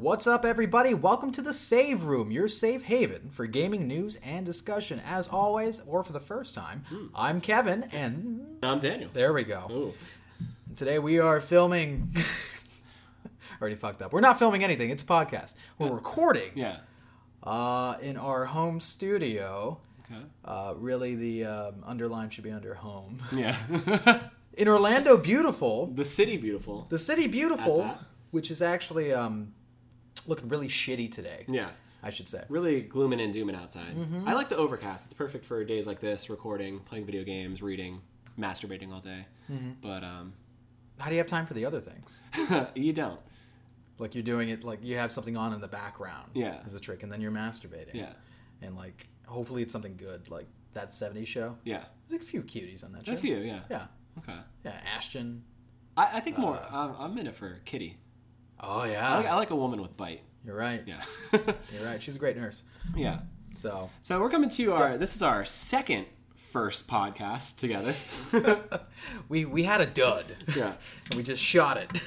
[0.00, 0.94] What's up, everybody?
[0.94, 4.98] Welcome to the Save Room, your safe haven for gaming news and discussion.
[5.04, 6.84] As always, or for the first time,
[7.14, 9.10] I'm Kevin, and I'm Daniel.
[9.12, 9.66] there we go.
[9.70, 9.94] Ooh.
[10.74, 12.16] Today we are filming.
[13.60, 14.14] Already fucked up.
[14.14, 14.88] We're not filming anything.
[14.88, 15.56] It's a podcast.
[15.78, 16.76] We're recording Yeah.
[17.42, 19.80] uh, in our home studio.
[20.10, 20.22] Okay.
[20.46, 23.18] Uh, really, the um, underline should be under home.
[23.32, 23.54] Yeah.
[24.54, 25.86] In Orlando, beautiful.
[25.88, 26.86] the city beautiful.
[26.90, 27.88] The city, beautiful,
[28.32, 29.52] which is actually um,
[30.26, 31.44] looking really shitty today.
[31.48, 31.70] Yeah.
[32.02, 32.44] I should say.
[32.48, 33.94] Really glooming and dooming outside.
[33.94, 34.26] Mm-hmm.
[34.26, 35.04] I like the overcast.
[35.04, 38.00] It's perfect for days like this, recording, playing video games, reading,
[38.38, 39.26] masturbating all day.
[39.52, 39.72] Mm-hmm.
[39.82, 40.32] But um,
[40.98, 42.22] How do you have time for the other things?
[42.74, 43.20] you don't.
[43.98, 46.30] Like you're doing it, like you have something on in the background.
[46.32, 46.60] Yeah.
[46.64, 47.92] As a trick, and then you're masturbating.
[47.94, 48.12] Yeah.
[48.62, 51.58] And like, hopefully it's something good, like that '70s show.
[51.64, 51.84] Yeah.
[52.08, 53.12] There's like a few cuties on that show.
[53.12, 53.36] A few.
[53.36, 53.60] Yeah.
[53.70, 53.86] Yeah.
[54.18, 54.38] Okay.
[54.64, 54.80] Yeah.
[54.96, 55.44] Ashton.
[55.98, 56.56] I, I think more.
[56.56, 57.98] Uh, I'm, I'm in it for Kitty.
[58.62, 59.16] Oh I yeah.
[59.16, 60.22] like, I like a woman with bite.
[60.44, 60.82] You're right.
[60.86, 61.00] Yeah.
[61.32, 62.00] You're right.
[62.00, 62.62] She's a great nurse.
[62.96, 63.20] yeah.
[63.52, 64.96] So So we're coming to our.
[64.98, 67.94] This is our second first podcast together.
[69.28, 70.36] we we had a dud.
[70.56, 70.74] Yeah.
[71.06, 72.02] and we just shot it.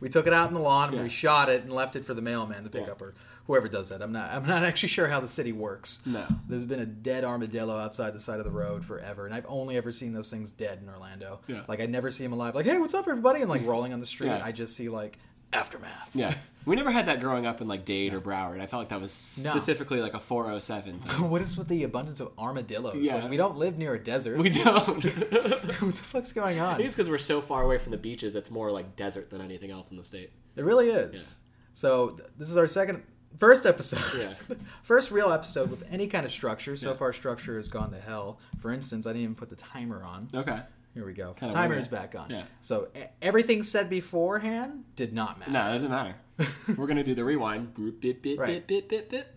[0.00, 1.02] We took it out in the lawn and Yeah.
[1.04, 2.92] we shot it and left it for the mailman to pick Yeah.
[2.92, 3.14] up or
[3.46, 4.02] whoever does that.
[4.02, 6.02] I'm not I'm not actually sure how the city works.
[6.06, 6.24] No.
[6.48, 9.76] There's been a dead armadillo outside the side of the road forever, and I've only
[9.76, 11.40] ever seen those things dead in Orlando.
[11.46, 11.62] Yeah.
[11.68, 12.54] Like I never see them alive.
[12.54, 13.40] Like, hey, what's up, everybody?
[13.40, 14.28] And like rolling on the street.
[14.28, 14.44] Yeah.
[14.44, 15.18] I just see like
[15.52, 16.10] aftermath.
[16.14, 16.34] Yeah.
[16.66, 18.60] We never had that growing up in like Dade or Broward.
[18.60, 19.52] I felt like that was No.
[19.52, 20.98] specifically like a 407.
[21.00, 21.30] thing.
[21.30, 22.96] what is with the abundance of armadillos?
[22.98, 23.14] Yeah.
[23.14, 24.36] Like, we don't live near a desert.
[24.38, 25.02] We don't.
[25.02, 26.76] what the fuck's going I on?
[26.76, 28.36] think it's because we're so far away from the beaches.
[28.36, 30.30] It's more like desert than anything else in the state.
[30.56, 31.14] It really is.
[31.14, 31.46] Yeah.
[31.72, 33.02] So th- this is our second,
[33.38, 34.02] first episode.
[34.18, 34.34] Yeah.
[34.82, 36.76] first real episode with any kind of structure.
[36.76, 36.96] So Yeah.
[36.96, 38.40] far, structure has gone to hell.
[38.60, 40.28] For instance, I didn't even put the timer on.
[40.34, 40.60] Okay.
[40.98, 41.32] Here we go.
[41.34, 41.82] Kinda Timer weird.
[41.82, 42.28] is back on.
[42.28, 42.42] Yeah.
[42.60, 42.88] So
[43.22, 45.52] everything said beforehand did not matter.
[45.52, 46.16] No, it doesn't matter.
[46.76, 47.72] we're gonna do the rewind.
[47.72, 48.66] Boop, bip, bip, Right.
[48.66, 49.36] bip, bip, bip, bip.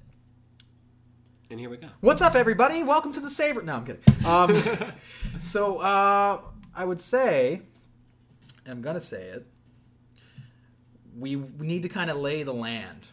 [1.51, 1.89] And here we go.
[1.99, 2.81] What's up, everybody?
[2.81, 3.61] Welcome to the Saver.
[3.61, 4.25] No, I'm kidding.
[4.25, 4.59] Um,
[5.43, 6.41] so uh,
[6.75, 7.61] I would say,
[8.65, 9.45] I'm gonna say it.
[11.15, 13.05] We need to kind of lay the land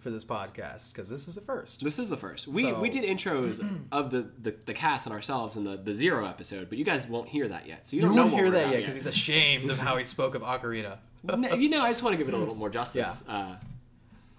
[0.00, 1.82] for this podcast because this is the first.
[1.84, 2.48] This is the first.
[2.48, 3.62] We So- we did intros
[3.92, 7.06] of the, the the cast and ourselves in the the zero episode, but you guys
[7.06, 7.86] won't hear that yet.
[7.86, 10.34] So you You don't won't hear that yet because he's ashamed of how he spoke
[10.34, 10.98] of Ocarina.
[11.22, 13.24] No, you know, I just want to give it a little more justice.
[13.28, 13.56] Uh,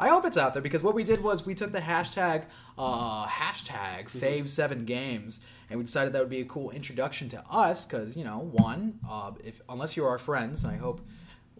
[0.01, 2.45] I hope it's out there because what we did was we took the hashtag
[2.77, 4.19] uh, hashtag Mm-hmm.
[4.19, 8.15] Fave Seven Games and we decided that would be a cool introduction to us because
[8.17, 11.01] you know one uh, if unless you're our friends and I hope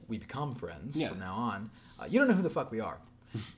[0.08, 1.10] we become friends Yeah.
[1.10, 1.70] from now on
[2.00, 2.98] uh, you don't know who the fuck we are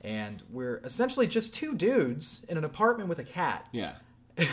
[0.02, 3.66] and we're essentially just two dudes in an apartment with a cat.
[3.72, 3.94] yeah.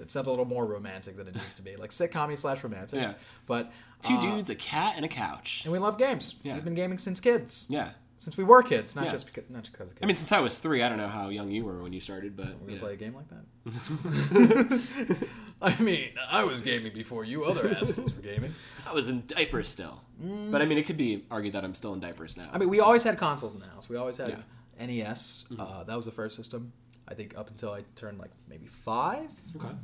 [0.00, 3.00] It sounds a little more romantic than it needs to be, like sitcom slash romantic.
[3.00, 3.14] Yeah.
[3.46, 5.62] But Two uh, dudes, a cat, and a couch.
[5.64, 6.36] and we love games.
[6.44, 6.54] Yeah.
[6.54, 7.66] We've been gaming since kids.
[7.68, 7.90] Yeah.
[8.18, 9.12] Since we were kids, not Yeah.
[9.12, 10.00] just because not because of kids.
[10.02, 12.00] I mean, since I was three, I don't know how young you were when you
[12.00, 15.28] started, but We're you gonna play a game like that.
[15.62, 18.52] I mean, I was gaming before you other assholes were gaming.
[18.86, 20.02] I was in diapers still.
[20.20, 22.44] But I mean, it could be argued that I'm still in diapers now.
[22.44, 22.54] Mm.
[22.54, 23.88] I mean, we always had consoles in the house.
[23.88, 24.86] We always had Yeah.
[24.86, 25.46] NES.
[25.56, 26.72] Uh, that was the first system.
[27.06, 29.74] I think up until I turned like maybe five, okay.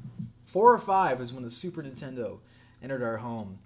[0.45, 2.41] four or five is when the Super Nintendo
[2.83, 3.59] entered our home,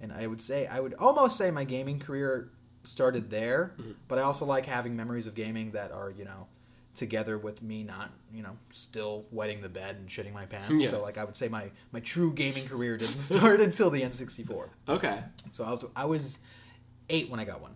[0.00, 2.50] and I would say I would almost say my gaming career
[2.84, 3.74] started there.
[3.78, 3.92] Mm-hmm.
[4.08, 6.46] But I also like having memories of gaming that are you know
[6.94, 10.82] together with me not you know still wetting the bed and shitting my pants.
[10.82, 10.90] Yeah.
[10.90, 14.68] So like I would say my my true gaming career didn't start until the N64.
[14.88, 15.20] Okay.
[15.50, 16.38] So I was I was
[17.08, 17.72] eight when I got one.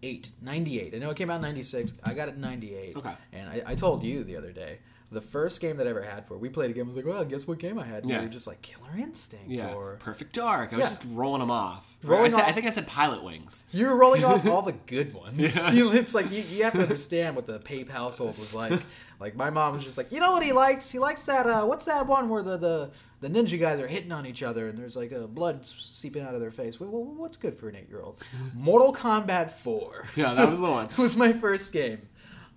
[0.00, 0.94] Eight, 98.
[0.94, 2.00] I know it came out in 96.
[2.04, 2.96] I got it in 98.
[2.96, 3.14] Okay.
[3.32, 4.78] And I, I told you the other day,
[5.10, 6.84] the first game that I ever had for it, we played a game.
[6.84, 8.02] I was like, well, guess what game I had?
[8.02, 8.18] And Yeah.
[8.18, 9.72] You were just like Killer Instinct Yeah.
[9.72, 9.96] or.
[10.00, 10.72] Perfect Dark.
[10.72, 10.88] I was Yeah.
[10.90, 11.90] just rolling them off.
[12.02, 13.64] Rolling I, said, I think I said Pilotwings.
[13.72, 15.38] You were rolling off all the good ones.
[15.56, 15.70] Yeah.
[15.72, 18.78] You- it's like you, you have to understand what the Pape household was like.
[19.20, 20.90] like my mom was just like, you know what he likes?
[20.90, 21.46] He likes that.
[21.46, 22.90] Uh, what's that one where the, the
[23.20, 26.34] the ninja guys are hitting on each other and there's like uh, blood seeping out
[26.34, 26.78] of their face?
[26.78, 28.20] Well, what's good for an eight year old?
[28.54, 30.04] Mortal Kombat Four.
[30.14, 30.88] Yeah, that was the one.
[30.98, 32.02] was my first game.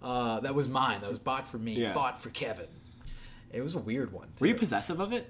[0.01, 1.01] Uh, that was mine.
[1.01, 1.73] That was bought for me.
[1.73, 1.93] Yeah.
[1.93, 2.67] Bought for Kevin.
[3.51, 4.29] It was a weird one.
[4.39, 5.29] Were you possessive of it?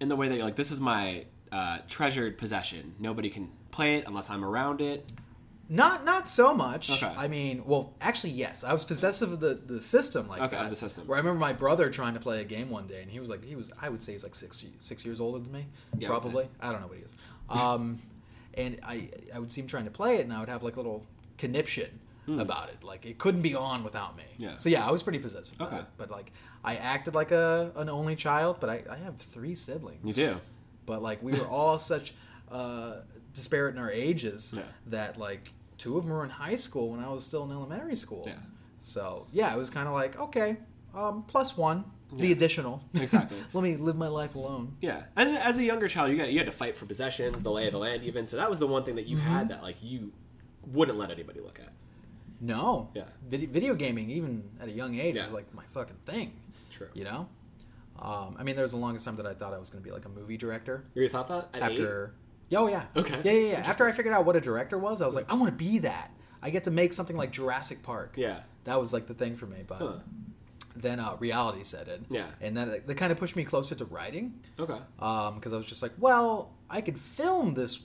[0.00, 2.94] In the way that you're like, this is my uh, treasured possession.
[2.98, 5.10] Nobody can play it unless I'm around it.
[5.68, 6.90] Not not so much.
[6.90, 7.12] Okay.
[7.16, 8.62] I mean, well, actually, yes.
[8.62, 10.70] I was possessive of the, the system like Okay, that.
[10.70, 11.08] the system.
[11.08, 13.28] Where I remember my brother trying to play a game one day, and he was
[13.30, 15.66] like, he was, I would say he's like six six years older than me,
[15.98, 16.46] Yeah, I probably.
[16.60, 17.16] I don't know what he is.
[17.50, 17.98] Um,
[18.54, 20.76] and I I would see him trying to play it, and I would have like
[20.76, 21.04] a little
[21.36, 21.88] conniption
[22.28, 22.82] about it.
[22.84, 24.24] Like it couldn't be on without me.
[24.36, 24.42] Hmm.
[24.42, 24.56] Yeah.
[24.56, 25.60] So yeah, I was pretty possessive.
[25.60, 25.76] Okay.
[25.78, 25.84] it.
[25.96, 26.32] But like
[26.64, 30.18] I acted like a an only child, but I, I have three siblings.
[30.18, 30.40] You do.
[30.86, 32.14] But like we were all such
[32.50, 32.96] uh,
[33.34, 34.62] disparate in our ages Yeah.
[34.86, 37.96] that like two of them were in high school when I was still in elementary
[37.96, 38.24] school.
[38.26, 38.34] Yeah.
[38.80, 40.56] So yeah, it was kind of like okay,
[40.94, 42.82] um, plus one, the additional.
[42.94, 43.38] Exactly.
[43.52, 44.76] Let me live my life alone.
[44.80, 47.50] Yeah, and as a younger child, you got you had to fight for possessions, the
[47.50, 48.26] lay of the land, even.
[48.26, 49.28] So that was the one thing that you Mm-hmm.
[49.28, 50.12] had that like you
[50.66, 51.72] wouldn't let anybody look at.
[52.40, 52.90] No.
[52.94, 53.04] Yeah.
[53.28, 55.24] Video, video gaming, even at a young age, Yeah.
[55.24, 56.32] was like my fucking thing.
[56.70, 56.88] True.
[56.94, 57.28] You know.
[57.98, 59.88] Um, I mean, there was the longest time that I thought I was going to
[59.88, 60.84] be like a movie director.
[60.94, 61.48] You thought that?
[61.54, 61.80] At eight?
[61.80, 62.14] after
[62.54, 63.20] oh yeah Okay.
[63.24, 65.34] yeah yeah yeah after i figured out what a director was i was like i
[65.34, 68.42] want to be that i get to make something like jurassic park Yeah.
[68.62, 69.92] that was like the thing for me but Huh.
[70.76, 72.26] then uh, reality set in Yeah.
[72.40, 74.78] and then that kind of pushed me closer to writing Okay.
[74.96, 77.80] because i was just like well i could film this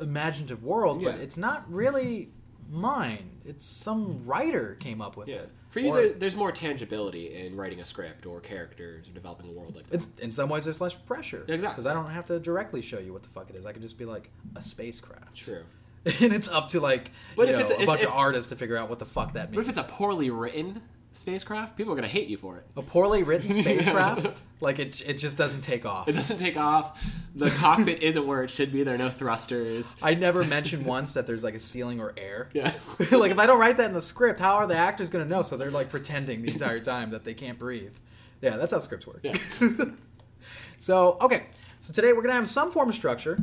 [0.00, 2.32] imaginative world but it's not really
[2.68, 5.36] mine it's some writer came up with Yeah.
[5.36, 9.12] it For you, Or- there, there's more tangibility in writing a script or characters or
[9.12, 9.94] developing a world like that.
[9.96, 11.68] it's in some ways there's less pressure Exactly.
[11.68, 13.82] because i don't have to directly show you what the fuck it is i can
[13.82, 15.62] just be like a spacecraft True.
[16.06, 18.48] and it's up to like But you if know, it's- a bunch if- of artists
[18.50, 19.64] to figure out what the fuck that means.
[19.66, 20.80] But if it's a poorly written
[21.12, 21.76] spacecraft?
[21.76, 22.66] People are gonna hate you for it.
[22.76, 24.28] a poorly written spacecraft?
[24.60, 26.08] like it, it just doesn't take off.
[26.08, 27.02] It doesn't take off.
[27.34, 28.82] The cockpit isn't where it should be.
[28.82, 29.96] There are no thrusters.
[30.02, 32.50] I never mentioned once that there's like a ceiling or air.
[32.52, 32.72] Yeah.
[33.10, 35.30] like if I don't write that in the script, how are the actors going to
[35.30, 35.42] know?
[35.42, 37.94] So they're like pretending the entire time that they can't breathe.
[38.42, 39.20] Yeah, that's how scripts work.
[39.22, 39.36] Yeah.
[40.78, 41.46] so okay,
[41.78, 43.42] so today we're going to have some form of structure.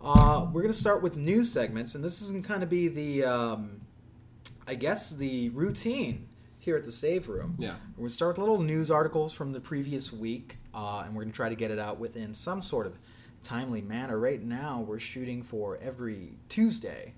[0.00, 2.86] Uh, we're going to start with news segments, and this is to kind of be
[2.86, 3.80] the, um,
[4.68, 6.28] I guess, the routine
[6.66, 7.54] here at the Save Room.
[7.58, 7.76] Yeah.
[7.96, 11.22] We're going to start with little news articles from the previous week, uh, and we're
[11.22, 12.98] going to try to get it out within some sort of
[13.42, 14.18] timely manner.
[14.18, 17.14] Right now, we're shooting for every Tuesday,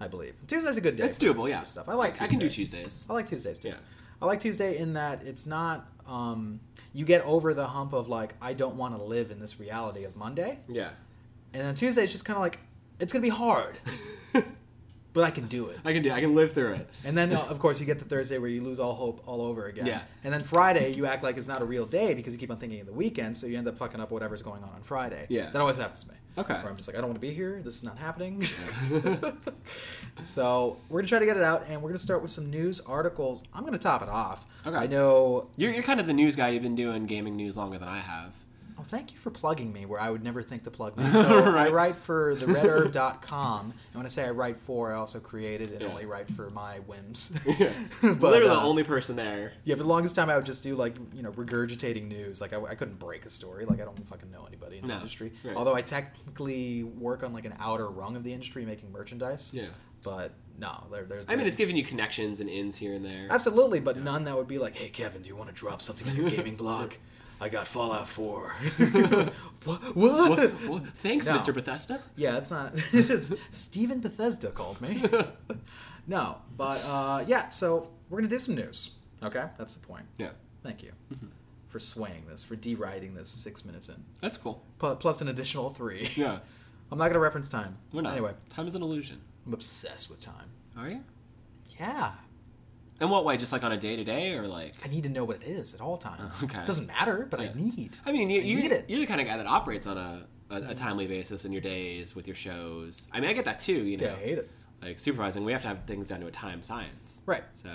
[0.00, 0.34] I believe.
[0.46, 1.04] Tuesday's a good day.
[1.04, 1.48] It's doable.
[1.48, 1.64] Yeah.
[1.64, 2.22] Stuff I like.
[2.22, 3.06] I can do Tuesdays.
[3.10, 3.68] I like Tuesdays too.
[3.68, 3.74] Yeah.
[4.22, 5.88] I like Tuesday in that it's not.
[6.06, 6.60] Um,
[6.92, 10.04] you get over the hump of like I don't want to live in this reality
[10.04, 10.90] of Monday, Yeah.
[11.52, 12.58] and then Tuesday is just kind of like
[13.00, 13.76] it's gonna be hard,
[15.12, 15.78] but I can do it.
[15.84, 16.10] I can do.
[16.10, 16.88] I can live through it.
[17.04, 19.66] And then, of course, you get the Thursday where you lose all hope all over
[19.66, 19.86] again.
[19.86, 20.02] Yeah.
[20.24, 22.56] And then Friday, you act like it's not a real day because you keep on
[22.56, 25.26] thinking of the weekend, so you end up fucking up whatever's going on on Friday.
[25.28, 25.50] Yeah.
[25.50, 26.14] That always happens to me.
[26.38, 26.54] Okay.
[26.54, 27.60] Where I'm just like, I don't want to be here.
[27.62, 28.42] This is not happening.
[30.22, 32.80] so we're gonna try to get it out, and we're gonna start with some news
[32.80, 33.44] articles.
[33.52, 34.46] I'm gonna top it off.
[34.66, 34.76] Okay.
[34.76, 35.48] I know.
[35.56, 36.48] You're, you're kind of the news guy.
[36.48, 38.32] You've been doing gaming news longer than I have.
[38.82, 41.04] Oh, thank you for plugging me where I would never think to plug me.
[41.12, 43.60] So I write for the theredherb.com.
[43.66, 45.88] And when I say I write for, I also created and Yeah.
[45.88, 47.32] only write for my whims.
[47.58, 47.72] Yeah.
[48.02, 49.52] But, Literally uh, the only person there.
[49.64, 52.40] Yeah, for the longest time, I would just do like you know regurgitating news.
[52.40, 53.64] Like I, I couldn't break a story.
[53.66, 55.32] Like I don't fucking know anybody in the industry.
[55.44, 55.56] right.
[55.56, 59.52] Although I technically work on like an outer rung of the industry, making merchandise.
[59.54, 59.66] Yeah.
[60.02, 61.26] But no, there, there's.
[61.28, 63.28] I mean, it's giving you connections and ins here and there.
[63.30, 66.08] absolutely, but none that would be like, hey Kevin, do you want to drop something
[66.08, 66.92] on your gaming blog?
[67.42, 68.50] I got Fallout Four.
[69.64, 69.82] what?
[69.96, 70.30] What?
[70.30, 70.86] What, what?
[70.90, 71.34] Thanks, No.
[71.34, 71.52] Mr.
[71.52, 72.00] Bethesda.
[72.14, 72.72] Yeah, it's not.
[72.92, 75.02] it's Stephen Bethesda called me.
[76.06, 77.48] no, but uh, yeah.
[77.48, 78.92] So we're gonna do some news.
[79.24, 80.04] Okay, that's the point.
[80.18, 80.30] Yeah.
[80.62, 80.92] Thank you
[81.68, 84.62] for swaying this, for deriding this six minutes in, That's cool.
[84.78, 86.10] Pl- plus an additional three.
[86.14, 86.38] Yeah.
[86.92, 87.76] I'm not gonna reference time.
[87.92, 88.12] We're not.
[88.12, 89.20] Anyway, Time is an illusion.
[89.46, 90.50] I'm obsessed with time.
[90.78, 91.02] Are you?
[91.80, 92.12] Yeah,
[93.02, 93.36] In what way?
[93.36, 94.74] Just like on a day to day, or like?
[94.84, 96.36] I need to know what it is at all times.
[96.40, 96.60] Oh, okay.
[96.60, 97.48] It doesn't matter, but Yeah.
[97.54, 97.96] I need.
[98.06, 98.84] I mean, you, I you, need it.
[98.88, 101.60] you're the kind of guy that operates on a, a, a timely basis in your
[101.62, 103.08] days with your shows.
[103.12, 103.82] I mean, I get that too.
[103.84, 104.50] You know, Yeah, I hate it.
[104.80, 107.22] like supervising, we have to have things down to a time science.
[107.26, 107.42] Right.
[107.54, 107.70] So,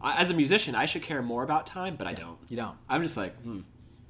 [0.00, 2.38] I, as a musician, I should care more about time, but I don't.
[2.48, 2.76] You don't.
[2.88, 3.60] I'm just like, hmm.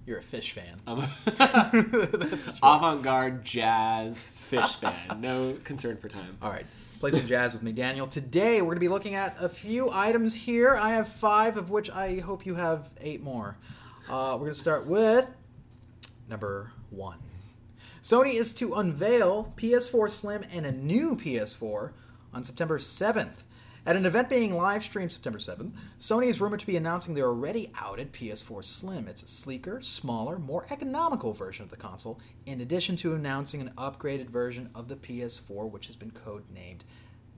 [0.07, 0.79] You're a Phish fan.
[0.87, 2.77] I'm a That's what you are.
[2.77, 5.21] avant-garde jazz Phish fan.
[5.21, 6.37] No concern for time.
[6.41, 6.67] All right,
[7.01, 8.07] play some jazz with me, Daniel.
[8.07, 10.77] Today we're going to be looking at a few items here.
[10.77, 13.57] I have five, of which I hope you have eight more.
[14.09, 15.29] Uh, we're going to start with
[16.29, 17.19] number one.
[18.03, 21.91] Sony is to unveil PS4 Slim and a new PS4
[22.33, 23.43] on September 7th.
[23.87, 27.27] At an event being live streamed September 7th, Sony is rumored to be announcing their
[27.27, 29.07] already outed PS4 Slim.
[29.09, 33.73] It's a sleeker, smaller, more economical version of the console, in addition to announcing an
[33.77, 36.81] upgraded version of the PS4, which has been codenamed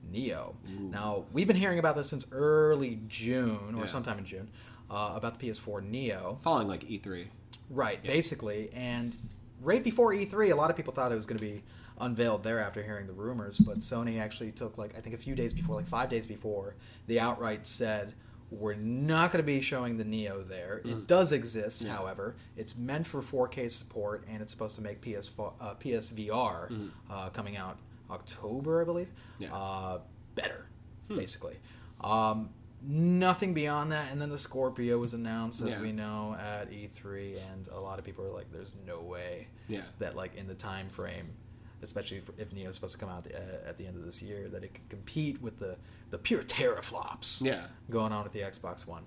[0.09, 0.55] Neo.
[0.65, 3.85] Now, we've been hearing about this since early June, or Yeah.
[3.87, 4.47] sometime in June,
[4.89, 6.39] uh, about the PS4 Neo.
[6.43, 7.27] Following like E E3.
[7.69, 8.69] Right, basically.
[8.71, 9.17] And
[9.61, 11.61] right before E3, a lot of people thought it was going to be
[11.99, 15.35] unveiled there after hearing the rumors, but Sony actually took like I think a few
[15.35, 16.75] days before, like 5 days before,
[17.07, 18.13] they outright said
[18.49, 20.81] we're not going to be showing the Neo there.
[20.85, 21.95] It does exist, Yeah.
[21.97, 22.37] however.
[22.55, 27.57] It's meant for 4K support and it's supposed to make PS uh, PSVR uh, coming
[27.57, 27.77] out
[28.09, 29.09] October, I believe.
[29.37, 29.53] Yeah.
[29.53, 29.99] Uh,
[30.35, 30.65] better,
[31.09, 31.57] basically.
[31.99, 32.51] Um,
[32.81, 35.81] nothing beyond that, and then the Scorpio was announced, as Yeah.
[35.81, 39.81] we know, at E3, and a lot of people are like, "There's no way Yeah.
[39.99, 41.31] that, like, in the time frame
[41.81, 44.21] especially if, if is supposed to come out the, uh, at the end of this
[44.21, 45.75] year, that it can compete with the
[46.09, 47.65] the pure teraflops Yeah.
[47.89, 49.03] going on with the Xbox One.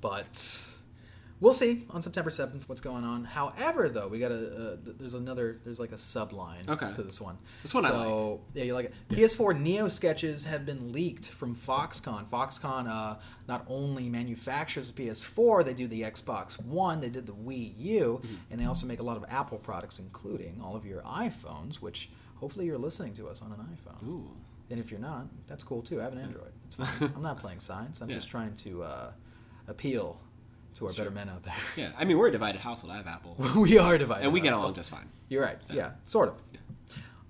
[0.00, 0.74] But
[1.40, 3.24] we'll see on September seventh what's going on.
[3.24, 6.92] However, though, we got a uh, there's another there's like a subline Okay.
[6.94, 7.36] to this one.
[7.62, 8.94] This one I so, yeah, you like it.
[9.10, 12.26] PS4 Neo sketches have been leaked from Foxconn.
[12.28, 13.16] Foxconn uh,
[13.48, 18.20] not only manufactures the PS4, they do the Xbox One, they did the Wii U,
[18.24, 18.34] Mm-hmm.
[18.50, 22.10] and they also make a lot of Apple products, including all of your iPhones, which
[22.36, 24.06] hopefully you're listening to us on an iPhone.
[24.08, 24.30] Ooh.
[24.68, 26.00] And if you're not, that's cool too.
[26.00, 26.50] I have an Android.
[26.66, 27.12] It's fine.
[27.14, 28.00] I'm not playing science.
[28.00, 28.16] I'm Yeah.
[28.16, 29.10] just trying to uh,
[29.68, 30.20] appeal
[30.76, 31.04] to our Sure.
[31.06, 31.54] better men out there.
[31.76, 31.90] Yeah.
[31.98, 32.92] I mean, we're a divided household.
[32.92, 34.24] I have Apple, we are divided.
[34.24, 35.08] and we get along just fine.
[35.28, 35.64] You're right.
[35.64, 36.34] So- Yeah, sort of.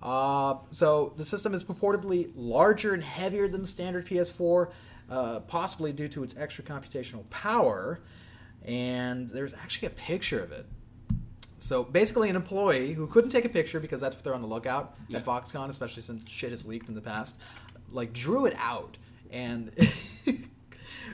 [0.02, 4.70] Uh, so the system is purportedly larger and heavier than the standard PS4,
[5.10, 8.00] uh, possibly due to its extra computational power.
[8.64, 10.66] And there's actually a picture of it.
[11.58, 14.48] So basically, an employee who couldn't take a picture because that's what they're on the
[14.48, 15.18] lookout Yeah.
[15.18, 17.38] at Foxconn, especially since shit has leaked in the past,
[17.90, 18.98] like drew it out,
[19.30, 19.72] and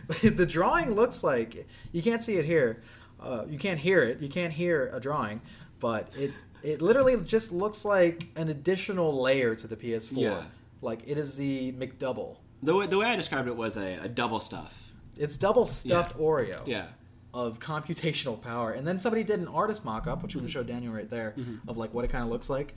[0.23, 2.83] the drawing looks like you can't see it here,
[3.21, 5.41] uh, you can't hear it, you can't hear a drawing,
[5.81, 6.33] but it
[6.63, 10.13] it literally just looks like an additional layer to the PS4.
[10.17, 10.43] Yeah.
[10.81, 12.37] Like it is the McDouble.
[12.63, 14.93] The way, the way I described it was a, a double stuff.
[15.17, 16.65] It's double stuffed Oreo.
[16.67, 16.87] Yeah.
[17.35, 18.71] of computational power.
[18.73, 21.35] And then somebody did an artist mock up, which we would show Daniel right there,
[21.67, 22.75] of like what it kind of looks like.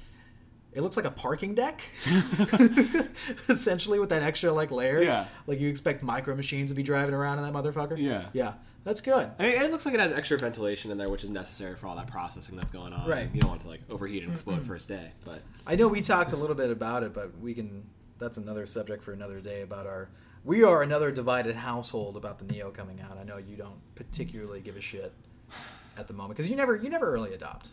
[0.75, 1.81] It looks like a parking deck,
[3.49, 5.01] essentially, with that extra like layer.
[5.01, 5.25] Yeah.
[5.47, 7.97] Like you expect micro machines to be driving around in that motherfucker.
[7.97, 8.25] Yeah.
[8.33, 8.53] Yeah.
[8.83, 9.31] That's good.
[9.39, 11.87] I mean, it looks like it has extra ventilation in there, which is necessary for
[11.87, 13.09] all that processing that's going on.
[13.09, 13.27] Right.
[13.33, 16.33] You don't want to like overheat and explode first day, but I know we talked
[16.33, 17.85] a little bit about it, but we can.
[18.19, 20.09] That's another subject for another day about our.
[20.43, 23.17] We are another divided household about the Neo coming out.
[23.17, 25.11] I know you don't particularly give a shit
[25.97, 27.69] at the moment because you never you never early adopt.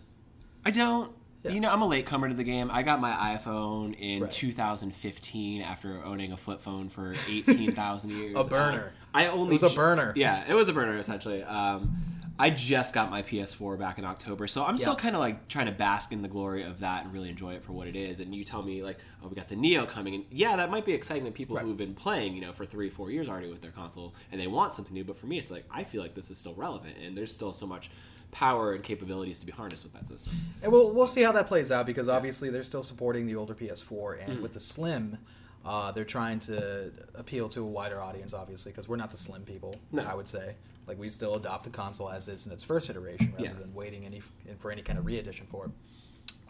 [0.65, 1.13] I don't.
[1.43, 1.51] Yeah.
[1.53, 2.71] You know, I'm a latecomer to the game.
[2.71, 4.31] I got my iPhone in Right.
[4.31, 8.37] 2015 after owning a flip phone for 18,000 years.
[8.37, 8.93] A burner.
[9.15, 10.13] Uh, I only It was a burner.
[10.17, 11.43] Yeah, it was a burner essentially.
[11.43, 11.97] Um,
[12.39, 14.99] I just got my PS4 back in October, so I'm still Yeah.
[15.01, 17.63] kind of like trying to bask in the glory of that and really enjoy it
[17.63, 18.21] for what it is.
[18.21, 20.87] And you tell me like, oh, we got the Neo coming, and yeah, that might
[20.87, 21.63] be exciting to people Right.
[21.63, 24.41] who have been playing, you know, for three, four years already with their console, and
[24.41, 25.05] they want something new.
[25.05, 27.53] But for me, it's like I feel like this is still relevant, and there's still
[27.53, 27.91] so much
[28.33, 30.33] power and capabilities to be harnessed with that system.
[30.63, 33.55] And we'll we'll see how that plays out because obviously they're still supporting the older
[33.55, 34.43] PS4, and Hmm.
[34.43, 35.19] with the Slim,
[35.65, 39.43] uh, they're trying to appeal to a wider audience, obviously, because we're not the Slim
[39.43, 39.77] people.
[39.93, 40.03] No.
[40.03, 40.57] I would say
[40.89, 43.53] like we still adopt the console as is in its first iteration rather Yeah.
[43.53, 44.21] than waiting any
[44.59, 45.71] for any kind of re-edition for it.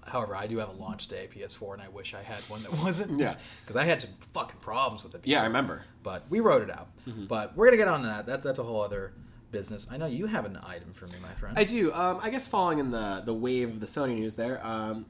[0.04, 2.72] However, I do have a launch day PS4, and I wish I had one that
[2.82, 3.20] wasn't.
[3.20, 3.36] Yeah.
[3.62, 5.20] because I had some fucking problems with it.
[5.24, 5.84] Yeah, I remember.
[6.02, 6.88] But we wrote it out.
[7.08, 7.26] Mm-hmm.
[7.26, 8.26] But we're gonna get on to that.
[8.26, 9.12] That's that's a whole other
[9.52, 9.87] business.
[9.90, 11.56] I know you have an item for me, my friend.
[11.59, 11.92] I do.
[11.92, 15.06] Um, I guess following in the the wave of the Sony news there, um,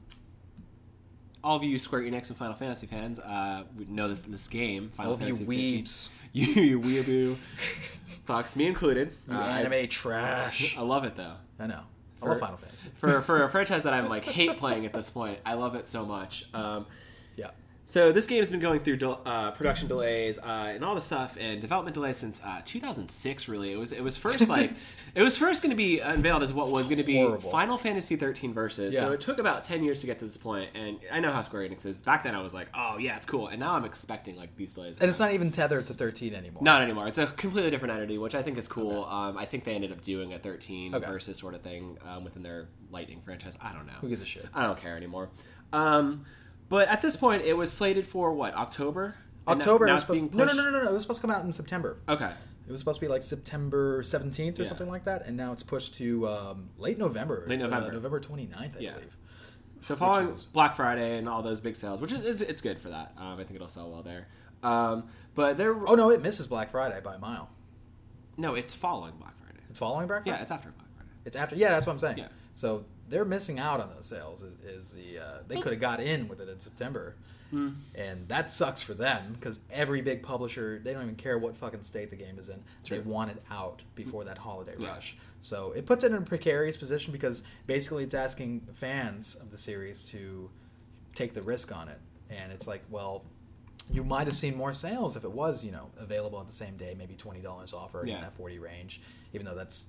[1.43, 4.91] all of you Square Enix and Final Fantasy fans uh, would know this this game.
[4.95, 5.83] Final All of you Fantasy 15.
[5.83, 7.35] weebs, you, you weeaboo,
[8.25, 9.15] Fox, me included.
[9.27, 10.75] you Uh, anime trash.
[10.77, 11.33] I love it though.
[11.59, 11.81] I know.
[12.21, 12.89] I love Final Fantasy.
[12.95, 15.87] For for a franchise that I'm like hate playing at this point, I love it
[15.87, 16.45] so much.
[16.53, 16.85] Um,
[17.35, 17.49] Yeah.
[17.85, 21.01] So this game has been going through del- uh, production delays uh, and all the
[21.01, 23.49] stuff and development delays since uh, 2006.
[23.49, 24.71] Really, it was it was first like
[25.15, 27.49] it was first going to be unveiled as what was going to be Horrible.
[27.51, 28.97] Final Fantasy 13 versus.
[28.97, 31.41] So it took about 10 years to get to this point, and I know how
[31.41, 32.01] Square Enix is.
[32.01, 34.73] Back then, I was like, oh yeah, it's cool, and now I'm expecting like these
[34.75, 34.97] delays.
[34.99, 36.63] And it's not even tethered to 13 anymore.
[36.63, 37.07] Not anymore.
[37.09, 39.03] It's a completely different entity, which I think is cool.
[39.05, 41.05] Um, I think they ended up doing a 13 Okay.
[41.05, 43.57] versus sort of thing um, within their Lightning franchise.
[43.61, 43.93] I don't know.
[43.99, 44.45] Who gives a shit?
[44.53, 45.29] I don't care anymore.
[45.73, 46.25] Um,
[46.73, 49.15] but at this point, it was slated for what October?
[49.45, 49.85] Now- October.
[49.85, 50.89] Now, it's being no, no, no, no, no.
[50.89, 51.97] It was supposed to come out in September.
[52.09, 52.31] Okay.
[52.67, 54.69] It was supposed to be like September 17th or Yeah.
[54.69, 57.43] something like that, and now it's pushed to um, late November.
[57.45, 57.93] Late It's, uh, November.
[57.93, 58.93] November 29th, I Yeah.
[58.93, 59.15] believe.
[59.83, 62.89] So following is- Black Friday and all those big sales, which is it's good for
[62.89, 63.13] that.
[63.17, 64.27] Um, I think it'll sell well there.
[64.63, 65.03] Um,
[65.35, 65.75] but there.
[65.87, 67.49] Oh no, it misses Black Friday by a mile.
[68.37, 69.59] no, it's following Black Friday.
[69.69, 70.37] It's following Black Friday.
[70.37, 71.09] Yeah, it's after Black Friday.
[71.25, 71.55] It's after.
[71.55, 72.17] Yeah, that's what I'm saying.
[72.17, 72.27] Yeah.
[72.53, 74.41] So they're missing out on those sales.
[74.43, 77.15] Is, is the uh, they could have got in with it in September,
[77.51, 77.69] Hmm.
[77.93, 81.83] and that sucks for them because every big publisher they don't even care what fucking
[81.83, 82.63] state the game is in.
[82.89, 84.87] They want it out before that holiday Yeah.
[84.89, 85.15] rush.
[85.39, 89.57] So it puts it in a precarious position because basically it's asking fans of the
[89.57, 90.49] series to
[91.13, 93.23] take the risk on it, and it's like, well.
[93.91, 96.77] You might have seen more sales if it was, you know, available at the same
[96.77, 99.01] day, maybe twenty dollars off or in that forty range.
[99.33, 99.87] Even though that's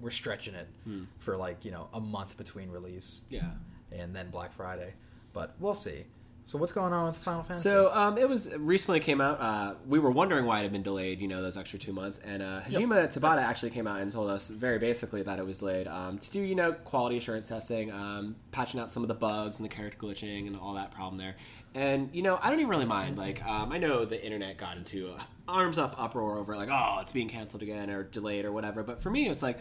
[0.00, 1.04] we're stretching it Hmm.
[1.18, 3.50] for like you know a month between release Yeah.
[3.92, 4.94] and then Black Friday.
[5.32, 6.04] But we'll see.
[6.46, 7.62] So what's going on with Final Fantasy?
[7.68, 9.40] So um, it was recently came out.
[9.40, 11.20] Uh, we were wondering why it had been delayed.
[11.20, 12.18] You know, those extra two months.
[12.24, 15.60] And uh, Hajime Tabata actually came out and told us very basically that it was
[15.60, 19.14] delayed um, to do you know quality assurance testing, um, patching out some of the
[19.14, 21.36] bugs and the character glitching and all that problem there.
[21.72, 23.16] And you know, I don't even really mind.
[23.16, 26.98] Like, um, I know the internet got into a arms up uproar over like, oh,
[27.00, 28.82] it's being canceled again or delayed or whatever.
[28.82, 29.60] But for me, it's like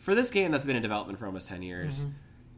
[0.00, 2.04] for this game that's been in development for almost ten years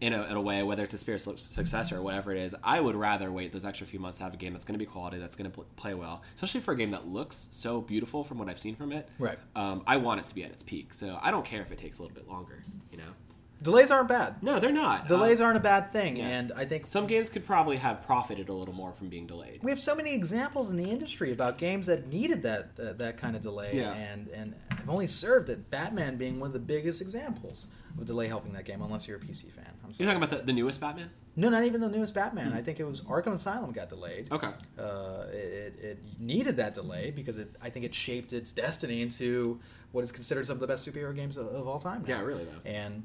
[0.02, 2.80] in a, in a way, whether it's a spiritual successor or whatever it is, I
[2.80, 4.84] would rather wait those extra few months to have a game that's going to be
[4.84, 8.24] quality, that's going to pl- play well, especially for a game that looks so beautiful
[8.24, 9.08] from what I've seen from it.
[9.20, 9.38] Right.
[9.54, 11.78] Um, I want it to be at its peak, so I don't care if it
[11.78, 12.64] takes a little bit longer.
[12.90, 13.12] You know.
[13.62, 14.42] Delays aren't bad.
[14.42, 15.08] No, they're not.
[15.08, 16.26] Delays Uh, aren't a bad thing, yeah.
[16.28, 19.60] and I think some games could probably have profited a little more from being delayed.
[19.62, 23.16] we have so many examples in the industry about games that needed that uh, that
[23.18, 23.92] kind of delay, Yeah.
[23.92, 25.70] and and have only served it.
[25.70, 29.20] Batman being one of the biggest examples of delay helping that game, unless you're a
[29.20, 29.64] PC fan.
[29.84, 31.10] I'm You're talking about the, the newest Batman?
[31.36, 32.52] No, not even the newest Batman.
[32.52, 34.30] I think it was Arkham Asylum got delayed.
[34.30, 34.50] Okay.
[34.78, 39.58] Uh, it, it needed that delay because it, I think it shaped its destiny into
[39.92, 42.02] what is considered some of the best superhero games of, of all time.
[42.02, 42.16] now.
[42.16, 42.70] Yeah, really though.
[42.70, 43.04] And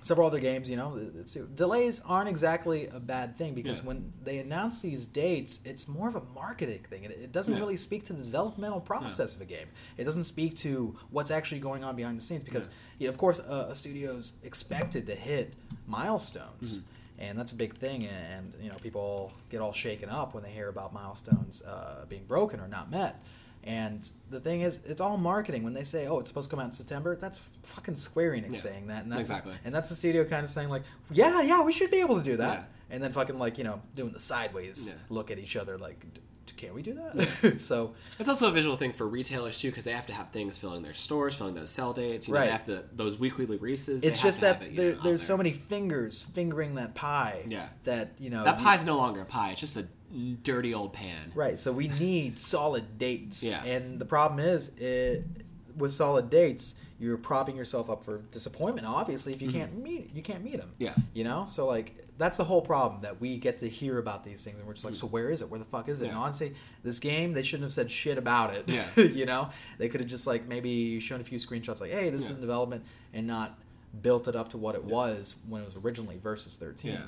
[0.00, 3.84] several other games, you know, it's, delays aren't exactly a bad thing because Yeah.
[3.84, 7.04] when they announce these dates, it's more of a marketing thing.
[7.04, 7.60] It, it doesn't Yeah.
[7.60, 9.66] really speak to the developmental process of a game.
[9.96, 13.40] It doesn't speak to what's actually going on behind the scenes because, yeah, of course,
[13.40, 15.54] uh, a studio's expected to hit
[15.86, 16.78] milestones.
[16.80, 16.90] Mm-hmm.
[17.20, 20.52] And that's a big thing, and you know people get all shaken up when they
[20.52, 23.20] hear about milestones uh, being broken or not met.
[23.68, 25.62] And the thing is, it's all marketing.
[25.62, 28.54] When they say, "Oh, it's supposed to come out in September," that's fucking Square Enix
[28.54, 29.54] Yeah, saying that, and that's exactly.
[29.64, 32.24] and that's the studio kind of saying like, "Yeah, yeah, we should be able to
[32.24, 32.64] do that." Yeah.
[32.94, 34.94] And then fucking like you know doing the sideways Yeah.
[35.10, 36.02] look at each other like,
[36.56, 39.92] "Can we do that?" so It's also a visual thing for retailers too, because they
[39.92, 42.26] have to have things filling their stores, filling those sell dates.
[42.26, 42.46] You know, Right.
[42.46, 44.02] They have to those weekly releases.
[44.02, 45.44] it's just that it, there, know, there's so there.
[45.44, 47.44] many fingers fingering that pie.
[47.46, 47.68] Yeah.
[47.84, 49.86] That you know That you- pie's no longer a pie; it's just a
[50.42, 51.32] dirty old pan.
[51.34, 51.58] Right.
[51.58, 53.42] So we need solid dates.
[53.42, 53.62] Yeah.
[53.64, 55.24] And the problem is, it,
[55.76, 58.86] with solid dates, you're propping yourself up for disappointment.
[58.86, 60.70] Obviously, if you can't meet, you can't meet them.
[60.74, 60.84] Mm-hmm.
[60.84, 60.94] Yeah.
[61.14, 61.44] You know.
[61.46, 64.66] So like, that's the whole problem that we get to hear about these things, and
[64.66, 65.48] we're just like, so where is it?
[65.48, 66.06] Where the fuck is it?
[66.08, 66.20] And Mm.
[66.20, 68.68] Honestly, this game, they shouldn't have said shit about it.
[68.68, 68.84] Yeah.
[68.96, 72.28] you know, they could have just like maybe shown a few screenshots, like, hey, this
[72.28, 72.84] is in development,
[73.14, 73.56] and not
[74.02, 76.98] built it up to what it was when it was originally versus 13 Yeah.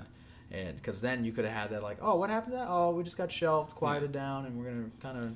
[0.52, 2.90] And because then you could have had that like oh what happened to that oh
[2.90, 5.32] we just got shelved quieted down and we're gonna kind of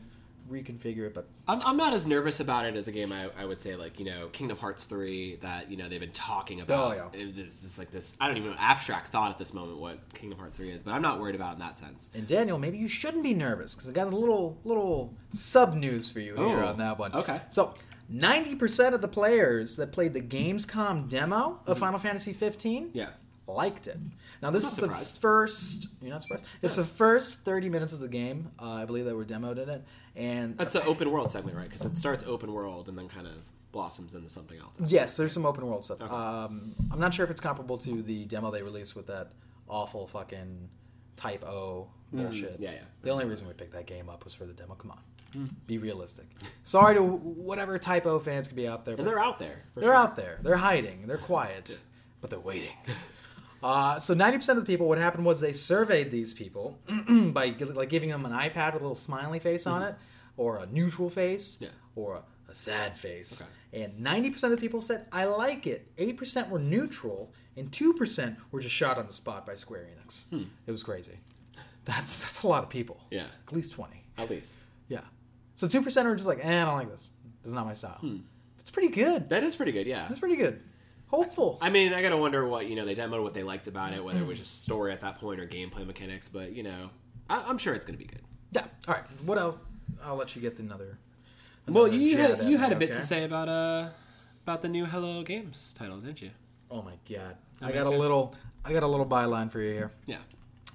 [0.50, 3.46] reconfigure it but I'm, I'm not as nervous about it as a game I, I
[3.46, 6.92] would say like you know Kingdom Hearts three that you know they've been talking about.
[6.92, 7.20] Oh, yeah.
[7.34, 10.38] It's just, like this I don't even know abstract thought at this moment what Kingdom
[10.38, 12.10] Hearts three is, but I'm not worried about it in that sense.
[12.14, 16.10] and daniel maybe you shouldn't be nervous because i got a little little sub news
[16.10, 17.40] for you here Oh, on that one okay.
[17.48, 17.72] so
[18.12, 21.80] 90% of the players that played the gamescom demo of mm-hmm.
[21.80, 23.08] final fantasy 15 Yeah.
[23.46, 23.98] Liked it.
[24.42, 25.16] Now this is surprised.
[25.16, 25.88] the first.
[26.00, 26.44] You're not surprised.
[26.62, 29.68] It's the first 30 minutes of the game, uh, I believe, that were demoed in
[29.68, 29.84] it,
[30.16, 31.68] and That's the open world segment, right?
[31.68, 33.34] Because it starts open world and then kind of
[33.72, 34.76] blossoms into something else.
[34.86, 36.00] Yes, there's some open world stuff.
[36.00, 36.14] Okay.
[36.14, 39.32] Um, I'm not sure if it's comparable to the demo they released with that
[39.68, 40.68] awful fucking
[41.16, 42.58] Type O bullshit.
[42.60, 42.78] Mm, yeah, yeah.
[43.02, 44.74] The only reason we picked that game up was for the demo.
[44.74, 44.98] Come on,
[45.32, 45.46] Hmm.
[45.66, 46.26] be realistic.
[46.64, 48.94] Sorry to whatever Type O fans could be out there.
[48.96, 49.62] And they're out there.
[49.74, 49.94] they're sure.
[49.94, 50.38] out there.
[50.42, 51.06] They're hiding.
[51.06, 51.78] They're quiet,
[52.20, 52.74] but they're waiting.
[53.64, 57.88] Uh, so 90% of the people, what happened was they surveyed these people by like
[57.88, 59.94] giving them an iPad with a little smiley face on it,
[60.36, 61.68] or a neutral face, Yeah.
[61.96, 63.42] or a, a sad face.
[63.72, 63.84] Okay.
[63.84, 65.90] And 90% of the people said, I like it.
[65.96, 70.24] 8% were neutral, and 2% were just shot on the spot by Square Enix.
[70.66, 71.14] It was crazy.
[71.86, 73.00] That's, that's a lot of people.
[73.10, 73.26] Yeah.
[73.48, 74.04] At least 20.
[74.18, 74.64] At least.
[74.88, 75.00] Yeah.
[75.54, 77.10] So 2% are just like, eh, I don't like this.
[77.42, 78.00] This is not my style.
[78.58, 79.28] That's pretty good.
[79.30, 80.04] That is pretty good, yeah.
[80.08, 80.60] That's pretty good.
[81.14, 81.58] Hopeful.
[81.60, 84.04] I mean, I gotta wonder what you know they demoed what they liked about it,
[84.04, 86.28] whether it was just story at that point or gameplay mechanics.
[86.28, 86.90] But you know,
[87.30, 88.22] I, I'm sure it's gonna be good.
[88.50, 88.64] Yeah.
[88.88, 89.04] All right.
[89.24, 89.56] What else?
[90.02, 90.98] I'll let you get another.
[91.68, 92.98] Well, you had you me, had a bit okay?
[92.98, 93.88] to say about uh
[94.42, 96.30] about the new Hello Games title, didn't you?
[96.70, 97.36] Oh my god!
[97.62, 97.98] I got a good.
[97.98, 98.34] little.
[98.64, 99.90] I got a little byline for you here.
[100.06, 100.18] Yeah.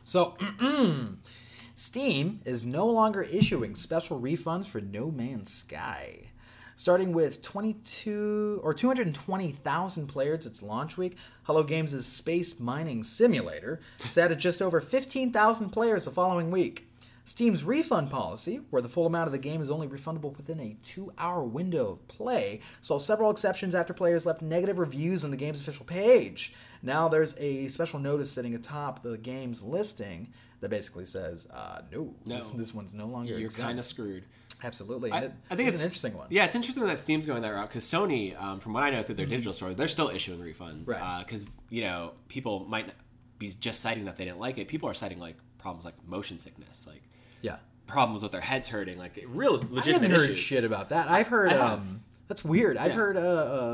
[0.04, 0.38] So,
[1.76, 6.29] Steam is no longer issuing special refunds for No Man's Sky.
[6.80, 14.32] Starting with 22 or 220,000 players its launch week, Hello Games' space mining simulator sat
[14.32, 16.88] at just over 15,000 players the following week.
[17.26, 20.78] Steam's refund policy, where the full amount of the game is only refundable within a
[20.82, 25.38] two hour window of play, saw several exceptions after players left negative reviews on the
[25.38, 26.54] game's official page.
[26.82, 32.16] Now there's a special notice sitting atop the game's listing that basically says, uh, no,
[32.26, 32.36] No.
[32.36, 34.24] This, this one's no longer You're kind of screwed.
[34.64, 35.12] Absolutely.
[35.12, 36.28] I, it- I think it's, it's an interesting one.
[36.30, 39.02] Yeah, it's interesting that Steam's going that route because Sony, um, from what I know
[39.04, 40.88] through their digital store, they're still issuing refunds.
[40.88, 41.20] Right.
[41.20, 42.92] Because you know people might
[43.38, 44.68] be just citing that they didn't like it.
[44.68, 47.02] People are citing like problems like motion sickness, like
[47.42, 47.58] Yeah.
[47.88, 50.40] problems with their heads hurting, like real I legitimate haven't heard issues.
[50.40, 51.08] shit about that.
[51.10, 52.78] I've heard I um that's weird.
[52.78, 52.96] I've Yeah.
[52.96, 53.20] heard uh,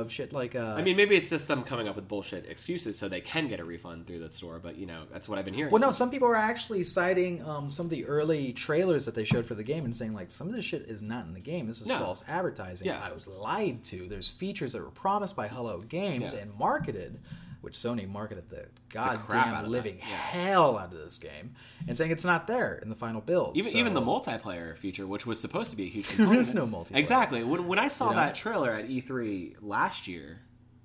[0.02, 2.98] of shit like uh I mean, maybe it's just them coming up with bullshit excuses
[2.98, 5.46] so they can get a refund through the store, but you know, that's what I've
[5.46, 5.72] been hearing.
[5.72, 9.26] Well, no, some people are actually citing um, some of the early trailers that they
[9.26, 11.40] showed for the game and saying like some of this shit is not in the
[11.40, 11.68] game.
[11.68, 12.00] This is No.
[12.00, 12.88] false advertising.
[12.88, 13.00] Yeah.
[13.04, 14.08] I was lied to.
[14.08, 16.40] There's features that were promised by Hello Games Yeah.
[16.40, 17.20] and marketed,
[17.66, 20.06] which Sony marketed the goddamn of living yeah.
[20.06, 21.56] hell out of this game,
[21.88, 23.58] and saying it's not there in the final build.
[23.58, 26.42] Even So- even the multiplayer feature, which was supposed to be a huge There component.
[26.42, 26.96] is no multiplayer.
[26.98, 27.44] Exactly.
[27.44, 28.22] When, when I saw You know?
[28.22, 30.40] that trailer at E3 last year,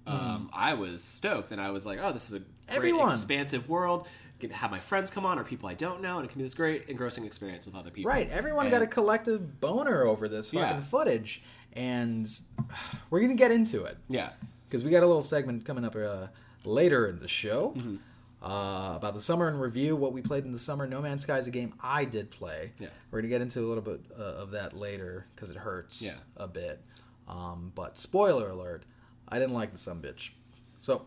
[0.06, 3.08] um, I was stoked, and I was like, "Oh, this is a great Everyone.
[3.12, 4.08] expansive world.
[4.52, 6.54] Have my friends come on or people I don't know, and it can be this
[6.54, 10.50] great engrossing experience with other people." Right, everyone And- got a collective boner over this
[10.52, 10.80] fucking Yeah.
[10.80, 11.42] footage,
[11.74, 12.26] and
[13.10, 13.98] we're gonna get into it.
[14.08, 14.30] Yeah.
[14.68, 16.28] because we got a little segment coming up uh,
[16.64, 17.96] later in the show Mm-hmm.
[18.42, 20.86] uh, about the summer in review, what we played in the summer.
[20.86, 22.72] No Man's Sky is a game I did play.
[22.78, 22.88] Yeah.
[23.10, 26.16] We're gonna get into a little bit uh, of that later because it hurts Yeah.
[26.36, 26.80] a bit.
[27.28, 28.84] Um, but spoiler alert,
[29.28, 30.30] I didn't like the some bitch.
[30.80, 31.06] So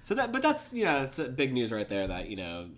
[0.00, 2.68] So that, but that's you know, it's a big news right there that you know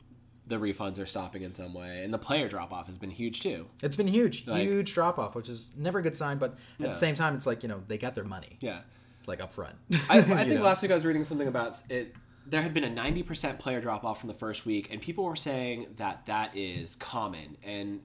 [0.46, 3.40] the refunds are stopping in some way, and the player drop off has been huge
[3.40, 3.66] too.
[3.82, 6.36] it's been huge, Like- huge drop off, which is never a good sign.
[6.38, 6.86] But at Yeah.
[6.88, 8.80] the same time, it's like you know they got their money Yeah.
[9.26, 9.74] Like up front.
[10.08, 10.62] I, I think know?
[10.64, 12.14] last week I was reading something about it.
[12.46, 15.24] There had been a ninety percent player drop off from the first week, and people
[15.24, 17.56] were saying that that is common.
[17.62, 18.00] And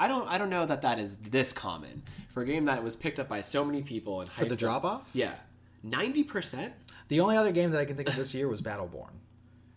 [0.00, 2.96] I don't, I don't know that that is this common for a game that was
[2.96, 5.08] picked up by so many people and for the drop off.
[5.12, 5.34] Yeah,
[5.82, 6.72] ninety percent.
[7.08, 9.10] The only other game that I can think of this year was Battleborn.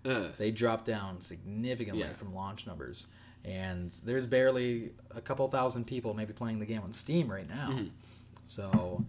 [0.06, 2.14] Uh, they dropped down significantly Yeah.
[2.14, 3.08] from launch numbers
[3.44, 7.70] and there's barely a couple thousand people maybe playing the game on steam right now
[7.72, 7.88] Mm-hmm.
[8.46, 9.04] so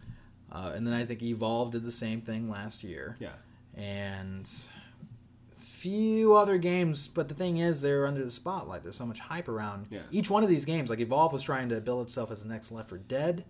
[0.52, 3.30] uh, and then i think evolve did the same thing last year yeah,
[3.76, 4.48] and
[5.56, 9.48] few other games but the thing is they're under the spotlight there's so much hype
[9.48, 10.00] around Yeah.
[10.10, 12.72] each one of these games like evolve was trying to build itself as the next
[12.72, 13.44] left for dead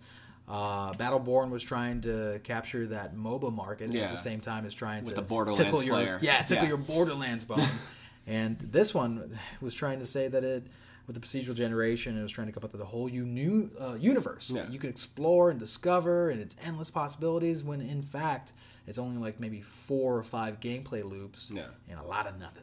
[0.47, 4.73] uh, Battleborn was trying to capture that MOBA market and at the same time as
[4.73, 6.19] trying With to the Borderlands tickle your flair.
[6.23, 6.69] yeah tickle Yeah.
[6.69, 7.61] your Borderlands bone.
[8.27, 9.29] and this one
[9.61, 10.63] was trying to say that it
[11.09, 13.95] with the procedural generation it was trying to come up with a whole new uh,
[13.95, 14.61] universe Yeah.
[14.61, 18.53] that you could explore and discover and its endless possibilities when in fact
[18.85, 21.63] it's only like maybe four or five gameplay loops Yeah.
[21.89, 22.61] and a lot of nothing.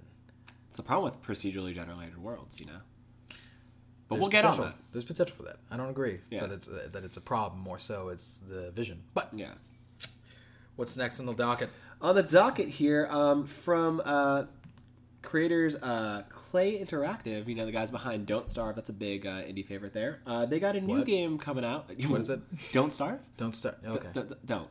[0.69, 2.79] it's the problem with procedurally generated worlds, you know.
[3.29, 3.37] But
[4.15, 4.77] There's we'll get on that.
[4.93, 5.57] There's potential for that.
[5.69, 6.43] I don't agree Yeah.
[6.47, 7.61] that it's uh, that it's a problem.
[7.61, 9.03] More so, it's the vision.
[9.13, 9.55] But Yeah.
[10.77, 11.69] what's next on the docket?
[12.01, 14.45] On the docket here, um, from uh,
[15.27, 18.77] creators uh, Klei Interactive, you know the guys behind Don't Starve.
[18.77, 20.21] That's a big uh, indie favorite there.
[20.27, 21.07] Uh, they got a new What?
[21.07, 21.91] game coming out.
[22.09, 22.41] What is it?
[22.73, 23.21] Don't Starve.
[23.37, 23.79] Don't start.
[23.85, 24.69] Okay, D- d- don't.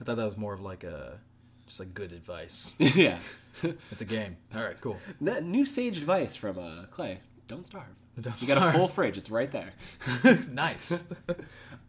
[0.00, 1.18] I thought that was more of like a
[1.66, 2.76] just like good advice.
[2.78, 3.18] yeah.
[3.90, 4.36] it's a game.
[4.54, 4.96] All right, cool.
[5.20, 7.18] New sage advice from uh, Klei.
[7.48, 7.86] Don't starve.
[8.22, 9.16] Don't you got a full fridge.
[9.16, 9.72] It's right there.
[10.50, 11.08] nice.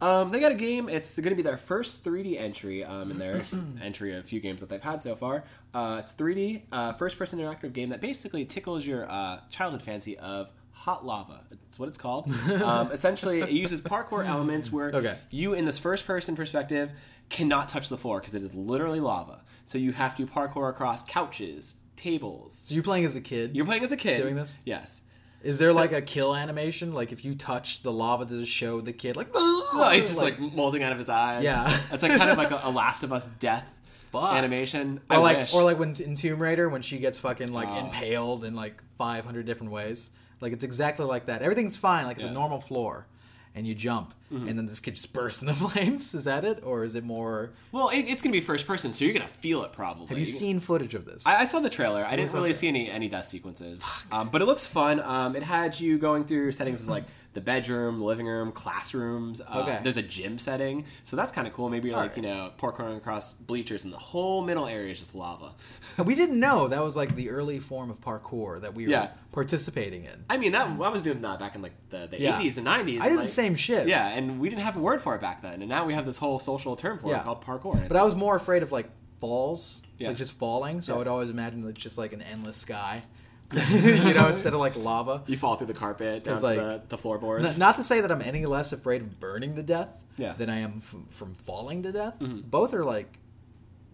[0.00, 0.88] Um, they got a game.
[0.88, 3.42] It's going to be their first 3D entry um, in their
[3.82, 5.44] entry of a few games that they've had so far.
[5.74, 10.50] Uh, it's 3D, uh, first-person interactive game that basically tickles your uh, childhood fancy of
[10.72, 11.44] hot lava.
[11.68, 12.32] It's what it's called.
[12.62, 15.16] um, essentially, it uses parkour elements where Okay.
[15.30, 16.92] you, in this first-person perspective,
[17.28, 19.42] cannot touch the floor because it is literally lava.
[19.66, 22.64] So you have to parkour across couches, tables.
[22.66, 23.54] So you're playing as a kid.
[23.54, 24.22] You're playing as a kid.
[24.22, 24.56] Doing this?
[24.64, 25.02] Yes.
[25.42, 26.92] Is there like a kill animation?
[26.92, 30.38] Like if you touch the lava to show the kid, like, Well, he's just like,
[30.38, 31.44] molding out of his eyes.
[31.44, 31.80] Yeah.
[31.92, 33.64] It's like kind of like a, a Last of Us death
[34.12, 34.34] Fuck.
[34.34, 35.00] animation.
[35.08, 35.54] or I like, wish.
[35.54, 37.86] or like when in Tomb Raider when she gets fucking like Oh.
[37.86, 40.10] impaled in like 500 different ways.
[40.42, 41.42] Like it's exactly like that.
[41.42, 42.04] Everything's fine.
[42.06, 42.30] Like it's Yeah.
[42.32, 43.06] a normal floor,
[43.54, 46.14] and you jump, and then this kid just bursts into flames.
[46.14, 47.50] Is that it, or is it more?
[47.72, 50.06] Well, it, it's gonna be first person, so you're gonna feel it probably.
[50.06, 51.26] Have you seen footage of this?
[51.26, 52.04] I, I saw the trailer.
[52.04, 55.00] I didn't really see any any death sequences, um, but it looks fun.
[55.00, 59.40] Um, it had you going through settings as like the bedroom, the living room, classrooms.
[59.40, 59.78] Uh, Okay.
[59.82, 61.68] There's a gym setting, so that's kind of cool.
[61.68, 62.24] Maybe you're like Alright.
[62.24, 65.52] you know parkouring across bleachers, and the whole middle area is just lava.
[66.04, 69.08] we didn't know that was like the early form of parkour that we were Yeah.
[69.32, 70.24] participating in.
[70.28, 72.40] I mean, that I was doing that back in like the, the Yeah.
[72.40, 73.00] 80s and 90s.
[73.00, 73.86] I did like- the same shit.
[73.88, 76.06] Yeah, and we didn't have a word for it back then, and now we have
[76.06, 77.20] this whole social term for Yeah.
[77.20, 77.86] it called parkour.
[77.88, 78.88] But I was more afraid of like
[79.20, 80.08] falls, Yeah.
[80.08, 80.80] like just falling.
[80.82, 83.02] So I would always imagine it's just like an endless sky,
[83.52, 85.22] you know, instead of like lava.
[85.26, 87.58] you fall through the carpet down to like- the, the floorboards.
[87.58, 90.32] Not to say that I'm any less afraid of burning to death Yeah.
[90.34, 92.14] than I am f- from falling to death.
[92.20, 92.44] Mhm.
[92.50, 93.18] Both are like,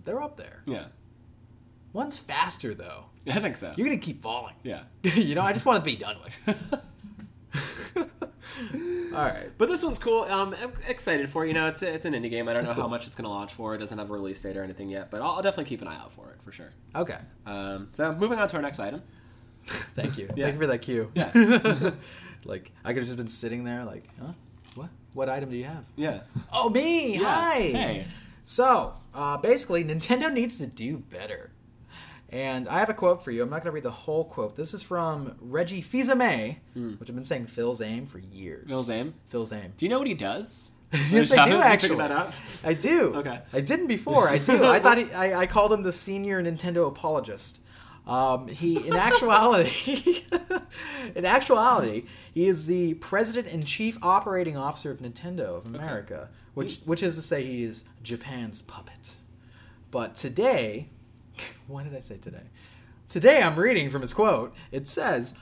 [0.04, 0.62] they're up there.
[0.66, 0.84] yeah,
[1.92, 3.04] One's faster though.
[3.26, 3.72] I think so.
[3.76, 4.54] You're gonna keep falling.
[4.62, 4.82] Yeah.
[5.02, 6.80] you know, I just want to be done with.
[9.14, 9.50] All right.
[9.58, 10.22] But this one's cool.
[10.22, 11.48] Um, I'm excited for it.
[11.48, 12.48] You know, it's it's an indie game.
[12.48, 13.74] I don't That's know how much it's going to launch for.
[13.74, 15.88] It doesn't have a release date or anything yet, but I'll, I'll definitely keep an
[15.88, 16.72] eye out for it for sure.
[16.94, 17.18] Okay.
[17.46, 19.02] Um, so moving on to our next item.
[19.66, 20.28] Thank you.
[20.36, 20.46] Yeah.
[20.46, 21.10] Thank you for that cue.
[21.14, 21.30] Yeah.
[22.44, 24.32] like I could have just been sitting there, like, huh?
[24.74, 24.90] What?
[25.14, 25.84] What item do you have?
[25.96, 26.20] Yeah.
[26.52, 27.14] Oh, me!
[27.14, 27.24] Yeah.
[27.24, 27.60] Hi.
[27.60, 28.06] Hey.
[28.44, 31.50] So, uh, basically, Nintendo needs to do better.
[32.36, 33.42] And I have a quote for you.
[33.42, 34.56] I'm not going to read the whole quote.
[34.56, 36.56] This is from Reggie Fils-Aimé,
[36.98, 38.68] which I've been saying Phil's aim for years.
[38.68, 39.14] Phil's aim?
[39.28, 39.72] Phil's aim.
[39.78, 40.72] Do you know what he does?
[41.10, 41.96] yes, I do actually.
[41.96, 42.34] that out?
[42.62, 43.14] I do.
[43.14, 43.40] Okay.
[43.54, 44.28] I didn't before.
[44.28, 44.64] I do.
[44.64, 47.62] I thought he, I, I called him the senior Nintendo apologist.
[48.06, 50.22] Um, he, in actuality,
[51.14, 56.80] in actuality, he is the president and chief operating officer of Nintendo of America, which
[56.84, 59.16] which is to say he is Japan's puppet.
[59.90, 60.90] But today,
[61.66, 62.42] why did I say today?
[63.08, 64.54] Today I'm reading from his quote.
[64.72, 65.34] It says,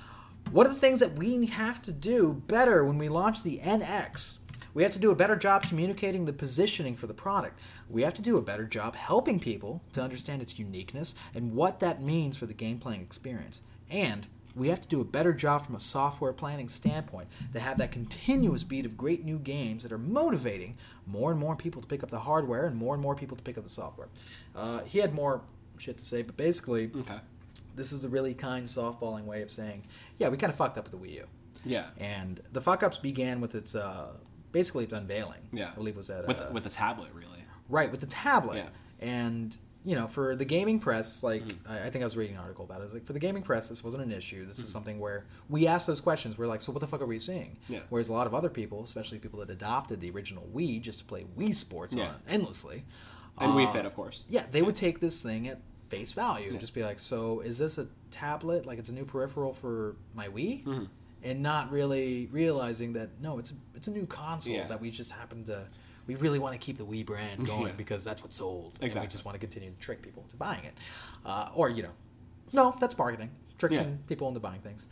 [0.50, 4.38] "What are the things that we have to do better when we launch the NX?
[4.74, 7.60] We have to do a better job communicating the positioning for the product.
[7.88, 11.78] We have to do a better job helping people to understand its uniqueness and what
[11.80, 13.62] that means for the game playing experience.
[13.88, 14.26] And
[14.56, 17.92] we have to do a better job from a software planning standpoint to have that
[17.92, 20.76] continuous beat of great new games that are motivating
[21.06, 23.42] more and more people to pick up the hardware and more and more people to
[23.42, 24.08] pick up the software.
[24.54, 25.42] Uh, he had more
[25.78, 27.18] shit to say, but basically, Okay.
[27.76, 29.84] this is a really kind softballing way of saying,
[30.18, 31.26] yeah, we kind of fucked up with the Wii U.
[31.64, 31.86] Yeah.
[31.98, 34.12] And the fuck ups began with its, uh,
[34.52, 35.48] basically its unveiling.
[35.52, 35.70] Yeah.
[35.72, 37.44] I believe it was at, With uh, with the tablet, really.
[37.68, 38.56] Right, with the tablet.
[38.58, 38.68] Yeah.
[39.00, 39.56] And,
[39.86, 42.64] you know, for the gaming press, like, I, I think I was reading an article
[42.64, 42.84] about it.
[42.84, 44.46] It's like, for the gaming press, this wasn't an issue.
[44.46, 46.36] This is something where we asked those questions.
[46.38, 47.56] We're like, so what the fuck are we seeing?
[47.68, 47.80] Yeah.
[47.88, 51.04] Whereas a lot of other people, especially people that adopted the original Wii just to
[51.04, 52.08] play Wii Sports Yeah.
[52.08, 52.84] on endlessly.
[53.38, 54.24] And uh, Wii Fit, of course.
[54.28, 56.60] Yeah, they would take this thing at face value and Yeah.
[56.60, 58.66] just be like, so is this a tablet?
[58.66, 60.64] Like, it's a new peripheral for my Wii?
[60.64, 60.88] Mhm.
[61.22, 64.66] And not really realizing that, no, it's a, it's a new console Yeah.
[64.68, 65.64] that we just happen to.
[66.06, 67.72] We really want to keep the Wii brand going Yeah.
[67.72, 68.74] because that's what sold.
[68.76, 69.08] And Exactly.
[69.08, 70.74] we just want to continue to trick people into buying it.
[71.24, 71.92] Uh, or, you know,
[72.52, 73.30] no, that's marketing.
[73.58, 73.96] Tricking Yeah.
[74.06, 74.86] people into buying things.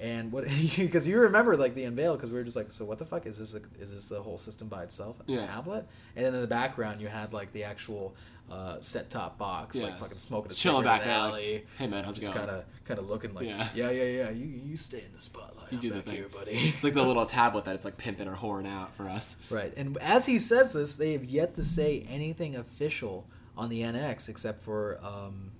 [0.00, 0.44] And what,
[0.76, 3.26] because you remember like the unveil, because we were just like, so what the fuck
[3.26, 3.54] is this?
[3.54, 5.46] A, is this the whole system by itself, a Yeah.
[5.46, 5.86] tablet?
[6.16, 8.14] And then in the background, you had like the actual
[8.50, 11.66] uh, set top box, like fucking smoking a Chilling back in an there, like, alley.
[11.78, 13.68] "Hey, man, how's it just going?" kind of kind of looking like, Yeah.
[13.74, 15.72] yeah, yeah, yeah, You you stay in the spotlight.
[15.72, 16.14] You I'm do the thing.
[16.16, 16.52] here, buddy.
[16.74, 19.38] It's like the little tablet that it's like pimping or whoring out for us.
[19.48, 19.72] Right.
[19.78, 23.26] And as he says this, they have yet to say anything official
[23.56, 25.52] on the NX except for um,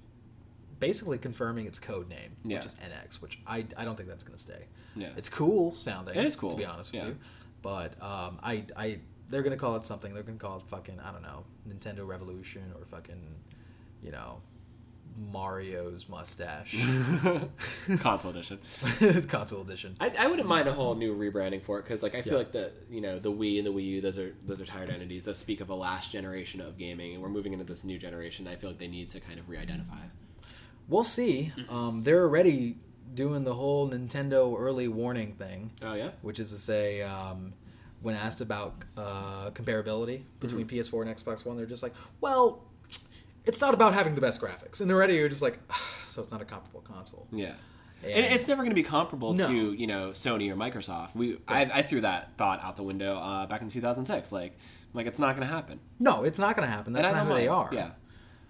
[0.88, 2.56] basically confirming its code name, Yeah.
[2.58, 4.64] which is NX, which I, I don't think that's going to stay.
[4.96, 5.08] Yeah.
[5.16, 6.14] It's cool sounding.
[6.16, 7.08] It is cool, To be honest with yeah.
[7.08, 7.16] you.
[7.62, 8.98] But um, I, I,
[9.30, 10.12] they're going to call it something.
[10.12, 13.22] They're going to call it fucking, I don't know, Nintendo Revolution or fucking,
[14.02, 14.40] you know,
[15.32, 16.76] Mario's mustache.
[18.00, 18.58] Console edition.
[19.00, 19.94] It's console edition.
[20.00, 22.38] I, I wouldn't mind a whole new rebranding for it because like I feel Yeah.
[22.38, 24.90] like the you know the Wii and the Wii U those are those are tired
[24.90, 25.24] entities.
[25.24, 28.48] Those speak of a last generation of gaming, and we're moving into this new generation.
[28.48, 29.98] I feel like they need to kind of re-identify.
[30.88, 31.52] We'll see.
[31.56, 31.74] Mm-hmm.
[31.74, 32.76] Um, they're already
[33.14, 35.70] doing the whole Nintendo early warning thing.
[35.82, 36.10] Oh yeah.
[36.22, 37.52] which is to say, um,
[38.02, 40.96] when asked about uh, comparability between Mm-hmm.
[40.96, 42.62] PS4 and Xbox One, they're just like, well,
[43.46, 44.80] it's not about having the best graphics.
[44.80, 45.58] And already you're just like,
[46.06, 47.26] so it's not a comparable console.
[47.32, 47.54] Yeah.
[48.02, 49.48] And- And it's never going to be comparable No.
[49.48, 51.14] to you know Sony or Microsoft.
[51.14, 54.30] We I, I threw that thought out the window uh, back in 2006.
[54.32, 54.58] Like
[54.92, 55.80] like it's not going to happen.
[55.98, 56.92] No, it's not going to happen.
[56.92, 57.70] That's not who don't they are.
[57.72, 57.90] Yeah.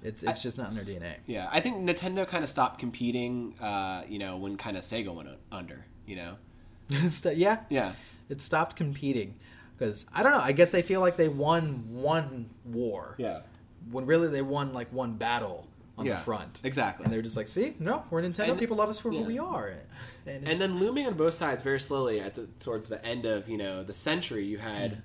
[0.04, 1.14] It's it's just not in their DNA.
[1.26, 5.12] Yeah, I think Nintendo kind of stopped competing, uh, you know, when kind of Sega
[5.14, 6.36] went under, you know.
[7.34, 7.92] Yeah, Yeah,
[8.28, 9.34] it stopped competing
[9.78, 10.40] because I don't know.
[10.40, 13.40] I guess they feel like they won one war yeah,
[13.90, 16.60] when really they won like one battle on Yeah, the front.
[16.64, 17.04] exactly.
[17.04, 18.50] And they're just like, see, no, we're Nintendo.
[18.50, 19.20] And- People love us for yeah.
[19.20, 19.68] who we are.
[20.26, 23.24] And, it's and then looming on both sides very slowly at the, towards the end
[23.26, 25.02] of you know the century, you had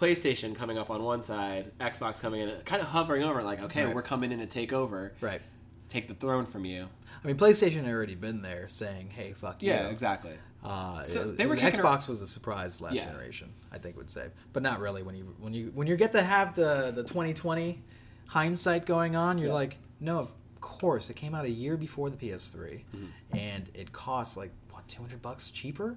[0.00, 3.84] PlayStation coming up on one side, Xbox coming in, kind of hovering over, like, okay,
[3.84, 3.94] Right.
[3.94, 5.42] we're coming in to take over, right.
[5.88, 6.88] take the throne from you.
[7.22, 9.68] I mean, PlayStation had already been there saying, "Hey, fuck you.
[9.70, 10.32] Yeah, you." exactly.
[10.64, 13.06] Uh, So it- they were Xbox was a surprise of last Yeah.
[13.06, 15.02] generation, I think would say, but not really.
[15.02, 17.82] When you when you when you get to have the the 2020
[18.28, 19.54] hindsight going on, you're Yeah.
[19.54, 20.30] like, no, of
[20.62, 23.36] course, it came out a year before the PS3, Mm-hmm.
[23.36, 25.96] and it costs like what 200 bucks cheaper.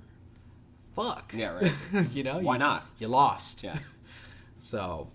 [0.94, 1.34] Fuck.
[1.36, 1.74] Yeah, right.
[2.14, 2.86] you know, Why you- not?
[3.00, 3.64] You lost.
[3.64, 3.78] Yeah.
[4.64, 5.12] so,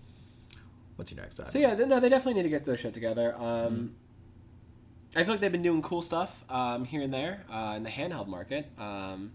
[0.95, 1.51] what's your next item?
[1.51, 3.35] So yeah, no, they definitely need to get their shit together.
[3.35, 3.87] Um, Mm-hmm.
[5.15, 7.89] I feel like they've been doing cool stuff um, here and there uh, in the
[7.89, 8.67] handheld market.
[8.77, 9.31] Um,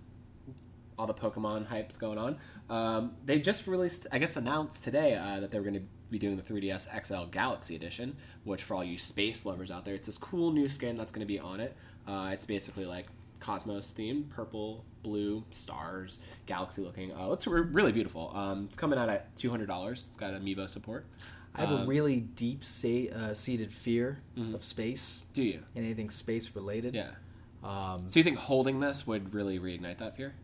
[0.96, 2.36] all the Pokemon hype's going on.
[2.70, 6.18] Um, they just released, I guess, announced today uh, that they were going to be
[6.20, 10.06] doing the 3DS XL Galaxy Edition, which for all you space lovers out there, it's
[10.06, 11.74] this cool new skin that's going to be on it.
[12.06, 13.06] Uh, it's basically like
[13.40, 17.12] Cosmos themed, purple, blue, stars, galaxy looking.
[17.12, 18.32] Uh, looks re- really beautiful.
[18.34, 20.06] Um, it's coming out at two hundred dollars.
[20.08, 21.06] It's got amiibo support.
[21.54, 24.54] I have a Um, really deep uh, seated fear Mhm.
[24.54, 25.62] of space Do you?
[25.76, 26.94] and anything space related.
[26.96, 27.12] Yeah.
[27.62, 30.34] Um, So you think holding this would really reignite that fear?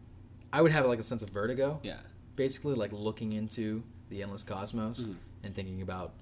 [0.53, 1.81] I would have like a sense of vertigo.
[1.83, 1.99] Yeah.
[2.37, 5.17] Basically, like looking into the endless cosmos Mhm.
[5.43, 6.13] and thinking about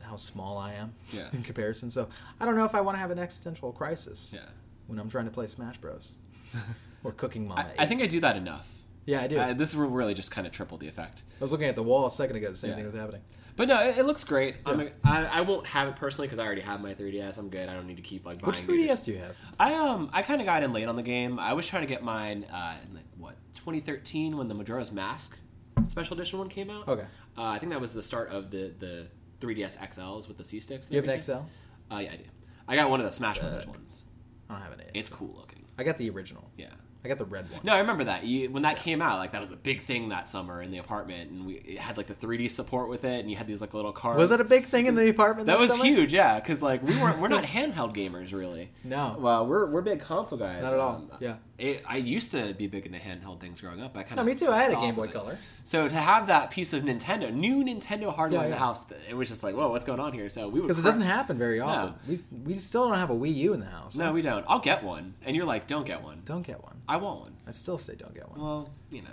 [0.00, 1.30] how small I am Yeah.
[1.32, 1.90] in comparison.
[1.90, 4.44] So I don't know if I want to have an existential crisis Yeah.
[4.88, 6.16] when I'm trying to play Smash Bros.
[7.04, 7.66] or Cooking Mama.
[7.78, 8.68] I, I think I do that enough.
[9.06, 9.38] yeah, I do.
[9.38, 11.22] Uh, this will really just kind of triple the effect.
[11.40, 12.50] I was looking at the wall a second ago.
[12.50, 12.76] The same Yeah.
[12.76, 13.22] thing was happening.
[13.54, 14.56] But no, it, it looks great.
[14.64, 17.36] I'm a, I, I won't have it personally because I already have my 3DS.
[17.36, 17.68] I'm good.
[17.68, 18.46] I don't need to keep like buying.
[18.54, 19.36] Which 3DS do you have?
[19.60, 21.38] I um I kind of got in late on the game.
[21.38, 25.36] I was trying to get mine uh, in like what 2013 when the Majora's Mask
[25.84, 26.88] special edition one came out.
[26.88, 27.04] Okay.
[27.36, 29.06] Uh, I think that was the start of the the
[29.40, 30.90] 3DS XLs with the C sticks.
[30.90, 31.20] You have an.
[31.20, 31.32] XL?
[31.32, 32.24] Uh, yeah, I do.
[32.68, 34.04] I got one of the Smash Brothers ones.
[34.48, 34.96] I don't have an A.
[34.98, 35.64] It's cool looking.
[35.76, 36.48] I got the original.
[36.56, 36.68] Yeah.
[37.04, 37.60] I got the red one.
[37.64, 38.24] No, I remember that.
[38.24, 40.78] You, when that came out, like that was a big thing that summer in the
[40.78, 43.60] apartment, and we it had like the 3D support with it, and you had these
[43.60, 44.18] like little cards.
[44.18, 45.46] Was that a big thing in the apartment?
[45.48, 45.84] That was summer?
[45.84, 46.38] huge, yeah.
[46.38, 48.70] Because like we weren't, we're not handheld gamers really.
[48.84, 49.16] No.
[49.18, 50.62] Well, we're we're big console guys.
[50.62, 50.94] Not at all.
[50.96, 51.34] Um, Yeah.
[51.58, 53.96] it, I used to be big into handheld things growing up.
[53.96, 54.50] I kind of No, me too.
[54.50, 55.38] I had a Game Boy Color.
[55.64, 58.60] So to have that piece of Nintendo, new Nintendo hardware Yeah, in the yeah.
[58.62, 60.28] house, it was just like, whoa, what's going on here?
[60.28, 61.94] So we Because it doesn't happen very often.
[62.08, 63.96] We, we still don't have a Wii U in the house.
[63.96, 64.44] No, we don't.
[64.48, 66.22] I'll get one, and you're like, don't get one.
[66.24, 66.76] Don't get one.
[66.92, 67.32] I want one.
[67.46, 68.40] I'd still say don't get one.
[68.40, 69.08] Well, you know.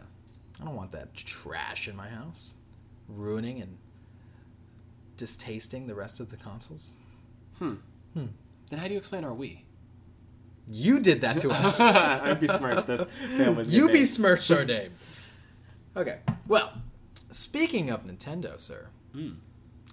[0.62, 2.56] I don't want that trash in my house,
[3.08, 3.78] ruining and
[5.16, 6.98] distasting the rest of the consoles.
[7.58, 7.76] Hmm.
[8.14, 8.26] Hmm.
[8.70, 9.60] Then how do you explain our Wii?
[10.68, 11.80] You did that to us.
[11.80, 13.96] I besmirched this family's you name.
[13.96, 14.92] besmirched our name.
[15.96, 16.20] Okay.
[16.48, 16.74] Well,
[17.32, 19.32] speaking of Nintendo, sir, Hmm.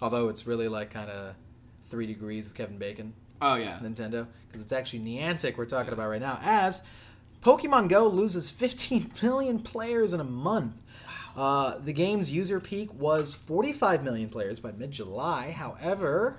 [0.03, 1.35] although it's really like kind of
[1.83, 3.79] three degrees of Kevin Bacon, Oh yeah.
[3.83, 6.83] Nintendo, because it's actually Niantic we're talking about right now, as
[7.43, 10.75] Pokemon Go loses 15 million players in a month.
[11.37, 15.51] Uh, the game's user peak was 45 million players by mid-July.
[15.53, 16.39] However,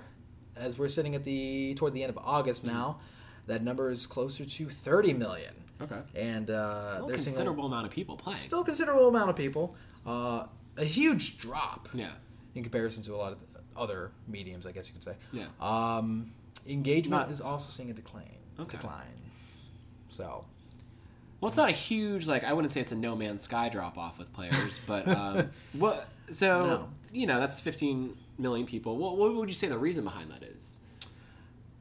[0.56, 2.98] as we're sitting at the toward the end of August now,
[3.46, 5.54] that number is closer to 30 million.
[5.80, 6.00] Okay.
[6.16, 8.36] And uh, Still a they're seeing considerable amount of people playing.
[8.38, 9.76] still considerable amount of people.
[10.04, 12.10] Uh, a huge drop Yeah.
[12.56, 13.38] in comparison to a lot of
[13.76, 15.14] other mediums, I guess you could say.
[15.32, 15.44] Yeah.
[15.60, 16.32] Um,
[16.66, 18.24] engagement Not- is also seeing a decline.
[18.58, 18.76] Okay.
[18.76, 19.06] Decline.
[20.10, 20.44] So
[21.40, 23.96] Well, it's not a huge like I wouldn't say it's a no man's sky drop
[23.98, 26.08] off with players, but um, what?
[26.30, 26.88] So No.
[27.12, 28.96] you know that's 15 million people.
[28.96, 30.78] What, what would you say the reason behind that is?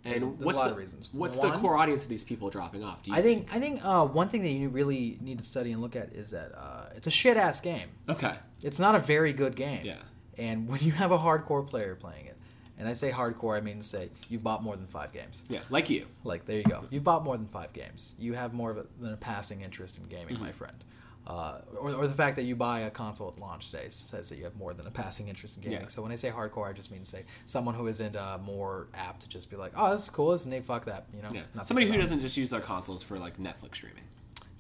[0.06, 1.10] And There's- there's a what's lot the, of reasons.
[1.12, 3.04] What's One- the core audience of these people dropping off?
[3.04, 5.72] Do you I think I think uh, one thing that you really need to study
[5.72, 7.90] and look at is that uh, it's a shit ass game.
[8.08, 8.36] Okay.
[8.64, 9.82] It's not a very good game.
[9.84, 9.98] Yeah.
[10.38, 12.37] And when you have a hardcore player playing it,
[12.80, 15.44] and I say hardcore, I mean to say you've bought more than five games.
[15.50, 16.06] Yeah, like you.
[16.24, 16.84] Like there you go.
[16.90, 18.14] You've bought more than five games.
[18.20, 20.44] You have more of a, than a passing interest in gaming, Mm-hmm.
[20.46, 20.84] my friend.
[21.26, 24.38] Uh, or, or the fact that you buy a console at launch day says that
[24.38, 25.82] you have more than a passing interest in gaming.
[25.82, 25.88] Yeah.
[25.88, 28.88] So when I say hardcore, I just mean to say someone who isn't uh, more
[28.94, 31.22] apt to just be like, "Oh, this is cool, this is neat, fuck that," you
[31.22, 31.28] know.
[31.34, 31.42] Yeah.
[31.54, 34.04] Not Somebody who doesn't just use their consoles for like Netflix streaming.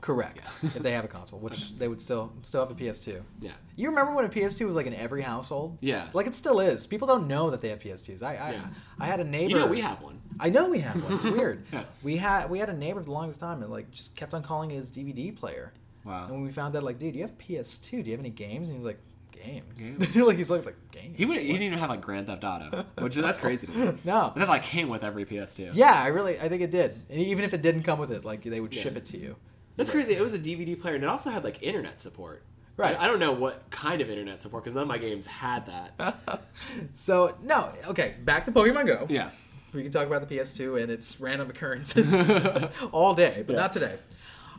[0.01, 0.51] Correct.
[0.63, 3.21] if they have a console, which they would still still have a PS2.
[3.41, 3.51] Yeah.
[3.75, 5.77] You remember when a PS2 was like in every household?
[5.81, 6.07] Yeah.
[6.13, 6.87] Like it still is.
[6.87, 8.21] People don't know that they have PS2s.
[8.23, 8.65] I I, Yeah.
[8.99, 9.49] I had a neighbor.
[9.49, 10.21] You know we have one.
[10.39, 11.13] I know we have one.
[11.13, 11.63] It's weird.
[11.73, 11.83] Yeah.
[12.03, 14.43] We had we had a neighbor for the longest time and like just kept on
[14.43, 15.73] calling it his DVD player.
[16.05, 16.23] Wow.
[16.25, 17.89] And when we found out, like, dude, you have PS2.
[17.89, 18.69] Do you have any games?
[18.69, 18.99] And he's like,
[19.31, 19.65] games.
[19.77, 20.15] Games.
[20.27, 21.15] like he's like, like games.
[21.17, 21.37] He would.
[21.37, 23.97] He didn't even have like Grand Theft Auto, which that's crazy to me.
[24.05, 24.31] No.
[24.35, 25.71] That like came with every PS2.
[25.73, 27.01] Yeah, I really, I think it did.
[27.09, 28.83] And even if it didn't come with it, like they would Yeah.
[28.83, 29.35] ship it to you.
[29.77, 30.13] That's crazy.
[30.15, 32.43] It was a DVD player, and it also had like internet support.
[32.75, 32.99] Right.
[32.99, 36.43] I, don't know what kind of internet support because none of my games had that.
[36.93, 39.07] so no, okay, back to Pokemon Go.
[39.09, 39.31] yeah.
[39.73, 42.29] We can talk about the PS2 and its random occurrences
[42.91, 43.59] all day, but Yeah.
[43.59, 43.95] not today.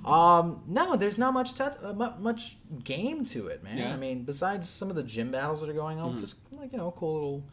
[0.05, 3.79] Um, no, there's not much uh, mu- much game to it, man.
[3.79, 3.85] Yeah.
[3.85, 3.93] Mm-hmm.
[3.93, 6.79] I mean, besides some of the gym battles that are going on, just like you
[6.79, 7.45] know, a cool little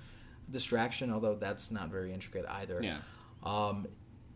[0.52, 1.12] distraction.
[1.12, 2.80] Although that's not very intricate either.
[2.84, 2.98] Yeah.
[3.44, 3.88] Um,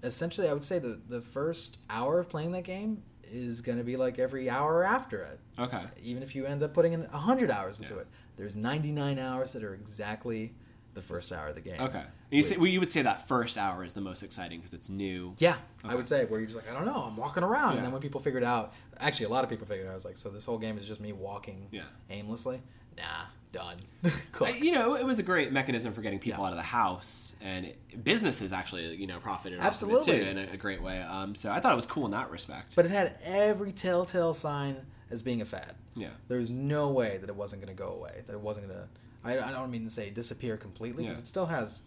[0.03, 3.83] essentially, I would say that the first hour of playing that game is going to
[3.83, 5.39] be like every hour after it.
[5.57, 5.81] Okay.
[6.03, 8.01] Even if you end up putting in 100 hours into Yeah.
[8.01, 10.53] it, there's 99 hours that are exactly
[10.95, 11.79] the first hour of the game.
[11.79, 11.99] Okay.
[11.99, 14.73] And you say well, you would say that first hour is the most exciting because
[14.73, 15.35] it's new.
[15.37, 17.77] Yeah, I would say where you're just like, I don't know, I'm walking around, Yeah.
[17.77, 20.05] and then when people figured out, actually, a lot of people figured out, I was
[20.05, 21.83] like, so this whole game is just me walking Yeah.
[22.09, 22.61] aimlessly.
[22.97, 23.03] Nah,
[23.51, 23.77] done.
[24.41, 26.47] I- you know, it was a great mechanism for getting people Yeah.
[26.47, 30.13] out of the house, and it, businesses actually, you know, profited off of Absolutely.
[30.13, 31.01] it too in a, a great way.
[31.01, 32.73] Um, so I thought it was cool in that respect.
[32.75, 34.77] but it had every telltale sign
[35.11, 35.73] as being a fad.
[35.95, 36.09] yeah.
[36.27, 38.21] There was no way that it wasn't going to go away.
[38.27, 38.87] That it wasn't going to.
[39.23, 41.21] I, I don't mean to say disappear completely because Yeah.
[41.23, 41.81] it still has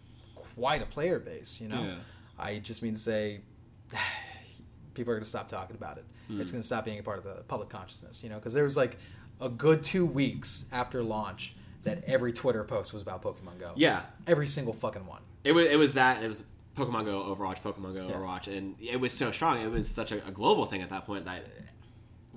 [0.55, 1.59] quite a player base.
[1.61, 1.95] You know, Yeah.
[2.37, 3.39] I just mean to say
[4.93, 6.05] people are going to stop talking about it.
[6.27, 6.39] Hmm.
[6.41, 8.21] It's going to stop being a part of the public consciousness.
[8.23, 8.97] You know, because there was like
[9.41, 13.73] a good two weeks after launch that every Twitter post was about Pokemon Go.
[13.75, 14.01] Yeah.
[14.25, 15.21] every single fucking one.
[15.43, 15.65] It was.
[15.65, 16.23] It was that.
[16.23, 16.45] It was
[16.77, 18.15] Pokemon Go, Overwatch, Pokemon Go, Yeah.
[18.15, 19.59] Overwatch, and it was so strong.
[19.61, 21.45] It was such a, a global thing at that point that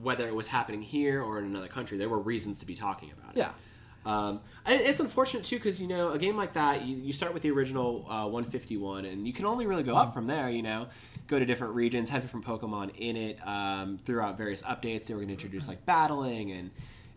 [0.02, 3.10] whether it was happening here or in another country, there were reasons to be talking
[3.12, 3.38] about it.
[3.38, 3.52] Yeah.
[4.06, 7.42] Um, it's unfortunate too because you know a game like that, you, you start with
[7.42, 10.48] the original uh, 151, and you can only really go up from there.
[10.48, 10.86] You know,
[11.26, 13.38] go to different regions, have different Pokemon in it.
[13.44, 16.70] Um, throughout various updates, they were going to introduce like battling and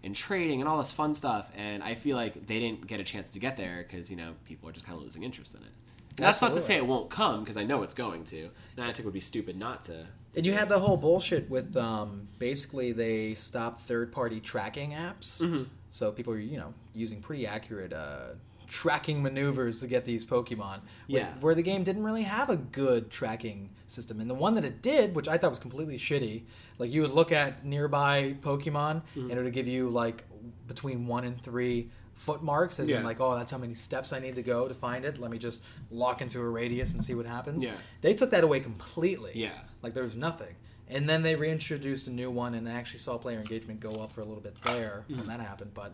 [0.04, 1.52] and trading and all this fun stuff.
[1.56, 4.34] And I feel like they didn't get a chance to get there because you know
[4.46, 5.72] people are just kind of losing interest in it.
[6.16, 8.50] That's not to say it won't come because I know it's going to.
[8.78, 10.08] Niantic would be stupid not to.
[10.36, 15.42] And you had the whole bullshit with um, basically they stopped third party tracking apps.
[15.42, 15.64] Mm-hmm.
[15.92, 18.30] So people are, you know, using pretty accurate uh,
[18.68, 20.82] tracking maneuvers to get these Pokemon.
[21.08, 21.26] Yeah.
[21.34, 24.20] Where, where the game didn't really have a good tracking system.
[24.22, 26.44] And the one that it did, which I thought was completely shitty,
[26.78, 29.32] like you would look at nearby Pokemon Mm-hmm.
[29.32, 30.24] and it would give you like
[30.68, 32.98] between one and three foot marks as Yeah.
[32.98, 35.32] in like oh that's how many steps i need to go to find it let
[35.32, 37.72] me just lock into a radius and see what happens Yeah.
[38.02, 39.52] they took that away completely Yeah.
[39.82, 40.54] like there was nothing.
[40.90, 44.12] And then they reintroduced a new one, and I actually saw player engagement go up
[44.12, 45.72] for a little bit there when that happened.
[45.76, 45.94] But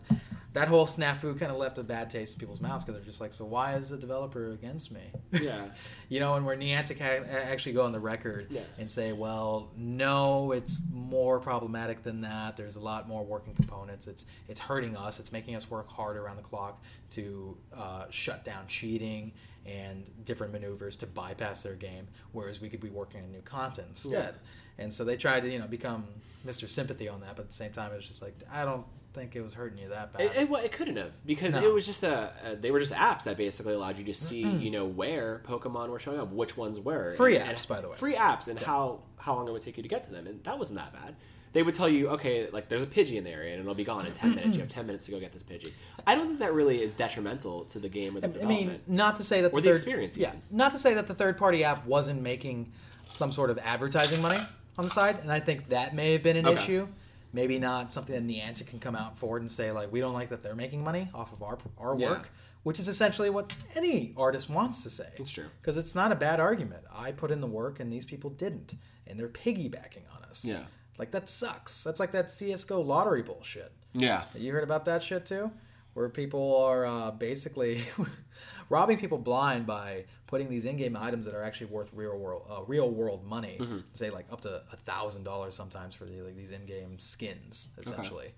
[0.54, 3.20] that whole snafu kind of left a bad taste in people's mouths because they're just
[3.20, 5.02] like, so why is the developer against me?
[5.32, 5.66] Yeah.
[6.08, 8.62] you know, and where Niantic ha- actually go on the record Yeah.
[8.78, 12.56] and say, well, no, it's more problematic than that.
[12.56, 14.06] There's a lot more working components.
[14.06, 15.20] It's it's hurting us.
[15.20, 19.32] It's making us work hard around the clock to uh, shut down cheating
[19.66, 23.88] and different maneuvers to bypass their game, whereas we could be working on new content
[23.90, 24.36] instead.
[24.78, 26.04] And so they tried to, you know, become
[26.46, 26.68] Mr.
[26.68, 29.34] Sympathy on that, but at the same time, it was just like, I don't think
[29.34, 30.20] it was hurting you that bad.
[30.20, 31.62] It, it, well, it couldn't have because No.
[31.66, 34.42] it was just a, a they were just apps that basically allowed you to see
[34.42, 37.80] you know where Pokemon were showing up, which ones were Free and- apps, and- by
[37.80, 37.94] the way.
[37.94, 40.44] free apps, and how how long it would take you to get to them, and
[40.44, 41.16] that wasn't that bad.
[41.54, 43.84] They would tell you, okay, like there's a Pidgey in the area, and it'll be
[43.84, 44.52] gone in ten minutes.
[44.54, 45.72] You have ten minutes to go get this Pidgey.
[46.06, 48.86] I don't think that really is detrimental to the game or the I development.
[48.86, 50.42] mean, not to say that Or the experience, Yeah, even.
[50.50, 52.70] not to say that the third party app wasn't making
[53.08, 54.40] some sort of advertising money
[54.78, 56.62] on the side, and I think that may have been an Okay.
[56.62, 56.88] issue.
[57.32, 60.28] Maybe not something that Niantic can come out forward and say like, we don't like
[60.30, 62.10] that they're making money off of our our Yeah.
[62.10, 62.30] work,
[62.62, 65.08] which is essentially what any artist wants to say.
[65.16, 65.46] It's true.
[65.60, 66.84] because it's not a bad argument.
[66.94, 68.74] I put in the work, and these people didn't,
[69.06, 70.44] and they're piggybacking on us.
[70.44, 70.64] Yeah.
[70.98, 71.84] like that sucks.
[71.84, 73.70] That's like that CS:GO lottery bullshit.
[73.92, 75.50] yeah, You heard about that shit too?
[75.92, 77.84] Where people are uh, basically
[78.68, 82.62] robbing people blind by putting these in-game items that are actually worth real world, uh,
[82.66, 83.58] real world money,
[83.92, 88.32] say like up to a thousand dollars sometimes for the, like these in-game skins, essentially.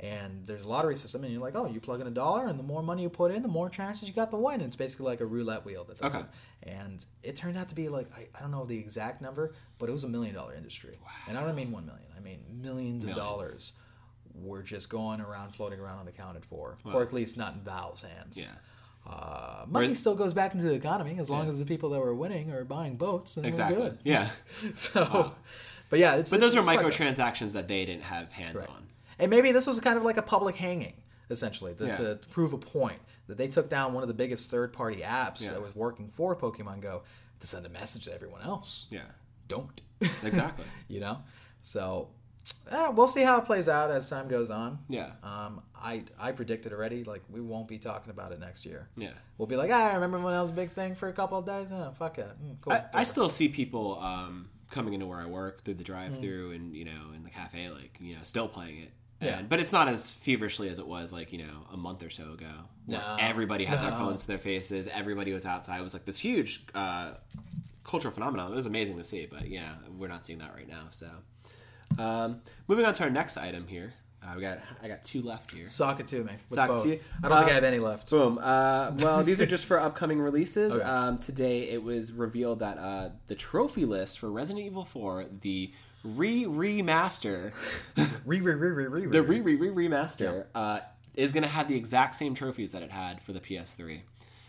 [0.00, 2.58] And there's a lottery system, and you're like, oh, you plug in a dollar, and
[2.58, 4.54] the more money you put in, the more chances you got to win.
[4.54, 6.24] And it's basically like a roulette wheel that does Okay.
[6.64, 6.68] it.
[6.68, 9.88] And it turned out to be like I, I don't know the exact number, but
[9.88, 10.94] it was a million dollar industry.
[11.00, 11.10] Wow.
[11.28, 13.74] And I don't mean one million; I mean millions, of dollars
[14.34, 16.94] were just going around, floating around unaccounted for, Wow.
[16.94, 18.36] or at least not in Valve's hands.
[18.36, 18.46] Yeah.
[19.06, 21.50] Uh, money Whereas- still goes back into the economy as long Yeah.
[21.50, 23.34] as the people that were winning are buying boats.
[23.34, 23.76] Then exactly.
[23.76, 23.98] good.
[24.02, 24.30] Yeah,
[24.74, 25.32] So,
[25.90, 28.68] but yeah, it's but those are it's fucked microtransactions that they didn't have hands Right.
[28.70, 28.86] on.
[29.18, 30.94] And maybe this was kind of like a public hanging,
[31.30, 31.94] essentially, to, Yeah.
[31.96, 35.50] to prove a point that they took down one of the biggest third-party apps Yeah.
[35.50, 37.02] that was working for Pokemon Go
[37.40, 38.86] to send a message to everyone else.
[38.90, 39.02] Yeah,
[39.48, 39.80] Don't.
[40.22, 40.64] exactly.
[40.88, 41.18] you know,
[41.62, 42.08] so
[42.70, 44.78] eh, we'll see how it plays out as time goes on.
[44.88, 47.04] Yeah, Um, I I predicted already.
[47.04, 48.88] Like we won't be talking about it next year.
[48.96, 49.12] yeah.
[49.38, 51.46] We'll be like, ah, remember when that was a big thing for a couple of
[51.46, 51.68] days?
[51.72, 52.28] Oh, fuck it.
[52.44, 52.72] Mm, cool.
[52.72, 56.74] I, I still see people um, coming into where I work through the drive-through and
[56.74, 58.90] you know in the cafe, like you know, still playing it.
[59.20, 59.38] Yeah.
[59.38, 62.10] And, but it's not as feverishly as it was like you know a month or
[62.10, 62.52] so ago.
[62.86, 63.16] No.
[63.18, 64.86] everybody had their phones to their faces.
[64.88, 65.80] Everybody was outside.
[65.80, 67.14] It was like this huge uh,
[67.82, 68.52] cultural phenomenon.
[68.52, 70.88] It was amazing to see, but yeah, we're not seeing that right now.
[70.90, 71.08] So,
[71.98, 75.50] um, moving on to our next item here, uh, we got I got two left
[75.52, 75.66] here.
[75.68, 76.32] Sock it to me.
[76.32, 77.00] with Sock it to you.
[77.22, 78.08] I don't think Uh, I have any left.
[78.10, 78.38] Boom.
[78.40, 80.74] Uh, well, these are just for upcoming releases.
[80.76, 80.82] Okay.
[80.84, 85.72] Um, today it was revealed that uh, the trophy list for Resident Evil 4, the
[86.02, 87.52] re remaster,
[88.24, 90.80] Re re re re re the re re re remaster, uh,
[91.14, 94.00] is going to have the exact same trophies that it had for the PS3.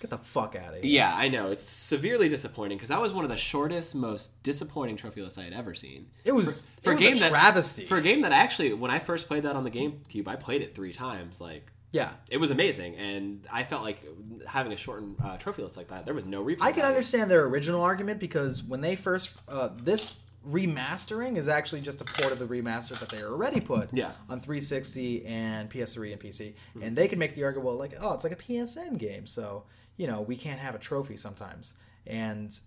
[0.09, 0.91] Get the fuck out of here.
[0.91, 1.49] Yeah, I know.
[1.49, 5.45] It's severely disappointing because that was one of the shortest, most disappointing trophy lists I
[5.45, 6.07] had ever seen.
[6.23, 7.85] It was For it a was game a that travesty.
[7.85, 10.35] For a game that I actually, when I first played that on the GameCube, I
[10.35, 11.41] played it three times.
[11.41, 12.11] Like, yeah.
[12.29, 14.03] it was amazing, and I felt like
[14.45, 16.57] having a shortened uh, trophy list like that, there was no replay.
[16.61, 21.81] I can understand their original argument because when they first uh, this remastering is actually
[21.81, 24.11] just a port of the remaster that they already put Yeah.
[24.29, 28.13] on 360 and PS3 and PC, and they can make the argument well, like oh,
[28.13, 29.63] it's like a PSN game, so
[29.97, 31.75] you know we can't have a trophy sometimes,
[32.05, 32.57] and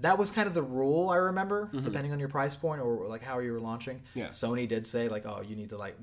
[0.00, 3.22] that was kind of the rule I remember, depending on your price point or like
[3.22, 3.96] how you were launching.
[3.96, 4.18] Mm-hmm.
[4.18, 4.28] Yeah.
[4.28, 5.96] Sony did say like oh you need to like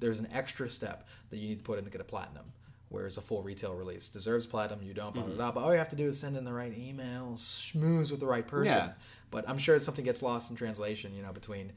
[0.00, 2.44] there's an extra step that you need to put in to get a platinum.
[2.90, 5.52] Whereas a full retail release deserves platinum, you don't, blah, blah, blah.
[5.52, 8.26] But all you have to do is send in the right email, schmooze with the
[8.26, 8.78] right person.
[8.78, 8.92] Yeah.
[9.30, 11.72] But I'm sure something gets lost in translation, you know, between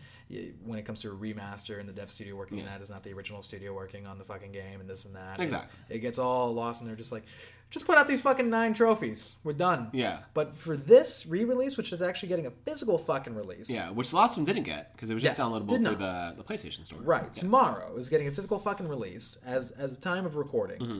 [0.63, 3.03] when it comes to a remaster and the dev studio working on that is not
[3.03, 5.41] the original studio working on the fucking game and this and that.
[5.41, 5.77] Exactly.
[5.89, 7.23] It gets all lost and they're just like,
[7.72, 9.36] just put out these fucking nine trophies.
[9.43, 9.89] We're done.
[9.93, 10.19] Yeah.
[10.36, 14.17] But for this re-release, which is actually getting a physical fucking release, Yeah, which the
[14.17, 16.99] last one didn't get because it was just Yeah, downloadable through the, the PlayStation Store.
[17.01, 20.80] right tomorrow is getting a physical fucking release as as the time of recording.
[20.80, 20.99] Mm-hmm.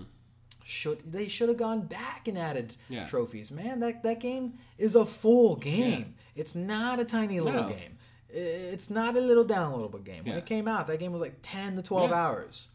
[0.64, 3.06] Should they should have gone back and added Yeah.
[3.08, 3.52] trophies?
[3.52, 6.16] Man, that that game is a full game.
[6.36, 7.70] It's not a tiny little No.
[7.70, 7.98] game.
[8.34, 10.24] It's not a little downloadable game.
[10.24, 12.16] When it came out, that game was like ten to twelve Yeah.
[12.26, 12.70] hours.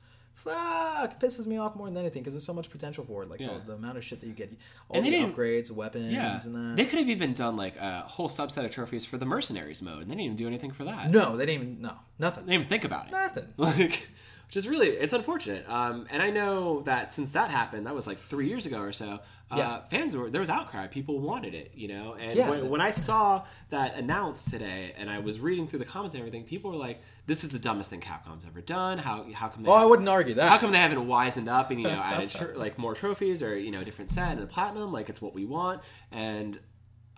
[0.47, 3.30] Fuck, it pisses me off more than anything because there's so much potential for it.
[3.30, 3.49] Like Yeah.
[3.59, 4.53] the, the amount of shit that you get,
[4.88, 6.76] all And the upgrades, weapons, Yeah, and that.
[6.76, 10.03] they could have even done like a whole subset of trophies for the mercenaries mode,
[10.03, 11.11] and they didn't even do anything for that.
[11.11, 11.82] no, they didn't even.
[11.82, 12.47] No, nothing.
[12.47, 13.12] They didn't even think about it.
[13.12, 13.49] Nothing.
[13.57, 14.09] Like,
[14.47, 15.68] which is really it's unfortunate.
[15.68, 18.92] Um, and I know that since that happened, that was like three years ago or
[18.92, 19.18] so.
[19.51, 19.80] Uh, Yeah.
[19.88, 20.86] Fans were there was outcry.
[20.88, 22.14] People wanted it, you know.
[22.14, 22.51] And Yeah.
[22.51, 26.20] when, when I saw that announced today, and I was reading through the comments and
[26.20, 28.99] everything, people were like, "This is the dumbest thing Capcom's ever done.
[28.99, 30.49] How how come they Oh, I wouldn't argue that.
[30.49, 33.57] how come they haven't wisened up and you know added tr- like more trophies or
[33.57, 34.92] you know different set and a platinum?
[34.92, 35.80] Like it's what we want."
[36.11, 36.59] And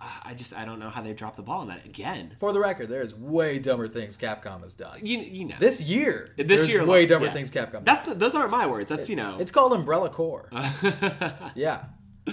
[0.01, 2.33] uh, I just I don't know how they dropped the ball on that again.
[2.39, 5.01] For the record, there's way dumber things Capcom has done.
[5.03, 7.33] You you know This year, This year, way like, dumber yeah.
[7.33, 7.85] things Capcom.
[7.87, 8.91] That's the, those aren't my words.
[8.91, 9.39] That's you know.
[9.41, 10.51] It's called Umbrella Corps.
[11.55, 11.85] yeah.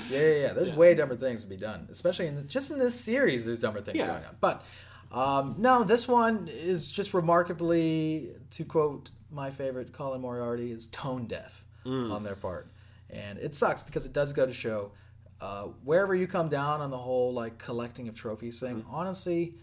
[0.10, 0.54] Yeah, yeah, yeah.
[0.54, 3.46] There's way dumber things to be done, especially in the, just in this series.
[3.46, 4.08] There's dumber things Yeah.
[4.08, 4.64] going on, but
[5.12, 11.26] um, no, this one is just remarkably, to quote my favorite Colin Moriarty, is tone
[11.28, 12.12] deaf Mm.
[12.12, 12.68] on their part,
[13.12, 14.91] and it sucks because it does go to show
[15.39, 18.78] uh, wherever you come down on the whole like collecting of trophies thing.
[18.82, 18.86] Mm.
[18.89, 19.54] Honestly,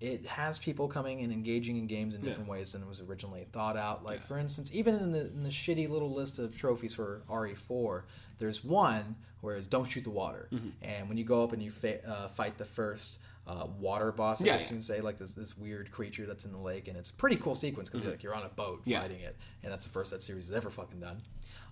[0.00, 3.46] it has people coming and engaging in games in different ways than it was originally
[3.52, 4.04] thought out.
[4.04, 8.02] Like for instance, even in the in the shitty little list of trophies for RE4,
[8.38, 10.68] there's one where it's don't shoot the water, Mm-hmm.
[10.82, 13.18] and when you go up and you fa- uh, fight the first.
[13.46, 14.68] Uh, water boss, I Yeah, guess yeah.
[14.68, 17.14] you can say, like this this weird creature that's in the lake, and it's a
[17.14, 18.90] pretty cool sequence because you're like you're on a boat Mm-hmm.
[18.90, 19.00] Yeah.
[19.00, 21.20] Fighting it, and that's the first that series has ever fucking done.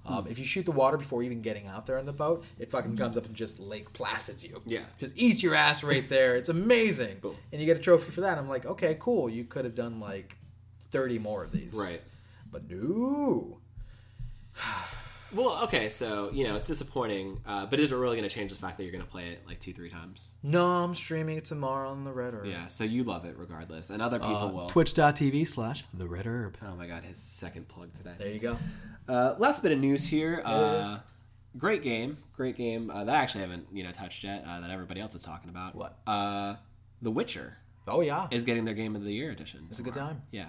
[0.06, 2.70] Um, If you shoot the water before even getting out there in the boat, it
[2.70, 4.60] fucking comes up and just Lake Placids you.
[4.66, 4.86] Yeah.
[4.98, 6.34] Just eats your ass right there.
[6.36, 7.18] It's amazing.
[7.20, 7.36] Boom.
[7.52, 8.38] And you get a trophy for that.
[8.38, 9.28] I'm like, okay, cool.
[9.28, 10.34] You could have done like
[10.90, 11.74] 30 more of these.
[11.74, 12.00] Right.
[12.50, 13.58] But no.
[15.30, 18.50] Well, okay, so you know it's disappointing, uh, but is it really going to change
[18.50, 20.28] the fact that you're going to play it like two, three times?
[20.42, 22.46] No, I'm streaming it tomorrow on the Red Herb.
[22.46, 24.66] Yeah, so you love it regardless, and other people Uh, will.
[24.68, 26.56] Twitch.tv slash the Red Herb.
[26.66, 28.14] Oh my god, his second plug today.
[28.18, 28.56] There you go.
[29.06, 30.40] Uh, last bit of news here.
[30.44, 31.00] Uh,
[31.58, 34.44] great game, great game uh, that I actually haven't you know touched yet.
[34.48, 35.74] Uh, that everybody else is talking about.
[35.74, 35.98] What?
[36.06, 36.54] Uh,
[37.02, 38.28] The Witcher Oh, yeah.
[38.30, 39.66] is getting their Game of the Year edition.
[39.70, 40.22] It's a good time.
[40.30, 40.48] Yeah,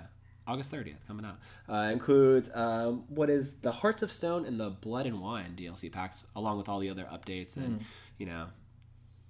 [0.50, 1.38] August 30th coming out.
[1.68, 5.91] Uh, includes um, what is the Hearts of Stone and the Blood and Wine DLC
[5.91, 7.82] packs, along with all the other updates and
[8.18, 8.47] you know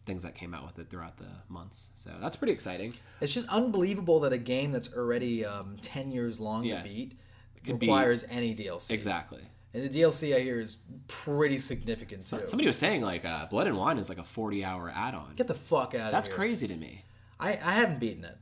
[0.05, 1.89] things that came out with it throughout the months.
[1.93, 2.93] So that's pretty exciting.
[3.21, 6.77] It's just unbelievable that a game that's already um, 10 years long Yeah.
[6.81, 7.19] to beat
[7.63, 8.89] could be- requires any DLC.
[8.91, 9.41] Exactly.
[9.71, 12.41] And the DLC I hear is pretty significant too.
[12.45, 15.33] Somebody was saying like uh, Blood and Wine is like a 40 hour add on.
[15.35, 16.11] Get the fuck out of here.
[16.11, 17.03] That's crazy to me.
[17.39, 18.35] I, I haven't beaten it.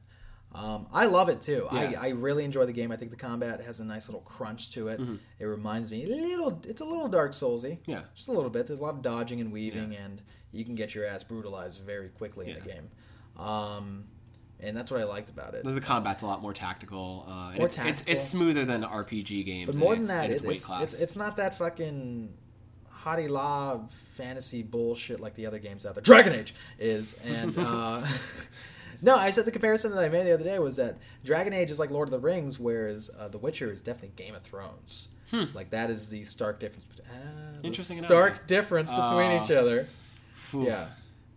[0.58, 1.68] Um, I love it too.
[1.72, 1.80] Yeah.
[2.02, 2.92] I, I really enjoy the game.
[2.92, 5.00] I think the combat has a nice little crunch to it.
[5.40, 6.60] It reminds me a little.
[6.66, 7.78] It's a little Dark Soulsy.
[7.80, 7.92] Mm-hmm.
[7.92, 8.02] Yeah.
[8.16, 8.66] just a little bit.
[8.66, 12.10] There's a lot of dodging and weaving, and you can get your ass brutalized very
[12.10, 12.90] quickly in the game.
[13.38, 14.06] Um,
[14.60, 15.64] and that's what I liked about it.
[15.64, 17.26] The combat's a lot more tactical.
[17.28, 18.14] Uh, and More it's, It's, tactical.
[18.14, 19.68] it's smoother than RPG games.
[19.68, 22.34] But more its- than that, its it, it's, it's it's not that fucking
[23.04, 23.82] hottie la
[24.16, 26.02] fantasy bullshit like the other games out there.
[26.02, 28.02] Dragon Age is, and uh,
[29.02, 31.72] no, I said the comparison that I made the other day was that Dragon Age
[31.72, 35.10] is like Lord of the Rings, whereas uh, The Witcher is definitely Game of Thrones.
[35.54, 36.86] Like that is the stark difference.
[37.06, 38.44] Ah, the Interesting stark analogy.
[38.48, 39.44] difference between Ah.
[39.44, 39.86] each other.
[40.36, 40.66] Phew.
[40.68, 40.88] Yeah.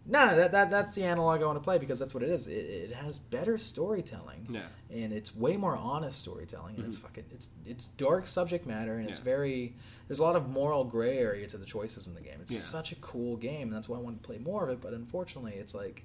[0.06, 2.46] No, that, that that's the analog I want to play because that's what it is.
[2.48, 4.60] It, it has better storytelling Yeah.
[4.90, 9.08] and it's way more honest storytelling and it's fucking it's it's dark subject matter and
[9.08, 9.28] it's Mm-hmm.
[9.28, 9.74] Very
[10.08, 12.58] there's a lot of moral gray area to the choices in the game it's Yeah.
[12.60, 14.92] such a cool game and that's why i wanted to play more of it but
[14.94, 16.04] unfortunately it's like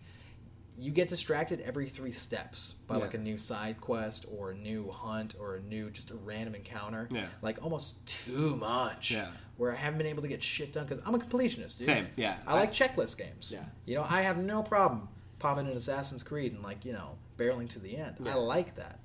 [0.77, 3.01] you get distracted every three steps by Yeah.
[3.03, 6.55] like a new side quest or a new hunt or a new just a random
[6.55, 7.27] encounter Yeah.
[7.41, 9.31] like almost too much Yeah.
[9.57, 11.85] where i haven't been able to get shit done because i'm a completionist dude.
[11.87, 12.37] Same, yeah.
[12.45, 13.65] i like checklist games Yeah.
[13.85, 15.07] you know i have no problem
[15.39, 18.99] popping in assassin's creed and like you know barreling to the end i like that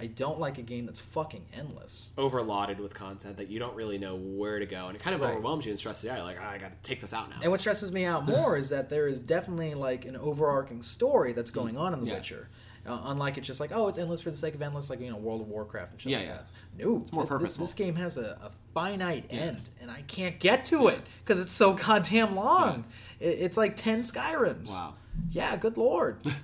[0.00, 2.12] I don't like a game that's fucking endless.
[2.16, 5.20] Overloaded with content that you don't really know where to go, and it kind of
[5.20, 5.30] Right.
[5.32, 6.16] overwhelms you and stresses you out.
[6.16, 7.36] You're like, "Ah, I got to take this out now.
[7.42, 11.32] And what stresses me out more is that there is definitely like an overarching story
[11.34, 12.14] that's going on in The Yeah.
[12.14, 12.48] Witcher.
[12.86, 15.10] Uh, unlike it's just like, oh, it's endless for the sake of endless, like you
[15.10, 16.32] know, World of Warcraft and shit Yeah, like yeah.
[16.34, 16.46] that.
[16.78, 17.66] No, it's more This, purposeful.
[17.66, 21.52] this game has a, a finite end, and I can't get to it because it's
[21.52, 22.84] so goddamn long.
[23.20, 24.68] It, it's like ten Skyrims.
[24.68, 24.94] Wow.
[25.30, 26.20] Yeah, good lord.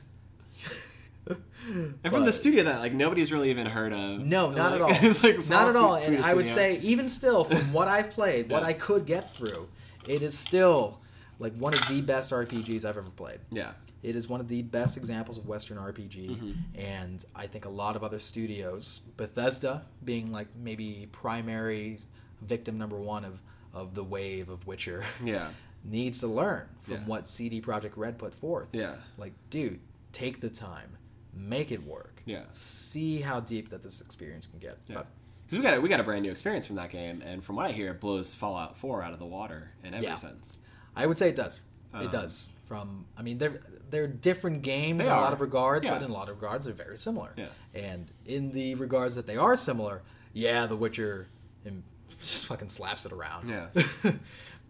[1.68, 4.20] And from the studio that like nobody's really even heard of.
[4.20, 4.90] No, not at all.
[4.92, 5.96] It's like not at all.
[5.96, 9.68] And I would say, even still, from what I've played, what I could get through,
[10.06, 11.00] it is still
[11.38, 13.40] like one of the best RPGs I've ever played.
[13.50, 13.72] Yeah.
[14.02, 16.52] It is one of the best examples of Western RPG, Mm-hmm.
[16.80, 21.98] and I think a lot of other studios, Bethesda being like maybe primary
[22.42, 23.42] victim number one of,
[23.74, 25.48] of the wave of Witcher, Yeah.
[25.84, 27.00] needs to learn from Yeah.
[27.06, 28.68] what CD Projekt Red put forth.
[28.72, 28.94] Yeah.
[29.18, 29.80] Like, dude,
[30.12, 30.96] take the time,
[31.36, 32.22] make it work.
[32.24, 32.42] Yeah.
[32.50, 34.78] See how deep that this experience can get.
[34.86, 35.02] Yeah.
[35.46, 37.54] Because we got a, we got a brand new experience from that game, and from
[37.56, 40.16] what I hear, it blows Fallout 4 out of the water in every Yeah.
[40.16, 40.58] sense.
[40.96, 41.60] I would say it does.
[41.94, 42.52] Um, it does.
[42.66, 43.60] From I mean, they're
[43.90, 45.92] they're different games They in a lot of regards, Yeah.
[45.92, 47.32] but in a lot of regards they're very similar.
[47.36, 47.46] Yeah.
[47.74, 51.28] And in the regards that they are similar, yeah, The Witcher
[52.20, 53.48] just fucking slaps it around.
[53.48, 53.66] Yeah.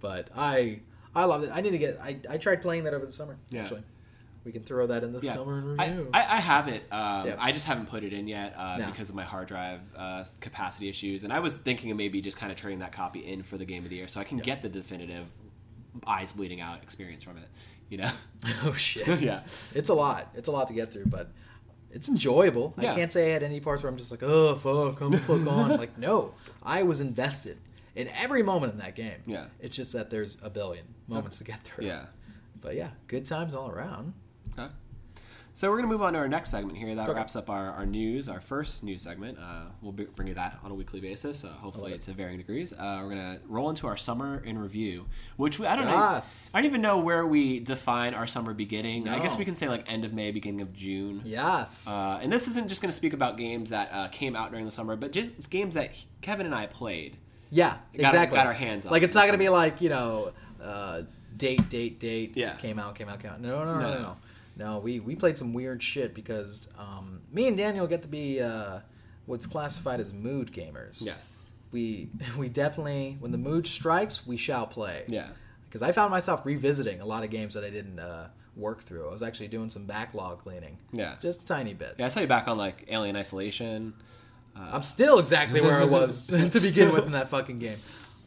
[0.00, 0.80] but I
[1.14, 1.50] I loved it.
[1.54, 1.98] I need to get.
[2.02, 3.38] I, I tried playing that over the summer.
[3.48, 3.62] Yeah.
[3.62, 3.82] Actually,
[4.46, 5.34] we can throw that in the Yeah.
[5.34, 6.10] summer I, review.
[6.14, 6.84] I, I have it.
[6.92, 7.36] Um, Yeah.
[7.38, 8.86] I just haven't put it in yet uh, No.
[8.86, 11.24] because of my hard drive uh, capacity issues.
[11.24, 13.64] And I was thinking of maybe just kind of trading that copy in for the
[13.64, 15.26] game of the year so I can get the definitive
[16.06, 17.48] eyes bleeding out experience from it.
[17.90, 18.12] You know?
[18.62, 19.20] oh shit.
[19.20, 19.40] yeah.
[19.42, 20.28] It's a lot.
[20.36, 21.32] It's a lot to get through, but
[21.90, 22.72] it's enjoyable.
[22.78, 22.92] Yeah.
[22.92, 25.44] I can't say I had any parts where I'm just like, oh fuck, I'm fuck
[25.48, 25.70] on.
[25.78, 27.58] Like, no, I was invested
[27.96, 29.22] in every moment in that game.
[29.26, 29.46] Yeah.
[29.58, 31.86] It's just that there's a billion moments to get through.
[31.86, 32.06] Yeah.
[32.60, 34.12] But yeah, good times all around.
[35.56, 36.94] So we're going to move on to our next segment here.
[36.94, 37.16] That Okay.
[37.16, 39.38] wraps up our, our news, our first news segment.
[39.38, 42.02] Uh, we'll be, bring you that on a weekly basis, uh, hopefully it.
[42.02, 42.74] to varying degrees.
[42.74, 45.06] Uh, we're going to roll into our summer in review,
[45.38, 46.50] which we, I don't Yes.
[46.52, 46.58] know.
[46.58, 49.08] I don't even know where we define our summer beginning.
[49.08, 51.22] I guess we can say like end of May, beginning of June.
[51.24, 51.88] Yes.
[51.88, 54.66] Uh, and this isn't just going to speak about games that uh, came out during
[54.66, 57.16] the summer, but just games that Kevin and I played.
[57.48, 58.36] yeah, got- exactly.
[58.36, 60.32] got our hands on Like it's not gonna be like you know,
[60.62, 61.00] uh,
[61.34, 62.32] date, date, date.
[62.36, 62.56] Yeah.
[62.56, 63.40] Came out, came out, came out.
[63.40, 63.90] No, no, no, No.
[63.94, 64.16] no, no.
[64.56, 68.40] No, we we played some weird shit because um, me and Daniel get to be
[68.40, 68.80] uh,
[69.26, 71.04] what's classified as mood gamers.
[71.04, 71.50] Yes.
[71.72, 75.26] we we definitely when the mood strikes we shall play Yeah.
[75.68, 79.08] because i found myself revisiting a lot of games that i didn't uh, work through
[79.08, 81.16] i was actually doing some backlog cleaning Yeah.
[81.20, 83.94] just a tiny bit Yeah, I saw you back on like Alien Isolation.
[84.56, 87.78] Uh, i'm still exactly where i was to begin with in that fucking game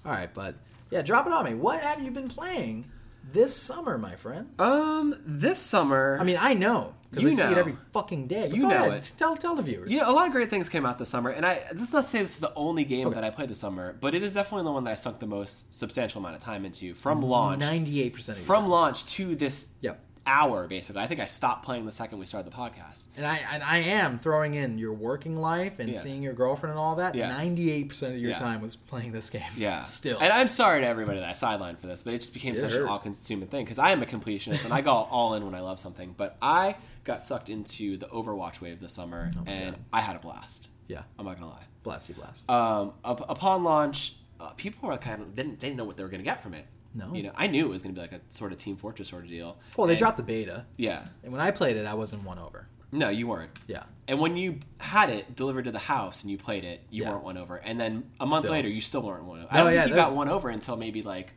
[0.06, 0.54] all right but
[0.92, 2.86] yeah drop it on me what have you been playing
[3.34, 6.18] this summer my friend um, this summer.
[6.20, 7.52] i mean i know because You i see know.
[7.52, 9.14] it every fucking day You know ahead, it.
[9.18, 11.44] tell tell the viewers Yeah, a lot of great things came out this summer, and
[11.46, 13.60] I this is not to say this is the only game that I played this
[13.60, 16.42] summer, but it is definitely the one that I sunk the most substantial amount of
[16.42, 17.64] time into from launch.
[17.64, 20.00] 98% From launch to this Yep.
[20.30, 21.02] Hour, basically.
[21.02, 23.08] I think I stopped playing the second we started the podcast.
[23.18, 25.98] And I and I am throwing in your working life and Yeah.
[26.00, 27.16] seeing your girlfriend and all that.
[27.16, 28.40] Ninety eight percent of your Yeah.
[28.40, 29.42] time was playing this game.
[29.58, 30.20] Yeah, Still.
[30.20, 32.60] and I'm sorry to everybody that I sidelined for this, but it just became It
[32.60, 35.56] such an all-consuming thing because I am a completionist and I go all in when
[35.56, 36.14] I love something.
[36.16, 39.84] But I got sucked into the Overwatch wave this summer, Oh and God.
[39.92, 40.68] I had a blast.
[40.88, 41.02] yeah.
[41.18, 41.64] I'm not gonna lie.
[41.84, 42.50] Blast you blast.
[42.50, 46.10] um, up, upon launch, uh, people were kind of didn't didn't know what they were
[46.10, 46.66] going to get from it.
[46.94, 47.14] No.
[47.14, 49.10] you know, I knew it was going to be like a sort of Team Fortress
[49.10, 49.58] sort of deal.
[49.78, 52.40] well, they And- dropped the beta, Yeah, and when I played it, I wasn't won
[52.40, 52.68] over.
[52.92, 53.52] no, you weren't.
[53.68, 53.84] Yeah.
[54.08, 57.12] And when you had it delivered to the house and you played it, you Yeah.
[57.12, 57.58] weren't won over.
[57.58, 58.54] And then a month Still.
[58.54, 59.48] later, you still weren't won over.
[59.52, 61.32] I don't yeah, think you got won over until maybe like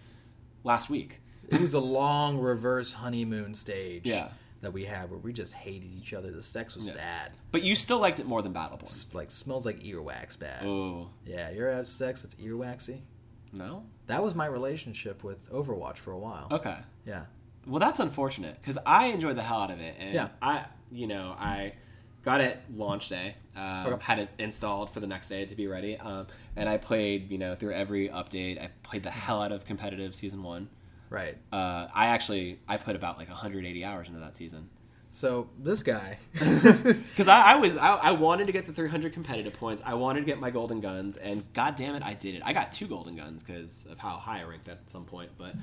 [0.64, 1.20] last week.
[1.50, 4.06] It was a long reverse honeymoon stage.
[4.06, 4.28] Yeah.
[4.62, 6.30] That we had where we just hated each other.
[6.30, 6.94] The sex was Yeah.
[6.94, 7.32] bad.
[7.50, 8.82] But you still liked it more than Battleborn.
[8.84, 10.64] It's like smells like earwax bad.
[10.64, 13.00] Oh Yeah, you ever have sex that's earwaxy?
[13.52, 13.84] no.
[14.12, 16.48] That was my relationship with Overwatch for a while.
[16.50, 16.76] Okay.
[17.06, 17.24] Yeah.
[17.66, 20.28] Well, that's unfortunate because I enjoyed the hell out of it, and Yeah.
[20.40, 21.74] I, you know, I
[22.22, 24.04] got it launch day, um, Okay.
[24.04, 27.38] had it installed for the next day to be ready, um, and I played, you
[27.38, 28.60] know, through every update.
[28.62, 30.68] I played the hell out of competitive season one.
[31.10, 31.36] Right.
[31.52, 34.70] Uh, I actually I put about like 180 hours into that season
[35.14, 36.16] So this guy.
[36.32, 39.82] because I, I was I, I wanted to get the 300 competitive points.
[39.84, 42.42] I wanted to get my golden guns, and god damn it, I did it.
[42.44, 45.54] I got two golden guns because of how high I ranked at some point, but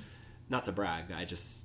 [0.49, 1.63] not to brag, I just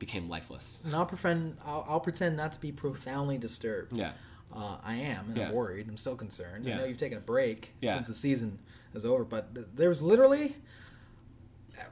[0.00, 0.82] became lifeless.
[0.84, 3.96] And I'll pretend I'll, I'll pretend not to be profoundly disturbed.
[3.96, 4.10] Yeah.
[4.54, 5.48] Uh, I am, and Yeah.
[5.48, 5.88] I'm worried.
[5.88, 6.68] I'm still concerned.
[6.68, 7.94] I know you've taken a break Yeah.
[7.94, 8.58] since the season
[8.92, 10.56] is over, but th- there was literally,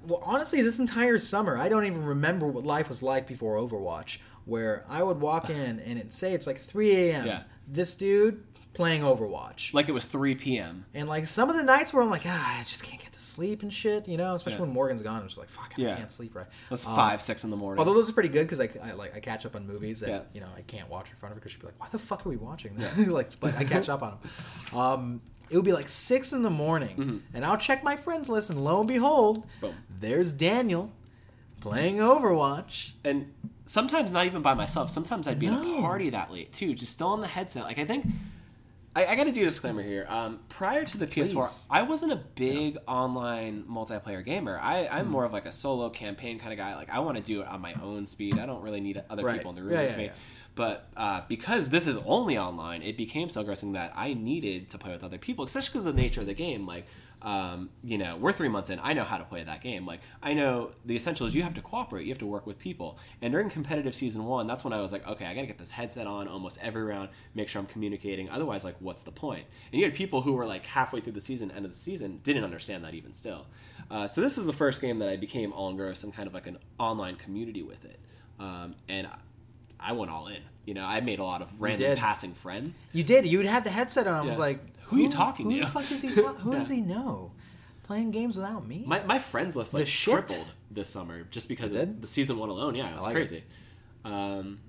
[0.06, 4.18] well, honestly, this entire summer, I don't even remember what life was like before Overwatch.
[4.44, 7.26] Where I would walk in and it'd say it's like 3 a.m.
[7.26, 7.42] Yeah.
[7.68, 8.42] This dude
[8.74, 9.74] playing Overwatch.
[9.74, 10.86] like it was 3 p.m.
[10.94, 13.20] And like some of the nights where I'm like, ah, I just can't get to
[13.20, 14.62] sleep and shit, you know, especially Yeah.
[14.62, 15.20] when Morgan's gone.
[15.20, 15.96] I'm just like, fuck, I Yeah.
[15.96, 16.46] can't sleep right.
[16.46, 17.78] It was Um, five, six in the morning.
[17.78, 20.08] Although those are pretty good because I, I like I catch up on movies that
[20.08, 20.20] Yeah.
[20.32, 21.98] you know I can't watch in front of her because she'd be like, "Why the
[21.98, 24.16] fuck are we watching that?" like, but I catch up on
[24.72, 24.78] them.
[24.80, 25.20] Um,
[25.50, 28.64] it would be like six in the morning, and I'll check my friends list, and
[28.64, 29.60] lo and behold, Mm-hmm.
[29.66, 29.74] Boom.
[30.00, 30.90] there's Daniel
[31.60, 32.92] playing Overwatch.
[33.04, 33.32] and
[33.66, 34.90] sometimes not even by myself.
[34.90, 37.64] Sometimes I'd be at a party that late too, just still on the headset.
[37.64, 38.06] Like I think
[38.94, 40.04] I, I got to do a disclaimer here.
[40.08, 44.58] Um, prior to the PS4, I wasn't a big online multiplayer gamer.
[44.62, 44.94] I, Hmm.
[44.96, 46.74] I'm more of like a solo campaign kind of guy.
[46.74, 48.38] Like I want to do it on my own speed.
[48.38, 49.36] I don't really need other Right.
[49.38, 50.04] people in the room Yeah, with yeah, me.
[50.04, 50.12] yeah.
[50.54, 54.78] But uh, because this is only online, it became so aggressive that I needed to
[54.78, 56.66] play with other people, especially because of the nature of the game.
[56.66, 56.84] Like,
[57.22, 58.80] um, you know, we're three months in.
[58.82, 59.86] I know how to play that game.
[59.86, 62.04] Like, I know the essential is you have to cooperate.
[62.04, 62.98] You have to work with people.
[63.22, 65.58] And during competitive season one, that's when I was like, okay, I got to get
[65.58, 68.28] this headset on almost every round, make sure I'm communicating.
[68.28, 69.46] Otherwise, like, what's the point?
[69.72, 72.20] And you had people who were like halfway through the season, end of the season,
[72.24, 73.46] didn't understand that even still.
[73.90, 76.34] Uh, so this is the first game that I became all engrossed in kind of
[76.34, 78.00] like an online community with it.
[78.40, 79.06] Um, and
[79.78, 80.42] I went all in.
[80.64, 82.86] You know, I made a lot of random passing friends.
[82.92, 83.26] You did.
[83.26, 84.14] You had the headset on.
[84.14, 84.60] I was like,
[84.92, 86.08] Who are you talking who to?" the fuck is he?
[86.08, 86.22] Who
[86.52, 86.58] Yeah.
[86.58, 87.32] does he know?
[87.84, 88.84] Playing games without me?
[88.86, 92.48] My, my friends list like The tripled this summer just because of the season one
[92.48, 92.74] alone.
[92.74, 93.18] Yeah, it was like it.
[93.18, 93.44] crazy.
[94.04, 94.60] Um,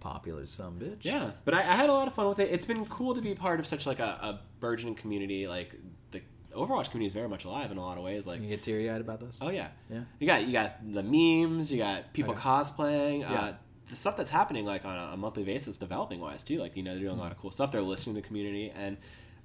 [0.00, 0.98] Popular some bitch.
[1.02, 2.50] yeah, but I, I had a lot of fun with it.
[2.50, 5.46] It's been cool to be part of such like a, a burgeoning community.
[5.46, 5.76] Like
[6.10, 6.20] the
[6.56, 8.26] Overwatch community is very much alive in a lot of ways.
[8.26, 9.38] Like You get teary eyed about this?
[9.40, 10.00] Oh yeah, Yeah.
[10.18, 11.70] You got you got the memes.
[11.70, 12.42] You got people Okay.
[12.42, 13.20] cosplaying.
[13.20, 13.32] Yeah.
[13.32, 13.52] Uh,
[13.90, 16.56] the stuff that's happening like on a, a monthly basis, developing wise too.
[16.56, 17.70] Like you know they're doing a lot of cool stuff.
[17.70, 18.96] They're listening to the community, and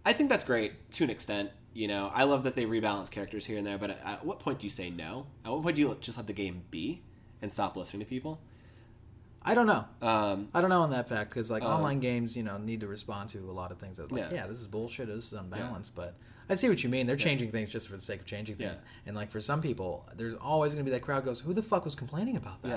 [0.07, 1.51] I think that's great to an extent.
[1.73, 3.77] You know, I love that they rebalance characters here and there.
[3.77, 5.27] But at, at what point do you say no?
[5.45, 7.01] At what point do you just let the game be
[7.41, 8.39] and stop listening to people?
[9.43, 9.85] I don't know.
[10.01, 12.79] Um, I don't know on that fact because like Um, online games, you know, need
[12.81, 14.33] to respond to a lot of things that like, Yeah.
[14.33, 15.07] yeah, this is bullshit.
[15.07, 15.93] This is unbalanced.
[15.93, 16.15] But
[16.49, 17.05] I see what you mean.
[17.05, 18.75] They're changing things just for the sake of changing things.
[18.75, 19.07] Yeah.
[19.07, 21.63] And like for some people, there's always going to be that crowd goes, "Who the
[21.63, 22.69] fuck was complaining about that?"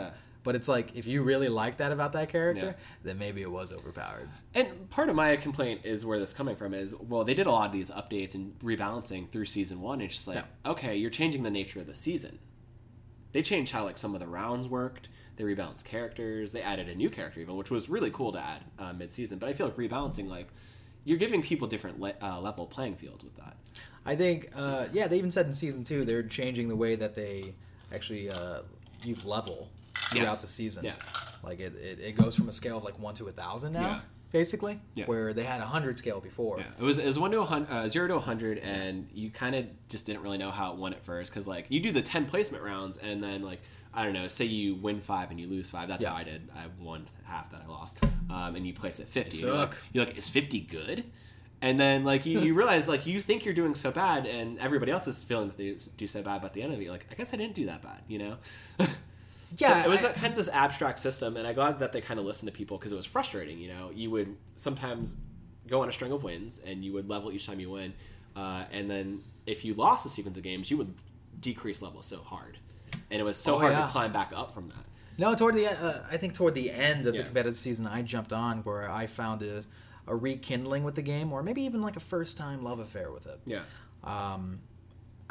[0.43, 2.73] But it's like if you really like that about that character, Yeah.
[3.03, 4.31] then maybe it was overpowered.
[4.55, 7.51] And part of my complaint is where this coming from is well, they did a
[7.51, 10.01] lot of these updates and rebalancing through season one.
[10.01, 12.39] It's just like, okay, you're changing the nature of the season.
[13.33, 15.09] They changed how like some of the rounds worked.
[15.37, 16.53] They rebalanced characters.
[16.53, 19.39] They added a new character even, which was really cool to add uh, mid season.
[19.39, 20.49] But I feel like rebalancing like
[21.05, 23.57] you're giving people different le- uh, level playing fields with that.
[24.05, 27.15] I think, uh, yeah, they even said in season two they're changing the way that
[27.15, 27.55] they
[27.95, 28.61] actually uh,
[29.05, 29.69] you level
[30.11, 30.43] throughout Yes.
[30.43, 30.85] the season.
[30.85, 30.95] Yeah.
[31.43, 33.81] Like it, it, it goes from a scale of like one to a thousand now,
[33.81, 34.01] Yeah.
[34.33, 34.81] basically.
[34.95, 35.07] Yeah.
[35.07, 36.59] Where they had a hundred scale before.
[36.59, 39.09] Yeah, it was it was one to a hundred, uh, zero to a hundred, and
[39.15, 41.81] you kind of just didn't really know how it went at first because like you
[41.81, 43.61] do the ten placement rounds, and then like
[43.93, 45.89] I don't know, say you win five and you lose five.
[45.89, 46.11] That's Yeah.
[46.11, 46.49] how I did.
[46.55, 47.99] I won half that I lost,
[48.29, 49.39] um, and you place at fifty.
[49.39, 51.05] You You're like, you're like, is fifty good?
[51.63, 54.93] And then like you, you realize like you think you're doing so bad, and everybody
[54.93, 56.41] else is feeling that they do so bad.
[56.41, 58.01] But at the end of it, you're like, I guess I didn't do that bad,
[58.09, 58.37] you know?
[59.59, 62.01] Yeah, So it was I- kind of this abstract system, and I glad that they
[62.01, 63.59] kind of listened to people because it was frustrating.
[63.59, 65.17] You know, you would sometimes
[65.69, 67.93] go on a string of wins, and you would level each time you win,
[68.37, 70.95] uh, and then if you lost a sequence of games, you would
[71.41, 72.59] decrease level so hard,
[73.11, 73.87] and it was so Oh, hard yeah.
[73.87, 74.85] to climb back up from that.
[75.19, 77.23] No, toward the uh, I think toward the end of Yeah.
[77.23, 79.65] the competitive season, I jumped on where I found a,
[80.07, 83.27] a rekindling with the game, or maybe even like a first time love affair with
[83.27, 83.41] it.
[83.45, 83.63] Yeah,
[84.05, 84.61] Um,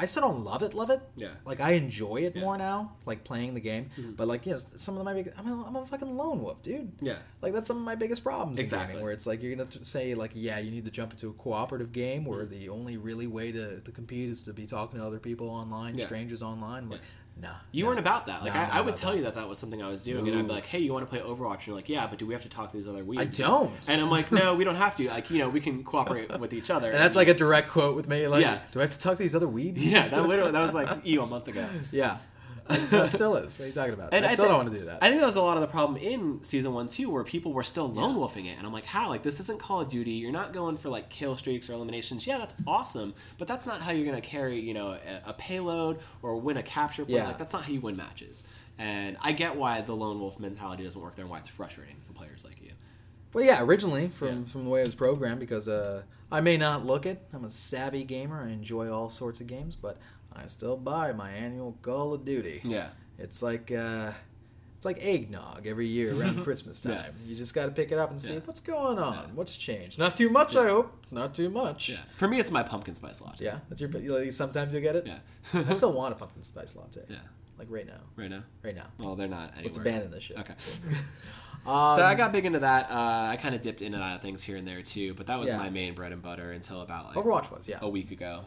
[0.01, 1.01] I still don't love it, love it.
[1.17, 1.33] Yeah.
[1.45, 2.41] Like I enjoy it Yeah.
[2.41, 3.89] more now, like playing the game.
[3.99, 4.15] Mhm.
[4.15, 5.29] But like, you know, some of them might be.
[5.37, 6.89] I'm a, I'm a fucking lone wolf, dude.
[7.01, 8.59] yeah, Like that's some of my biggest problems.
[8.59, 8.93] Exactly.
[8.93, 11.33] gaming, where it's like you're gonna say like, yeah, you need to jump into a
[11.33, 12.59] cooperative game where Mm-hmm.
[12.59, 15.97] the only really way to, to compete is to be talking to other people online,
[15.97, 16.05] Yeah.
[16.05, 16.89] strangers online.
[16.89, 17.01] Like,
[17.41, 17.49] nah.
[17.71, 17.89] You nah.
[17.89, 18.43] weren't about that.
[18.43, 19.17] Like No, I, I would tell that.
[19.17, 21.09] you that that was something I was doing, and I'd be like, "Hey, you want
[21.09, 22.87] to play Overwatch?" And you're like, "Yeah, but do we have to talk to these
[22.87, 23.71] other weeds?" I don't.
[23.89, 25.07] And I'm like, "No, we don't have to.
[25.09, 27.95] Like, you know, we can cooperate with each other." And that's like a direct quote
[27.95, 28.27] with me.
[28.27, 28.59] Like, Yeah.
[28.71, 29.75] do I have to talk to these other weebs?
[29.77, 31.67] yeah, that literally that was like you a month ago.
[31.91, 32.17] yeah.
[32.91, 33.57] that still is.
[33.57, 34.13] What are you talking about?
[34.13, 34.99] And I I still thi- don't want to do that.
[35.01, 37.51] I think that was a lot of the problem in season one too, where people
[37.51, 39.09] were still lone wolfing it, and I'm like, how?
[39.09, 40.11] Like this isn't Call of Duty.
[40.11, 42.27] You're not going for like kill streaks or eliminations.
[42.27, 44.89] Yeah, that's awesome, but that's not how you're gonna carry, you know,
[45.25, 47.15] a, a payload or win a capture point.
[47.17, 47.27] Yeah.
[47.27, 48.43] Like that's not how you win matches.
[48.77, 51.97] And I get why the lone wolf mentality doesn't work there, and why it's frustrating
[52.07, 52.71] for players like you.
[53.33, 54.43] Well, yeah, originally from Yeah.
[54.45, 57.21] from the way it was programmed, because uh, I may not look it.
[57.33, 58.41] I'm a savvy gamer.
[58.43, 59.97] I enjoy all sorts of games, but
[60.43, 62.61] I still buy my annual Call of Duty.
[62.63, 62.89] Yeah.
[63.17, 64.11] It's like uh,
[64.77, 66.93] it's like eggnog every year around Christmas time.
[66.93, 67.29] Yeah.
[67.29, 68.39] You just got to pick it up and see Yeah.
[68.45, 69.13] what's going on.
[69.13, 69.25] Yeah.
[69.35, 69.99] What's changed?
[69.99, 70.93] Not too much, I hope.
[71.11, 71.89] Not too much.
[71.89, 71.97] Yeah.
[72.17, 73.43] For me, it's my pumpkin spice latte.
[73.43, 73.89] Yeah, that's your.
[73.89, 75.05] you- Sometimes you get it.
[75.07, 75.19] Yeah.
[75.53, 77.01] I still want a pumpkin spice latte.
[77.09, 77.17] yeah.
[77.57, 78.43] like right now, right now.
[78.63, 78.85] right now.
[78.99, 79.63] Well, they're not anywhere.
[79.65, 80.37] Let's abandon this shit.
[80.39, 80.53] Okay.
[81.65, 82.89] Um, so I got big into that.
[82.89, 85.27] Uh, I kind of dipped in and out of things here and there too, but
[85.27, 85.57] that was Yeah.
[85.57, 88.45] my main bread and butter until about like Overwatch was yeah, a week ago.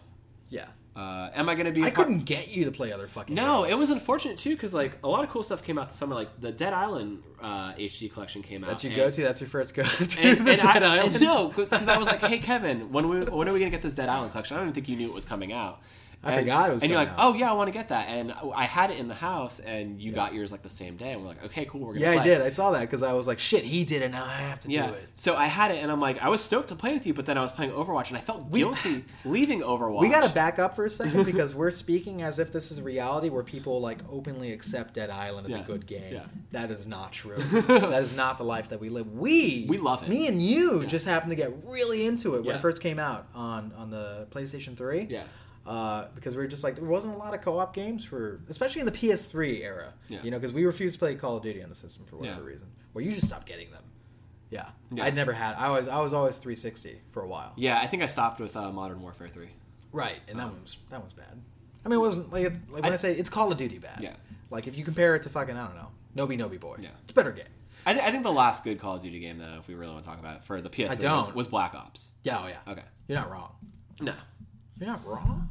[0.49, 0.69] yeah.
[0.95, 1.81] Uh, am I going to be?
[1.81, 3.35] I part- couldn't get you to play other fucking.
[3.35, 3.75] No, games.
[3.75, 6.15] it was unfortunate too because like a lot of cool stuff came out this summer.
[6.15, 8.69] Like the Dead Island uh, HD collection came out.
[8.71, 9.23] That's your and- go to.
[9.23, 10.21] That's your first go to.
[10.21, 11.15] And, and I, Dead Island.
[11.15, 13.81] and no, because I was like, "Hey, Kevin, when we when are we gonna get
[13.83, 15.81] this Dead Island collection?" I don't even think you knew it was coming out.
[16.25, 17.15] I And- forgot it was And you're like, out.
[17.19, 20.01] "Oh yeah, I want to get that." And I had it in the house, and
[20.01, 21.13] you got yours like the same day.
[21.13, 22.41] And we're like, "Okay, cool, we're gonna." Yeah, I did.
[22.41, 24.11] I saw that because I was like, shit, he did it.
[24.13, 24.87] Now I have to Yeah.
[24.87, 25.09] do it.
[25.17, 27.27] So I had it, and I'm like, I was stoked to play with you, but
[27.27, 30.01] then I was playing Overwatch, and I felt guilty leaving Overwatch.
[30.01, 32.81] We got to back up for a second because we're speaking as if this is
[32.81, 35.63] reality where people like openly accept Dead Island as Yeah.
[35.63, 36.13] a good game.
[36.15, 36.23] Yeah.
[36.53, 37.37] That is not true.
[37.39, 39.13] that is not the life that we live.
[39.13, 40.09] We We love it.
[40.09, 43.27] Me and you just happened to get really into it when it first came out
[43.35, 45.09] on on the PlayStation Three.
[45.11, 45.25] Yeah.
[45.65, 48.81] Uh, because we were just like there wasn't a lot of co-op games for, especially
[48.81, 49.93] in the PS3 era.
[50.09, 50.19] Yeah.
[50.25, 52.41] You know, because we refused to play Call of Duty on the system for whatever
[52.41, 52.47] Yeah.
[52.47, 52.69] reason.
[52.93, 53.85] Where you just stopped getting them.
[54.51, 54.67] Yeah.
[54.91, 55.05] Yeah.
[55.05, 55.55] I'd never had.
[55.55, 57.53] I was I was always 360 for a while.
[57.57, 59.51] Yeah, I think I stopped with uh, Modern Warfare Three.
[59.93, 61.41] Right, and that one was that was bad.
[61.85, 63.79] I mean, it wasn't like, like when I, Um, I- say it's Call of Duty
[63.79, 64.01] bad.
[64.03, 64.15] Yeah.
[64.51, 65.89] Like if you compare it to fucking I don't know,
[66.27, 66.77] Noby Noby Boy.
[66.81, 66.89] Yeah.
[67.03, 67.47] It's a better game.
[67.87, 69.93] I, th- I think the last good Call of Duty game, though, if we really
[69.93, 72.13] want to talk about it, for the PS3 was, was Black Ops.
[72.23, 72.59] Yeah, oh yeah.
[72.73, 72.83] Okay.
[73.09, 73.53] You're not wrong.
[74.01, 74.15] No.
[74.83, 75.49] You're not wrong.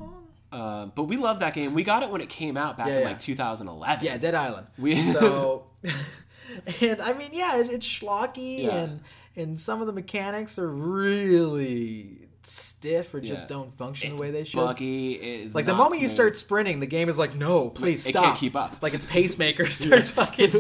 [0.51, 1.73] Uh, but we love that game.
[1.73, 3.07] We got it when it came out back Yeah, in yeah.
[3.07, 4.03] like 2011.
[4.05, 4.67] Yeah, Dead Island.
[4.77, 5.67] We- so,
[6.82, 8.75] and I mean, yeah, it, it's schlocky, Yeah.
[8.75, 8.99] and
[9.38, 14.32] and some of the mechanics are really stiff or just don't function It's the way
[14.32, 14.57] they should.
[14.57, 15.13] buggy.
[15.13, 18.09] It is Like the moment you start sprinting, the game is like, no, please it
[18.09, 18.23] stop.
[18.25, 18.82] can't keep up.
[18.82, 20.51] Like its pacemaker starts fucking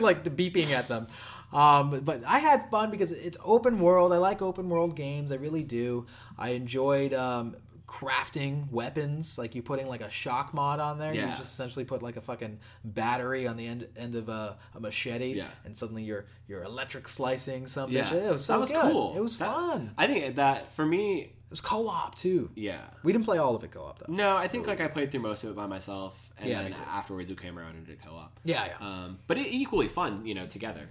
[0.00, 1.06] like beeping at them.
[1.52, 4.12] Um, but I had fun because it's open world.
[4.12, 5.30] I like open world games.
[5.30, 6.06] I really do.
[6.36, 7.54] I enjoyed um,
[7.86, 9.38] crafting weapons.
[9.38, 11.14] Like you putting like a shock mod on there.
[11.14, 14.80] You just essentially put like a fucking battery on the end end of a, a
[14.80, 15.34] machete.
[15.34, 15.48] Yeah.
[15.64, 17.96] And suddenly you're you're electric slicing something.
[17.96, 18.12] Yeah.
[18.12, 18.82] It was so that was good.
[18.82, 19.14] cool.
[19.16, 19.94] It was That- fun.
[19.96, 22.50] I think that for me, It was co-op too.
[22.56, 22.80] yeah.
[23.02, 24.12] We didn't play all of it co-op though.
[24.12, 26.74] No, I think like I played through most of it by myself, and Yeah, then
[26.90, 28.38] afterwards we came around and did co-op.
[28.44, 28.76] Yeah, yeah.
[28.86, 30.90] Um, but it, equally fun, you know, together.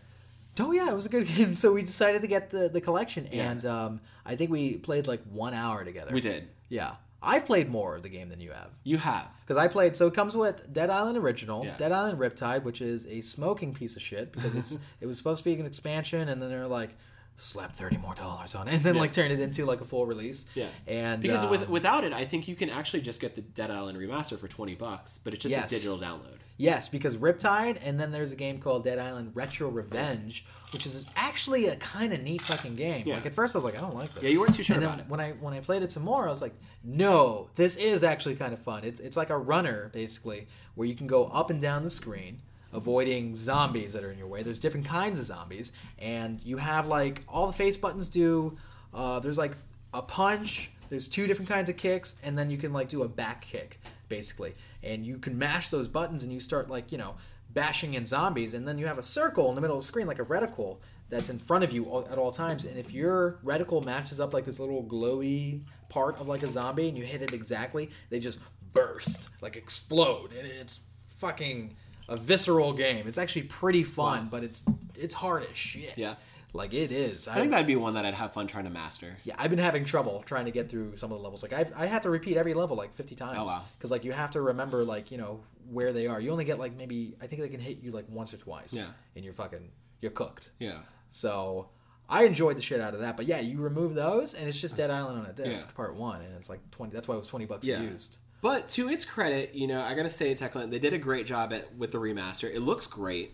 [0.57, 1.53] Oh yeah, it was a good game.
[1.57, 3.51] So we decided to get the the collection, Yeah.
[3.51, 6.13] and um, I think we played like one hour together.
[6.13, 6.47] We did.
[6.69, 9.27] Yeah, I've played more of the game than you have You have.
[9.41, 9.95] because I played.
[9.95, 11.77] So it comes with Dead Island Original, Yeah.
[11.77, 15.43] Dead Island Riptide, which is a smoking piece of shit because it's it was supposed
[15.43, 16.95] to be an expansion, and then they're like
[17.37, 19.01] slap thirty more dollars on it, and then Yeah.
[19.01, 20.45] like turned it into like a full release.
[20.55, 20.67] Yeah.
[20.87, 23.71] and Because um, with, without it, I think you can actually just get the Dead
[23.71, 25.65] Island remaster for twenty bucks, but it's just Yes.
[25.71, 26.37] a digital download.
[26.57, 31.05] Yes, because Riptide, and then there's a game called Dead Island Retro Revenge, which is
[31.17, 33.03] actually a kind of neat fucking game.
[33.05, 33.15] Yeah.
[33.15, 34.23] Like at first, I was like, I don't like this.
[34.23, 35.09] Yeah, you weren't too sure and then about it.
[35.09, 38.35] when I when I played it some more, I was like, no, this is actually
[38.35, 38.85] kind of fun.
[38.85, 42.39] It's it's like a runner basically, where you can go up and down the screen,
[42.75, 44.43] avoiding zombies that are in your way.
[44.43, 48.57] There's different kinds of zombies, and you have like all the face buttons do.
[48.93, 49.53] Uh, there's like
[49.93, 50.71] a punch.
[50.89, 53.79] There's two different kinds of kicks, and then you can like do a back kick
[54.07, 54.53] basically,
[54.83, 57.15] and you can mash those buttons, and you start like you know
[57.53, 60.05] bashing in zombies, and then you have a circle in the middle of the screen
[60.05, 60.77] like a reticle
[61.09, 62.65] that's in front of you all, at all times.
[62.65, 66.89] And if your reticle matches up like this little glowy part of like a zombie,
[66.89, 68.39] and you hit it exactly, they just
[68.73, 70.83] burst, like explode, and it's
[71.17, 71.75] fucking
[72.07, 73.07] a visceral game.
[73.07, 74.63] It's actually pretty fun, but it's
[74.97, 75.97] it's hard as shit.
[75.97, 76.15] Yeah.
[76.53, 77.27] like it is.
[77.27, 79.17] I think that'd be one that I'd have fun trying to master.
[79.25, 81.43] yeah, I've been having trouble trying to get through some of the levels.
[81.43, 83.37] Like I've, I have to repeat every level like fifty times.
[83.39, 83.63] Oh, wow.
[83.77, 86.19] Because like you have to remember like you know where they are.
[86.21, 88.73] You only get like maybe I think they can hit you like once or twice.
[88.73, 88.85] Yeah.
[89.15, 89.69] And you're fucking
[90.01, 90.51] you're cooked.
[90.59, 90.77] Yeah.
[91.09, 91.69] So
[92.07, 93.17] I enjoyed the shit out of that.
[93.17, 95.75] But yeah, you remove those and it's just Dead Island on a disc, Yeah.
[95.75, 96.93] part one, and it's like twenty.
[96.93, 97.81] That's why it was twenty bucks Yeah.
[97.81, 98.17] used.
[98.45, 101.51] But to its credit, you know, I gotta say, Techland, they did a great job
[101.51, 102.43] at with the remaster.
[102.43, 103.33] It looks great.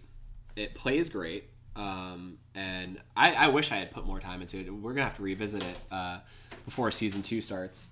[0.55, 1.49] It plays great.
[1.75, 4.73] Um, and I, I wish I had put more time into it.
[4.73, 6.19] We're gonna have to revisit it uh,
[6.63, 7.89] before season two starts.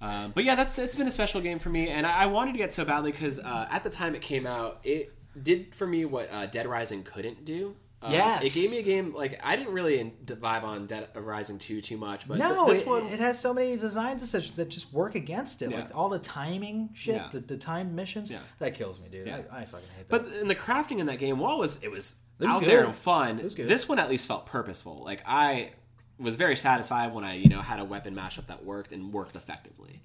[0.00, 2.52] Um, but yeah, that's it's been a special game for me, and I, I wanted
[2.52, 5.86] to get so badly because uh, at the time it came out, it did for
[5.86, 7.76] me what uh, Dead Rising couldn't do.
[8.00, 8.44] Uh, Yes.
[8.44, 11.96] it gave me a game like I didn't really vibe on Dead Rising two too
[11.96, 14.92] much, but th- no, this it, one it has so many design decisions that just
[14.92, 15.70] work against it.
[15.70, 15.78] Yeah.
[15.80, 17.28] Like all the timing shit, Yeah.
[17.32, 18.30] the, the timed missions.
[18.30, 18.38] Yeah.
[18.60, 19.26] That kills me, dude.
[19.26, 19.40] Yeah.
[19.50, 20.24] I, I fucking hate that.
[20.26, 22.60] But in the crafting in that game, while it was it was, It was out
[22.60, 22.68] good.
[22.68, 23.66] there and fun, It was good.
[23.66, 25.02] this one at least felt purposeful.
[25.04, 25.72] Like I
[26.20, 29.34] was very satisfied when I you know had a weapon mashup that worked and worked
[29.34, 30.02] effectively.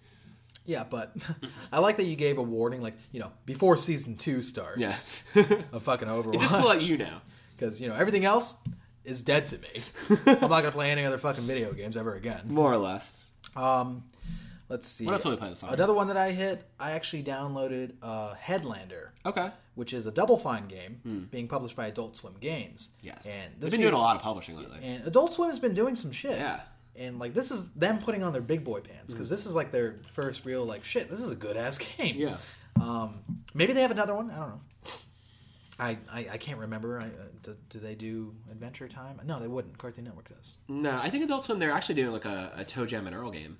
[0.66, 1.14] Yeah, but
[1.72, 5.24] I like that you gave a warning, like you know, before season two starts.
[5.36, 5.44] Yeah.
[5.72, 6.40] of fucking Overwatch.
[6.40, 7.18] Just to let you know.
[7.64, 8.58] Because you know everything else
[9.06, 9.68] is dead to me.
[10.28, 12.42] I'm not gonna play any other fucking video games ever again.
[12.48, 13.24] More or less.
[13.56, 14.04] Um,
[14.70, 15.06] let's see.
[15.06, 15.74] What else will we play this summer?
[15.74, 16.64] Another one that I hit.
[16.80, 19.50] I actually downloaded uh, Headlander, Okay.
[19.76, 22.92] which is a Double Fine game being published by Adult Swim Games.
[23.02, 23.26] Yes.
[23.28, 24.80] and They've been we- doing a lot of publishing lately.
[24.84, 26.38] And Adult Swim has been doing some shit.
[26.38, 26.60] Yeah.
[26.96, 29.72] And like this is them putting on their big boy pants because this is like
[29.72, 31.10] their first real like shit.
[31.10, 32.16] This is a good ass game.
[32.18, 32.38] Yeah.
[32.80, 33.20] Um,
[33.54, 34.30] maybe they have another one.
[34.32, 34.62] I don't know.
[35.80, 37.00] I I, I can't remember.
[37.00, 37.10] I, uh,
[37.42, 39.20] do, do they do Adventure Time?
[39.26, 39.78] No, they wouldn't.
[39.78, 40.58] Cartoon Network does.
[40.68, 43.58] No, I think Adult Swim they're actually doing like a, a ToeJam and Earl game.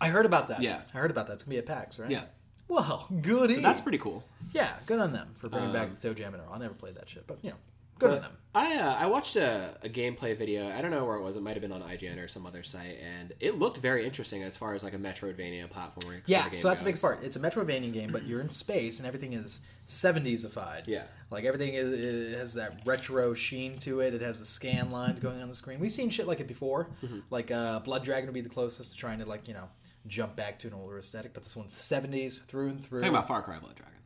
[0.00, 0.60] I heard about that.
[0.62, 0.80] Yeah.
[0.94, 1.34] I heard about that.
[1.34, 2.10] It's gonna be at PAX, right?
[2.10, 2.24] Yeah.
[2.68, 3.50] Well, good.
[3.50, 4.24] So that's pretty cool.
[4.52, 6.50] yeah, good on them for bringing back Um, the ToeJam and Earl.
[6.52, 7.56] I never played that shit, but you know,
[7.98, 8.32] good on them.
[8.54, 10.68] I uh, I watched a, a gameplay video.
[10.68, 11.36] I don't know where it was.
[11.36, 14.44] It might have been on IGN or some other site, and it looked very interesting
[14.44, 16.22] as far as like a Metroidvania platformer.
[16.26, 17.24] Yeah, game so that's a big part.
[17.24, 20.86] It's a Metroidvania game, but you're in space and everything is 70sified.
[20.86, 21.02] Yeah.
[21.30, 24.14] Like everything is, is, has that retro sheen to it.
[24.14, 25.80] It has the scan lines going on the screen.
[25.80, 26.90] We've seen shit like it before.
[27.04, 27.20] Mm-hmm.
[27.30, 29.68] Like uh, Blood Dragon would be the closest to trying to like, you know,
[30.06, 33.00] jump back to an older aesthetic, but this one's 70s through and through.
[33.00, 33.98] Talking about Far Cry Blood Dragon.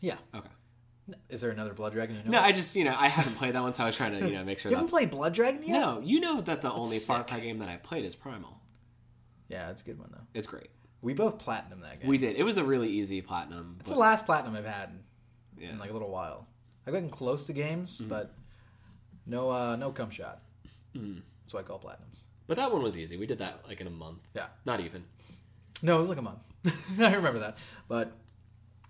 [0.00, 0.16] yeah.
[0.34, 0.50] Okay.
[1.28, 2.38] Is there another Blood Dragon you know?
[2.40, 4.26] No, I just you know I haven't played that one, so I was trying to
[4.28, 5.72] you know make sure you haven't played Blood Dragon yet?
[5.80, 6.00] no.
[6.00, 7.22] You know that the only Far.
[7.24, 8.60] Cry game that I played is Primal.
[9.48, 10.24] Yeah, it's a good one though.
[10.34, 10.68] It's great.
[11.02, 12.08] We both platinum that game.
[12.08, 12.36] We did.
[12.36, 13.76] It was a really easy platinum.
[13.80, 14.90] it's but- the last platinum I've had
[15.58, 15.70] yeah.
[15.70, 16.48] in like a little while.
[16.86, 18.08] I've gotten close to games, Mm-hmm.
[18.10, 18.34] but
[19.26, 20.42] no uh no cum shot.
[20.96, 21.20] Mm.
[21.44, 22.24] That's what I call platinums.
[22.48, 23.16] But that one was easy.
[23.16, 24.18] We did that like in a month.
[24.34, 24.46] Yeah.
[24.64, 25.04] Not even.
[25.82, 26.38] No, it was like a month.
[26.98, 27.56] I remember that.
[27.86, 28.12] But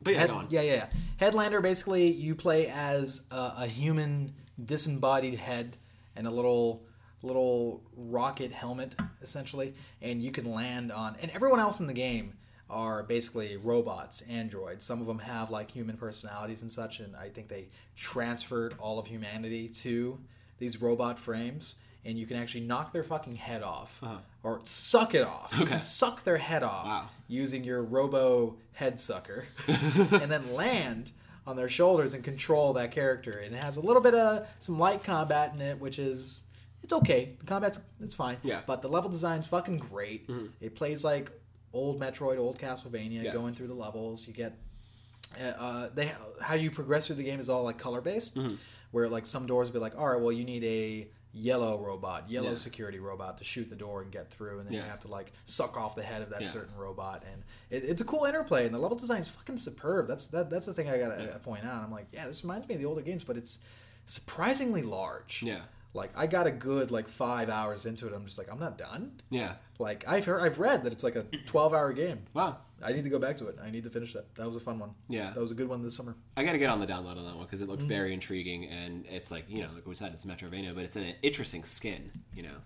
[0.02, 0.86] But yeah, Head- yeah, yeah, yeah.
[1.30, 4.34] Headlander basically you play as a, a human
[4.64, 5.76] disembodied head
[6.14, 6.82] and a little
[7.22, 11.16] little rocket helmet essentially, and you can land on.
[11.20, 12.34] And everyone else in the game
[12.68, 14.84] are basically robots, androids.
[14.84, 18.98] Some of them have like human personalities and such, and I think they transferred all
[18.98, 20.18] of humanity to
[20.58, 21.76] these robot frames.
[22.06, 24.00] And you can actually knock their fucking head off,
[24.44, 25.50] or suck it off.
[25.52, 25.62] You Uh-huh.
[25.64, 25.72] Okay.
[25.72, 27.08] can suck their head off Wow.
[27.28, 31.10] using your robo head sucker and then land
[31.46, 34.78] on their shoulders and control that character and it has a little bit of some
[34.78, 36.42] light combat in it which is
[36.82, 38.56] it's okay the combat's it's fine Yeah.
[38.56, 38.64] Mm-hmm.
[38.66, 40.28] but the level design's fucking great
[40.60, 41.30] it plays like
[41.72, 43.32] old metroid old castlevania Yeah.
[43.32, 44.58] going through the levels you get
[45.40, 48.56] uh, uh, they how you progress through the game is all like color based Mm-hmm.
[48.90, 51.08] where like some doors will be like all right well you need a
[51.38, 52.56] yellow robot yellow Yeah.
[52.56, 55.32] security robot to shoot the door and get through and then you have to like
[55.44, 56.46] suck off the head of that Yeah.
[56.48, 60.08] certain robot and it, it's a cool interplay and the level design is fucking superb
[60.08, 62.74] that's that, that's the thing i gotta point out i'm like yeah this reminds me
[62.76, 63.58] of the older games but it's
[64.06, 65.60] surprisingly large Yeah.
[65.96, 68.76] Like i got a good like five hours into it i'm just like i'm not
[68.78, 69.54] done Yeah.
[69.78, 72.58] like i've heard i've read that it's like a 12 hour game Wow.
[72.84, 74.60] i need to go back to it i need to finish that that was a
[74.60, 75.30] fun one Yeah.
[75.32, 77.24] that was a good one this summer I got to get on the download on
[77.24, 77.88] that one because it looked Mm-hmm.
[77.88, 81.14] very intriguing and it's like you know like we said it's Metroidvania but it's an
[81.22, 82.56] interesting skin you know.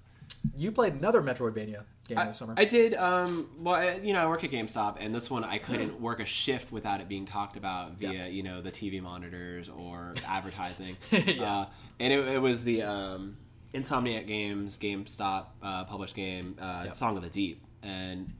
[0.56, 2.94] You played another metroidvania game I, this summer I did.
[2.94, 6.20] Um, well, I, you know, I work at GameStop, and this one I couldn't work
[6.20, 8.26] a shift without it being talked about via Yeah.
[8.26, 10.96] you know the TV monitors or advertising.
[11.12, 11.42] Yeah.
[11.60, 11.66] uh,
[11.98, 13.36] and it, it was the um,
[13.74, 16.94] Insomniac Games GameStop uh, published game, uh, Yep.
[16.94, 18.32] Song of the Deep, and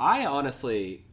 [0.00, 1.04] I honestly,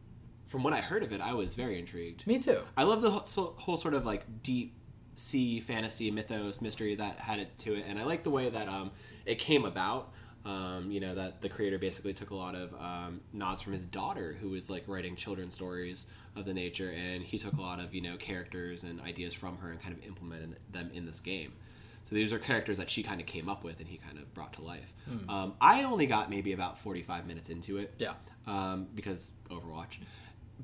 [0.46, 2.26] from what I heard of it, I was very intrigued.
[2.26, 4.74] me too I love the whole, whole sort of like deep
[5.14, 8.68] sea fantasy mythos mystery that had it to it, and I like the way that
[8.68, 8.90] um,
[9.26, 10.12] it came about.
[10.44, 13.84] Um, you know that the creator basically took a lot of um, nods from his
[13.84, 16.06] daughter, who was like writing children's stories
[16.36, 19.56] of the nature, and he took a lot of you know characters and ideas from
[19.58, 21.52] her and kind of implemented them in this game.
[22.04, 24.32] So these are characters that she kind of came up with and he kind of
[24.34, 24.92] brought to life.
[25.28, 28.12] Um, I only got maybe about forty five minutes into it, yeah
[28.46, 29.98] um, because Overwatch.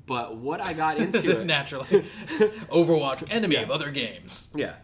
[0.05, 2.05] But what I got into naturally
[2.71, 3.63] overwatch enemy Yeah.
[3.63, 4.75] of other games Yeah.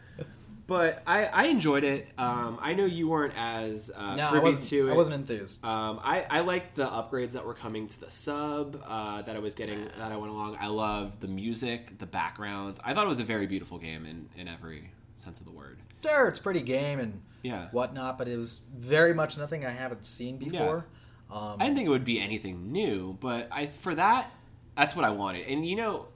[0.70, 2.08] But I, I enjoyed it.
[2.18, 4.92] Um, I know you weren't as uh, no i privy wasn't, to it.
[4.92, 8.82] I wasn't enthused Um, I, I liked the upgrades that were coming to the sub
[8.88, 10.58] uh, that I was getting that I went along.
[10.62, 12.80] I loved the music, the backgrounds.
[12.86, 15.80] I thought it was a very beautiful game in, in every sense of the word.
[16.06, 17.70] sure it's a pretty game and Yeah.
[17.72, 20.86] whatnot, but it was very much nothing I haven't seen before.
[21.32, 24.32] Um, I didn't think it would be anything new, but I for that,
[24.78, 25.48] that's what I wanted.
[25.48, 26.08] And you know,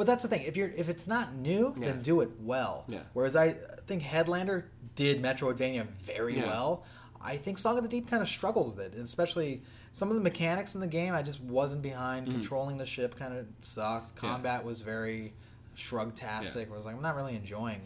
[0.00, 0.42] but that's the thing.
[0.42, 1.86] If you're if it's not new, Yeah.
[1.88, 2.84] then do it well.
[2.88, 3.00] Yeah.
[3.12, 3.54] Whereas I
[3.86, 4.64] think Headlander
[4.96, 6.46] did Metroidvania very Yeah.
[6.46, 6.84] well.
[7.20, 10.14] I think Song of the Deep kind of struggled with it, and especially some of
[10.14, 11.12] the mechanics in the game.
[11.14, 12.26] I just wasn't behind.
[12.26, 14.16] Controlling the ship kind of sucked.
[14.16, 14.26] Mm-hmm.
[14.26, 14.32] Yeah.
[14.32, 15.34] Combat was very
[15.74, 16.70] shrug-tastic.
[16.70, 17.80] I was like, I'm not really enjoying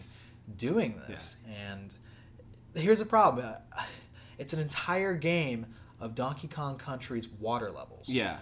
[0.56, 1.36] doing this.
[1.68, 1.94] And
[2.74, 3.54] here's the problem:
[4.38, 5.66] it's an entire game
[6.00, 8.08] of Donkey Kong Country's water levels.
[8.08, 8.36] yeah.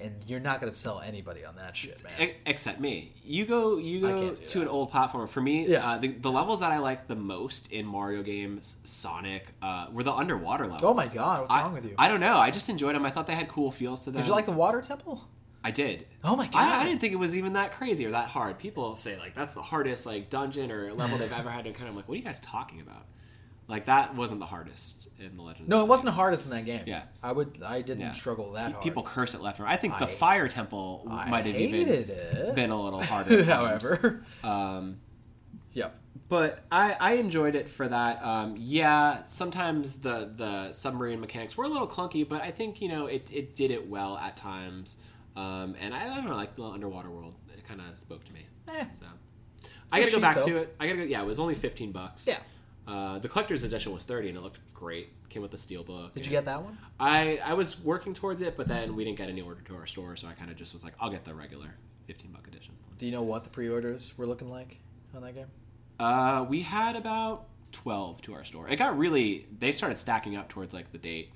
[0.00, 2.30] And you're not gonna sell anybody on that shit, man.
[2.46, 3.12] Except me.
[3.24, 3.78] You go.
[3.78, 4.62] You go to that.
[4.62, 5.26] an old platform.
[5.28, 5.88] For me, Yeah.
[5.88, 10.02] uh, the, the levels that I like the most in Mario games, Sonic, uh, were
[10.02, 10.84] the underwater levels.
[10.84, 11.94] Oh my god, what's I, wrong with you?
[11.98, 12.38] I don't know.
[12.38, 13.04] I just enjoyed them.
[13.04, 14.20] I thought they had cool feels to them.
[14.20, 15.28] Did you like the water temple?
[15.64, 16.06] I did.
[16.22, 16.56] Oh my god!
[16.56, 18.58] I, I didn't think it was even that crazy or that hard.
[18.58, 21.88] People say like that's the hardest like dungeon or level they've ever had to kind
[21.88, 23.06] I'm like, what are you guys talking about?
[23.68, 25.64] Like that wasn't the hardest in the Legend.
[25.64, 26.84] of No, it wasn't the hardest in that game.
[26.86, 27.02] Yeah.
[27.22, 27.62] I would.
[27.62, 28.12] I didn't Yeah.
[28.12, 28.82] struggle that hard.
[28.82, 29.74] People curse it left and right.
[29.74, 32.54] I think the Fire Temple I might have even it.
[32.56, 33.44] been a little harder.
[33.44, 34.96] However, um,
[35.74, 35.94] yep.
[36.30, 38.24] but I, I enjoyed it for that.
[38.24, 42.88] Um, yeah, sometimes the the submarine mechanics were a little clunky, but I think you
[42.88, 44.96] know it, it did it well at times.
[45.36, 48.32] Um, and I, I don't know, like the underwater world, it kind of spoke to
[48.32, 48.46] me.
[48.68, 48.84] Eh.
[48.98, 49.04] So
[49.92, 50.46] I gotta go back though.
[50.46, 50.74] to it.
[50.80, 51.04] I gotta go.
[51.04, 52.26] Yeah, it was only fifteen bucks.
[52.26, 52.38] Yeah.
[52.88, 55.10] Uh, the collector's edition was thirty, and it looked great.
[55.28, 56.14] Came with the steel book.
[56.14, 56.78] Did you get that one?
[56.98, 59.86] I I was working towards it, but then we didn't get any order to our
[59.86, 61.74] store, so I kind of just was like, I'll get the regular
[62.06, 62.72] fifteen buck edition.
[62.96, 64.80] Do you know what the pre-orders were looking like
[65.14, 65.48] on that game?
[66.00, 68.66] Uh, we had about twelve to our store.
[68.68, 69.46] It got really.
[69.58, 71.30] They started stacking up towards like the date.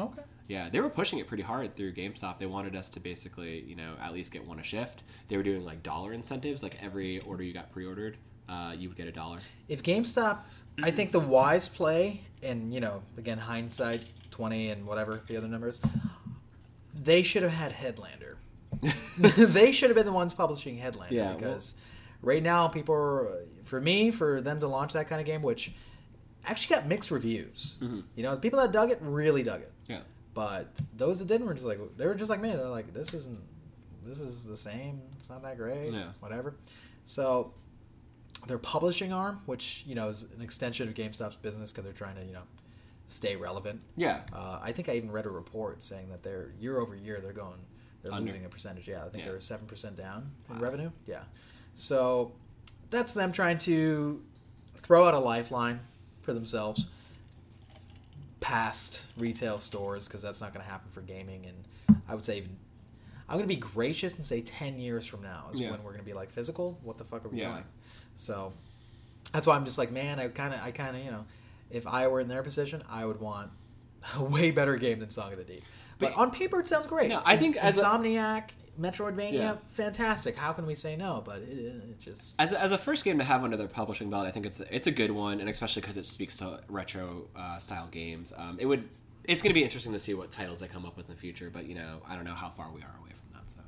[0.00, 0.22] Okay.
[0.48, 2.36] Yeah, they were pushing it pretty hard through GameStop.
[2.36, 5.02] They wanted us to basically, you know, at least get one a shift.
[5.28, 6.62] They were doing like dollar incentives.
[6.62, 8.18] Like every order you got pre-ordered,
[8.48, 9.38] uh, you would get a dollar.
[9.68, 10.38] If GameStop,
[10.82, 15.48] I think the wise play, and you know, again, hindsight twenty and whatever the other
[15.48, 15.80] numbers,
[16.94, 18.36] they should have had Headlander.
[19.52, 21.74] they should have been the ones publishing Headlander Yeah, well- because
[22.22, 25.72] right now people are, for me for them to launch that kind of game, which
[26.46, 27.76] actually got mixed reviews.
[27.80, 28.02] Mhm.
[28.16, 30.00] You know, the people that dug it really dug it, Yeah.
[30.34, 32.50] but those that didn't were just like they were just like me.
[32.50, 33.38] They're like, this isn't,
[34.04, 35.00] this is the same.
[35.18, 35.92] It's not that great.
[35.92, 36.10] Yeah.
[36.20, 36.56] Whatever.
[37.06, 37.54] So
[38.46, 42.16] their publishing arm, which you know is an extension of GameStop's business because they're trying
[42.16, 42.42] to you know
[43.06, 43.80] stay relevant.
[43.96, 44.22] Yeah.
[44.32, 47.32] Uh, I think I even read a report saying that they're year over year they're
[47.32, 47.58] going
[48.02, 48.26] they're Under.
[48.26, 48.86] losing a percentage.
[48.88, 49.30] Yeah, I think Yeah.
[49.30, 50.62] they're seven percent down in Wow.
[50.62, 50.90] revenue.
[51.06, 51.22] Yeah,
[51.74, 52.32] so
[52.90, 54.22] that's them trying to
[54.76, 55.80] throw out a lifeline
[56.22, 56.86] for themselves
[58.40, 61.46] past retail stores because that's not going to happen for gaming.
[61.46, 62.56] And I would say even,
[63.28, 65.70] I'm going to be gracious and say ten years from now is Yeah.
[65.70, 66.78] when we're going to be like physical.
[66.82, 67.52] What the fuck are we Yeah.
[67.52, 67.64] doing?
[68.16, 68.52] So
[69.32, 71.24] that's why I'm just like, man, I kind of, I kind of, you know,
[71.70, 73.50] if I were in their position, I would want
[74.16, 75.62] a way better game than Song of the Deep.
[75.98, 77.08] But, But- on paper, it sounds great.
[77.08, 78.50] No, I think as a- Insomniac,
[78.80, 79.56] Metroidvania, Yeah.
[79.72, 80.36] fantastic.
[80.36, 81.22] How can we say no?
[81.24, 84.10] But it, it just As a, as a first game to have under their publishing
[84.10, 87.28] belt, I think it's it's a good one, and especially because it speaks to retro
[87.36, 88.32] uh, style games.
[88.36, 88.88] Um, it would
[89.22, 91.20] it's going to be interesting to see what titles they come up with in the
[91.20, 91.50] future.
[91.50, 93.48] But you know, I don't know how far we are away from that.
[93.52, 93.60] So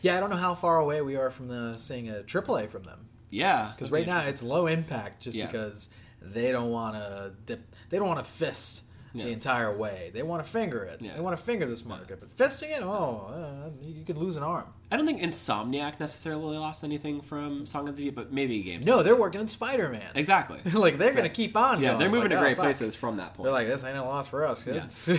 [0.00, 2.84] yeah, I don't know how far away we are from the seeing a AAA from
[2.84, 3.08] them.
[3.32, 5.46] Yeah, Because that'd be right now it's low impact, just Yeah.
[5.46, 7.60] because they don't want to dip.
[7.90, 9.24] They don't want to fist Yeah.
[9.24, 10.10] the entire way.
[10.14, 10.98] They want to finger it.
[11.02, 11.14] Yeah.
[11.14, 12.20] They want to finger this market.
[12.20, 14.66] But fisting it, oh, uh, you could lose an arm.
[14.90, 18.86] I don't think Insomniac necessarily lost anything from Song of the Deep, but maybe games.
[18.86, 20.10] No, they're working on Spider Man.
[20.14, 20.60] exactly.
[20.72, 21.80] like they're So- gonna keep on.
[21.80, 21.98] Yeah, going.
[21.98, 22.64] they're moving Like, to oh, great fuck.
[22.64, 23.44] places from that point.
[23.44, 25.08] They're like, this ain't a loss for us, kids.
[25.08, 25.18] and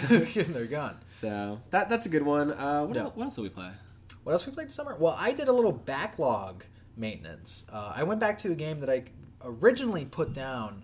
[0.55, 0.95] they're gone.
[1.16, 2.51] so that that's a good one.
[2.51, 3.03] Uh, what, Yeah.
[3.03, 3.70] else, what else did we play?
[4.24, 4.95] What else we played this summer?
[4.97, 6.64] Well, I did a little backlog
[6.95, 7.65] maintenance.
[7.71, 9.03] Uh, I went back to a game that I
[9.43, 10.83] originally put down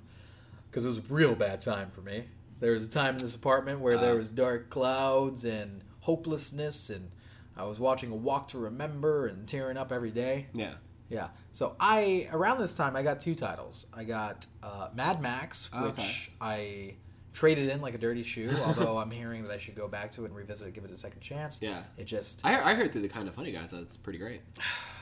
[0.70, 2.26] because it was a real bad time for me.
[2.60, 4.18] There was a time in this apartment where there Uh.
[4.18, 7.10] was dark clouds and hopelessness, and
[7.56, 10.48] I was watching A Walk to Remember and tearing up every day.
[10.54, 10.74] Yeah.
[11.10, 11.30] Yeah.
[11.52, 13.88] So I around this time I got two titles.
[13.94, 16.14] I got uh, Mad Max, which Oh, Okay.
[16.40, 16.94] I
[17.34, 18.50] traded in like a dirty shoe.
[18.66, 20.92] although I'm hearing that I should go back to it and revisit it, give it
[20.92, 21.60] a second chance.
[21.62, 21.82] Yeah.
[21.98, 24.42] It just I, I heard through the kind of funny guys that it's pretty great.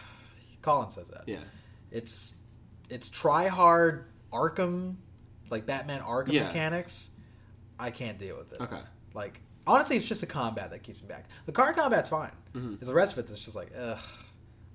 [0.68, 1.24] Colin says that.
[1.28, 1.38] Yeah.
[1.92, 2.36] It's
[2.90, 4.96] it's try hard Arkham,
[5.50, 6.48] like Batman Arkham Yeah.
[6.48, 7.12] mechanics.
[7.80, 8.60] I can't deal with it.
[8.62, 8.80] Okay.
[9.14, 11.26] Like honestly, it's just the combat that keeps me back.
[11.46, 12.32] The car combat's fine.
[12.54, 12.76] Mhm.
[12.80, 13.98] It's the rest of it that's just like, ugh,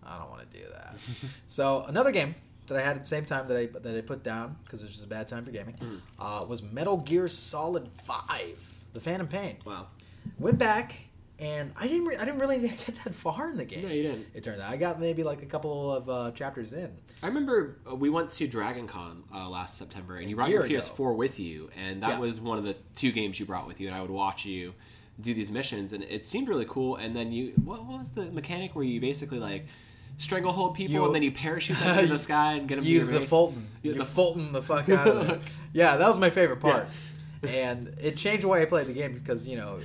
[0.03, 0.97] I don't want to do that.
[1.47, 2.34] so another game
[2.68, 4.84] that I had at the same time that I that I put down because it
[4.84, 6.01] was just a bad time for gaming Mhm.
[6.18, 8.59] uh, was Metal Gear Solid Five:
[8.95, 9.59] The Phantom Pain.
[9.66, 9.88] Wow.
[10.38, 10.95] Went back
[11.43, 13.82] and I didn't re- I didn't really get that far in the game.
[13.82, 14.26] No, you didn't.
[14.34, 16.90] It turned out I got maybe like a couple of uh, chapters in.
[17.22, 20.64] I remember uh, we went to Dragon Con uh, last September, and you brought your
[20.64, 20.74] ago.
[20.76, 22.18] PS4 with you, and that Yeah.
[22.20, 24.72] was one of the two games you brought with you, and I would watch you
[25.20, 26.97] do these missions, and it seemed really cool.
[26.97, 29.66] And then you, what, what was the mechanic where you basically like
[30.18, 33.09] stranglehold people, You- and then you parachute them into the sky and get them Use
[33.11, 33.26] to the?
[33.26, 33.66] Fulton.
[33.82, 35.40] Yeah, you the- Fulton the fuck out of it.
[35.72, 36.88] yeah, that was my favorite part.
[37.47, 39.81] and it changed the way I played the game because, you know,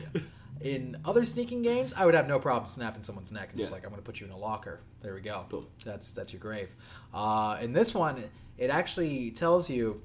[0.75, 3.83] in other sneaking games, I would have no problem snapping someone's neck and just like,
[3.83, 4.79] I'm going to put you in a locker.
[5.01, 5.45] There we go.
[5.49, 5.67] Boom.
[5.85, 6.69] That's that's your grave.
[7.13, 8.23] Uh, in this one,
[8.57, 10.01] it actually tells you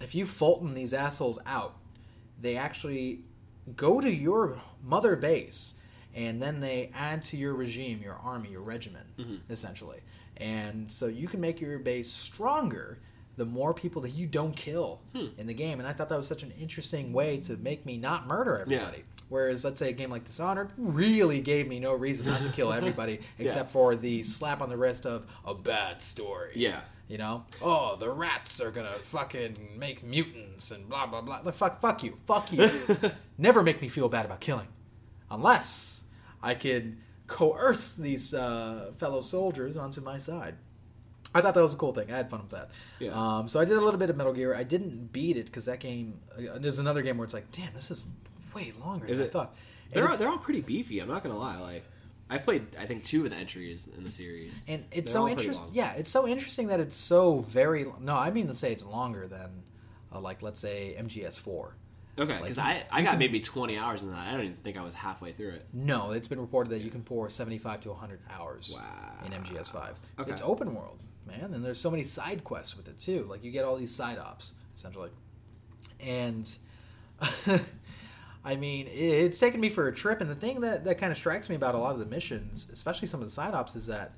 [0.00, 1.76] if you Fulton these assholes out,
[2.40, 3.24] they actually
[3.76, 5.74] go to your mother base
[6.14, 9.06] and then they add to your regime, your army, your regiment,
[9.50, 10.00] essentially.
[10.38, 12.98] And so you can make your base stronger
[13.36, 15.00] the more people that you don't kill
[15.38, 15.78] in the game.
[15.78, 19.04] And I thought that was such an interesting way to make me not murder everybody.
[19.30, 22.72] Whereas, let's say a game like Dishonored really gave me no reason not to kill
[22.74, 26.52] everybody except for the slap on the wrist of a bad story.
[26.56, 26.80] Yeah.
[27.08, 31.42] You know, oh, the rats are gonna fucking make mutants and blah blah blah.
[31.42, 32.70] The fuck, fuck you, fuck you.
[33.38, 34.68] Never make me feel bad about killing,
[35.28, 36.04] unless
[36.40, 40.54] I could coerce these uh, fellow soldiers onto my side.
[41.34, 42.12] I thought that was a cool thing.
[42.12, 42.70] I had fun with that.
[43.00, 43.10] Yeah.
[43.10, 44.54] Um, so I did a little bit of Metal Gear.
[44.54, 46.20] I didn't beat it because that game.
[46.36, 48.04] Uh, there's another game where it's like, damn, this is
[48.54, 49.56] way longer Is than it- I thought.
[49.92, 51.00] They're all, they're all pretty beefy.
[51.00, 51.58] I'm not gonna lie.
[51.58, 51.84] Like
[52.28, 54.64] I've played I think two of the entries in the series.
[54.68, 55.64] And it's They're so all pretty interesting.
[55.66, 55.74] long.
[55.74, 57.86] Yeah, it's so interesting that it's so very.
[58.00, 59.50] No, I mean to say it's longer than,
[60.14, 61.70] uh, like, let's say MGS4.
[62.20, 64.28] Okay, because I, I got maybe 20 hours in that.
[64.28, 65.64] I don't even think I was halfway through it.
[65.72, 69.24] No, it's been reported that you can pour 75 to 100 hours Wow.
[69.26, 69.94] in MGS5.
[70.20, 70.30] Okay.
[70.30, 73.24] It's open world, man, and there's so many side quests with it too.
[73.28, 75.10] Like you get all these side ops essentially,
[75.98, 76.52] and
[78.44, 80.20] I mean, it's taken me for a trip.
[80.20, 82.68] And the thing that that kind of strikes me about a lot of the missions,
[82.72, 84.12] especially some of the side ops, is that.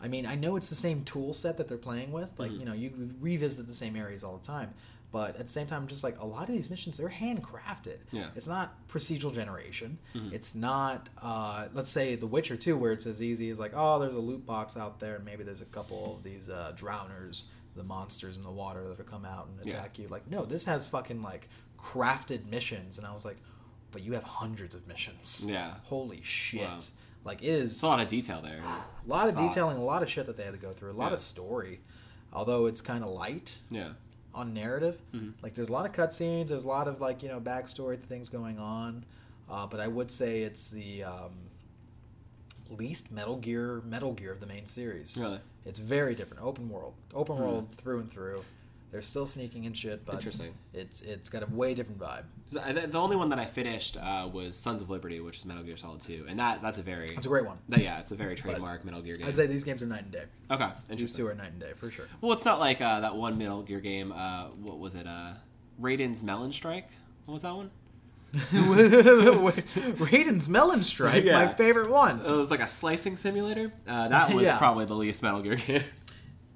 [0.00, 2.32] I mean, I know it's the same tool set that they're playing with.
[2.38, 2.60] Like, Mm-hmm.
[2.60, 4.72] you know, you revisit the same areas all the time.
[5.10, 7.96] But at the same time, just like a lot of these missions, they're handcrafted.
[8.12, 8.22] Yeah.
[8.24, 8.36] Mm-hmm.
[8.36, 9.98] It's not procedural generation.
[10.30, 13.98] It's not, uh, let's say, The Witcher 2, where it's as easy as like, oh,
[13.98, 17.44] there's a loot box out there, and maybe there's a couple of these uh, drowners,
[17.74, 19.78] the monsters in the water that will come out and Yeah.
[19.78, 20.06] attack you.
[20.06, 23.38] Like, no, this has fucking like crafted missions, and I was like,
[23.92, 25.44] but you have hundreds of missions.
[25.48, 25.74] Yeah.
[25.84, 26.62] Holy shit.
[26.62, 26.78] Wow.
[27.24, 28.60] Like, it is It's a lot of detail there.
[28.60, 29.48] a lot of thought.
[29.48, 31.14] detailing, a lot of shit that they had to go through, a lot Yeah.
[31.14, 31.80] of story.
[32.32, 33.90] Although it's kind of light Yeah.
[34.34, 35.00] on narrative.
[35.14, 35.32] Mhm.
[35.42, 38.28] Like there's a lot of cutscenes, there's a lot of like you know backstory things
[38.28, 39.04] going on,
[39.50, 41.32] uh, but I would say it's the um,
[42.70, 45.16] least Metal Gear Metal Gear of the main series.
[45.20, 45.40] Really?
[45.64, 47.42] It's very different, open world, open Hmm.
[47.42, 48.44] world through and through.
[48.90, 50.54] They're still sneaking and shit, but Interesting.
[50.72, 52.22] it's it's got a way different vibe.
[52.64, 55.62] I- The only one that I finished uh, was Sons of Liberty, which is Metal
[55.62, 57.58] Gear Solid 2, and that that's a very It's a great one.
[57.68, 59.26] that- yeah, it's a very trademark Metal Gear game.
[59.26, 60.24] I'd say these games are night and day.
[60.50, 61.24] okay, These interesting.
[61.24, 62.06] two are night and day for sure.
[62.22, 64.10] Well, it's not like uh, that one Metal Gear game.
[64.12, 65.06] Uh, what was it?
[65.06, 65.32] Uh,
[65.78, 66.88] Raiden's Melon Strike.
[67.26, 67.70] What was that one?
[69.98, 72.20] Raiden's Melon Strike, my favorite one.
[72.20, 73.72] It was like a slicing simulator.
[73.86, 74.58] Uh, that was Yeah.
[74.58, 75.82] probably the least Metal Gear game.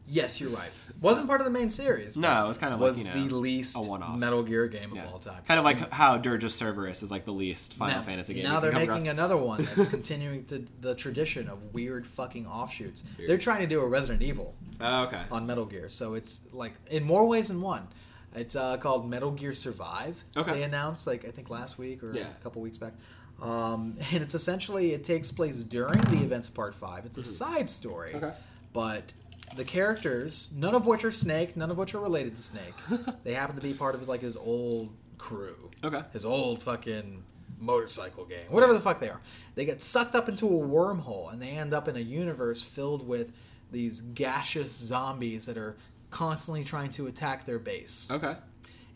[0.09, 0.71] Yes, you're right.
[1.01, 2.17] Wasn't part of the main series.
[2.17, 4.19] no, it was kind of was like you know the least a one-off.
[4.19, 5.05] Metal Gear game Yeah.
[5.05, 5.43] of all time.
[5.47, 8.43] Kind of like how Dirge of Cerberus is like the least Final now, Fantasy game.
[8.45, 9.05] Now they're making across.
[9.05, 13.05] another one that's continuing to the tradition of weird fucking offshoots.
[13.17, 13.31] Weird.
[13.31, 15.23] They're trying to do a Resident Evil Oh, okay.
[15.31, 17.87] on Metal Gear, so it's like in more ways than one.
[18.35, 20.17] It's uh, called Metal Gear Survive.
[20.37, 20.51] Okay.
[20.53, 22.25] They announced like I think last week or Yeah.
[22.29, 22.93] a couple weeks back.
[23.41, 27.07] Um, and it's essentially it takes place during the events of Part Five.
[27.07, 28.25] It's a side story, Mm-hmm.
[28.25, 28.35] Okay.
[28.73, 29.13] but
[29.57, 32.75] the characters, none of which are Snake, none of which are related to Snake.
[33.25, 36.03] they happen to be part of his like his old crew Okay.
[36.13, 37.23] his old fucking
[37.61, 39.21] motorcycle gang, whatever the fuck they are.
[39.55, 43.07] They get sucked up into a wormhole and they end up in a universe filled
[43.07, 43.33] with
[43.71, 45.77] these gaseous zombies that are
[46.11, 48.09] constantly trying to attack their base.
[48.11, 48.35] Okay.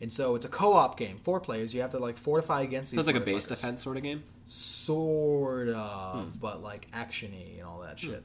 [0.01, 1.75] And so it's a co-op game, four players.
[1.75, 3.07] You have to like fortify against So these.
[3.07, 4.23] it's like a base defense sort of game.
[4.47, 6.39] sort of, Hmm.
[6.41, 8.23] but like actiony and all that shit.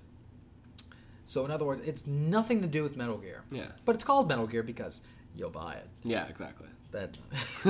[1.26, 3.44] So in other words, it's nothing to do with Metal Gear.
[3.52, 3.68] Yeah.
[3.86, 5.04] But it's called Metal Gear because
[5.36, 6.68] you'll buy it Yeah, exactly.
[6.92, 7.18] that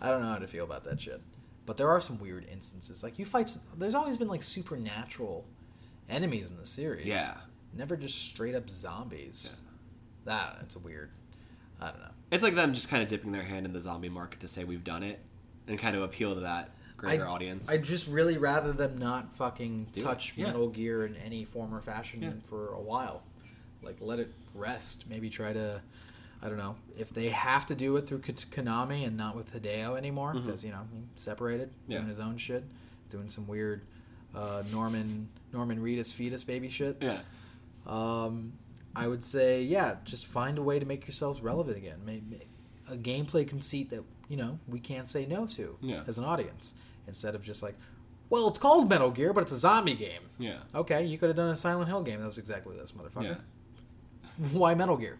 [0.00, 1.20] I don't know how to feel about that shit.
[1.66, 3.02] But there are some weird instances.
[3.02, 3.48] Like you fight.
[3.48, 5.46] Some, there's always been like supernatural
[6.10, 7.06] enemies in the series.
[7.06, 7.34] Yeah.
[7.76, 9.62] Never just straight up zombies.
[9.62, 9.70] Yeah.
[10.26, 11.10] That it's a weird.
[11.80, 12.10] I don't know.
[12.30, 14.64] It's like them just kind of dipping their hand in the zombie market to say
[14.64, 15.20] we've done it,
[15.68, 17.68] and kind of appeal to that greater I, audience.
[17.70, 20.04] I just really rather them not fucking Do it.
[20.04, 20.46] touch Yeah.
[20.46, 22.30] Metal Gear in any form or fashion Yeah.
[22.48, 23.22] for a while.
[23.82, 25.04] Like let it rest.
[25.08, 25.80] Maybe try to.
[26.42, 29.96] I don't know if they have to do it through Konami and not with Hideo
[29.96, 31.98] anymore because you know he separated, Yeah.
[31.98, 32.64] doing his own shit,
[33.10, 33.82] doing some weird
[34.34, 36.98] uh, Norman Norman Reedus fetus baby shit.
[37.00, 37.20] yeah.
[37.86, 38.52] Um,
[38.96, 41.98] I would say yeah, just find a way to make yourselves relevant again.
[42.04, 42.40] Maybe
[42.90, 46.02] a gameplay conceit that you know we can't say no to Yeah.
[46.06, 46.74] as an audience
[47.06, 47.74] instead of just like,
[48.30, 50.22] well, it's called Metal Gear, but it's a zombie game.
[50.38, 50.58] Yeah.
[50.74, 53.36] Okay, you could have done a Silent Hill game that was exactly this, motherfucker.
[54.40, 54.48] Yeah.
[54.52, 55.18] Why Metal Gear?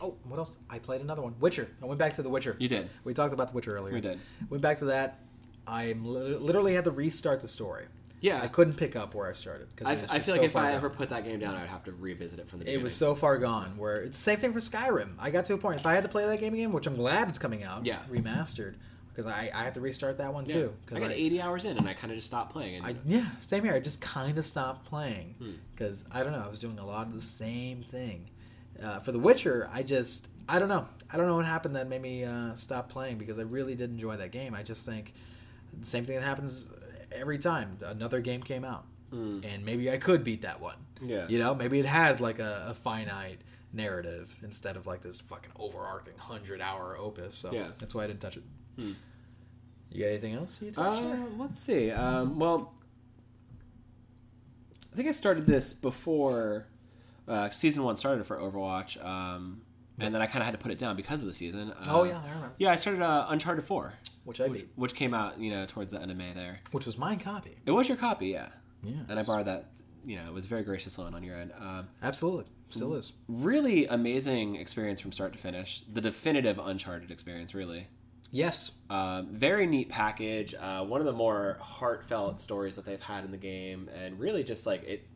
[0.00, 0.58] Oh, what else?
[0.68, 1.34] I played another one.
[1.40, 1.68] Witcher.
[1.82, 2.54] I went back to The Witcher.
[2.58, 2.90] You did.
[3.04, 3.94] We talked about The Witcher earlier.
[3.94, 4.20] We did.
[4.50, 5.20] Went back to that.
[5.66, 7.86] I literally had to restart the story.
[8.26, 8.40] Yeah.
[8.42, 10.90] I couldn't pick up where I started because I, I feel like if I ever
[10.90, 12.80] put that game down, I'd have to revisit it from the Beginning.
[12.80, 13.76] it was so far gone.
[13.76, 15.10] Where it's the same thing for Skyrim.
[15.18, 15.78] I got to a point.
[15.80, 17.98] If I had to play that game again, which I'm glad it's coming out, Yeah.
[18.10, 18.74] remastered.
[19.14, 20.52] because I, I have to restart that one Yeah.
[20.54, 20.72] too.
[20.94, 22.76] I got 80 hours in and I kind of just stopped playing.
[22.76, 23.72] And, I yeah, same here.
[23.72, 25.52] I just kind of stopped playing Hmm.
[25.74, 26.42] because I don't know.
[26.44, 28.28] I was doing a lot of the same thing.
[28.82, 30.86] Uh, for The Witcher, I just I don't know.
[31.10, 33.88] I don't know what happened that made me uh, stop playing because I really did
[33.90, 34.54] enjoy that game.
[34.54, 35.14] I just think
[35.80, 36.66] the same thing that happens
[37.16, 39.40] every time another game came out, Hmm.
[39.44, 40.76] and maybe I could beat that one.
[41.02, 41.26] Yeah.
[41.28, 43.40] You know, maybe it had like a, a finite
[43.72, 47.34] narrative instead of like this fucking overarching hundred hour opus.
[47.34, 47.68] So Yeah.
[47.78, 48.42] that's why I didn't touch it.
[48.76, 48.92] Hmm.
[49.92, 50.98] You got anything else you touch?
[50.98, 51.90] Uh, let's see.
[51.90, 52.72] Um, well,
[54.92, 56.66] I think I started this before
[57.28, 59.60] uh, season one started for Overwatch, um,
[60.00, 61.72] and then I kind of had to put it down because of the season.
[61.72, 62.52] Uh, oh yeah, I remember.
[62.58, 62.70] yeah.
[62.70, 63.94] I started uh, Uncharted Four,
[64.24, 64.68] Which I which, beat.
[64.76, 66.32] which came out you know towards the end of May.
[66.34, 67.56] There, Which was my copy.
[67.66, 68.48] it was your copy, yeah,
[68.82, 68.94] Yeah.
[69.08, 69.70] and I borrowed that.
[70.04, 71.52] You know, it was a very gracious loan on your end.
[71.58, 72.44] Um, Absolutely.
[72.70, 73.12] Still is.
[73.28, 75.82] really amazing experience from start to finish.
[75.92, 77.88] The definitive Uncharted experience, really.
[78.30, 78.70] Yes.
[78.90, 80.54] Um, very neat package.
[80.54, 84.44] Uh, one of the more heartfelt stories that they've had in the game, and really
[84.44, 85.08] just like it,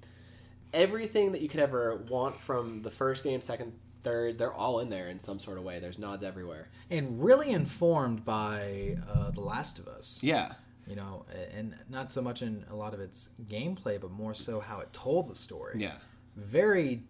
[0.72, 3.72] everything that you could ever want from the first game, second,
[4.02, 5.78] third, they're all in there in some sort of way.
[5.78, 6.68] There's nods everywhere.
[6.90, 10.20] And really informed by uh, The Last of Us.
[10.22, 10.52] Yeah,
[10.86, 11.24] You know,
[11.56, 14.92] and not so much in a lot of its gameplay, but more so how it
[14.92, 15.76] told the story.
[15.78, 15.94] yeah,
[16.36, 17.02] Very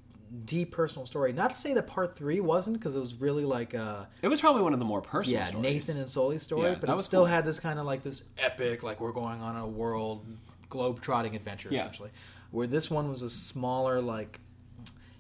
[0.45, 1.33] deep personal story.
[1.33, 4.41] Not to say that part three wasn't, because it was really like uh it was
[4.41, 5.41] probably one of the more personal.
[5.41, 5.63] yeah, stories.
[5.89, 7.27] Nathan and Sully's story, Yeah, but it still cool.
[7.27, 10.25] had this kind of like this epic, like we're going on a world
[10.69, 11.81] globe trotting adventure Yeah.
[11.81, 12.11] essentially.
[12.53, 14.39] Where this one was a smaller, like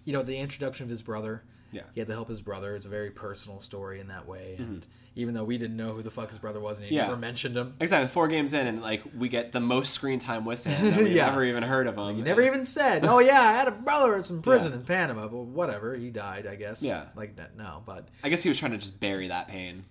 [0.04, 1.42] you know, the introduction of his brother.
[1.72, 1.82] Yeah.
[1.82, 1.90] Mm-hmm.
[1.94, 2.74] He had to help his brother.
[2.74, 4.56] It's a very personal story in that way.
[4.58, 4.86] And
[5.16, 7.04] even though we didn't know who the fuck his brother was and he Yeah.
[7.06, 7.74] never mentioned him.
[7.80, 8.08] Exactly.
[8.08, 11.12] Four games in, and like we get the most screen time with Sam that we've
[11.12, 11.26] Yeah.
[11.26, 12.16] never even heard of him.
[12.16, 14.78] He never even said, "Oh yeah, I had a brother that's in prison Yeah.
[14.78, 16.82] in Panama." But whatever, he died, I guess.
[16.82, 17.06] Yeah.
[17.16, 17.56] like that.
[17.56, 19.84] No, but I guess he was trying to just bury that pain.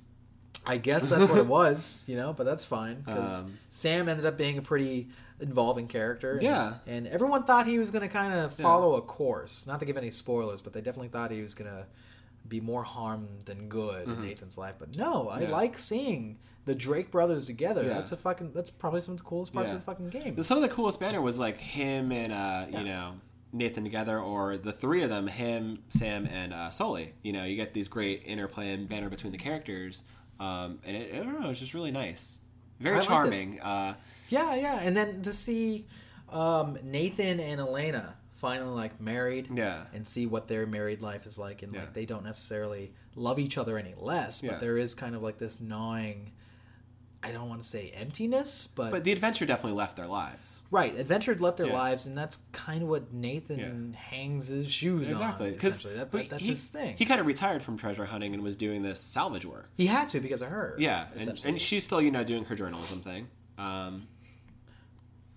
[0.66, 2.34] I guess that's what it was, you know.
[2.34, 5.10] But that's fine because Um, Sam ended up being a pretty
[5.42, 6.34] involving character.
[6.34, 6.74] and- Yeah.
[6.88, 9.66] and everyone thought he was going to kind of follow a course.
[9.68, 11.86] Not to give any spoilers, but they definitely thought he was going to
[12.48, 14.76] be more harm than good in Nathan's life.
[14.80, 15.44] But no, I Mm-hmm.
[15.44, 15.50] Yeah.
[15.52, 17.84] like seeing the Drake brothers together.
[17.84, 17.90] Yeah.
[17.96, 18.52] That's a fucking.
[18.54, 19.76] That's probably some of the coolest parts Yeah.
[19.76, 20.42] of the fucking game.
[20.44, 23.14] Some of the coolest banner was like him and uh, you know
[23.52, 27.14] Nathan together, or the three of them, him, Sam, and uh, Sully.
[27.24, 30.04] You know, you get these great interplay and banner between the characters,
[30.40, 32.38] um, and it, I don't know, it's just really nice,
[32.80, 33.60] very I charming.
[33.62, 33.96] Uh,
[34.30, 35.86] Yeah, yeah, and then to see
[36.30, 39.86] um, Nathan and Elena finally like married, Yeah.
[39.94, 41.82] and see what their married life is like, and Yeah.
[41.82, 44.58] like they don't necessarily love each other any less, but Yeah.
[44.60, 46.32] there is kind of like this gnawing.
[47.22, 50.62] I don't want to say emptiness, but, but the adventure definitely left their lives.
[50.72, 51.74] right, adventure left their Yeah.
[51.74, 55.54] lives, and that's kind of what Nathan hangs his shoes Exactly, on.
[55.54, 56.96] because that, that- that's he, his thing.
[56.98, 59.70] He kind of retired from treasure hunting and was doing this salvage work.
[59.76, 60.76] He had to because of her.
[60.80, 63.28] Yeah, and, and she's still you know doing her journalism thing.
[63.58, 64.08] Um,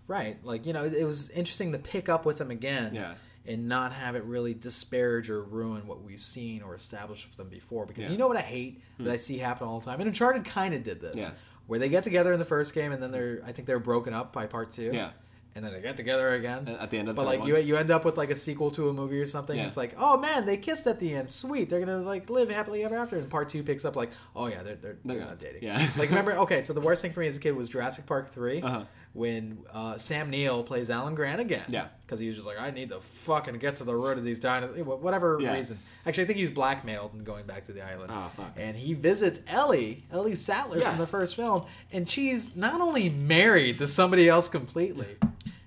[0.09, 0.37] Right.
[0.45, 3.15] Like, you know, it was interesting to pick up with them again Yeah.
[3.47, 7.49] and not have it really disparage or ruin what we've seen or established with them
[7.49, 7.87] before.
[7.87, 8.07] Because Yeah.
[8.09, 8.13] Hmm.
[8.13, 10.01] you know what I hate that I see happen all the time?
[10.01, 11.31] And Uncharted kind of did this.
[11.67, 14.13] Where they get together in the first game and then they're, I think they're broken
[14.15, 14.91] up by part two.
[14.93, 15.11] Yeah.
[15.55, 16.67] And then they get together again.
[16.81, 18.35] at the end of the But like third you, you end up with like a
[18.35, 19.59] sequel to a movie or something.
[19.59, 19.67] Yeah.
[19.67, 21.29] It's like, oh man, they kissed at the end.
[21.31, 23.17] Sweet, they're gonna like live happily ever after.
[23.19, 25.25] And part two picks up like, oh yeah, they're they're, they're Yeah.
[25.25, 25.63] not dating.
[25.63, 25.79] Yeah.
[25.99, 26.33] like remember?
[26.43, 28.85] Okay, so the worst thing for me as a kid was Jurassic Park 3 Uh-huh.
[29.15, 31.65] When uh, Sam Neill plays Alan Grant again.
[31.69, 31.89] Yeah.
[32.07, 34.41] because he was just like, I need to fucking get to the root of these
[34.41, 34.85] dinosaurs.
[34.85, 35.53] Whatever Yeah.
[35.53, 35.79] reason.
[36.07, 38.11] Actually, I think he was blackmailed and going back to the island.
[38.15, 38.53] Oh, fuck.
[38.57, 43.79] And he visits Ellie, Ellie Sattler from the first film, and she's not only married
[43.79, 45.17] to somebody else completely,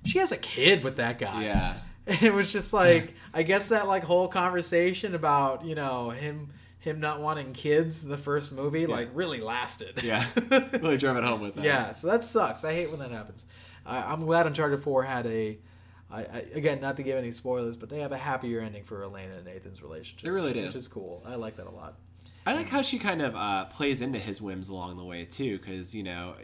[0.06, 1.44] she has a kid with that guy.
[1.46, 1.74] yeah,
[2.08, 6.50] It was just like I guess that like whole conversation about you know him
[6.86, 10.02] him not wanting kids in the first movie like really lasted.
[10.04, 10.26] yeah,
[10.82, 11.66] really drove it home with that.
[11.66, 11.92] yeah.
[11.92, 12.64] So that sucks.
[12.64, 13.46] I hate when that happens.
[13.86, 15.58] I, I'm glad Uncharted Four had a.
[16.12, 19.04] I, I, again, not to give any spoilers, but they have a happier ending for
[19.04, 20.24] Elena and Nathan's relationship.
[20.24, 20.66] They really did.
[20.66, 21.24] which is cool.
[21.26, 21.96] I like that a lot.
[22.46, 25.58] I like how she kind of uh, plays into his whims along the way too,
[25.58, 26.36] because you know,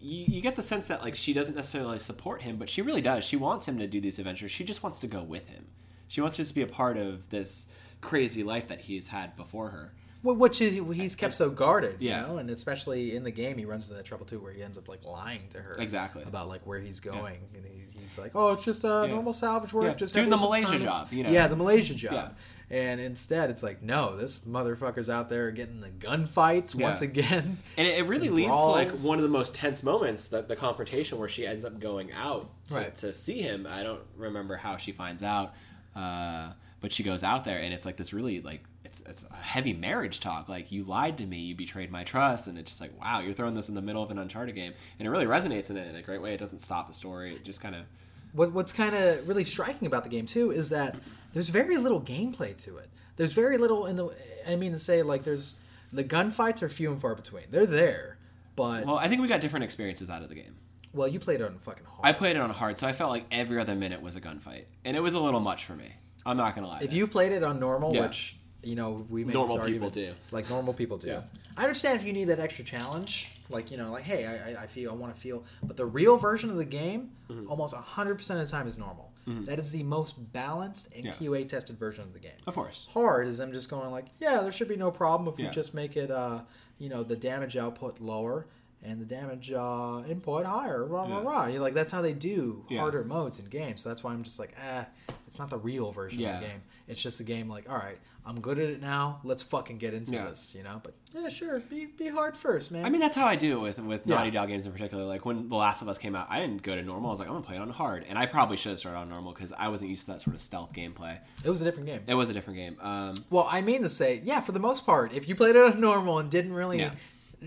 [0.00, 3.02] you, you get the sense that like she doesn't necessarily support him, but she really
[3.02, 3.24] does.
[3.26, 4.50] She wants him to do these adventures.
[4.50, 5.66] She just wants to go with him.
[6.08, 7.66] She wants just to be a part of this
[8.02, 9.92] crazy life that he's had before her.
[10.22, 12.22] Well, which is he's kept so guarded, you Yeah.
[12.26, 14.76] know, and especially in the game, he runs into that trouble too, where he ends
[14.78, 16.22] up like lying to her Exactly.
[16.22, 19.14] about like where he's going, and he, he's like, "Oh, it's just a Yeah.
[19.14, 21.30] normal salvage work, Yeah, just doing the having Malaysia job, you know.
[21.30, 22.12] Yeah, the Malaysia job.
[22.12, 22.28] Yeah.
[22.70, 26.86] And instead, it's like, no, this motherfucker's out there getting the gunfights Yeah.
[26.86, 27.58] once again.
[27.76, 30.40] And it, it really And leads to like one of the most tense moments, the,
[30.42, 32.96] the confrontation where she ends up going out to, Right.
[32.96, 33.66] to see him.
[33.68, 35.52] I don't remember how she finds out,
[35.96, 36.52] uh,
[36.82, 39.72] but she goes out there, and it's like this really like it's it's a heavy
[39.72, 40.48] marriage talk.
[40.48, 43.32] Like you lied to me, you betrayed my trust, and it's just like wow, you're
[43.32, 45.88] throwing this in the middle of an Uncharted game, and it really resonates in it
[45.88, 46.34] in a great way.
[46.34, 47.36] It doesn't stop the story.
[47.36, 47.84] It just kind of
[48.32, 50.96] What, what's kind of really striking about the game too is that
[51.32, 52.90] there's very little gameplay to it.
[53.16, 54.10] There's very little in the.
[54.46, 55.54] I mean to say like there's
[55.92, 57.44] the gunfights are few and far between.
[57.50, 58.18] They're there,
[58.56, 60.56] but well, well, I think we got different experiences out of the game.
[60.92, 62.00] Well, you played it on fucking hard.
[62.02, 64.64] I played it on hard, so I felt like every other minute was a gunfight,
[64.84, 65.92] and it was a little much for me.
[66.24, 66.80] I'm not gonna lie.
[66.82, 68.02] if you played it on normal, Yeah.
[68.06, 70.36] which you know we make Normal this people argument, do.
[70.36, 71.08] like normal people do.
[71.08, 71.22] Yeah.
[71.56, 74.62] I understand if you need that extra challenge, like you know, like hey, I, I-
[74.62, 77.50] I feel I want to feel, but the real version of the game, Mm-hmm.
[77.50, 79.10] almost hundred percent of the time is normal.
[79.24, 81.12] That is the most balanced and Yeah.
[81.12, 82.32] QA tested version of the game.
[82.46, 85.36] of course, hard is them just going like, yeah, there should be no problem if
[85.38, 85.50] we Yeah.
[85.50, 86.40] just make it, uh,
[86.78, 88.46] you know, the damage output lower
[88.84, 90.84] and the damage uh, input higher.
[90.84, 91.22] Rah rah Yeah.
[91.22, 91.46] rah.
[91.46, 92.80] You're like, that's how they do Yeah.
[92.80, 93.82] harder modes in games.
[93.82, 94.86] So that's why I'm just like, ah,
[95.26, 96.34] it's not the real version Yeah.
[96.36, 96.62] of the game.
[96.88, 99.20] It's just a game like, all right, I'm good at it now.
[99.24, 100.80] Let's fucking get into this, you know.
[100.82, 102.84] But yeah, sure, be be hard first, man.
[102.84, 104.04] I mean that's how I do with with.
[104.06, 105.04] Naughty Dog games in particular.
[105.04, 107.08] Like when The Last of Us came out, I didn't go to normal.
[107.08, 108.98] I was like, I'm gonna play it on hard, and I probably should have started
[108.98, 111.18] on normal because I wasn't used to that sort of stealth gameplay.
[111.44, 112.02] it was a different game.
[112.06, 112.76] It was a different game.
[112.80, 115.62] Um, Well, I mean to say, yeah, for the most part, if you played it
[115.64, 116.90] on normal and didn't really.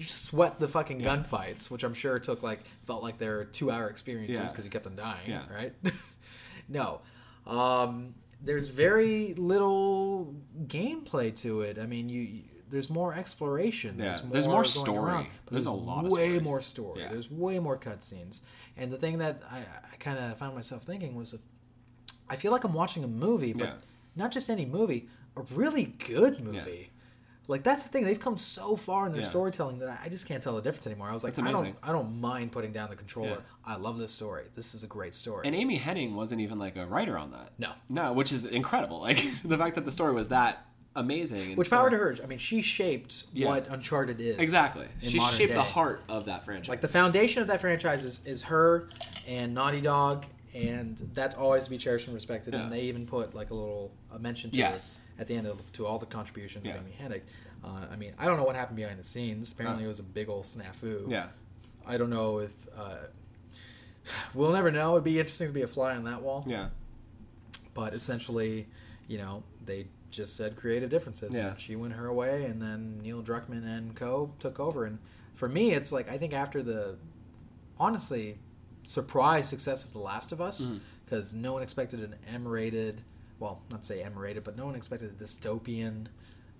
[0.01, 1.15] Sweat the fucking Yeah.
[1.15, 4.47] gunfights, which I'm sure took like felt like their two hour experiences Yeah.
[4.47, 5.43] because you kept on dying, Yeah.
[5.53, 5.73] right?
[6.69, 7.01] no,
[7.45, 10.35] um, there's very little
[10.67, 11.77] gameplay to it.
[11.79, 12.21] I mean, you.
[12.21, 13.95] you there's more exploration.
[13.99, 14.97] Yeah, There's more, there's more story.
[14.97, 16.39] around, but There's a lot of way story.
[16.43, 17.01] more story.
[17.01, 17.09] Yeah.
[17.09, 18.41] There's way more cutscenes.
[18.75, 21.39] And the thing that I, I kind of found myself thinking was,
[22.27, 23.73] I feel like I'm watching a movie, but Yeah.
[24.15, 25.07] not just any movie,
[25.37, 26.89] a really good movie.
[27.47, 29.27] Like that's the thing; they've come so far in their Yeah.
[29.29, 31.09] storytelling that I- just can't tell the difference anymore.
[31.09, 33.29] I was like, I don't, I don't mind putting down the controller.
[33.29, 33.37] Yeah.
[33.65, 34.45] I love this story.
[34.55, 35.45] This is a great story.
[35.45, 37.51] and Amy Hennig wasn't even like a writer on that.
[37.57, 37.71] No.
[37.89, 38.99] no, which is incredible.
[39.01, 40.65] Like the fact that the story was that
[40.95, 41.55] amazing.
[41.55, 42.15] Which power to her?
[42.23, 43.47] I mean, she shaped Yeah.
[43.47, 44.37] what Uncharted is.
[44.37, 44.87] Exactly.
[45.01, 46.69] She shaped the heart of that franchise.
[46.69, 48.89] Like the foundation of that franchise is, is her
[49.27, 52.53] and Naughty Dog, and that's always to be cherished and respected.
[52.53, 52.61] Yeah.
[52.63, 54.99] And they even put like a little a mention to Yes.
[54.99, 56.75] it at the end of to all the contributions Yeah.
[56.75, 57.21] of Amy Hennig.
[57.63, 59.51] Uh, I mean, I don't know what happened behind the scenes.
[59.51, 61.09] Apparently, it was a big old snafu.
[61.09, 61.27] yeah.
[61.87, 62.95] I don't know if uh,
[64.33, 64.93] we'll never know.
[64.93, 66.43] It'd be interesting to be a fly on that wall.
[66.47, 66.67] Yeah.
[67.73, 68.67] But essentially,
[69.07, 71.33] you know, they just said creative differences.
[71.33, 71.49] Yeah.
[71.49, 74.85] And she went her way, and then Neil Druckmann and co took over.
[74.85, 74.99] And
[75.33, 76.97] for me, it's like I think after the
[77.79, 78.37] honestly
[78.85, 80.67] surprise success of The Last of Us,
[81.03, 83.01] because no one expected an M-rated,
[83.45, 86.07] well, not say M-rated, but no one expected a dystopian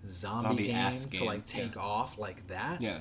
[0.06, 1.82] zombie, game Zombie-esque to like take yeah.
[1.82, 2.80] off like that.
[2.80, 3.00] Yeah.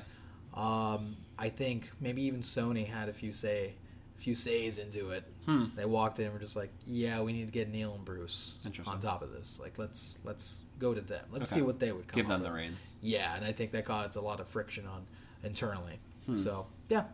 [0.54, 3.74] Um, I think maybe even Sony had a few say,
[4.16, 5.24] a few says into it.
[5.44, 5.64] Hmm.
[5.76, 8.58] They walked in and were just like, "Yeah, we need to get Neil and Bruce
[8.86, 9.60] on top of this.
[9.60, 11.24] Like, let's let's go to them.
[11.30, 11.60] Let's Okay.
[11.60, 12.94] see what they would come Give them with." the reins.
[13.02, 15.04] Yeah, and I think that caused a lot of friction on
[15.42, 15.98] internally.
[16.26, 16.36] Hmm.
[16.36, 17.04] So yeah,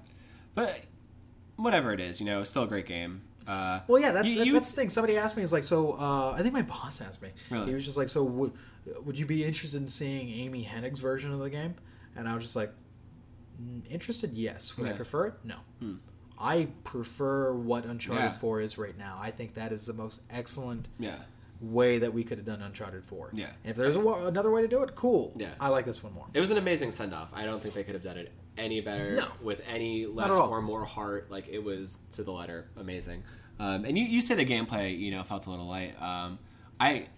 [0.54, 0.82] But
[1.56, 3.22] whatever it is, you know, it's still a great game.
[3.46, 4.90] Uh, well, yeah, that's You- that- you- that's the thing.
[4.90, 7.30] Somebody asked me, "Is like, so uh, I think my boss asked me.
[7.50, 7.66] Really?
[7.68, 8.52] He was just like, so would
[9.04, 11.74] would you be interested in seeing Amy Hennig's version of the game?"
[12.16, 12.72] And I was just like,
[13.62, 14.36] "Mm, "Interested?
[14.36, 14.76] Yes.
[14.76, 15.34] Would I prefer it?
[15.44, 15.94] No." Hmm.
[16.42, 18.32] I prefer what Uncharted Yeah.
[18.38, 19.18] 4 is right now.
[19.20, 21.18] I think that is the most excellent yeah.
[21.60, 23.28] way that we could have done Uncharted 4.
[23.34, 23.50] Yeah.
[23.62, 25.34] If there's a, another way to do it, cool.
[25.36, 25.50] Yeah.
[25.60, 26.26] I like this one more.
[26.32, 27.28] It was an amazing send off.
[27.34, 29.26] I don't think they could have done it any better No.
[29.42, 31.30] with any less or more heart.
[31.30, 33.22] Like it was to the letter amazing.
[33.58, 36.00] Um, and you, you say the gameplay, you know, felt a little light.
[36.00, 36.38] Um,
[36.78, 37.08] I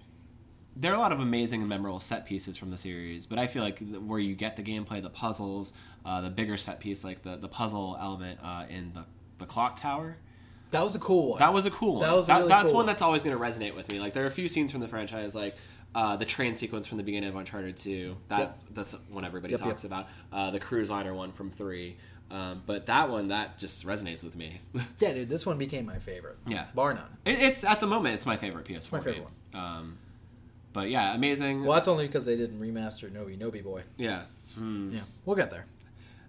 [0.74, 3.47] there are a lot of amazing and memorable set pieces from the series, but I
[3.47, 5.74] feel like the- where you get the gameplay, the puzzles,
[6.06, 9.05] uh, the bigger set piece, like the the puzzle element uh, in the
[9.39, 10.16] the clock tower.
[10.72, 11.38] That was a cool one.
[11.38, 12.02] That was a cool one.
[12.02, 12.86] That was a really that's cool one one.
[12.86, 14.00] that's always going to resonate with me.
[14.00, 15.54] Like there are a few scenes from the franchise, like
[15.94, 18.16] uh, the train sequence from the beginning of Uncharted Two.
[18.28, 18.58] That Yep.
[18.72, 20.08] that's one everybody Yep, talks about.
[20.32, 21.96] Uh, the cruise liner one from Three.
[22.30, 24.58] Um, but that one that just resonates with me.
[24.98, 26.38] yeah, dude, this one became my favorite.
[26.46, 26.64] Yeah.
[26.74, 27.04] Bar none.
[27.26, 29.60] it, it's at the moment it's my favorite PS4 my favorite game.
[29.60, 29.98] Um,
[30.72, 31.64] but yeah, amazing.
[31.64, 33.82] Well, that's only because they didn't remaster Noby Noby Boy.
[33.98, 34.22] Yeah,
[34.54, 34.94] Hmm.
[34.94, 35.66] Yeah, we'll get there.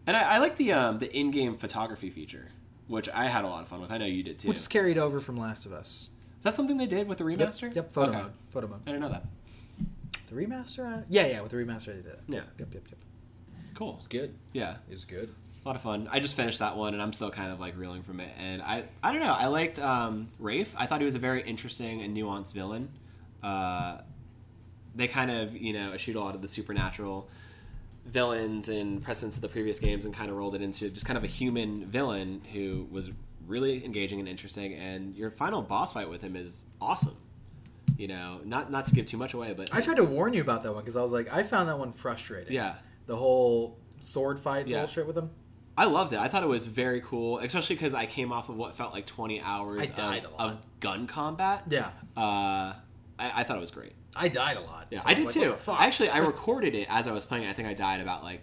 [0.06, 2.50] and I, I like the um, the in-game photography feature,
[2.88, 3.92] which I had a lot of fun with.
[3.92, 4.48] I know you did too.
[4.50, 6.10] Which is carried over from Last of Us.
[6.38, 7.74] is that something they did with the remaster?
[7.74, 8.22] Yep, photo Okay.
[8.22, 8.32] mode.
[8.50, 8.80] Photo mode.
[8.86, 9.26] I didn't know that.
[10.30, 11.00] The remaster?
[11.00, 12.20] uh, Yeah, yeah, with the remaster they did it.
[12.28, 12.42] Yeah.
[12.60, 13.00] Yep, yep, yep.
[13.76, 13.96] Cool.
[13.98, 14.34] It's good.
[14.54, 14.76] Yeah.
[14.90, 15.34] It's good.
[15.66, 16.10] A lot of fun.
[16.12, 18.30] I just finished that one, and I'm still kind of like reeling from it.
[18.38, 19.34] And I, I don't know.
[19.34, 20.76] I liked um, Rafe.
[20.78, 22.90] I thought he was a very interesting and nuanced villain.
[23.42, 24.00] Uh,
[24.96, 27.30] they kind of, you know, shoot a lot of the supernatural
[28.06, 31.18] villains and precedents of the previous games, and kind of rolled it into just kind
[31.18, 33.12] of a human villain who was
[33.48, 34.74] really engaging and interesting.
[34.74, 37.16] And your final boss fight with him is awesome.
[37.98, 40.42] You know, not not to give too much away, but I tried to warn you
[40.42, 42.54] about that one because I was like, I found that one frustrating.
[42.54, 42.76] yeah,
[43.06, 44.80] The whole sword fight Yeah.
[44.80, 45.30] bullshit with him.
[45.78, 46.20] I loved it.
[46.20, 49.06] I thought it was very cool, especially because I came off of what felt like
[49.08, 51.64] 20 hours of, of gun combat.
[51.70, 51.90] Yeah.
[52.16, 52.74] Uh,
[53.18, 53.94] I, I thought it was great.
[54.16, 54.88] I died a lot.
[54.92, 55.40] Yeah, So I did like, too.
[55.42, 55.82] what the fuck?
[55.82, 57.48] Actually, I recorded it as I was playing.
[57.48, 58.42] I think I died about like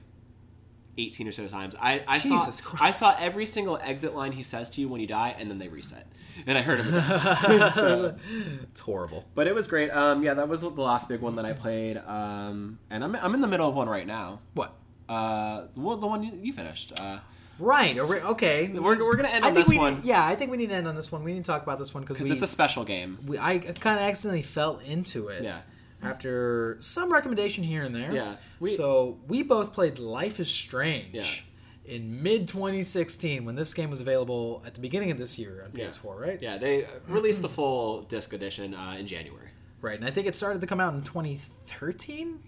[0.99, 1.75] 18 or so times.
[1.81, 2.83] I, I Jesus saw Christ.
[2.83, 5.59] I saw every single exit line he says to you when you die, and then
[5.59, 6.07] they reset.
[6.47, 6.93] And I heard him.
[7.71, 8.17] So-
[8.63, 9.25] it's horrible.
[9.35, 9.91] but it was great.
[9.91, 11.97] Um, yeah, that was the last big one that I played.
[11.99, 14.41] Um, and I'm, I'm in the middle of one right now.
[14.55, 14.75] What?
[15.09, 16.93] Uh, well, the one you, you finished.
[16.99, 17.19] Uh,
[17.61, 17.97] Right.
[17.99, 18.69] Okay.
[18.69, 20.71] we're, we're gonna end I on think this we one yeah, I think we need
[20.71, 21.23] to end on this one.
[21.23, 23.19] We need to talk about this one because it's a special game.
[23.27, 25.45] we I kind of accidentally fell into it.
[25.45, 25.61] Yeah.
[26.03, 28.13] After some recommendation here and there.
[28.15, 31.15] Yeah, we- so we both played Life is Strange.
[31.15, 31.95] Yeah.
[31.95, 35.73] In mid 2016, when this game was available at the beginning of this year on
[35.73, 36.41] PS4, right?
[36.41, 39.49] Yeah, they released the full disc edition uh, in January.
[39.83, 42.39] Right, and I think it started to come out in 2013.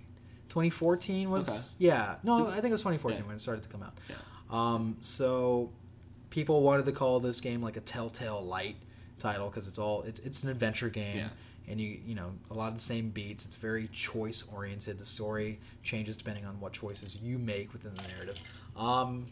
[0.49, 1.87] 2014 was Okay.
[1.87, 2.17] yeah.
[2.23, 3.27] No, I think it was 2014 Yeah.
[3.27, 3.95] when it started to come out.
[4.09, 4.17] Yeah.
[4.53, 5.71] Um, so
[6.31, 8.77] people wanted to call this game like a Telltale Light
[9.19, 11.17] title because it's all it's it's an adventure game.
[11.17, 11.29] Yeah.
[11.69, 13.45] And you you know a lot of the same beats.
[13.47, 14.99] It's very choice oriented.
[14.99, 18.39] The story changes depending on what choices you make within the narrative.
[18.77, 19.27] Um,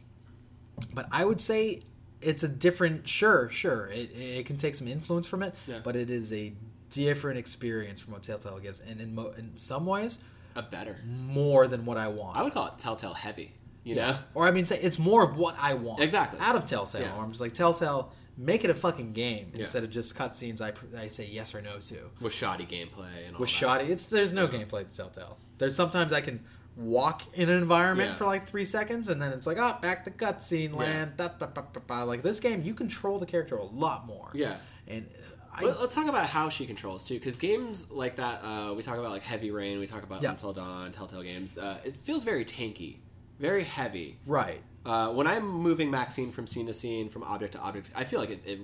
[0.94, 1.80] but I would say
[2.22, 3.06] it's a different.
[3.08, 3.88] Sure, sure.
[3.88, 5.80] It it can take some influence from it, Yeah.
[5.82, 6.52] but it is a
[6.90, 10.20] different experience from what Telltale gives, and in mo- in some ways
[10.56, 10.98] A better.
[11.06, 12.36] more than what I want.
[12.38, 13.52] I would call it Telltale heavy.
[13.82, 14.10] You Yeah.
[14.12, 14.18] know.
[14.34, 16.02] Or I mean, say it's more of what I want.
[16.02, 16.38] Exactly.
[16.40, 17.00] Out of Telltale.
[17.02, 17.16] Yeah.
[17.16, 19.60] Or I'm just like Telltale, make it a fucking game Yeah.
[19.60, 22.10] instead of just cutscenes I I say yes or no to.
[22.20, 23.54] With shoddy gameplay and all With that.
[23.56, 25.38] shoddy, it's there's no gameplay to Telltale.
[25.58, 26.44] There's sometimes I can
[26.76, 28.14] walk in an environment Yeah.
[28.16, 31.16] for like three seconds and then it's like oh back to cutscene land.
[31.16, 32.02] Da, da, da, da.
[32.04, 34.30] Like this game, you control the character a lot more.
[34.34, 34.56] Yeah.
[34.86, 35.06] And
[35.52, 38.82] I, Let- Let's talk about how she controls too, because games like that, uh, we
[38.82, 40.30] talk about like Heavy Rain, we talk about Yeah.
[40.30, 41.58] Until Dawn, Telltale games.
[41.58, 42.98] Uh, it feels very tanky,
[43.40, 44.18] very heavy.
[44.26, 44.60] right.
[44.86, 48.18] Uh, when I'm moving Maxine from scene to scene, from object to object, I feel
[48.18, 48.60] like it, it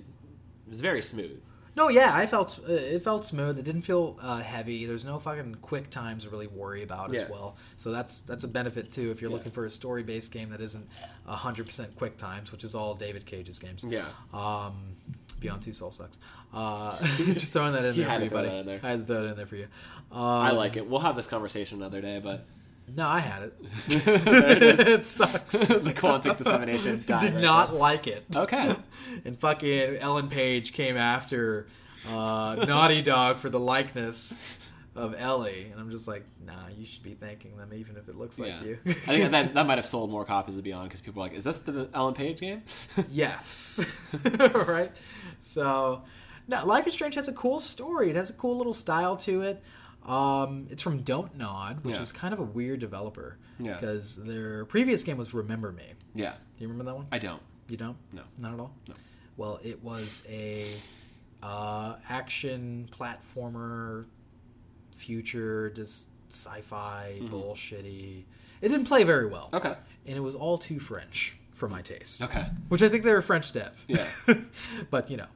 [0.66, 1.42] was very smooth.
[1.76, 3.58] No, yeah, I felt uh, it felt smooth.
[3.58, 4.86] It didn't feel uh, heavy.
[4.86, 7.20] There's no fucking quick times to really worry about Yeah.
[7.20, 7.58] as well.
[7.76, 9.36] So that's that's a benefit too if you're Yeah.
[9.36, 10.88] looking for a story based game that isn't
[11.26, 13.84] hundred percent quick times, which is all David Cage's games.
[13.86, 14.06] Yeah.
[14.32, 14.96] Um,
[15.38, 16.18] Beyond Two Soul sucks.
[16.54, 18.48] Uh, just throwing that in He there had for to you, throw buddy.
[18.48, 18.80] that in there.
[18.82, 19.66] I had to throw it in there for you.
[20.12, 20.88] Um, I like it.
[20.88, 22.46] We'll have this conversation another day, but
[22.94, 23.54] No, I had it.
[23.88, 25.52] It it sucks.
[25.68, 27.80] The quantic dissemination died Did right not there.
[27.80, 28.24] like it.
[28.34, 28.74] Okay.
[29.24, 31.66] and fucking Ellen Page came after
[32.08, 34.58] uh, Naughty Dog for the likeness
[34.94, 38.14] of Ellie, and I'm just like, nah, you should be thanking them, even if it
[38.16, 38.78] looks like you.
[38.86, 41.36] I think that, that might have sold more copies of Beyond because people are like,
[41.36, 42.62] is this the Ellen Page game?
[43.10, 43.84] yes,
[44.54, 44.90] right.
[45.40, 46.02] So,
[46.48, 48.08] no, Life is Strange has a cool story.
[48.10, 49.62] It has a cool little style to it.
[50.06, 52.02] Um, it's from Don't Nod, which Yeah.
[52.02, 53.38] is kind of a weird developer.
[53.58, 53.74] Yeah.
[53.74, 55.84] Because their previous game was Remember Me.
[56.14, 56.34] yeah.
[56.56, 57.06] Do you remember that one?
[57.12, 57.42] I don't.
[57.68, 57.96] You don't?
[58.12, 58.22] No.
[58.38, 58.74] Not at all?
[58.88, 58.94] No.
[59.36, 60.66] Well, it was a
[61.42, 64.06] uh, action platformer,
[64.96, 68.24] future, just sci-fi, bullshitty.
[68.62, 69.48] It didn't play very well.
[69.52, 69.66] Mm-hmm.
[69.66, 69.74] Okay.
[70.06, 72.22] And it was all too French for my taste.
[72.22, 72.46] Okay.
[72.68, 73.84] Which I think they're a French dev.
[73.88, 74.06] Yeah.
[74.90, 75.26] but, you know,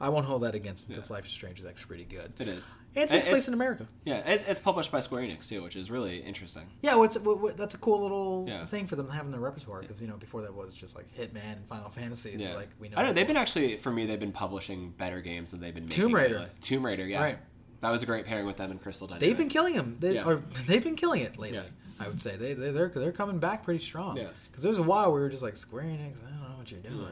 [0.00, 2.32] I won't hold that against them because Life is Strange is actually pretty good.
[2.38, 2.72] It is.
[2.94, 3.86] And it takes It- place in America.
[4.04, 6.62] Yeah, it, it's published by Square Enix too, which is really interesting.
[6.82, 7.18] Yeah, well, it's,
[7.56, 8.64] that's a cool little Yeah.
[8.66, 10.94] thing for them to have in their repertoire because, you know, before that was just
[10.94, 12.30] like Hitman and Final Fantasy.
[12.30, 12.96] It's Yeah, like we know.
[12.98, 13.14] I don't know.
[13.14, 14.06] They've been actually for me.
[14.06, 15.96] They've been publishing better games than they've been making.
[16.02, 16.48] Tomb Raider.
[16.60, 17.04] Tomb Raider.
[17.06, 17.20] Yeah.
[17.22, 17.38] Right.
[17.80, 19.26] That was a great pairing with them and Crystal Dynamics.
[19.28, 19.96] They've been killing them.
[20.00, 20.24] They, Yeah.
[20.24, 21.58] or, they've been killing it lately.
[21.58, 21.64] Yeah.
[22.00, 24.16] I would say they, they they're they're coming back pretty strong.
[24.16, 24.28] Yeah.
[24.48, 26.24] Because there's a while we were just like Square Enix.
[26.24, 27.06] I don't know what you're doing.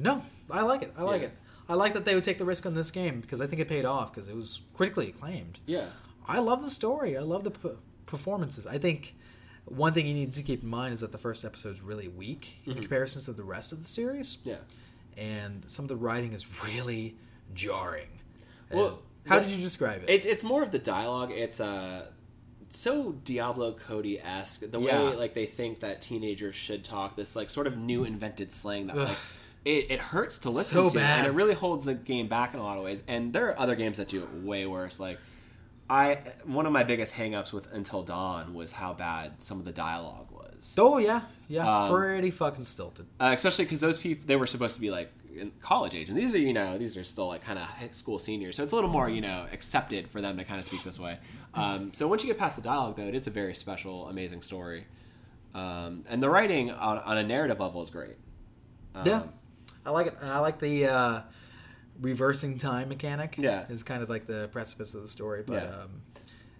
[0.00, 0.92] No, I like it.
[0.98, 1.28] I like Yeah.
[1.28, 1.36] it.
[1.68, 3.68] I like that they would take the risk on this game because I think it
[3.68, 5.58] paid off because it was critically acclaimed.
[5.66, 5.86] Yeah.
[6.28, 7.16] I love the story.
[7.16, 7.70] I love the p-
[8.06, 8.66] performances.
[8.66, 9.14] I think
[9.64, 12.06] one thing you need to keep in mind is that the first episode is really
[12.08, 14.56] weak in comparison to the rest of the series, Yeah.
[15.16, 17.16] and some of the writing is really
[17.54, 18.08] jarring.
[18.70, 20.10] Well, As- how did you describe it?
[20.10, 21.32] It's it's more of the dialogue.
[21.32, 22.06] It's uh
[22.68, 24.70] so Diablo Cody esque.
[24.70, 25.10] The Yeah.
[25.10, 27.16] way like they think that teenagers should talk.
[27.16, 29.08] This like sort of new invented slang that Ugh.
[29.08, 29.16] like.
[29.66, 31.18] It, it hurts to listen So to, bad.
[31.18, 33.02] and it really holds the game back in a lot of ways.
[33.08, 35.00] And there are other games that do it way worse.
[35.00, 35.18] Like,
[35.90, 39.72] I one of my biggest hangups with Until Dawn was how bad some of the
[39.72, 40.74] dialogue was.
[40.78, 43.06] oh yeah, yeah, Um, pretty fucking stilted.
[43.20, 46.16] uh, especially because those people they were supposed to be like in college age and
[46.18, 48.72] these are you know these are still like kind of high school seniors so it's
[48.72, 51.18] a little more you know accepted for them to kind of speak this way
[51.54, 54.40] um, so once you get past the dialogue though it is a very special amazing
[54.40, 54.86] story
[55.54, 58.16] um, and the writing on, on a narrative level is great
[58.94, 59.22] um, Yeah,
[59.86, 61.20] I like it, and I like the uh,
[62.00, 63.36] reversing time mechanic.
[63.38, 63.64] Yeah.
[63.68, 65.82] is kind of like the precipice of the story, but Yeah.
[65.82, 66.02] um,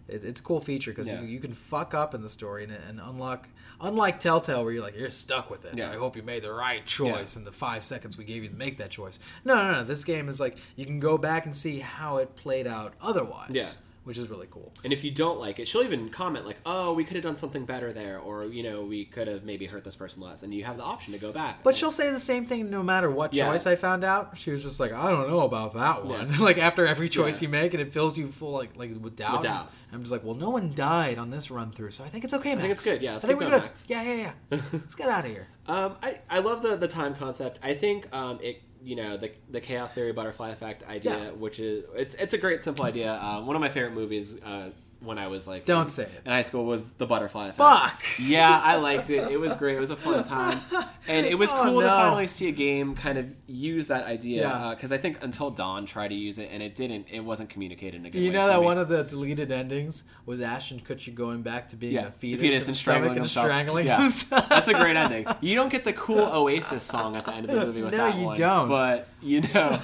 [0.09, 1.21] it, it's a cool feature because Yeah.
[1.21, 3.49] you, you can fuck up in the story and, and unlock.
[3.79, 5.77] Unlike Telltale, where you're like you're stuck with it.
[5.77, 5.91] Yeah.
[5.91, 8.55] I hope you made the right choice in the five seconds we gave you to
[8.55, 9.19] make that choice.
[9.45, 9.85] No, no, no.
[9.85, 13.51] This game is like you can go back and see how it played out otherwise.
[13.51, 13.67] Yeah.
[14.07, 14.73] Which is really cool.
[14.85, 17.35] And if you don't like it, she'll even comment like, "Oh, we could have done
[17.37, 20.55] something better there," or you know, we could have maybe hurt this person less, and
[20.55, 21.65] you have the option to go back.
[21.65, 23.51] But she'll say the same thing no matter what Yeah.
[23.51, 24.39] choice I found out.
[24.39, 26.39] She was just like, I don't know about that one.
[26.41, 27.47] like after every choice Yeah.
[27.49, 29.33] you make, and it fills you full like like with doubt.
[29.33, 29.73] With doubt.
[29.93, 32.35] I'm just like, well, no one died on this run through, so I think it's
[32.35, 32.51] okay.
[32.55, 32.63] Max.
[32.63, 33.03] think it's good.
[33.03, 33.63] Yeah, let's I think we're good.
[33.63, 33.87] Max.
[33.89, 34.61] Yeah, yeah, yeah.
[34.73, 35.47] let's get out of here.
[35.67, 37.59] Um, I, I love the, the time concept.
[37.63, 41.31] I think um, it you know the the chaos theory butterfly effect idea, Yeah.
[41.33, 43.13] which is it's it's a great simple idea.
[43.15, 44.71] Uh, one of my favorite movies uh,
[45.07, 46.11] when I was like Don't say it.
[46.25, 47.59] in high school was the butterfly effect.
[47.59, 48.03] Fuck.
[48.21, 49.31] Yeah, I liked it.
[49.31, 49.77] It was great.
[49.77, 50.59] It was a fun time,
[51.07, 54.43] and it was Oh, cool to finally see a game kind of use that idea.
[54.43, 54.53] Yeah.
[54.53, 57.07] Uh, because I think until Dawn tried to use it, and it didn't.
[57.11, 58.65] It wasn't communicated in a good Do you know that me.
[58.67, 62.41] one of the deleted endings was Ashton Kutcher going back to being yeah, a fetus,
[62.41, 63.47] fetus in and strangling and himself.
[63.47, 64.49] strangling yeah, himself?
[64.49, 65.27] that's a great ending.
[65.41, 67.99] You don't get the cool Oasis song at the end of the movie with No,
[67.99, 68.69] that you don't.
[68.69, 69.79] But you know,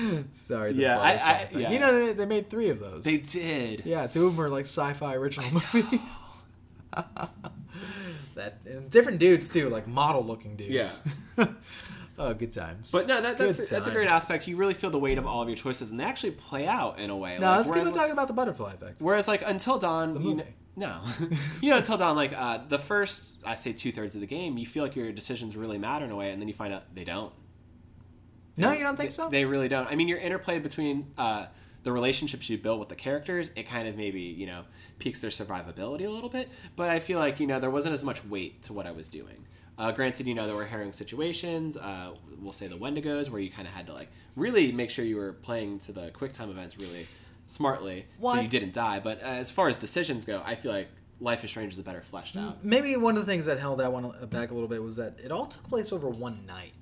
[0.32, 1.70] Sorry, the Yeah, I- I- yeah.
[1.70, 3.04] You know they, they made three of those.
[3.04, 3.82] they did.
[3.84, 6.46] Yeah, two of them are like sci-fi original movies.
[8.34, 11.02] that and different dudes too, like model-looking dudes.
[11.36, 11.46] Yeah.
[12.18, 12.90] oh, good times.
[12.90, 14.46] But no, that, that's Good that's a great aspect.
[14.48, 16.98] You really feel the weight of all of your choices, and they actually play out
[16.98, 17.38] in a way.
[17.38, 19.00] no, like, let's keep talking about the butterfly effect.
[19.00, 20.44] Whereas, like until dawn, The you know,
[20.76, 21.00] no,
[21.60, 24.56] you know, until dawn, like uh, the first, I say two thirds of the game,
[24.58, 26.94] you feel like your decisions really matter in a way, and then you find out
[26.94, 27.32] they don't.
[28.60, 29.28] No, you don't think They- so?
[29.28, 29.90] They really don't.
[29.90, 31.46] I mean, your interplay between uh,
[31.82, 34.64] the relationships you build with the characters, it kind of maybe you know
[34.98, 36.48] peaks their survivability a little bit.
[36.76, 39.08] But I feel like you know there wasn't as much weight to what I was
[39.08, 39.46] doing.
[39.78, 41.76] Uh, granted, you know there were harrowing situations.
[41.76, 45.04] Uh, we'll say the Wendigos, where you kind of had to like really make sure
[45.04, 47.06] you were playing to the quick time events really
[47.46, 49.00] smartly, so you didn't die.
[49.00, 50.88] But uh, as far as decisions go, I feel like
[51.20, 52.64] Life is Strange is a better fleshed out.
[52.64, 55.18] Maybe one of the things that held that one back a little bit was that
[55.22, 56.72] it all took place over one night.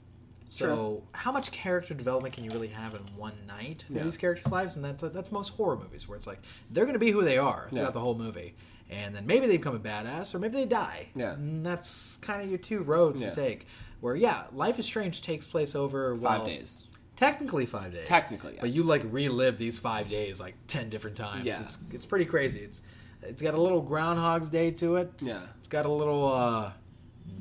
[0.51, 4.03] So, how much character development can you really have in one night Yeah.
[4.03, 4.77] these characters' lives?
[4.77, 7.39] And that's that's most horror movies, where it's like they're going to be who they
[7.39, 7.91] are throughout Yeah.
[7.91, 8.55] the whole movie,
[8.89, 11.09] and then maybe they become a badass, or maybe they die.
[11.15, 11.33] Yeah.
[11.35, 13.31] and that's kind of your two roads Yeah.
[13.31, 13.67] to take.
[14.01, 16.87] Where yeah, Life is Strange takes place over Five well, days.
[17.17, 18.07] technically five days.
[18.07, 18.61] Technically, yes.
[18.61, 21.45] but you like relive these five days like ten different times.
[21.45, 21.61] Yeah.
[21.61, 22.61] It's it's pretty crazy.
[22.61, 22.83] It's
[23.23, 25.13] it's got a little Groundhog's Day to it.
[25.21, 25.41] Yeah.
[25.59, 26.73] It's got a little uh,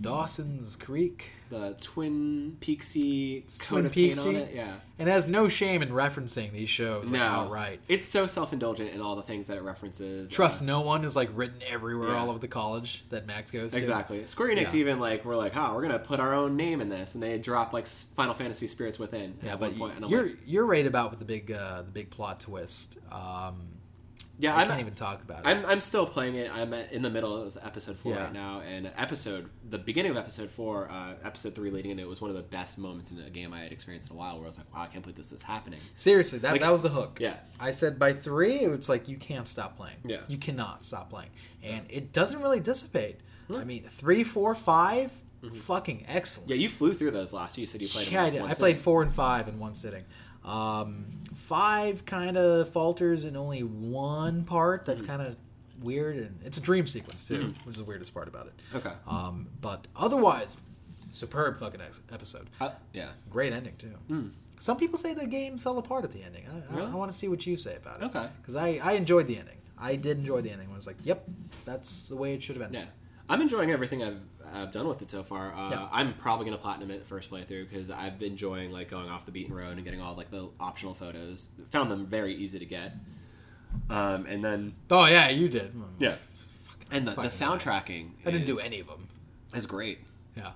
[0.01, 1.31] Dawson's Creek.
[1.49, 4.35] The Twin Peaksy Twin coat of paint on Peaksy?
[4.35, 4.53] it.
[4.55, 4.73] Yeah.
[4.99, 7.79] And it has no shame in referencing these shows like, No, outright.
[7.87, 10.29] It's so self-indulgent in all the things that it references.
[10.29, 12.19] Trust Uh, no one is like written everywhere Yeah.
[12.19, 13.77] all over the college that Max goes to.
[13.79, 14.27] exactly.
[14.27, 14.81] Square Enix Yeah.
[14.81, 17.37] even like we're like, oh, we're gonna put our own name in this, and they
[17.37, 19.37] drop like Final Fantasy Spirits Within.
[19.41, 21.83] Yeah, at but one point, and you're like, you're right about with the big uh,
[21.83, 22.97] the big plot twist.
[23.09, 23.67] Um,
[24.39, 25.47] yeah, I I'm, can't even talk about it.
[25.47, 26.55] I'm I'm still playing it.
[26.55, 28.23] I'm in the middle of episode four Yeah.
[28.25, 32.07] right now, and episode the beginning of episode four, uh, episode three leading into it
[32.09, 34.35] was one of the best moments in a game I had experienced in a while.
[34.35, 35.79] Where I was like, wow, I can't believe this is happening.
[35.95, 37.19] Seriously, that Like- that was the hook.
[37.19, 37.37] Yeah.
[37.59, 39.97] I said by three, it's like you can't stop playing.
[40.05, 40.21] Yeah.
[40.27, 41.29] You cannot stop playing,
[41.63, 43.19] and it doesn't really dissipate.
[43.49, 45.11] I mean, three, four, five,
[45.61, 46.49] fucking excellent.
[46.49, 46.57] Mm-hmm.
[46.57, 47.57] Yeah, you flew through those last.
[47.57, 48.07] You said you played.
[48.07, 48.41] them Yeah, I did.
[48.41, 48.75] I played sitting.
[48.81, 50.03] four and five in one sitting.
[50.43, 51.16] Um,
[51.47, 54.83] five kind of falters in only one part.
[54.85, 55.07] That's Mm.
[55.07, 55.35] kind of
[55.81, 58.53] weird, and it's a dream sequence too, which is the weirdest part about it.
[58.75, 58.91] Okay.
[59.07, 60.57] Um, but otherwise,
[61.09, 62.49] superb fucking ex- episode.
[62.59, 63.09] Uh, yeah.
[63.29, 64.31] Great ending too.
[64.59, 66.43] Some people say the game fell apart at the ending.
[66.47, 66.91] I, Really?
[66.91, 68.05] I, want to see what you say about it.
[68.05, 68.27] Okay.
[68.41, 69.53] Because I, I enjoyed the ending.
[69.77, 70.67] I did enjoy the ending.
[70.71, 71.23] I was like, yep,
[71.63, 72.81] that's the way it should have ended.
[72.81, 72.87] Yeah,
[73.29, 74.19] I'm enjoying everything I've,
[74.53, 75.53] I've done with it so far.
[75.53, 75.87] Uh, Yeah.
[75.91, 79.31] I'm probably gonna platinum it first playthrough because I've been enjoying like going off the
[79.31, 81.49] beaten road and getting all like the optional photos.
[81.71, 82.93] Found them very easy to get.
[83.89, 85.73] Um, and then Oh yeah, you did.
[85.99, 86.15] yeah,
[86.63, 88.11] Fucking- and the, the soundtracking.
[88.25, 89.07] I didn't do any of them.
[89.53, 89.99] It's great.
[90.35, 90.51] Yeah.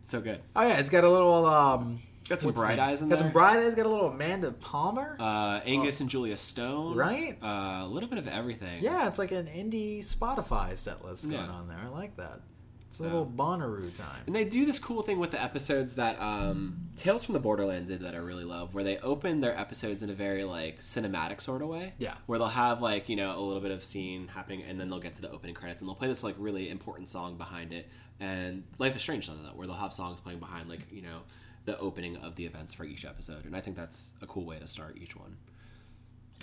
[0.00, 0.40] So good.
[0.56, 2.00] Oh yeah, it's got a little um.
[2.28, 3.24] Got some what's bright eyes in got there.
[3.26, 3.74] some bright eyes.
[3.74, 5.16] Got a little Amanda Palmer.
[5.18, 6.96] Uh, Angus and Julia Stone.
[6.96, 7.36] Right?
[7.42, 8.82] Uh, a little bit of everything.
[8.82, 11.50] yeah, it's like an indie Spotify set list going Yeah.
[11.50, 11.78] on there.
[11.84, 12.40] I like that.
[12.88, 14.20] It's a little Bonnaroo time.
[14.26, 17.88] And they do this cool thing with the episodes that um, Tales from the Borderlands
[17.88, 21.40] did that I really love, where they open their episodes in a very like cinematic
[21.40, 21.94] sort of way.
[21.98, 22.12] Yeah.
[22.26, 25.00] Where they'll have like you know a little bit of scene happening, and then they'll
[25.00, 27.88] get to the opening credits, and they'll play this like really important song behind it.
[28.20, 31.20] And Life is Strange does that, where they'll have songs playing behind like you know
[31.64, 34.58] the opening of the events for each episode, and I think that's a cool way
[34.58, 35.36] to start each one.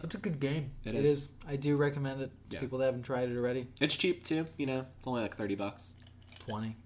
[0.04, 0.72] It's a good game.
[0.86, 1.12] It it is.
[1.24, 1.30] is.
[1.48, 2.60] I do recommend it to Yeah.
[2.62, 3.68] people that haven't tried it already.
[3.82, 4.86] It's cheap too, you know.
[4.98, 5.96] It's only like thirty bucks.
[6.40, 6.78] Twenty.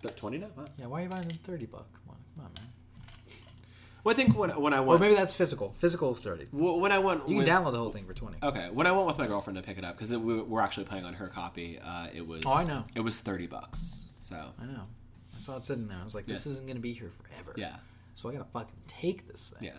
[0.00, 0.48] Th- Twenty now?
[0.56, 0.64] Wow.
[0.78, 1.84] Yeah, why are you buying them thirty bucks?
[1.92, 2.68] Come on, come on, man.
[4.04, 5.74] Well, I think when when I Or went maybe that's physical.
[5.78, 6.46] Physical is thirty.
[6.52, 8.38] well, when I went You with, can download the whole thing for twenty.
[8.42, 10.86] Okay, when I went with my girlfriend to pick it up because we we're actually
[10.86, 12.84] playing on her copy, uh, it was Oh, I know.
[12.94, 14.00] it was thirty bucks.
[14.20, 14.86] So I know.
[15.42, 15.98] I saw it sitting there.
[16.00, 17.52] I was like, this isn't gonna be here forever.
[17.56, 17.76] yeah,
[18.14, 19.68] So I gotta fucking take this thing.
[19.68, 19.78] yeah.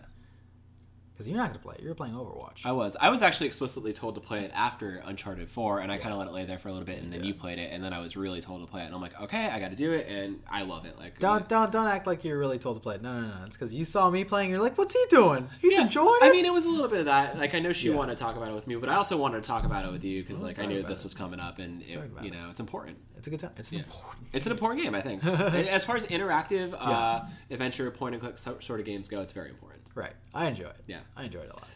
[1.14, 1.82] Because you're not gonna play it.
[1.84, 2.64] You're playing Overwatch.
[2.66, 2.96] I was.
[3.00, 6.18] I was actually explicitly told to play it after Uncharted 4, and I kind of
[6.18, 7.92] let it lay there for a little bit, and then you played it, and then
[7.92, 9.92] I was really told to play it, and I'm like, okay, I got to do
[9.92, 10.98] it, and I love it.
[10.98, 13.02] Like, Don't don't don't act like you're really told to play it.
[13.02, 13.44] No no no.
[13.46, 14.50] It's because you saw me playing.
[14.50, 15.48] You're like, what's he doing?
[15.60, 15.82] He's Yeah.
[15.82, 16.24] enjoying it.
[16.24, 17.38] I mean, it was a little bit of that.
[17.38, 17.94] Like, I know she Yeah.
[17.94, 19.92] wanted to talk about it with me, but I also wanted to talk about it
[19.92, 21.04] with you because, like, I knew this it.
[21.04, 22.98] was coming up, and it, you know, it's important.
[23.16, 23.52] it's a good time.
[23.56, 23.78] It's Yeah.
[23.78, 24.26] important.
[24.34, 25.24] It's an important game, I think.
[25.24, 29.48] as far as interactive uh, adventure point and click sort of games go, it's very
[29.48, 29.73] important.
[29.94, 30.12] Right.
[30.34, 30.76] I enjoy it.
[30.86, 30.98] Yeah.
[31.16, 31.68] I enjoy it a lot.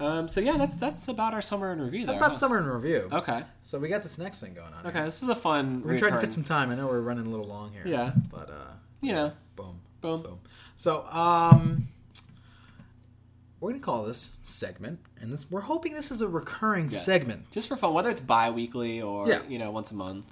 [0.00, 2.04] Um, so yeah, that's that's about our summer in review.
[2.06, 3.08] That's there, about summer in review.
[3.12, 3.42] Okay.
[3.62, 4.86] So we got this next thing going on.
[4.86, 4.98] Okay.
[4.98, 5.04] here.
[5.04, 5.82] This is a fun.
[5.84, 6.70] We're gonna to fit some time.
[6.70, 7.82] I know we're running a little long here.
[7.86, 8.12] Yeah.
[8.30, 9.32] But uh, You know.
[9.56, 10.22] boom, Boom.
[10.22, 10.40] boom.
[10.76, 11.86] So um,
[13.60, 16.98] we're gonna call this segment, and this we're hoping this is a recurring Yeah.
[16.98, 17.50] segment.
[17.52, 19.42] Just for fun, whether it's bi-weekly or Yeah.
[19.48, 20.24] you know once a month,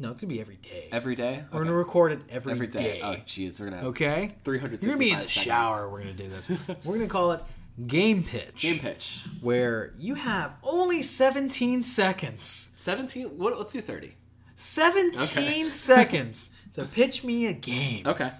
[0.00, 0.88] No, it's gonna be every day.
[0.92, 1.44] every day.
[1.52, 2.82] we're gonna record it every, every day.
[2.82, 3.00] day.
[3.02, 4.34] Oh, jeez, we're gonna have Okay.
[4.44, 5.44] 365 You're gonna be in the seconds.
[5.44, 5.90] shower.
[5.90, 6.50] We're gonna do this.
[6.84, 7.42] we're gonna call it
[7.86, 8.62] game pitch.
[8.62, 9.24] Game pitch.
[9.42, 12.72] Where you have only 17 seconds.
[12.78, 13.36] 17.
[13.38, 13.58] What?
[13.58, 14.14] Let's do 30.
[14.56, 15.62] 17 Okay.
[15.64, 18.06] seconds to pitch me a game.
[18.06, 18.30] Okay.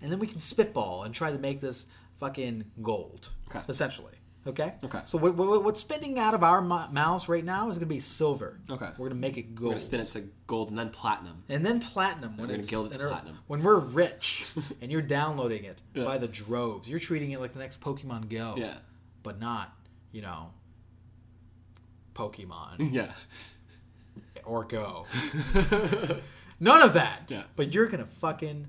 [0.00, 1.86] And then we can spitball and try to make this
[2.18, 3.30] fucking gold.
[3.48, 3.60] Okay.
[3.68, 4.12] Essentially.
[4.48, 4.72] Okay?
[4.82, 5.00] Okay.
[5.04, 8.00] So what, what, what's spinning out of our mouths right now is going to be
[8.00, 8.58] silver.
[8.70, 8.86] Okay.
[8.96, 9.64] We're going to make it gold.
[9.66, 11.44] We're gonna spin it to gold and then platinum.
[11.50, 13.38] And then platinum when We're gonna it's gild it to and platinum.
[13.46, 14.46] When we're rich
[14.80, 16.04] and you're downloading it Yeah.
[16.04, 18.54] by the droves, you're treating it like the next Pokemon Go.
[18.56, 18.74] Yeah.
[19.22, 19.70] But not,
[20.12, 20.50] you know,
[22.14, 23.12] Pokemon Yeah.
[24.44, 25.06] or Go.
[26.60, 27.20] None of that.
[27.28, 27.42] Yeah.
[27.54, 28.66] But you're gonna fucking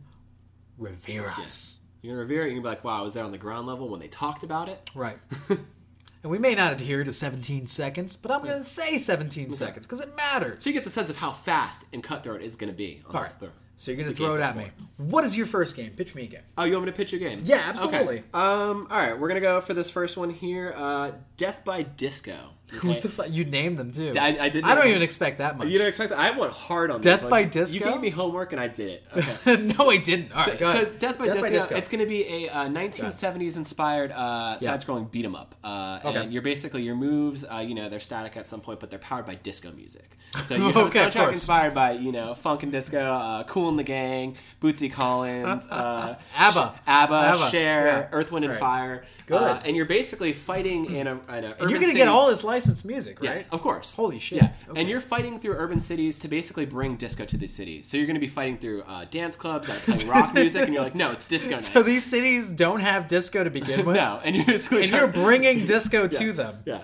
[0.77, 1.78] revere us.
[2.01, 2.45] You're gonna revere it.
[2.45, 4.43] You're gonna be like, wow, I was there on the ground level when they talked
[4.43, 4.89] about it.
[4.95, 5.17] Right.
[5.49, 10.01] and we may not adhere to 17 seconds, but I'm gonna say 17 seconds because
[10.01, 10.63] it matters.
[10.63, 13.21] So you get the sense of how fast and cutthroat it's gonna be on All
[13.21, 13.39] this right.
[13.39, 13.49] throw.
[13.77, 14.71] So you're gonna The throw it game at me.
[14.97, 15.91] What is your first game?
[15.91, 16.41] Pitch me a game.
[16.57, 17.41] Oh, you want me to pitch your game?
[17.45, 18.17] Yeah, absolutely.
[18.17, 18.25] Okay.
[18.33, 18.87] Um.
[18.91, 20.73] All right, we're gonna go for this first one here.
[20.75, 22.49] Uh, Death by Disco.
[22.73, 22.87] Okay?
[22.87, 23.27] What the fuck?
[23.31, 24.13] You named them too.
[24.19, 25.67] I- I did I don't even expect that much.
[25.69, 26.19] You don't expect that?
[26.19, 27.73] I went hard on Death this by Disco?
[27.73, 29.03] You gave me homework and I did it.
[29.15, 29.57] Okay.
[29.77, 30.31] no, I didn't.
[30.31, 30.99] All right, so, so ahead.
[30.99, 34.69] Death by Disco, it's going to be a uh, 1970s inspired uh, Yeah.
[34.77, 36.17] side-scrolling beat 'em up, uh, Okay.
[36.23, 37.43] and you're basically your moves.
[37.43, 40.17] Uh, you know, they're static at some point, but they're powered by disco music.
[40.43, 43.69] So you have Okay, a soundtrack inspired by you know funk and disco, uh, Kool
[43.69, 46.73] and the Gang, Bootsy Collins, uh, ABBA.
[46.87, 48.07] ABBA, ABBA, Cher, yeah.
[48.11, 48.59] Earth, Wind, and Right.
[48.59, 49.05] Fire.
[49.29, 49.41] Good.
[49.41, 52.43] Uh, and you're basically fighting in a, in a and you're gonna get all this
[52.43, 53.29] licensed music, right?
[53.35, 53.95] Yes, of course.
[53.95, 54.41] Holy shit.
[54.41, 54.81] Yeah, Okay.
[54.81, 57.87] and you're fighting through urban cities to basically bring disco to these cities.
[57.87, 60.63] So you're going to be fighting through uh, dance clubs that are playing rock music,
[60.65, 61.59] and you're like, no, it's disco night.
[61.63, 63.95] So these cities don't have disco to begin with.
[64.03, 66.59] no, and you're basically And trying- you're bringing disco to them.
[66.65, 66.83] yeah,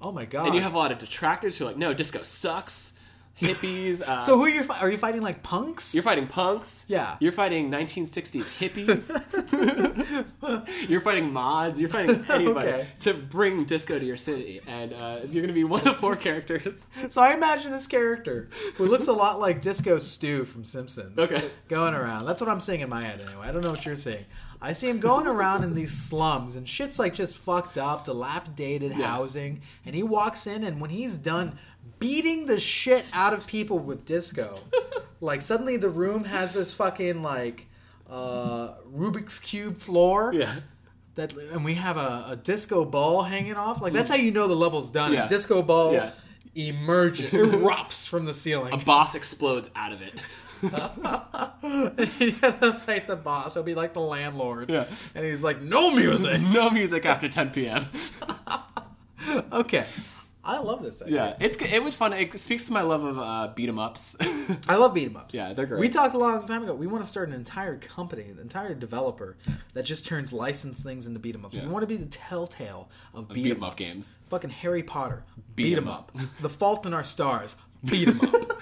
[0.00, 0.46] Oh my god.
[0.46, 2.94] and you have a lot of detractors who are like, no, disco sucks.
[3.40, 4.02] Hippies.
[4.12, 4.62] Uh, so who are you?
[4.64, 5.94] Fi- are you fighting like punks?
[5.94, 6.84] you're fighting punks.
[6.88, 7.16] Yeah.
[7.20, 9.10] You're fighting 1960s hippies.
[10.88, 11.78] you're fighting mods.
[11.80, 12.86] You're fighting anybody Okay.
[13.00, 16.16] to bring disco to your city, and uh, you're going to be one of four
[16.16, 16.84] characters.
[17.10, 21.18] So I imagine this character who looks a lot like Disco Stew from Simpsons.
[21.18, 21.42] Okay.
[21.68, 22.26] Going around.
[22.26, 23.46] That's what I'm seeing in my head anyway.
[23.48, 24.24] I don't know what you're seeing.
[24.64, 28.92] I see him going around in these slums and shit's like just fucked up, dilapidated
[28.96, 29.08] Yeah.
[29.08, 31.58] housing, and he walks in and when he's done
[32.02, 34.56] beating the shit out of people with disco,
[35.20, 37.66] like suddenly the room has this fucking like
[38.10, 40.32] uh, Rubik's cube floor.
[40.34, 40.56] Yeah.
[41.14, 43.80] That and we have a, a disco ball hanging off.
[43.80, 45.12] Like that's how you know the level's done.
[45.12, 45.26] Yeah.
[45.26, 46.10] A disco ball Yeah.
[46.54, 48.72] emerges, erupts from the ceiling.
[48.72, 50.14] A boss explodes out of it.
[52.20, 53.54] you gotta fight the boss.
[53.54, 54.70] He'll be like the landlord.
[54.70, 54.86] Yeah.
[55.14, 56.40] And he's like, no music.
[56.40, 57.84] no music after 10 p.m.
[59.52, 59.84] okay.
[60.44, 61.00] I love this.
[61.02, 61.36] Idea.
[61.38, 62.12] Yeah, it's it was fun.
[62.12, 64.16] It speaks to my love of uh, beat 'em ups.
[64.68, 65.34] I love beat 'em ups.
[65.34, 65.78] Yeah, they're great.
[65.80, 66.74] We talked a long time ago.
[66.74, 69.36] We want to start an entire company, an entire developer
[69.74, 71.54] that just turns licensed things into beat 'em ups.
[71.54, 71.62] Yeah.
[71.62, 74.16] We want to be the telltale of beat, 'em up games.
[74.30, 75.22] Fucking Harry Potter.
[75.54, 76.10] Beat 'em up.
[76.18, 76.26] up.
[76.40, 77.54] the Fault in Our Stars.
[77.84, 78.52] Beat 'em up.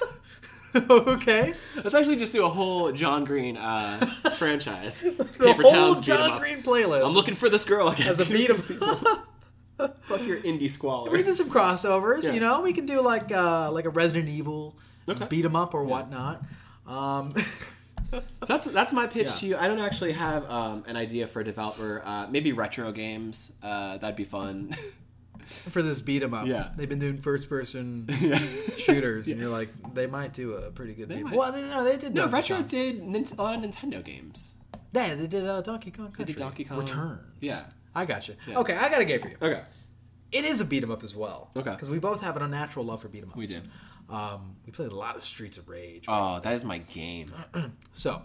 [0.90, 1.54] okay.
[1.76, 4.04] Let's actually just do a whole John Green uh,
[4.36, 5.00] franchise.
[5.00, 6.38] The Paper whole Towns John.
[6.40, 7.06] Green playlist.
[7.08, 8.06] I'm looking for this girl again.
[8.08, 8.58] as a beat 'em.
[9.88, 11.10] Fuck your indie squalor.
[11.10, 12.24] we can do some crossovers.
[12.24, 12.32] Yeah.
[12.32, 14.76] You know, we can do like uh, like a Resident Evil
[15.08, 15.26] Okay.
[15.28, 16.42] beat 'em up or whatnot.
[16.86, 17.34] Um,
[18.12, 19.32] So that's that's my pitch Yeah.
[19.34, 19.56] to you.
[19.56, 22.02] I don't actually have um, an idea for a developer.
[22.04, 23.52] Uh, maybe retro games.
[23.62, 24.72] Uh, that'd be fun.
[25.44, 26.46] for this beat 'em up.
[26.46, 26.70] Yeah.
[26.76, 28.36] they've been doing first person yeah.
[28.36, 31.08] shooters, and you're like, they might do a pretty good.
[31.08, 31.36] They beat 'em- might.
[31.38, 32.12] Well, they, no, they did.
[32.14, 32.66] No, retro Kong.
[32.66, 34.56] did a lot of Nintendo games.
[34.92, 36.24] Yeah, they did uh, Donkey Kong Country.
[36.24, 36.78] did Donkey Kong.
[36.80, 37.20] Returns.
[37.40, 37.62] Yeah.
[37.94, 38.36] I got you.
[38.46, 38.58] Yeah.
[38.60, 39.36] Okay, I got a game for you.
[39.42, 39.62] Okay.
[40.32, 41.50] It is a beat 'em up as well.
[41.56, 41.70] Okay.
[41.70, 43.36] Because we both have an unnatural love for beat 'em ups.
[43.38, 43.60] We do.
[44.08, 46.04] Um, we played a lot of Streets of Rage.
[46.08, 47.32] Oh, that is my game.
[47.92, 48.22] So,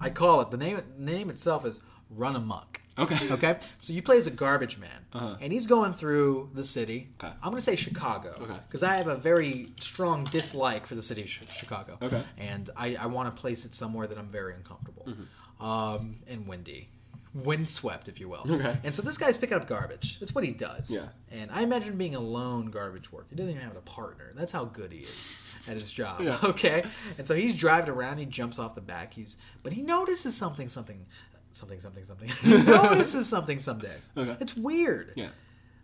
[0.00, 0.76] I call it the name.
[0.76, 1.80] The name itself is
[2.10, 2.80] Run Amok.
[2.98, 3.18] Okay.
[3.32, 5.36] Okay, so you play as a garbage man, Uh-huh.
[5.40, 7.08] and he's going through the city.
[7.22, 7.32] Okay.
[7.42, 8.58] I'm going to say Chicago, Okay.
[8.68, 11.96] because I have a very strong dislike for the city of Chi- Chicago.
[12.02, 12.22] Okay.
[12.36, 15.64] and I, I want to place it somewhere that I'm very uncomfortable, Mm-hmm.
[15.64, 16.90] um, and windy,
[17.34, 18.44] windswept, if you will.
[18.48, 18.76] Okay.
[18.84, 20.18] And so this guy's picking up garbage.
[20.20, 20.90] That's what he does.
[20.90, 21.06] Yeah.
[21.30, 23.26] And I imagine being alone garbage work.
[23.30, 24.30] He doesn't even have a partner.
[24.34, 25.38] That's how good he is
[25.68, 26.20] at his job.
[26.20, 26.38] Yeah.
[26.52, 26.84] Okay.
[27.18, 28.18] And so he's driving around.
[28.18, 29.14] He jumps off the back.
[29.14, 31.06] He's but he notices something, something,
[31.52, 32.28] something, something, something.
[32.28, 33.96] He notices something someday.
[34.16, 34.36] Okay.
[34.40, 35.12] It's weird.
[35.16, 35.28] Yeah.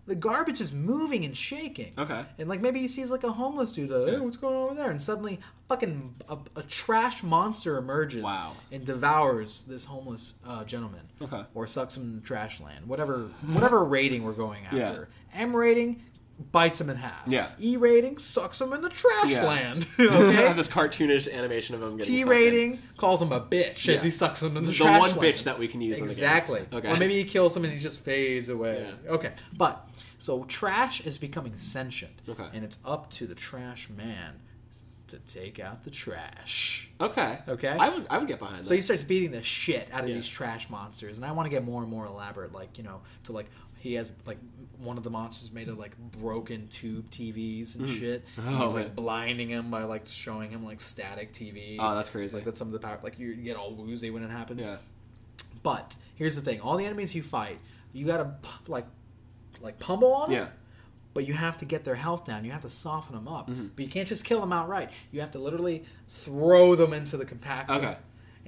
[0.09, 1.93] The garbage is moving and shaking.
[1.98, 2.24] Okay.
[2.39, 3.90] And like maybe he sees like a homeless dude.
[3.90, 4.20] Like, hey, Yeah.
[4.20, 4.90] what's going on over there?
[4.90, 8.22] And suddenly, fucking a, a trash monster emerges.
[8.24, 8.52] Wow.
[8.72, 11.02] And devours this homeless uh, gentleman.
[11.22, 11.43] Okay.
[11.55, 12.86] Or sucks him in the trash land.
[12.89, 13.28] Whatever.
[13.52, 15.09] Whatever rating we're going after.
[15.35, 15.40] Yeah.
[15.40, 16.02] M rating.
[16.52, 17.24] Bites him in half.
[17.26, 17.48] Yeah.
[17.60, 19.44] E rating sucks him in the trash Yeah.
[19.44, 19.89] land.
[19.98, 20.32] Okay.
[20.35, 22.28] have this cartoonish animation of him getting T in.
[22.28, 23.94] rating calls him a bitch Yeah.
[23.97, 25.35] as he sucks him in the, The trash The one land.
[25.35, 26.60] bitch that we can use Exactly.
[26.60, 26.90] in the game.
[26.93, 26.93] Okay.
[26.93, 28.86] Or maybe he kills him and he just fades away.
[29.05, 29.10] Yeah.
[29.14, 29.32] Okay.
[29.56, 29.88] But
[30.19, 32.15] so trash is becoming sentient.
[32.28, 32.47] Okay.
[32.53, 34.40] And it's up to the trash man
[35.09, 36.90] to take out the trash.
[37.01, 37.39] Okay.
[37.49, 37.69] Okay.
[37.69, 38.74] I would I would get behind So that.
[38.77, 40.16] he starts beating the shit out of Yeah.
[40.16, 42.53] these trash monsters, and I want to get more and more elaborate.
[42.53, 43.47] Like you know, to like
[43.78, 44.39] he has like
[44.78, 47.99] one of the monsters made of like broken tube TVs and mm-hmm.
[47.99, 48.24] shit.
[48.39, 48.85] Oh, He's man.
[48.85, 51.77] like blinding him by like showing him like static TV.
[51.78, 52.35] Oh, that's crazy.
[52.35, 52.99] Like that's some of the power.
[53.03, 54.69] Like you get all woozy when it happens.
[54.69, 54.77] Yeah.
[55.62, 57.59] But here's the thing: all the enemies you fight,
[57.93, 58.35] you gotta
[58.66, 58.86] like
[59.60, 60.39] like pummel on them.
[60.39, 60.48] Yeah.
[61.14, 62.44] But you have to get their health down.
[62.44, 63.51] You have to soften them up.
[63.51, 63.68] Mm-hmm.
[63.74, 64.90] But you can't just kill them outright.
[65.10, 67.70] You have to literally throw them into the compactor.
[67.70, 67.97] Okay.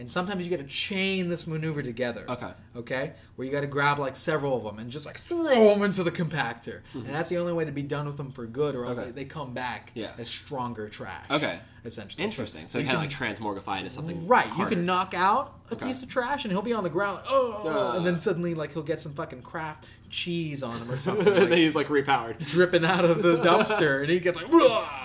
[0.00, 2.24] And sometimes you got to chain this maneuver together.
[2.26, 2.50] Okay.
[2.74, 3.12] Okay.
[3.36, 6.02] Where you got to grab like several of them and just like throw them into
[6.02, 6.80] the compactor.
[6.94, 9.02] And that's the only way to be done with them for good, or else Mm-hmm.
[9.02, 9.10] Okay.
[9.12, 10.12] they, they come back Yeah.
[10.16, 11.26] as stronger trash.
[11.30, 11.60] Okay.
[11.84, 12.24] Essentially.
[12.24, 12.66] Interesting.
[12.66, 15.74] So, you you kind of like transmorgify into something Right, you can knock out a
[15.74, 15.86] Okay.
[15.86, 17.96] piece of trash and he'll be on the ground like, oh, Uh.
[17.98, 21.52] and then suddenly like he'll get some fucking Kraft cheese on him or something, and
[21.52, 22.38] then he's like repowered.
[22.46, 24.50] dripping out of the dumpster, and he gets like,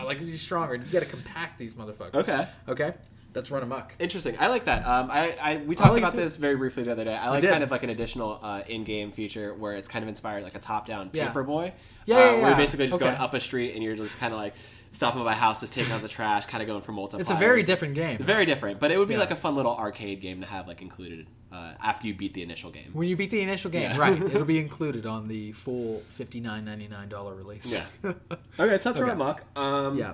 [0.06, 0.76] like he's stronger.
[0.76, 2.16] You got to compact these motherfuckers.
[2.16, 2.48] Okay.
[2.70, 2.94] okay,
[3.36, 3.94] that's run amok.
[4.00, 4.36] Interesting.
[4.40, 4.88] I like that.
[4.88, 7.14] Um, I, I we talked like about this very briefly the other day.
[7.16, 10.44] I like kind of like an additional uh, in-game feature where it's kind of inspired
[10.44, 11.32] like a top-down Yeah.
[11.32, 11.72] Paperboy.
[12.06, 12.48] Yeah, uh, yeah, Where yeah.
[12.48, 13.06] you're basically just Okay.
[13.06, 14.56] going up a street and you're just kind of like
[14.92, 17.20] stopping by houses, taking out the trash, kind of going for multipliers.
[17.20, 18.18] It's a very different game.
[18.18, 19.20] Very different, but it would be Yeah.
[19.20, 22.42] like a fun little arcade game to have like included uh, after you beat the
[22.42, 22.90] initial game.
[22.94, 23.98] When you beat the initial game, Yeah.
[23.98, 24.22] right?
[24.34, 27.86] It'll be included on the full fifty nine ninety nine dollar release.
[28.04, 28.14] Yeah.
[28.60, 29.02] Okay, so that's Okay.
[29.02, 29.44] Run Amok.
[29.58, 30.14] Um, yeah.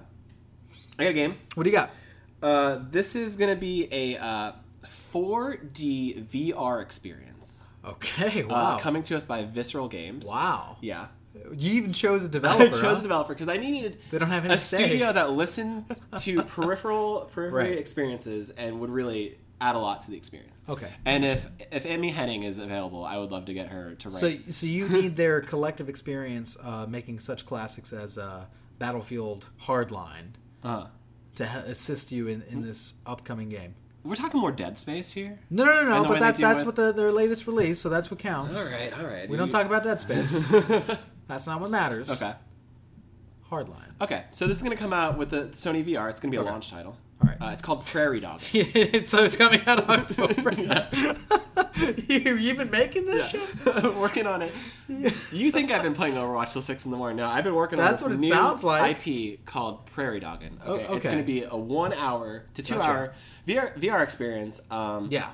[0.99, 1.35] I got a game.
[1.55, 1.89] What do you got?
[2.41, 4.51] Uh, this is gonna be a uh,
[5.13, 7.67] 4D VR experience.
[7.85, 8.43] Okay.
[8.43, 8.77] Uh, Wow.
[8.79, 10.27] coming to us by Visceral Games.
[10.27, 10.77] wow.
[10.81, 11.07] Yeah.
[11.55, 12.63] You even chose a developer.
[12.67, 12.95] I chose huh?
[12.97, 14.77] a developer because I needed They don't have any a say.
[14.77, 15.85] studio that listened
[16.19, 17.77] to peripheral periphery Right.
[17.77, 20.63] experiences and would really add a lot to the experience.
[20.67, 20.89] Okay.
[21.05, 24.19] And if if Amy Hennig is available, I would love to get her to write.
[24.19, 28.45] So, so you need their collective experience uh, making such classics as uh,
[28.79, 30.87] Battlefield Hardline uh,
[31.35, 33.75] to ha- assist you in, in this upcoming game.
[34.03, 35.39] we're talking more Dead Space here.
[35.49, 36.01] No, no, no, no.
[36.03, 38.73] But way that's that's with- what the, their latest release, so that's what counts.
[38.73, 39.29] All right, all right.
[39.29, 40.43] We don't talk about Dead Space.
[41.27, 42.11] that's not what matters.
[42.21, 42.33] Okay.
[43.49, 43.91] Hardline.
[43.99, 44.23] Okay.
[44.31, 46.09] So this is going to come out with the Sony VR.
[46.09, 46.49] It's going to be a Okay.
[46.51, 46.95] launch title.
[47.21, 47.37] All right.
[47.41, 48.41] Uh, it's called Prairie Dog.
[48.41, 48.53] so
[49.23, 50.51] it's coming out October.
[52.07, 53.65] you, you've been making this shit?
[53.65, 53.89] Yeah.
[53.99, 54.51] working on it.
[55.31, 57.17] You think I've been playing Overwatch till six in the morning?
[57.17, 59.07] No, I've been working That's on what this it new sounds like.
[59.07, 60.59] IP called Prairie Dogging.
[60.65, 62.89] Oh, Okay, it's going to be a one hour to two Gotcha.
[62.89, 63.13] hour
[63.47, 64.61] VR, VR experience.
[64.71, 65.29] Um, Yeah.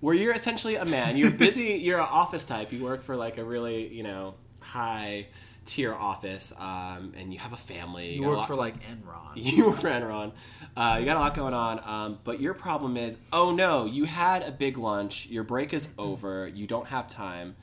[0.00, 1.16] where you're essentially a man.
[1.16, 1.74] You're busy.
[1.74, 2.72] You're an office type.
[2.72, 5.26] You work for like a really you know high
[5.64, 8.14] tier office, um, and you have a family.
[8.14, 9.32] You a work lot- for like Enron.
[9.34, 10.32] you were Enron.
[10.76, 14.04] Uh, you got a lot going on, um, but your problem is, oh no, you
[14.04, 15.26] had a big lunch.
[15.26, 16.48] Your break is over.
[16.48, 17.54] You don't have time,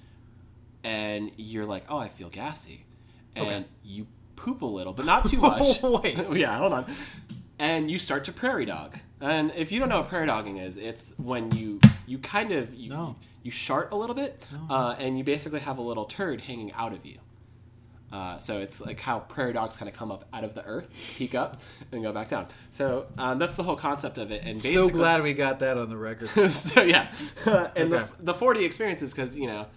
[0.83, 2.85] and you're like, oh, I feel gassy,
[3.35, 3.65] and Okay.
[3.83, 5.81] you poop a little, but not too much.
[5.83, 6.17] Wait.
[6.33, 6.85] yeah, hold on.
[7.59, 8.97] And you start to prairie dog.
[9.19, 12.73] And if you don't know what prairie dogging is, it's when you you kind of
[12.73, 13.15] you, No.
[13.43, 14.73] you shart a little bit, No.
[14.75, 17.19] uh, and you basically have a little turd hanging out of you.
[18.11, 21.15] Uh, so it's like how prairie dogs kind of come up out of the earth,
[21.17, 21.61] peek up,
[21.93, 22.45] and go back down.
[22.69, 24.41] So um, that's the whole concept of it.
[24.43, 26.29] And so glad we got that on the record.
[26.51, 27.07] so yeah,
[27.45, 28.05] and Okay.
[28.17, 29.67] the the 4D experience is because you know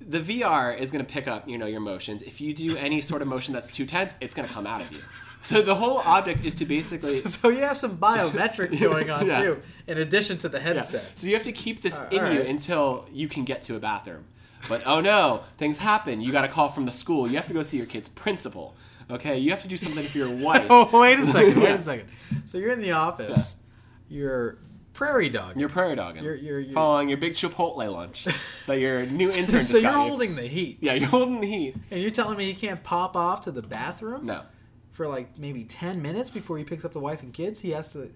[0.00, 2.22] the VR is going to pick up you know your motions.
[2.22, 4.80] If you do any sort of motion that's too tense, it's going to come out
[4.80, 5.00] of you.
[5.40, 9.40] So the whole object is to basically So you have some biometrics going on Yeah.
[9.42, 10.62] too, in addition to the Yeah.
[10.64, 11.18] headset.
[11.18, 13.80] So you have to keep this Uh, in you until you can get to a
[13.80, 14.24] bathroom.
[14.68, 16.20] But oh no, things happen.
[16.20, 17.28] You got a call from the school.
[17.28, 18.74] You have to go see your kid's principal.
[19.10, 20.66] Okay, you have to do something for your wife.
[20.70, 21.56] Oh, wait a second.
[21.56, 21.74] Wait Yeah.
[21.74, 22.08] a second.
[22.44, 23.62] So you're in the office.
[24.08, 24.58] You're
[24.92, 25.56] prairie dog.
[25.56, 26.24] You're prairie dogging.
[26.24, 28.26] You're- you're- you're- following your big Chipotle lunch
[28.66, 30.08] that your new intern just so you're got you.
[30.10, 31.76] holding the heat, Yeah, you're holding the heat.
[31.90, 34.42] and you're telling me he can't pop off to the bathroom No,
[34.90, 37.60] for like maybe ten minutes before he picks up the wife and kids.
[37.60, 38.10] He has to.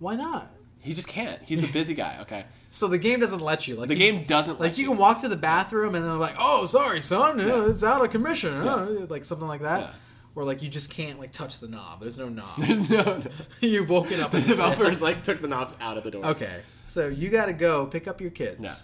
[0.00, 0.50] Why not?
[0.84, 1.40] He just can't.
[1.44, 2.18] He's a busy guy.
[2.22, 3.74] Okay, So the game doesn't let you.
[3.76, 6.12] Like the you- game doesn't Like let you can walk to the bathroom and they're
[6.14, 7.68] like, "Oh, sorry, son, Yeah.
[7.68, 9.80] it's out of commission," uh, like something like that.
[9.80, 9.90] Yeah.
[10.36, 12.00] Or like you just can't like touch the knob.
[12.00, 12.58] There's no knob.
[12.58, 13.02] There's no.
[13.04, 13.22] no.
[13.60, 14.30] You've woken up.
[14.32, 16.26] The developers like took the knobs out of the door.
[16.26, 18.74] Okay, so you got to go pick up your kids Yeah.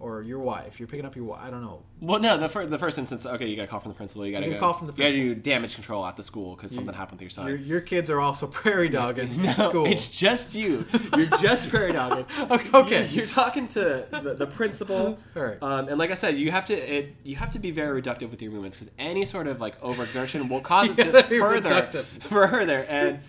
[0.00, 0.80] Or your wife.
[0.80, 1.40] You're picking up your wife.
[1.42, 1.82] I don't know.
[2.00, 4.26] Well, no, the, fir- the first instance, okay, you got a call from the principal.
[4.26, 4.56] You got to go.
[4.56, 5.18] a call from the principal.
[5.18, 7.48] You got to do damage control at the school because something happened with your son.
[7.48, 9.86] Your, your kids are also prairie dogging no, in school.
[9.86, 10.86] it's just you.
[11.16, 12.24] You're just prairie dogging.
[12.50, 13.06] Okay, okay.
[13.08, 15.18] You're, talking to the, the principal.
[15.36, 15.62] All right.
[15.62, 18.30] Um, and like I said, you have to it, you have to be very reductive
[18.30, 22.04] with your movements because any sort of like overexertion will cause it to further reductive.
[22.04, 22.84] further.
[22.88, 23.20] And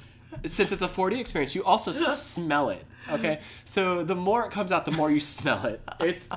[0.46, 2.86] since it's a 4D experience, you also smell it.
[3.10, 5.82] Okay, so the more it comes out, the more you smell it.
[6.00, 6.30] It's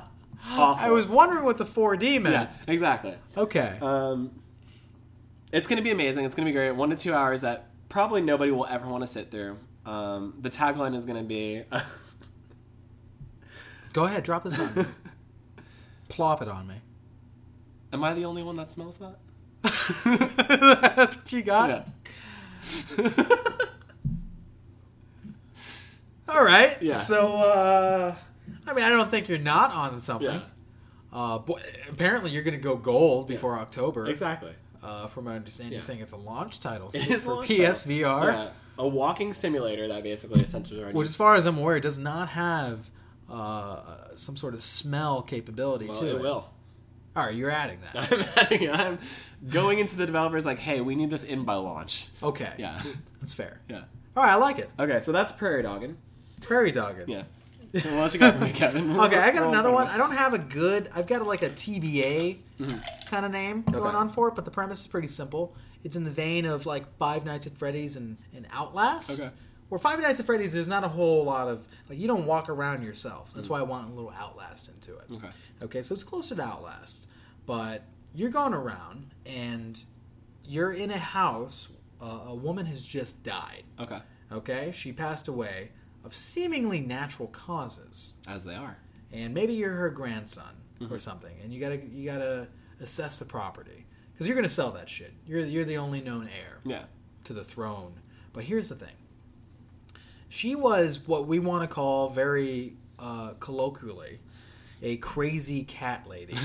[0.51, 0.85] awful.
[0.85, 2.33] I was wondering what the 4D meant.
[2.33, 3.15] yeah, exactly.
[3.37, 3.77] Okay.
[3.81, 4.31] Um,
[5.51, 6.25] it's going to be amazing.
[6.25, 6.71] It's going to be great.
[6.71, 9.57] One to two hours that probably nobody will ever want to sit through.
[9.85, 11.63] Um, the tagline is going to be
[13.93, 14.83] Go ahead, drop this on me.
[16.09, 16.75] Plop it on me.
[17.93, 19.15] Am I the only one that smells that?
[20.95, 21.69] That's what you got?
[21.69, 23.07] Yeah.
[26.27, 26.77] All right.
[26.81, 26.95] Yeah.
[26.95, 28.15] So, uh,
[28.67, 30.27] I mean, I don't think you're not on something.
[30.29, 30.39] Yeah.
[31.13, 34.07] Uh, but apparently, you're going to go gold before October.
[34.07, 34.51] Exactly.
[34.83, 38.25] Uh, from my understanding, you're saying it's a launch title It is for PSVR.
[38.25, 38.49] Yeah.
[38.77, 42.89] A walking simulator that basically around Which, as far as I'm aware, does not have
[43.31, 46.21] uh, some sort of smell capability Well, to it it.
[46.21, 46.49] will.
[47.15, 48.11] All right, you're adding that.
[48.11, 48.99] I'm, adding- I'm
[49.49, 52.07] going into the developers like, hey, we need this in by launch.
[52.21, 52.51] Okay.
[52.57, 52.81] Yeah.
[53.21, 53.61] That's fair.
[53.69, 53.83] Yeah.
[54.17, 54.69] All right, I like it.
[54.79, 55.97] Okay, so that's prairie dogging.
[56.41, 57.09] Prairie dogging.
[57.09, 57.23] Yeah.
[57.77, 58.95] So what else you got for me, Kevin?
[58.99, 59.87] Okay, I got another for one.
[59.87, 60.89] I don't have a good.
[60.95, 62.37] I've got like a TBA
[63.07, 63.95] kind of name going Mm-hmm.
[63.95, 65.53] On for it, but the premise is pretty simple.
[65.83, 69.19] It's in the vein of like Five Nights at Freddy's and, and Outlast.
[69.19, 69.29] Okay.
[69.69, 72.49] Where Five Nights at Freddy's, there's not a whole lot of like you don't walk
[72.49, 73.31] around yourself.
[73.31, 73.35] Mm.
[73.35, 75.11] That's why I want a little Outlast into it.
[75.11, 75.29] Okay.
[75.63, 77.07] Okay, so it's closer to Outlast,
[77.45, 77.83] but
[78.13, 79.83] you're going around and
[80.47, 81.69] you're in a house.
[82.01, 83.63] Uh, a woman has just died.
[83.79, 83.99] Okay.
[84.31, 85.69] Okay, she passed away
[86.05, 88.77] of seemingly natural causes As they are.
[89.11, 90.93] and maybe you're her grandson Mm-hmm.
[90.93, 92.49] or something, and you gotta you gotta
[92.81, 95.13] assess the property because you're gonna sell that shit.
[95.25, 96.83] You're you're the only known heir Yeah.
[97.23, 97.93] to the throne.
[98.33, 98.95] But here's the thing:
[100.27, 104.19] she was what we want to call very uh, colloquially
[104.81, 106.37] a crazy cat lady,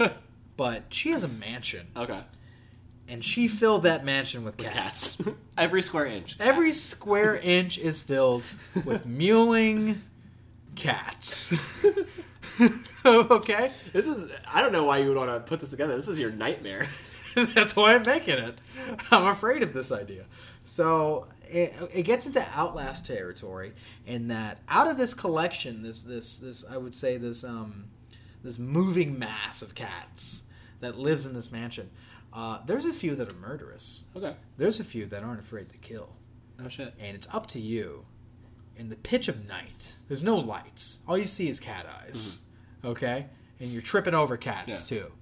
[0.56, 2.20] but she has a mansion, okay.
[3.08, 5.16] And she filled that mansion with cats.
[5.16, 5.28] Cats.
[5.58, 6.36] Every square inch.
[6.40, 8.44] Every square inch is filled
[8.84, 9.96] with mewling
[10.74, 11.54] cats.
[13.04, 13.70] okay?
[13.92, 14.30] This is.
[14.52, 15.94] I don't know why you would want to put this together.
[15.94, 16.86] This is your nightmare.
[17.34, 18.58] That's why I'm making it.
[19.10, 20.26] I'm afraid of this idea.
[20.62, 23.72] So it, it gets into Outlast territory
[24.06, 27.86] in that out of this collection, this this this I would say this um
[28.42, 30.48] this moving mass of cats
[30.80, 31.90] that lives in this mansion.
[32.34, 34.08] Uh, there's a few that are murderous.
[34.16, 34.34] Okay.
[34.56, 36.08] There's a few that aren't afraid to kill.
[36.64, 36.92] Oh shit.
[37.00, 38.04] and it's up to you
[38.76, 42.42] in the pitch of night there's no lights all you see is cat eyes
[42.84, 43.26] okay
[43.60, 44.98] and you're tripping over cats Yeah.
[44.98, 45.12] too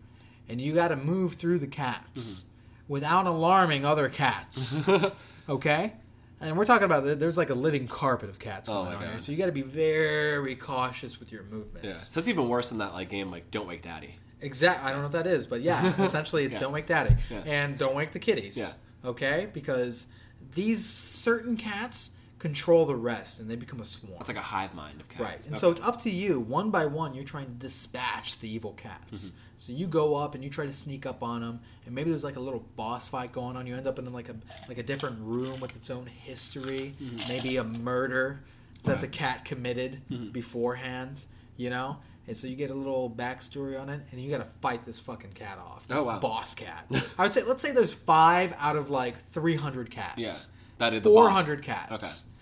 [0.49, 2.45] and you got to move through the cats
[2.89, 4.83] without alarming other cats
[5.49, 5.93] okay
[6.41, 9.03] and we're talking about there's like a living carpet of cats Oh going my on
[9.03, 9.21] here God.
[9.23, 11.95] so you got to be very cautious with your movements Yeah.
[11.95, 14.15] So that's even worse than that like game like Don't Wake Daddy.
[14.43, 14.85] Exact.
[14.85, 16.61] I don't know what that is, but yeah, essentially it's Yeah.
[16.61, 17.39] don't wake daddy Yeah.
[17.47, 18.57] and don't wake the kitties.
[18.59, 19.09] Yeah.
[19.11, 20.09] Okay, because
[20.55, 24.17] these certain cats control the rest, and they become a swarm.
[24.19, 25.21] It's like a hive mind of cats.
[25.21, 25.61] right, and Okay.
[25.61, 26.41] so it's up to you.
[26.41, 29.29] One by one, you're trying to dispatch the evil cats.
[29.29, 29.37] Mm-hmm.
[29.59, 32.25] So you go up and you try to sneak up on them, and maybe there's
[32.25, 33.67] like a little boss fight going on.
[33.69, 34.35] You end up in like a
[34.69, 36.95] like a different room with its own history,
[37.29, 38.49] maybe a murder that
[38.83, 38.91] Mm-hmm.
[38.91, 39.01] Right.
[39.01, 40.31] the cat committed Mm-hmm.
[40.31, 41.25] beforehand.
[41.57, 41.99] You know.
[42.29, 44.99] And so you get a little backstory on it, and you got to fight this
[44.99, 45.89] fucking cat off.
[45.89, 46.19] This Oh, wow.
[46.21, 46.87] boss cat.
[47.19, 50.19] I would say, let's say there's five out of like 300 cats.
[50.19, 50.33] Yeah.
[50.79, 51.29] That is the boss.
[51.47, 51.93] 400 cats.
[51.93, 52.33] Okay.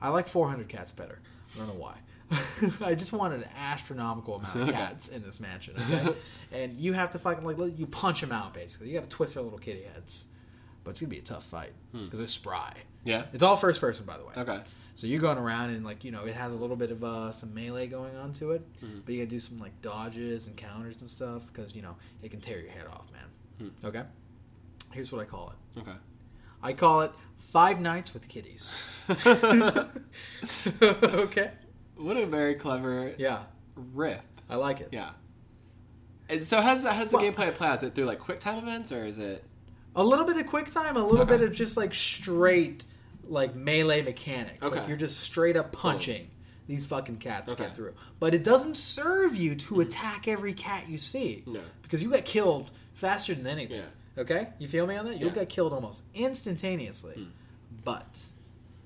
[0.00, 1.18] I like 400 cats better.
[1.54, 1.94] I don't know why.
[2.84, 4.72] I just want an astronomical amount of Okay.
[4.72, 5.74] cats in this mansion.
[5.90, 6.14] Okay,
[6.52, 8.88] and you have to fucking like you punch them out basically.
[8.88, 10.26] You got to twist their little kitty heads.
[10.84, 12.04] but it's gonna be a tough fight hmm.
[12.04, 12.72] because they're spry.
[13.04, 13.24] Yeah.
[13.32, 14.32] It's all first person, by the way.
[14.36, 14.60] Okay.
[14.98, 17.30] So you're going around and like you know it has a little bit of uh,
[17.30, 18.98] some melee going on to it, Mm-hmm.
[19.04, 22.32] but you gotta do some like dodges and counters and stuff because you know it
[22.32, 23.70] can tear your head off, man.
[23.80, 23.86] Hmm.
[23.86, 24.02] Okay.
[24.90, 25.80] Here's what I call it.
[25.82, 25.96] Okay.
[26.64, 28.74] I call it Five Nights with Kitties.
[30.82, 31.52] okay.
[31.96, 33.42] What a very clever Yeah,
[33.94, 34.24] riff.
[34.50, 34.88] I like it.
[34.90, 35.10] Yeah.
[36.28, 37.72] Is- So how does, how the Well- gameplay play?
[37.72, 39.44] Is it through like quick time events or is it?
[39.96, 41.38] A little bit of quick time, a little Okay.
[41.38, 42.84] bit of just like straight
[43.28, 44.62] like melee mechanics.
[44.62, 44.80] Okay.
[44.80, 46.28] Like you're just straight up punching
[46.66, 47.64] these fucking cats Okay.
[47.64, 47.94] get through.
[48.20, 49.80] But it doesn't serve you to hmm.
[49.80, 51.42] attack every cat you see.
[51.46, 51.60] No.
[51.82, 53.78] Because you get killed faster than anything.
[53.78, 54.22] Yeah.
[54.22, 54.48] Okay?
[54.58, 55.18] You feel me on that?
[55.18, 55.36] You'll Yeah.
[55.36, 57.14] get killed almost instantaneously.
[57.14, 57.24] Hmm.
[57.84, 58.28] But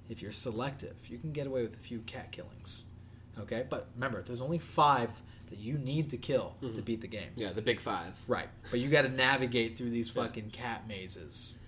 [0.08, 2.86] if you're selective, you can get away with a few cat killings.
[3.40, 3.66] Okay?
[3.68, 6.80] But remember, there's only five that you need to kill to mm-hmm.
[6.80, 7.30] beat the game.
[7.36, 8.16] Yeah, the big five.
[8.26, 8.48] Right.
[8.70, 11.58] But you got to navigate through these fucking cat mazes.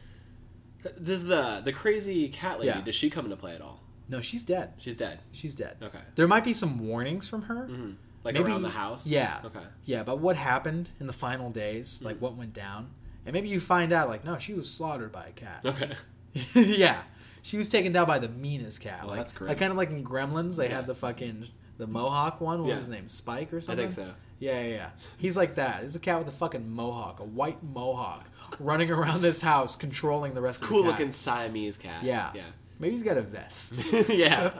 [1.03, 2.69] Does the the crazy cat lady?
[2.73, 2.81] Yeah.
[2.81, 3.81] Does she come into play at all?
[4.09, 4.73] No, she's dead.
[4.79, 5.21] She's dead.
[5.33, 5.77] She's dead.
[5.83, 5.99] Okay.
[6.15, 7.67] There might be some warnings from her.
[7.67, 7.93] hmm
[8.23, 9.07] Like Maybe- around the house.
[9.07, 9.41] Yeah.
[9.45, 9.63] Okay.
[9.85, 12.05] Yeah, but what happened in the final days, Mm.
[12.05, 12.91] like what went down,
[13.27, 15.63] and maybe you find out, like, no, she was slaughtered by a cat.
[15.65, 15.93] Okay.
[16.55, 17.01] yeah,
[17.43, 19.01] she was taken down by the meanest cat.
[19.01, 19.49] Well, like, that's great.
[19.49, 20.77] like kind of like in Gremlins, they Yeah.
[20.77, 21.47] had the fucking
[21.79, 22.61] the Mohawk one.
[22.61, 22.75] What Yeah.
[22.77, 23.09] was his name?
[23.09, 23.87] Spike or something.
[23.87, 24.15] I think so.
[24.41, 24.91] Yeah, yeah, yeah.
[25.17, 25.83] He's like that.
[25.83, 28.27] He's a cat with a fucking mohawk, a white mohawk,
[28.59, 31.13] running around this house, controlling the rest of the Cool looking.
[31.13, 32.03] Siamese cat.
[32.03, 32.31] Yeah.
[32.35, 32.43] Yeah.
[32.79, 33.81] Maybe he's got a vest.
[34.09, 34.51] yeah.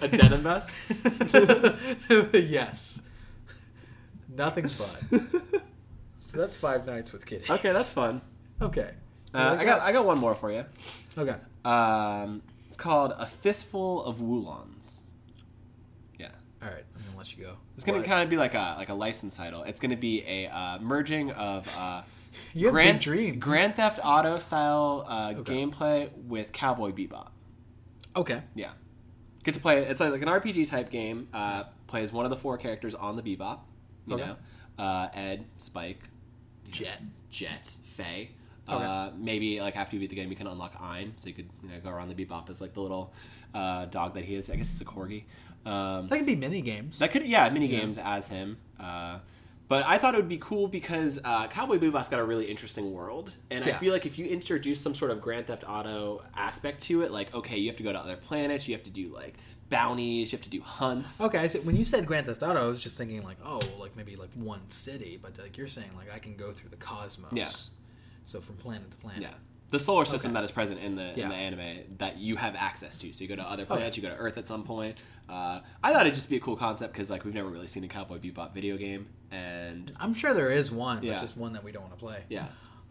[0.00, 0.74] A denim vest.
[2.32, 3.08] yes.
[4.36, 5.20] Nothing but.
[6.18, 7.50] so that's Five Nights with Kitties.
[7.50, 8.20] Okay, that's fun.
[8.62, 8.90] Okay.
[9.32, 9.80] Uh, I got?
[9.80, 10.64] I got one more for you.
[11.18, 11.34] Okay.
[11.64, 15.02] Um, it's called a fistful of Woolongs.
[16.18, 16.28] Yeah.
[16.62, 16.84] All right.
[16.96, 17.56] I'm gonna let you go.
[17.74, 19.64] It's gonna kind of be like a like a license title.
[19.64, 22.02] It's gonna be a uh, merging of uh,
[22.54, 23.42] You have Grand big dreams.
[23.44, 25.54] Grand Theft Auto style uh, Okay.
[25.66, 27.28] gameplay with Cowboy Bebop.
[28.16, 28.42] Okay.
[28.54, 28.70] Yeah,
[29.42, 29.84] get to play.
[29.84, 31.28] It's like an RPG type game.
[31.34, 33.58] Uh, plays one of the four characters on the Bebop.
[34.06, 34.24] You Okay.
[34.26, 34.36] know,
[34.78, 36.00] uh, Ed, Spike,
[36.70, 37.00] Jet.
[37.30, 38.30] Jet, Faye.
[38.68, 38.82] Okay.
[38.84, 41.48] Uh, maybe like after you beat the game, you can unlock Ein, so you could
[41.62, 43.12] you know, go around the Bebop as like the little
[43.52, 44.48] uh, dog that he is.
[44.48, 45.24] I guess it's a corgi.
[45.66, 46.98] Um, That could be mini games.
[47.00, 48.56] that could yeah, mini games as him.
[48.78, 49.18] Uh,
[49.68, 52.92] but I thought it would be cool because uh, Cowboy Bebop's got a really interesting
[52.92, 56.82] world, and I feel like if you introduce some sort of Grand Theft Auto aspect
[56.82, 59.08] to it, like okay, you have to go to other planets, you have to do
[59.08, 59.34] like
[59.70, 61.20] bounties, you have to do hunts.
[61.20, 63.60] Okay, I said when you said Grand Theft Auto, I was just thinking like, oh,
[63.80, 66.76] like maybe like one city, but like you're saying like I can go through the
[66.76, 67.32] cosmos.
[67.32, 67.48] Yeah.
[68.26, 69.22] So from planet to planet.
[69.22, 69.34] Yeah.
[69.70, 70.34] The solar system Okay.
[70.40, 71.24] that is present in the Yeah.
[71.24, 73.12] in the anime that you have access to.
[73.12, 74.98] So you go to other planets, you go to Earth at some point.
[75.28, 77.82] Uh, I thought it'd just be a cool concept because like we've never really seen
[77.82, 81.14] a Cowboy Bebop video game, and I'm sure there is one, Yeah.
[81.14, 82.22] but just one that we don't want to play.
[82.28, 82.46] yeah,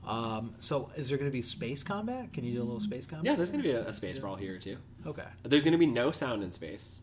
[0.07, 2.33] Um, so is there going to be space combat?
[2.33, 3.25] Can you do a little space combat?
[3.25, 3.35] yeah.
[3.35, 4.77] There's gonna be a, a space brawl here too.
[5.05, 5.23] Okay.
[5.43, 6.99] There's gonna be no sound in space.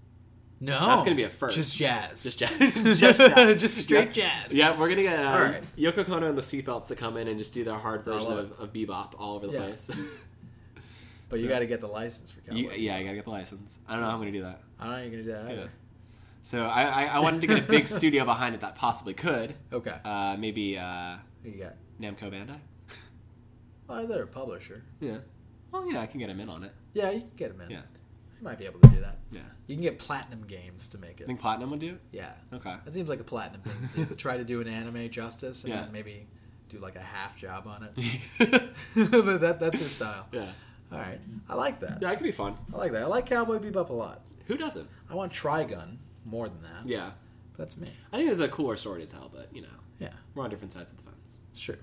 [0.62, 0.78] No.
[0.86, 1.56] That's gonna be a first.
[1.56, 2.22] Just jazz.
[2.22, 2.58] Just jazz.
[2.98, 3.60] just, jazz.
[3.60, 4.28] Just straight Yeah.
[4.44, 4.56] jazz.
[4.56, 5.64] Yeah, we're gonna get uh, All right.
[5.78, 8.52] Yoko Kanno and the Seatbelts to come in and just do their hard version of,
[8.60, 9.60] of Bebop all over the Yeah.
[9.60, 9.90] place.
[11.30, 12.58] But you got to get the license for Cowboy.
[12.58, 13.78] You- yeah, I gotta get the license.
[13.88, 14.60] I don't know how I'm gonna do that.
[14.80, 15.70] I don't know how you're going to do that either.
[16.42, 19.54] So I, I, I wanted to get a big studio behind it that possibly could.
[19.72, 19.94] Okay.
[20.04, 21.74] Uh, maybe uh, you got?
[22.00, 22.56] Namco Bandai.
[23.86, 24.82] Well, they're a publisher.
[25.00, 25.18] Yeah.
[25.72, 26.72] Well, you know, I can get him in on it.
[26.94, 27.70] Yeah, you can get them in.
[27.70, 27.82] Yeah.
[28.38, 29.18] You might be able to do that.
[29.30, 29.40] Yeah.
[29.66, 31.26] You can get Platinum Games to make I it.
[31.26, 32.00] think Platinum would do it.
[32.12, 32.32] Yeah.
[32.54, 32.74] Okay.
[32.84, 34.04] That seems like a Platinum thing to do.
[34.06, 35.82] to try to do an anime justice and Yeah.
[35.82, 36.26] then maybe
[36.68, 37.94] do like a half job on it.
[38.94, 40.26] that, that's your style.
[40.32, 40.46] yeah.
[40.92, 41.20] All right.
[41.48, 41.98] I like that.
[42.00, 42.56] Yeah, it could be fun.
[42.72, 43.02] I like that.
[43.02, 44.22] I like Cowboy Bebop a lot.
[44.46, 44.88] Who doesn't?
[45.08, 46.86] I want Trigun more than that.
[46.86, 47.10] Yeah.
[47.56, 47.90] That's me.
[48.12, 49.68] I think it's a cooler story to tell, but you know,
[49.98, 50.12] Yeah.
[50.34, 51.38] we're on different sides of the fence.
[51.52, 51.76] It's true.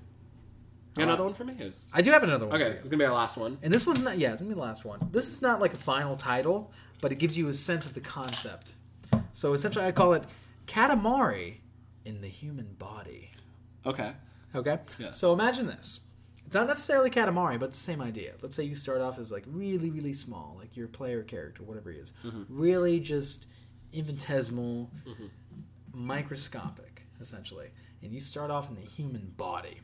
[0.96, 1.56] You got another uh, one for me?
[1.60, 2.56] It was- I do have another one.
[2.56, 2.80] Okay, for you.
[2.80, 3.60] it's gonna be our last one.
[3.62, 5.00] And this one's not, yeah, it's gonna be the last one.
[5.12, 8.02] This is not like a final title, but it gives you a sense of the
[8.02, 8.76] concept.
[9.34, 10.24] So essentially, I call it
[10.66, 11.58] Katamari
[12.06, 13.32] in the human body.
[13.86, 14.14] Okay.
[14.56, 14.80] Okay?
[14.98, 15.12] Yeah.
[15.12, 16.02] So imagine this.
[16.46, 18.34] It's not necessarily Katamari, but it's the same idea.
[18.42, 21.92] Let's say you start off as like really, really small, like your player character, whatever
[21.92, 22.14] he is.
[22.24, 22.44] Mm-hmm.
[22.50, 23.48] Really just
[23.94, 24.92] infinitesimal,
[25.94, 27.70] microscopic, essentially.
[28.02, 29.82] And you start off in the human body.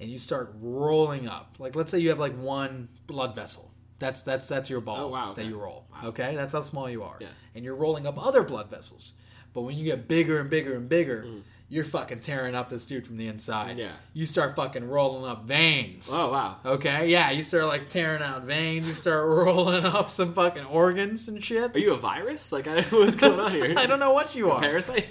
[0.00, 1.56] And you start rolling up.
[1.58, 3.72] Like let's say you have like one blood vessel.
[3.98, 5.86] That's that's that's your ball Oh, wow, that you roll.
[5.90, 6.10] Wow.
[6.10, 6.36] Okay?
[6.36, 7.16] That's how small you are.
[7.20, 7.26] Yeah.
[7.56, 9.14] And you're rolling up other blood vessels.
[9.52, 11.42] But when you get bigger and bigger and bigger, Mm.
[11.70, 13.76] You're fucking tearing up this dude from the inside.
[13.78, 13.92] Yeah.
[14.14, 16.08] You start fucking rolling up veins.
[16.12, 16.56] Oh wow.
[16.64, 18.88] Okay, yeah, you start like tearing out veins.
[18.88, 21.74] You start rolling up some fucking organs and shit.
[21.74, 22.52] Are you a virus?
[22.52, 23.74] Like, I don't know what's going on here.
[23.76, 24.60] I don't know what you are.
[24.60, 25.06] Parasite?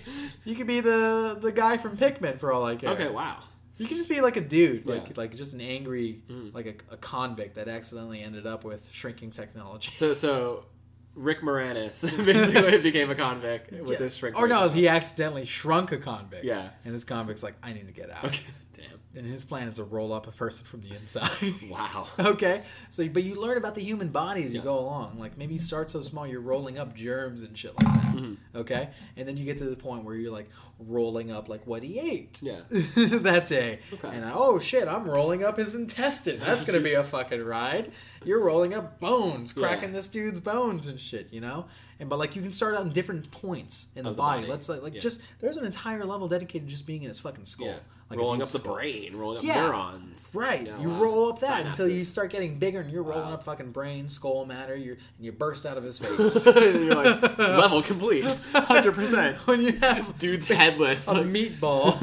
[0.45, 2.89] You could be the the guy from Pikmin for all I care.
[2.91, 3.37] okay, wow.
[3.77, 5.13] You could just be like a dude, like Yeah.
[5.13, 5.17] Mm.
[5.17, 6.23] like just an angry,
[6.53, 9.91] like a, a convict that accidentally ended up with shrinking technology.
[9.93, 10.65] So so
[11.17, 13.97] Rick Moranis basically became a convict with Yeah.
[13.97, 14.37] this shrink.
[14.37, 16.43] Or no, he accidentally shrunk a convict.
[16.45, 16.69] Yeah.
[16.85, 18.23] And this convict's like, I need to get out.
[18.25, 18.45] Okay.
[18.77, 18.99] Damn.
[19.15, 21.29] And his plan is to roll up a person from the inside.
[21.69, 22.07] Wow.
[22.19, 22.61] okay.
[22.91, 24.65] So, but you learn about the human body as you Yeah.
[24.65, 25.17] go along.
[25.19, 28.15] Like maybe you start so small, you're rolling up germs and shit like that.
[28.15, 28.57] Mm-hmm.
[28.57, 28.89] Okay.
[29.15, 30.47] And then you get to the point where you're like
[30.79, 32.39] rolling up like what he ate.
[32.43, 32.59] Yeah.
[32.69, 33.79] that day.
[33.93, 34.09] Okay.
[34.15, 36.39] And I, oh shit, I'm rolling up his intestine.
[36.39, 37.91] That's gonna be a fucking ride.
[38.23, 39.67] You're rolling up bones, Yeah.
[39.67, 41.65] cracking this dude's bones and shit, you know.
[41.99, 44.41] And but like you can start on different points in the, the body.
[44.41, 44.51] body.
[44.51, 44.99] Let's like, like Yeah.
[45.01, 47.73] just there's an entire level dedicated to just being in his fucking skull.
[48.09, 48.75] Like rolling up the skull.
[48.75, 49.61] brain, rolling up Yeah.
[49.67, 50.31] neurons.
[50.33, 50.63] Right.
[50.63, 53.33] know, you roll up that until you start getting bigger and you're rolling Wow.
[53.33, 56.45] up fucking brain, skull matter, you're, and you burst out of his face.
[56.45, 58.23] and you're like level complete,
[58.53, 59.35] hundred percent.
[59.47, 61.07] when you have Dude's headless.
[61.07, 61.97] a like- meatball.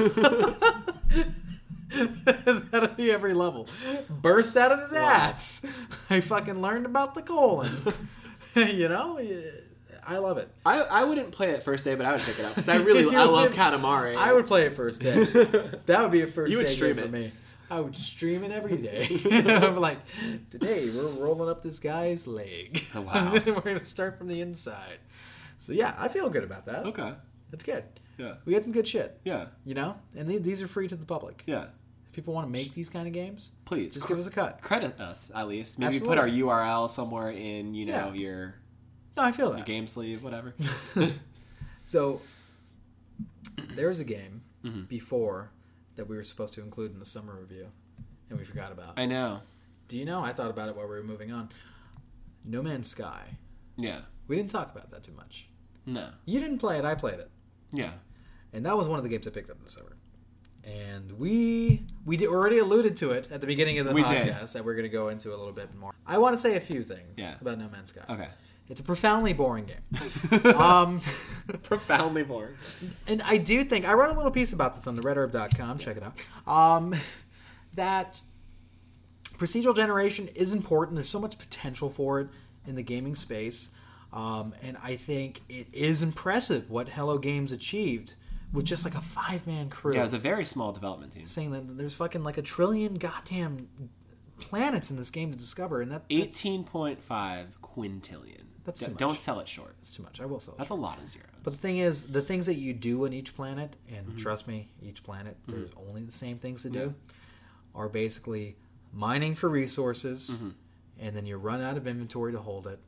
[2.71, 3.67] That'll be every level.
[4.09, 5.65] Burst out of his ass.
[6.09, 7.71] I fucking learned about the colon.
[8.55, 9.17] you know?
[10.07, 10.49] I love it.
[10.65, 12.77] I, I wouldn't play it first day, but I would pick it up because I
[12.77, 14.15] really I love Katamari.
[14.15, 15.23] I would play it first day.
[15.87, 17.19] That would be a first You would day stream game for it.
[17.19, 17.31] me.
[17.71, 19.09] I would stream it every day.
[19.31, 19.97] I'm like,
[20.51, 22.85] today we're rolling up this guy's leg.
[22.93, 23.31] Oh, wow.
[23.33, 24.99] we're gonna start from the inside.
[25.57, 26.85] So yeah, I feel good about that.
[26.85, 27.13] Okay.
[27.49, 27.83] That's good.
[28.17, 28.35] Yeah.
[28.45, 29.45] We got some good shit, Yeah.
[29.65, 31.43] you know, and the- these are free to the public.
[31.47, 31.65] Yeah.
[32.07, 34.61] If people want to make these kind of games, Please just give us a cut.
[34.61, 35.79] credit us at least.
[35.79, 36.15] Maybe Absolutely.
[36.15, 38.21] put our URL somewhere in you know Yeah.
[38.21, 38.55] your,
[39.17, 39.65] No, I feel your that.
[39.65, 40.53] game sleeve, whatever.
[41.87, 42.21] So
[43.75, 44.85] there was a game Mm-hmm.
[44.85, 45.51] before
[45.95, 47.67] that we were supposed to include in the summer review,
[48.31, 48.97] and we forgot about.
[48.97, 49.41] I know.
[49.87, 50.21] Do you know?
[50.21, 51.49] I thought about it while we were moving on.
[52.43, 53.37] No Man's Sky.
[53.77, 53.99] Yeah.
[54.27, 55.47] We didn't talk about that too much.
[55.85, 56.09] No.
[56.25, 56.83] You didn't play it.
[56.85, 57.29] I played it,
[57.71, 57.91] Yeah.
[58.53, 59.95] and that was one of the games I picked up this summer.
[60.63, 64.29] And we we did, already alluded to it at the beginning of the We did.
[64.33, 65.93] podcast that we're going to go into a little bit more.
[66.07, 67.35] I want to say a few things Yeah.
[67.39, 68.01] about No Man's Sky.
[68.09, 68.29] Okay.
[68.69, 70.55] It's a profoundly boring game.
[70.55, 71.01] um,
[71.63, 72.55] Profoundly boring.
[73.07, 75.77] and I do think I wrote a little piece about this on the redherb.com.
[75.79, 76.51] Check it out.
[76.51, 76.95] Um,
[77.75, 78.21] that
[79.37, 80.95] procedural generation is important.
[80.95, 82.27] There's so much potential for it
[82.65, 83.69] in the gaming space,
[84.11, 88.15] um, and I think it is impressive what Hello Games achieved
[88.51, 89.93] with just like a five man crew.
[89.93, 91.25] Yeah, it was a very small development team.
[91.27, 93.67] saying that there's fucking like a trillion goddamn
[94.39, 98.41] planets in this game to discover, and that that's- Eighteen point five quintillion.
[98.65, 98.99] That's D- too much.
[98.99, 99.75] Don't sell it short.
[99.79, 100.19] That's too much.
[100.19, 100.55] I will sell.
[100.55, 100.57] it.
[100.57, 101.27] That's a lot of zeros.
[101.43, 104.17] But the thing is, the things that you do on each planet, and Mm-hmm.
[104.17, 106.93] trust me, each planet, there's only the same things to do,
[107.75, 108.55] are basically
[108.93, 110.49] mining for resources, Mm-hmm.
[110.99, 112.79] and then you run out of inventory to hold it.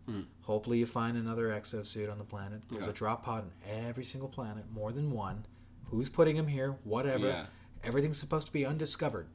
[0.41, 2.61] Hopefully, you find another exosuit on the planet.
[2.69, 2.91] There's Okay.
[2.91, 3.51] a drop pod on
[3.85, 5.45] every single planet, more than one.
[5.89, 6.77] Who's putting them here?
[6.83, 7.27] Whatever.
[7.27, 7.45] Yeah.
[7.83, 9.27] Everything's supposed to be undiscovered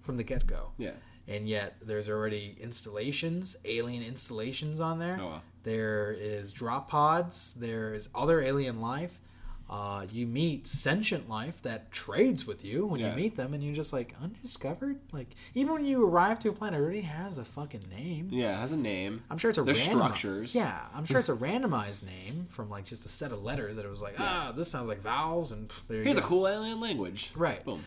[0.00, 0.72] from the get go.
[0.78, 0.92] yeah.
[1.26, 5.18] And yet, there's already installations, alien installations on there.
[5.20, 5.42] Oh, wow.
[5.64, 7.54] There is drop pods.
[7.54, 9.20] There is other alien life.
[9.68, 13.10] Uh, you meet sentient life that trades with you when Yeah.
[13.10, 14.98] you meet them, and you're just like undiscovered.
[15.10, 18.28] Like even when you arrive to a planet, it already has a fucking name.
[18.30, 19.22] Yeah, it has a name.
[19.30, 20.54] I'm sure it's a There's randomi- structures.
[20.54, 23.86] Yeah, I'm sure it's a randomized name from like just a set of letters that
[23.86, 26.46] it was like, ah, this sounds like vowels, and pff, there you Here's a cool
[26.46, 27.30] alien language.
[27.34, 27.64] Right.
[27.64, 27.84] Boom.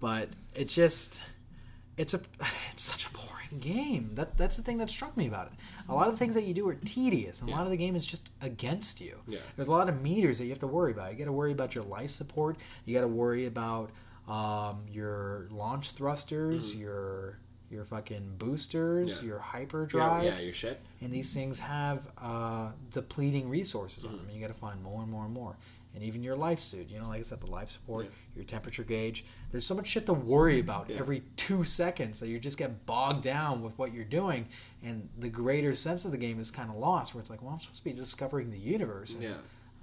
[0.00, 1.20] but it just
[1.96, 2.20] it's a
[2.72, 5.52] it's such a boring game that that's the thing that struck me about it
[5.88, 7.76] a lot of the things that you do are tedious and a lot of the
[7.76, 9.40] game is just against you Yeah.
[9.56, 11.52] there's a lot of meters that you have to worry about you got to worry
[11.52, 12.56] about your life support
[12.86, 13.90] you got to worry about
[14.28, 17.38] um, your launch thrusters your
[17.70, 19.24] your fucking boosters Mm-hmm.
[19.26, 19.28] Yeah.
[19.30, 20.80] your hyperdrive Yeah, yeah, your ship.
[21.00, 24.12] and these things have uh, depleting resources Mm-hmm.
[24.12, 24.26] on them.
[24.28, 25.56] And you got to find more and more and more.
[25.94, 28.10] And even your life suit, you know, like I said, the life support, Yeah.
[28.36, 29.24] your temperature gauge.
[29.50, 30.96] There's so much shit to worry about Yeah.
[30.96, 34.46] every two seconds that you just get bogged down with what you're doing.
[34.82, 37.52] And the greater sense of the game is kind of lost, where it's like, well,
[37.52, 39.16] I'm supposed to be discovering the universe.
[39.20, 39.34] Yeah.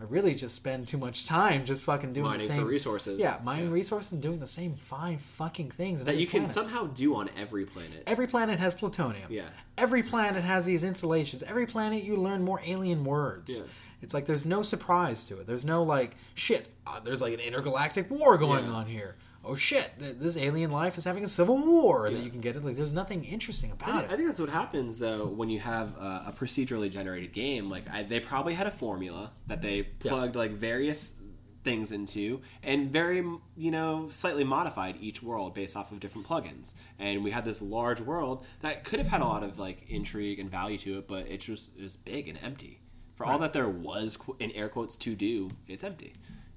[0.02, 3.20] I really just spend too much time just fucking doing Mining the for same resources.
[3.20, 3.74] Yeah, mining Yeah.
[3.74, 6.06] resources and doing the same five fucking things.
[6.06, 6.50] That you can planet.
[6.54, 8.04] somehow do on every planet.
[8.08, 9.30] Every planet has plutonium.
[9.30, 9.50] Yeah.
[9.78, 11.44] Every planet has these installations.
[11.44, 13.58] Every planet you learn more alien words.
[13.60, 13.64] Yeah.
[14.02, 15.48] It's like there's no surprise to it.
[15.48, 16.68] There's no like shit.
[16.88, 18.72] Uh, there's like an intergalactic war going Yeah.
[18.72, 19.16] on here.
[19.44, 19.90] Oh shit!
[20.00, 22.64] th- This alien life is having a civil war that you can get it.
[22.64, 24.14] Like there's nothing interesting I about think, it.
[24.14, 27.70] I think that's what happens though when you have uh, a procedurally generated game.
[27.70, 31.16] Like I, they probably had a formula that they plugged like various
[31.64, 33.18] things into, and very
[33.58, 36.74] you know slightly modified each world based off of different plugins.
[37.00, 40.40] And we had this large world that could have had a lot of like intrigue
[40.40, 42.82] and value to it, but it was it was big and empty.
[43.20, 46.14] For all that there was in air quotes to do, it's empty.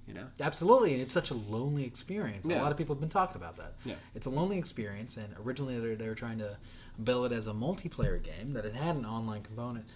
[0.07, 0.27] You know.
[0.41, 2.47] Absolutely, and it's such a lonely experience.
[2.47, 2.61] Yeah.
[2.61, 3.75] A lot of people have been talking about that.
[3.85, 3.95] Yeah.
[4.15, 6.57] It's a lonely experience, and originally they were, they were trying to
[7.03, 9.87] bill it as a multiplayer game that it had an online component.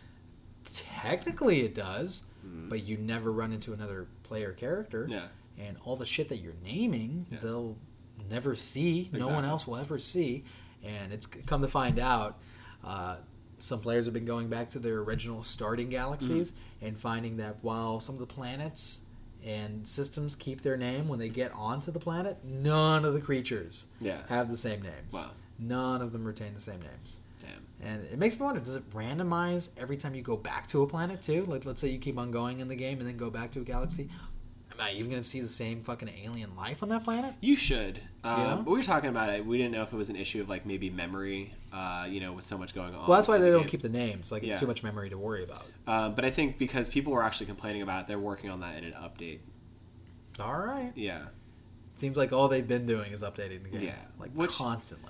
[0.65, 5.05] Technically, it does, but you never run into another player character.
[5.05, 5.13] Mm-hmm.
[5.13, 5.27] Yeah.
[5.59, 7.39] And all the shit that you're naming, Yeah.
[7.43, 7.77] they'll
[8.29, 9.09] never see.
[9.13, 10.45] No one else will ever see.
[10.83, 12.39] And it's come to find out,
[12.85, 13.17] uh,
[13.59, 16.87] some players have been going back to their original starting galaxies Mm-hmm.
[16.87, 19.01] and finding that while some of the planets
[19.45, 23.87] and systems keep their name when they get onto the planet, none of the creatures
[24.01, 24.23] Yeah.
[24.29, 25.13] have the same names.
[25.13, 25.31] Wow.
[25.59, 27.19] None of them retain the same names.
[27.41, 27.89] Damn.
[27.89, 30.87] And it makes me wonder, does it randomize every time you go back to a
[30.87, 31.47] planet too?
[31.47, 33.61] Like let's say you keep on going in the game and then go back to
[33.61, 34.09] a galaxy.
[34.79, 37.35] Am I even gonna see the same fucking alien life on that planet?
[37.41, 38.01] You should.
[38.25, 38.61] Um, Yeah?
[38.61, 39.47] We were talking about it.
[39.47, 41.55] We didn't know if it was an issue of like maybe memory.
[41.73, 43.07] Uh, you know, with so much going on.
[43.09, 44.31] Well that's why they the don't keep the names.
[44.33, 44.61] Like it's Yeah.
[44.61, 45.67] too much memory to worry about.
[45.87, 48.77] Uh, but I think because people were actually complaining about it, they're working on that
[48.77, 49.39] in an update.
[50.39, 50.93] Alright.
[50.97, 51.27] Yeah.
[51.95, 53.81] Seems like all they've been doing is updating the game.
[53.83, 53.95] Yeah.
[54.19, 55.06] Like Which- constantly.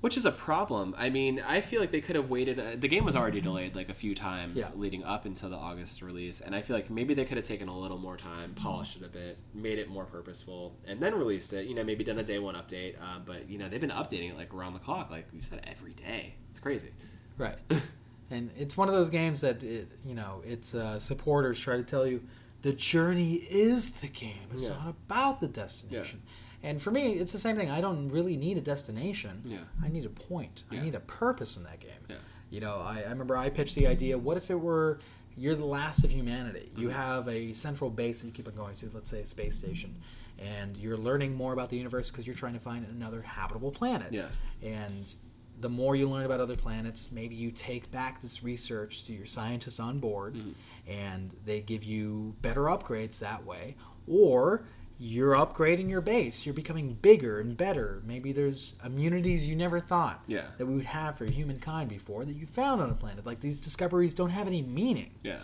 [0.00, 0.94] Which is a problem.
[0.96, 2.58] I mean, I feel like they could have waited.
[2.58, 4.70] Uh, the game was already delayed like a few times Yeah.
[4.74, 7.68] leading up until the August release, and I feel like maybe they could have taken
[7.68, 11.52] a little more time, polished it a bit, made it more purposeful, and then released
[11.52, 11.66] it.
[11.66, 12.94] You know, maybe done a day one update.
[12.98, 15.60] Uh, but you know, they've been updating it like around the clock, like you said,
[15.70, 16.34] every day.
[16.50, 16.90] It's crazy.
[17.36, 17.56] Right.
[18.30, 21.82] and it's one of those games that it, you know, its uh, supporters try to
[21.82, 22.22] tell you
[22.62, 24.46] the journey is the game.
[24.52, 24.70] It's Yeah.
[24.70, 26.22] not about the destination.
[26.62, 27.70] And for me, it's the same thing.
[27.70, 29.42] I don't really need a destination.
[29.44, 29.58] Yeah.
[29.82, 30.64] I need a point.
[30.70, 31.90] I need a purpose in that game.
[32.08, 32.16] Yeah.
[32.50, 34.98] You know, I, I remember I pitched the idea what if it were
[35.36, 36.70] you're the last of humanity?
[36.76, 36.92] You Mhm.
[36.92, 39.94] have a central base that you keep on going to, let's say a space station,
[40.38, 44.12] and you're learning more about the universe because you're trying to find another habitable planet.
[44.12, 44.26] Yeah.
[44.62, 45.14] And
[45.60, 49.24] the more you learn about other planets, maybe you take back this research to your
[49.24, 50.54] scientists on board Mhm.
[50.88, 53.76] and they give you better upgrades that way.
[54.08, 54.64] Or
[55.02, 56.44] you're upgrading your base.
[56.44, 58.02] You're becoming bigger and better.
[58.06, 60.48] Maybe there's immunities you never thought Yeah.
[60.58, 63.24] that we would have for humankind before that you found on a planet.
[63.24, 65.12] Like these discoveries don't have any meaning.
[65.22, 65.38] Yeah.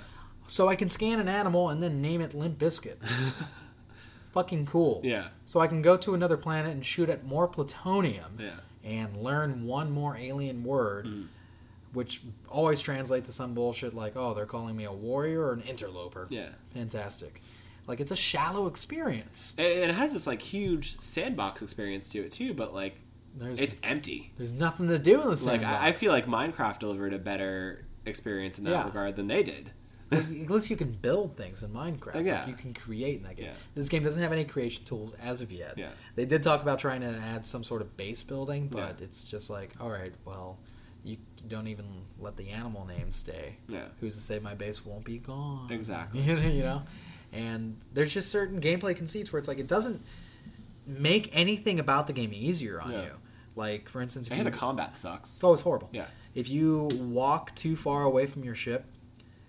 [0.47, 2.97] So I can scan an animal and then name it Limp Bizkit.
[4.33, 5.01] Fucking cool.
[5.03, 5.29] Yeah.
[5.47, 8.57] So I can go to another planet and shoot at more plutonium Yeah.
[8.85, 11.29] and learn one more alien word, Mm.
[11.95, 15.63] which always translates to some bullshit like, oh, they're calling me a warrior or an
[15.63, 16.27] interloper.
[16.29, 16.51] Yeah.
[16.75, 17.41] Fantastic.
[17.87, 19.55] Like, it's a shallow experience.
[19.59, 22.97] And it has this like huge sandbox experience to it too, but like
[23.37, 24.33] There's, it's empty.
[24.37, 27.85] there's nothing to do in the Like I, I feel like Minecraft delivered a better
[28.05, 28.85] experience in that Yeah.
[28.85, 29.71] regard than they did.
[30.13, 32.25] At least you can build things in Minecraft.
[32.25, 32.39] Yeah.
[32.41, 33.47] Like, you can create in that game.
[33.47, 33.53] Yeah.
[33.75, 35.75] This game doesn't have any creation tools as of yet.
[35.77, 35.91] Yeah.
[36.15, 39.05] They did talk about trying to add some sort of base building, but Yeah.
[39.05, 40.59] it's just like, all right, well,
[41.03, 41.17] you
[41.49, 41.87] don't even
[42.21, 43.57] let the animal name stay.
[43.69, 43.87] Yeah.
[44.01, 45.73] Who's to say my base won't be gone?
[45.73, 46.21] Exactly.
[46.23, 46.83] you know?
[47.37, 50.03] And there's just certain gameplay conceits where it's like it doesn't
[50.87, 53.03] make anything about the game easier on Yeah.
[53.03, 53.11] you.
[53.57, 55.41] Like, for instance, if And the you- combat sucks.
[55.43, 55.89] it's horrible.
[55.93, 56.07] Yeah.
[56.35, 58.85] If you walk too far away from your ship,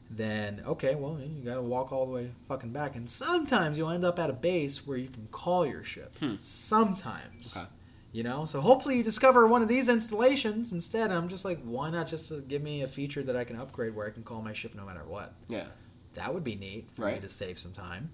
[0.09, 3.89] then okay, well you got to walk all the way fucking back, and sometimes you'll
[3.89, 6.17] end up at a base where you can call your ship.
[6.19, 6.35] Hmm.
[6.41, 7.57] Sometimes.
[7.57, 7.67] Okay.
[8.13, 11.11] You know, so hopefully you discover one of these installations instead.
[11.11, 13.93] I'm just like, why not just uh, give me a feature that I can upgrade
[13.95, 15.33] where I can call my ship no matter what?
[15.49, 15.65] Yeah.
[16.17, 18.09] That would be neat for me to save some time.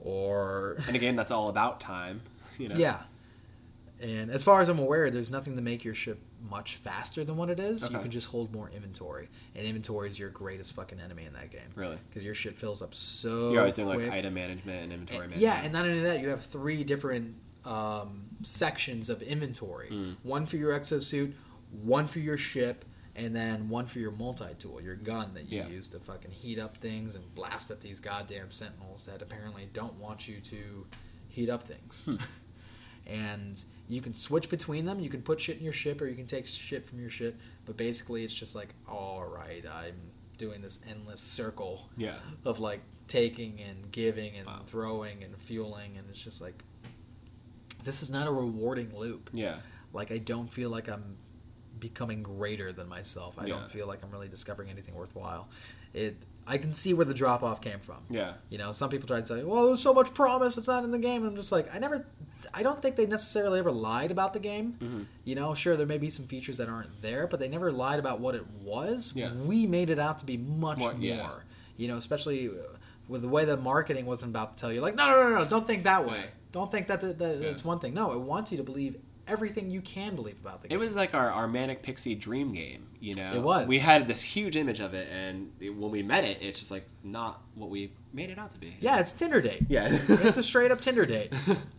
[0.00, 2.22] Or and again, that's all about time,
[2.58, 2.76] you know.
[2.76, 3.02] yeah.
[4.00, 6.18] And as far as I'm aware, there's nothing to make your ship
[6.48, 7.82] much faster than what it is.
[7.90, 11.50] You can just hold more inventory, and inventory is your greatest fucking enemy in that
[11.50, 11.68] game.
[11.74, 11.98] Really.
[12.08, 13.50] Because your shit fills up so.
[13.50, 15.42] You're always doing like item management and inventory And- management.
[15.42, 17.34] yeah, and not only that, you have three different
[17.66, 19.90] um, sections of inventory.
[19.92, 20.16] Mm.
[20.22, 21.34] One for your exosuit,
[21.82, 25.68] one for your ship, and then one for your multi-tool, your gun that you Yeah.
[25.68, 29.94] use to fucking heat up things and blast at these goddamn sentinels that apparently don't
[29.94, 30.86] want you to
[31.28, 32.04] heat up things.
[32.04, 32.16] Hmm.
[33.06, 35.00] and you can switch between them.
[35.00, 37.38] You can put shit in your ship, or you can take shit from your ship.
[37.66, 39.96] But basically, it's just like, all right, I'm
[40.38, 42.18] doing this endless circle Yeah.
[42.44, 44.62] of like taking and giving and Wow.
[44.66, 46.62] throwing and fueling and it's just like
[47.84, 49.58] this is not a rewarding loop Yeah.
[49.92, 51.16] like i don't feel like i'm
[51.80, 53.54] becoming greater than myself i Yeah.
[53.58, 55.48] don't feel like i'm really discovering anything worthwhile
[55.94, 56.16] it
[56.46, 58.34] i can see where the drop off came from Yeah.
[58.48, 60.90] you know some people try to say well there's so much promise it's not in
[60.90, 62.06] the game and i'm just like i never
[62.54, 65.02] i don't think they necessarily ever lied about the game Mm-hmm.
[65.24, 67.98] you know sure there may be some features that aren't there but they never lied
[67.98, 69.32] about what it was Yeah.
[69.32, 71.30] we made it out to be much More- more yeah.
[71.76, 72.50] you know especially
[73.08, 75.44] with the way the marketing wasn't about to tell you like no no no no
[75.48, 77.48] don't think that way don't think that, that, that Yeah.
[77.48, 78.96] it's one thing no it wants you to believe
[79.30, 80.76] everything you can believe about the game.
[80.76, 83.32] It was like our, our manic pixie dream game, you know.
[83.32, 83.66] It was.
[83.66, 86.70] We had this huge image of it, and it- when we met it, it's just
[86.70, 88.76] like not what we made it out to be.
[88.80, 89.62] yeah, it's Tinder date.
[89.68, 89.88] Yeah.
[89.90, 91.32] it's a straight up Tinder date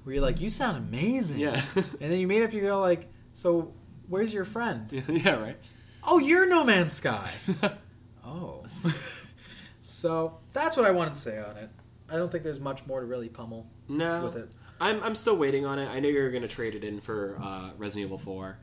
[0.03, 1.39] where you're like, you sound amazing.
[1.39, 1.61] Yeah.
[1.75, 3.73] and then you meet up, you go like, so
[4.07, 4.91] where's your friend?
[5.09, 5.57] yeah, right.
[6.03, 7.29] Oh, you're No Man's Sky.
[8.25, 8.63] oh.
[9.81, 11.69] so that's what I wanted to say on it.
[12.09, 14.49] I don't think there's much more to really pummel No, with it.
[14.81, 15.87] I'm I'm still waiting on it.
[15.87, 18.57] I know you're gonna trade it in for uh, Resident Evil Four.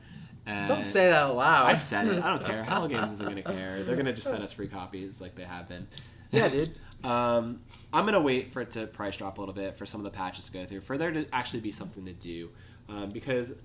[0.45, 1.69] And Don't say that out loud.
[1.69, 2.23] I said it.
[2.23, 2.63] I don't care.
[2.67, 3.83] Hello Games isn't gonna care.
[3.83, 5.87] They're gonna just send us free copies like they have been.
[6.31, 6.75] Yeah, dude.
[7.01, 7.61] Um,
[7.93, 10.11] I'm gonna wait for it to price drop a little bit for some of the
[10.11, 12.49] patches to go through, for there to actually be something to do,
[12.89, 13.57] um, because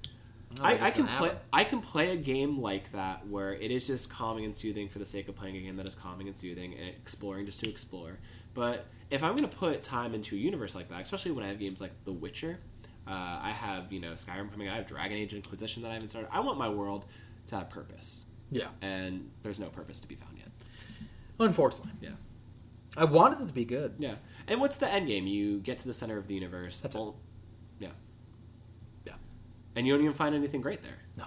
[0.60, 1.28] I I, I can play.
[1.30, 1.42] happen.
[1.52, 5.00] I can play a game like that where it is just calming and soothing for
[5.00, 7.68] the sake of playing a game that is calming and soothing and exploring just to
[7.68, 8.20] explore.
[8.54, 11.58] But if I'm gonna put time into a universe like that, especially when I have
[11.60, 12.58] games like The Witcher,
[13.06, 14.68] uh, I have you know Skyrim coming.
[14.68, 16.28] I have Dragon Age Inquisition that I haven't started.
[16.32, 17.04] I want my world
[17.46, 18.68] to have purpose, Yeah.
[18.82, 20.48] and there's no purpose to be found yet.
[21.38, 21.92] Unfortunately.
[22.00, 22.10] Yeah.
[22.96, 23.94] I wanted it to be good.
[23.98, 24.14] Yeah.
[24.48, 25.26] And what's the end game?
[25.26, 26.80] You get to the center of the universe.
[26.80, 27.16] That's all.
[27.78, 27.88] Yeah.
[29.04, 29.14] Yeah.
[29.76, 30.98] And you don't even find anything great there.
[31.16, 31.26] No.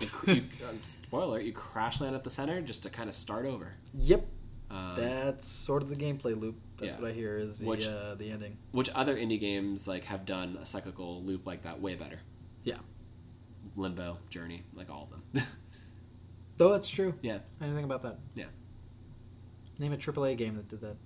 [0.00, 3.46] You, you, um, spoiler: you crash land at the center just to kind of start
[3.46, 3.74] over.
[3.94, 4.26] Yep.
[4.72, 6.56] Um, That's sort of the gameplay loop.
[6.78, 7.00] That's Yeah.
[7.02, 8.56] what I hear is the Which- uh, the ending.
[8.70, 12.20] which other indie games like have done a cyclical loop like that way better?
[12.64, 12.78] Yeah.
[13.76, 15.46] Limbo, Journey, like all of them.
[16.56, 17.14] Though that's true.
[17.22, 18.18] yeah, Anything about that?
[18.34, 18.46] yeah.
[19.78, 20.96] Name a AAA game that did that.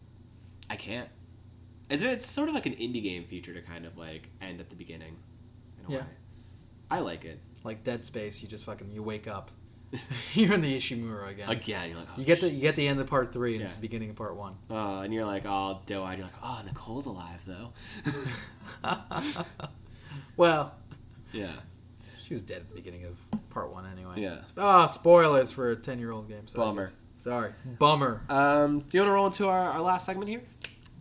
[0.69, 1.09] I can't.
[1.89, 4.69] It's, it's sort of like an indie game feature to kind of like end at
[4.71, 5.17] the beginning.
[5.81, 6.01] In a Yeah.
[6.03, 6.07] way.
[6.91, 7.41] I like it.
[7.65, 9.51] Like Dead Space, you just fucking you wake up.
[10.35, 11.49] you're in the Ishimura again.
[11.49, 13.63] Again, you're like, oh, You get the you get the end of part three and
[13.65, 14.55] it's the beginning of part one.
[14.71, 16.19] Uh, and you're like all doe-eyed.
[16.19, 17.73] You're like, oh, Nicole's alive though.
[20.37, 20.75] well,
[21.33, 21.53] yeah,
[22.25, 23.17] she was dead at the beginning of
[23.51, 24.15] part one anyway.
[24.21, 24.39] yeah.
[24.57, 26.47] Ah, spoilers for a ten year old game.
[26.47, 26.91] Sorry, Bummer.
[27.17, 27.53] Sorry.
[27.79, 28.23] Bummer.
[28.29, 30.43] Um, do you want to roll into our, our last segment here?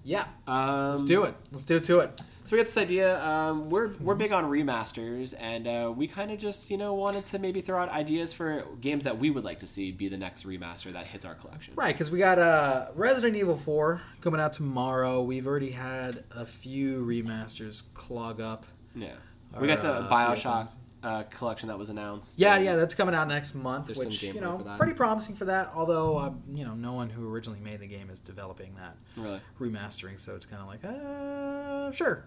[0.03, 0.25] Yeah.
[0.47, 1.35] Um, Let's do it.
[1.51, 2.21] Let's do it to it.
[2.45, 3.19] So we got this idea.
[3.25, 7.23] Um, we're we're big on remasters, and uh, we kind of just you know wanted
[7.25, 10.17] to maybe throw out ideas for games that we would like to see be the
[10.17, 11.73] next remaster that hits our collection.
[11.75, 15.23] Right, because we got uh, Resident Evil 4 coming out tomorrow.
[15.23, 18.67] We've already had a few remasters clog up.
[18.93, 19.13] Yeah.
[19.55, 20.75] Our, we got the uh, Bioshock.
[21.05, 22.39] Uh, collection that was announced.
[22.39, 25.71] Yeah, yeah, that's coming out next month, There's which you know pretty promising for that.
[25.75, 29.39] Although uh, you know, no one who originally made the game is developing that Really.
[29.59, 32.25] remastering, so it's kind of like, uh, sure,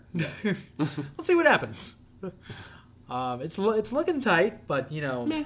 [0.79, 1.97] let's see what happens.
[3.11, 5.45] Um, it's it's looking tight, but you know, Meh.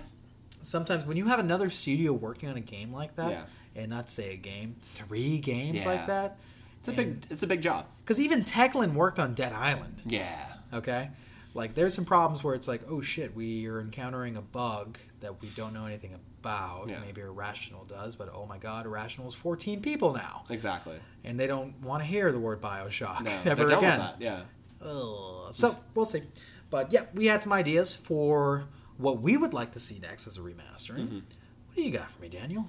[0.62, 3.44] sometimes when you have another studio working on a game like that, Yeah.
[3.76, 5.88] and not say a game, three games Yeah.
[5.90, 6.38] like that,
[6.80, 7.24] It's a big.
[7.30, 7.86] It's a big job.
[8.04, 10.02] because even Techland worked on Dead Island.
[10.04, 10.52] Yeah.
[10.74, 11.10] Okay.
[11.54, 15.40] Like there's some problems where it's like, oh shit, we are encountering a bug that
[15.42, 16.88] we don't know anything about.
[16.88, 16.98] Yeah.
[17.04, 20.96] Maybe Irrational does, but oh my god, Irrational is 14 people now, Exactly.
[21.24, 23.38] and they don't want to hear the word Bioshock No.
[23.44, 24.10] ever again.
[24.18, 24.42] Yeah.
[24.80, 25.52] Ugh.
[25.52, 26.22] So we'll see.
[26.70, 28.64] But yeah, we had some ideas for
[28.96, 31.04] what we would like to see next as a remastering.
[31.06, 31.14] Mm-hmm.
[31.16, 32.66] What do you got for me, Daniel?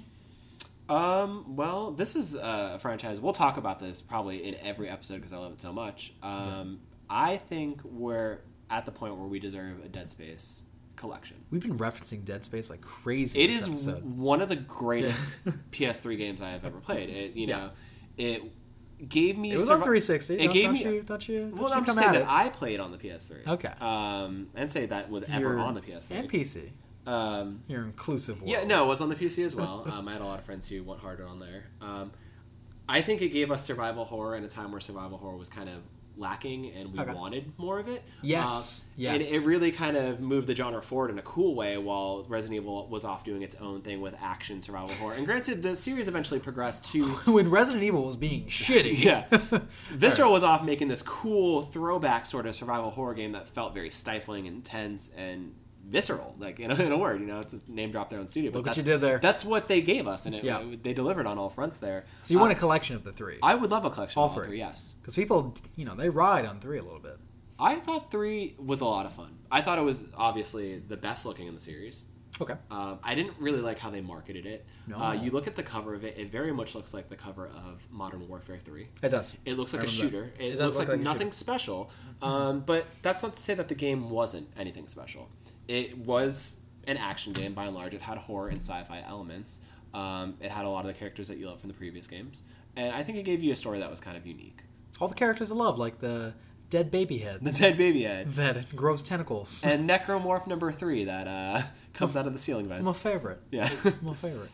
[0.90, 3.22] Um, well, this is a franchise.
[3.22, 6.14] We'll talk about this probably in every episode because I love it so much.
[6.22, 8.40] Um, I think we're
[8.74, 10.64] at the point where we deserve a Dead Space
[10.96, 11.38] collection.
[11.52, 13.42] We've been referencing Dead Space like crazy.
[13.42, 14.04] It this is episode.
[14.18, 17.10] one of the greatest PS3 games I have ever played.
[17.10, 17.58] It, you Yeah.
[17.58, 17.70] know,
[18.18, 18.44] it
[19.10, 19.52] gave me.
[19.52, 20.34] It was survi- on 360.
[20.36, 20.84] It don't, gave don't me.
[20.84, 21.02] you?
[21.04, 21.40] Don't you?
[21.42, 22.30] Don't well, you I'm just saying at that.
[22.30, 23.48] I played on the PS3.
[23.48, 23.74] Okay.
[23.82, 26.12] Um, and say that was ever You're- on the PS3.
[26.20, 26.70] and PC.
[27.06, 28.50] Um, Your inclusive world.
[28.50, 29.86] yeah, no, it was on the PC as well.
[29.92, 31.66] Um, I had a lot of friends who went harder on there.
[31.82, 32.12] Um,
[32.88, 35.68] I think it gave us survival horror in a time where survival horror was kind
[35.70, 35.76] of
[36.18, 37.14] lacking and we Okay.
[37.14, 38.04] wanted more of it.
[38.22, 39.14] Yes, Uh, yes.
[39.14, 42.62] And it really kind of moved the genre forward in a cool way while Resident
[42.62, 45.14] Evil was off doing its own thing with action survival horror.
[45.16, 49.04] And granted, the series eventually progressed to when Resident Evil was being shitty.
[49.04, 49.26] yeah.
[49.92, 53.90] Visceral was off making this cool throwback sort of survival horror game that felt very
[53.90, 55.54] stifling, intense, and
[55.86, 56.36] visceral.
[56.40, 58.52] Like in a, in a word, you know, it's a name drop their own studio.
[58.52, 59.20] But Look what that's, you did there.
[59.20, 60.64] That's what they gave us, and it, Yeah.
[60.82, 62.06] they delivered on all fronts there.
[62.22, 63.38] So you Uh, want a collection of the three?
[63.44, 64.48] I would love a collection All of all three.
[64.48, 64.58] three.
[64.60, 67.18] Yes, Because people, you know, they ride on three a little bit.
[67.60, 69.38] I thought three was a lot of fun.
[69.52, 72.06] I thought it was obviously the best looking in the series.
[72.42, 72.56] Okay.
[72.72, 74.66] Um, I didn't really like how they marketed it.
[74.88, 74.98] No.
[74.98, 77.46] Uh, you look at the cover of it; it very much looks like the cover
[77.46, 78.88] of Modern Warfare Three.
[79.04, 79.34] It does.
[79.46, 80.34] It looks like a shooter.
[80.40, 81.92] It, It looks look like, like nothing special.
[82.24, 85.30] Um, but that's not to say that the game wasn't anything special.
[85.68, 87.94] It was an action game by and large.
[87.94, 89.60] It had horror and sci-fi elements.
[89.94, 92.42] Um, it had a lot of the characters that you love from the previous games,
[92.76, 94.60] and I think it gave you a story that was kind of unique.
[95.00, 96.34] All the characters I love, like the
[96.70, 99.64] dead baby head the dead baby head, that grows tentacles.
[99.64, 101.62] and Necromorph number three that uh,
[101.94, 102.84] comes out of the ceiling vent.
[102.84, 103.40] my favorite.
[103.52, 103.70] Yeah.
[104.02, 104.50] my favorite.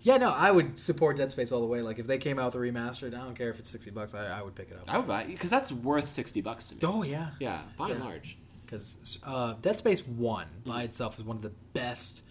[0.00, 1.82] Yeah, no, I would support Dead Space all the way.
[1.82, 4.14] Like if they came out with a remastered, I don't care if it's sixty bucks.
[4.14, 4.84] I, I would pick it up.
[4.88, 6.80] I would buy because that's worth sixty bucks to me.
[6.84, 8.38] Oh yeah, Yeah, by and large.
[8.68, 10.70] Because uh, Dead Space One Mm-hmm.
[10.70, 12.22] by itself is one of the best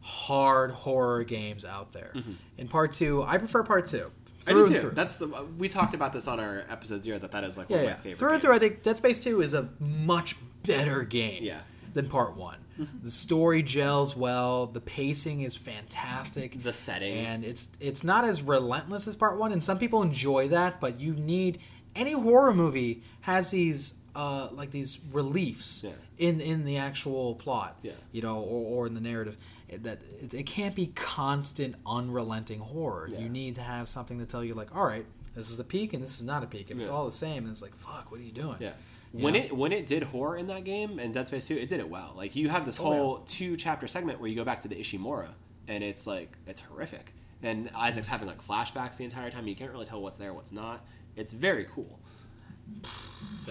[0.00, 2.12] hard horror games out there.
[2.58, 4.10] In Part Two, I prefer Part Two.
[4.44, 4.50] Mm-hmm.
[4.50, 4.80] I do too.
[4.80, 4.90] through.
[4.90, 7.18] That's the, we talked about this on our episode zero.
[7.18, 7.90] That that is like yeah, one yeah.
[7.92, 8.18] of my favorite.
[8.18, 11.44] Through and through, I think Dead Space Two is a much better game.
[11.44, 11.60] Yeah.
[11.94, 12.56] Than Part One.
[13.02, 14.66] The story gels well.
[14.66, 16.60] The pacing is fantastic.
[16.62, 17.18] the setting.
[17.26, 20.98] and it's it's not as relentless as part one and some people enjoy that but
[20.98, 21.58] you need
[21.94, 25.92] any horror movie has these uh like these reliefs Yeah.
[26.18, 27.92] in in the actual plot Yeah.
[28.12, 29.36] you know or, or in the narrative
[29.70, 33.20] that it, it can't be constant unrelenting horror Yeah.
[33.20, 35.94] you need to have something to tell you like all right this is a peak
[35.94, 38.10] and this is not a peak if it's all the same and it's like fuck
[38.10, 38.72] what are you doing Yeah.
[39.14, 39.40] You When know?
[39.40, 41.90] it when it did horror in that game and Dead Space 2, it did it
[41.90, 42.14] well.
[42.16, 44.74] Like you have this Oh, whole two chapter segment where you go back to the
[44.76, 45.28] Ishimura
[45.68, 47.12] and it's like it's horrific.
[47.42, 49.46] And Isaac's having like flashbacks the entire time.
[49.46, 50.86] You can't really tell what's there, what's not.
[51.14, 52.00] It's very cool.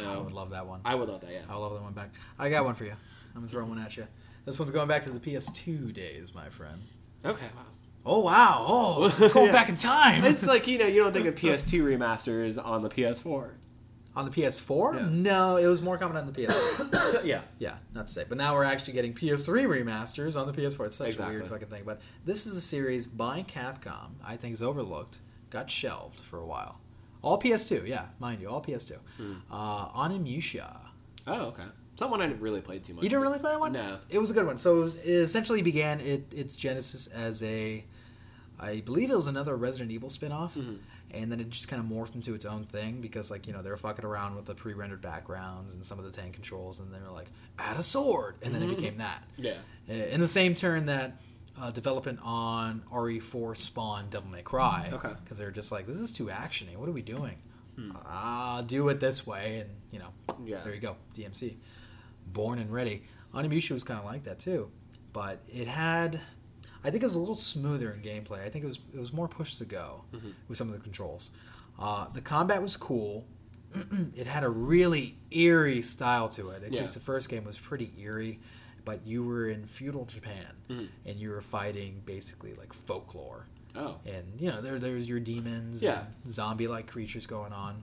[0.04, 1.42] I would love that one I would love that, yeah.
[1.50, 2.12] I would love that one back.
[2.40, 2.92] I got one for you.
[3.36, 4.08] I'm gonna throw one at you.
[4.46, 6.82] This one's going back to the PS2 days, my friend.
[7.24, 7.62] Okay, wow.
[8.04, 8.66] Oh wow!
[8.68, 9.52] Oh, going Yeah.
[9.52, 10.26] back in time.
[10.26, 13.52] It's like, you know, you don't think of PS2 remasters on the PS4.
[14.16, 14.96] on the PS4.
[14.96, 15.08] Yeah.
[15.12, 17.24] No, it was more common on the PS3.
[17.24, 17.42] yeah.
[17.60, 20.88] yeah, not to say, but now we're actually getting PS3 remasters on the PS4.
[20.88, 21.36] It's such Exactly.
[21.36, 21.84] a weird fucking thing.
[21.86, 24.14] But this is a series by Capcom.
[24.26, 25.20] I think is overlooked.
[25.52, 26.81] Got shelved for a while.
[27.22, 28.98] All PS2, yeah, mind you, all PS2.
[29.18, 29.34] Hmm.
[29.52, 30.78] Uh, Onimusha.
[31.28, 31.64] Oh, okay.
[31.98, 33.04] Someone I didn't really play too much.
[33.04, 33.74] You didn't really play that one?
[33.74, 34.00] No.
[34.10, 34.58] It was a good one.
[34.58, 37.84] So it, was, it essentially began it, its genesis as a,
[38.60, 40.56] I believe it was another Resident Evil spin-off.
[40.56, 40.76] Mm-hmm.
[41.14, 43.62] And then it just kind of morphed into its own thing because, like, you know,
[43.62, 46.92] they were fucking around with the pre-rendered backgrounds and some of the tank controls, and
[46.94, 47.28] they were like,
[47.60, 49.22] add a sword, and then it became that.
[49.36, 49.58] Yeah.
[49.90, 51.18] In the same turn that
[51.60, 54.90] uh, development on RE4 Spawn Devil May Cry.
[54.92, 55.12] Okay.
[55.24, 56.76] Because they were just like, this is too actiony.
[56.78, 57.38] What are we doing?
[58.06, 60.10] Ah, do it this way, and you know,
[60.46, 60.62] Yeah.
[60.64, 61.56] there you go, DMC,
[62.28, 63.04] born and ready.
[63.34, 64.70] Onimusha was kind of like that too,
[65.14, 66.22] but it had,
[66.84, 68.46] I think it was a little smoother in gameplay.
[68.46, 70.04] I think it was it was more push to go
[70.48, 71.32] with some of the controls.
[71.80, 73.26] Uh, the combat was cool.
[74.16, 76.62] it had a really eerie style to it.
[76.64, 76.82] At Yeah.
[76.82, 78.40] least the first game was pretty eerie,
[78.86, 83.96] but you were in feudal Japan and you were fighting basically like folklore Oh.
[84.06, 86.04] and you know there there's your demons Yeah.
[86.26, 87.82] and zombie like creatures going on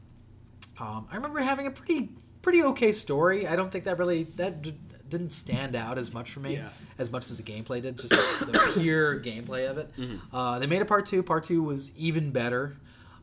[0.78, 2.10] um, i remember having a pretty
[2.42, 4.74] pretty okay story i don't think that really that d-
[5.08, 6.68] didn't stand out as much for me Yeah.
[6.98, 10.36] as much as the gameplay did just like, the pure gameplay of it Mm-hmm.
[10.36, 12.76] uh, they made a part two part two was even better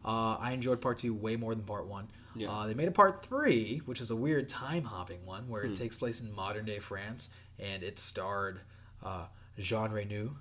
[0.03, 2.49] uh, i enjoyed part two way more than part one Yeah.
[2.51, 5.71] uh, they made a part three which is a weird time hopping one where Hmm.
[5.73, 8.59] it takes place in modern day france and it starred
[9.03, 9.25] uh,
[9.59, 10.35] jean reno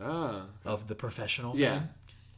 [0.00, 0.46] Oh.
[0.64, 1.78] of the professional Yeah.
[1.80, 1.88] film.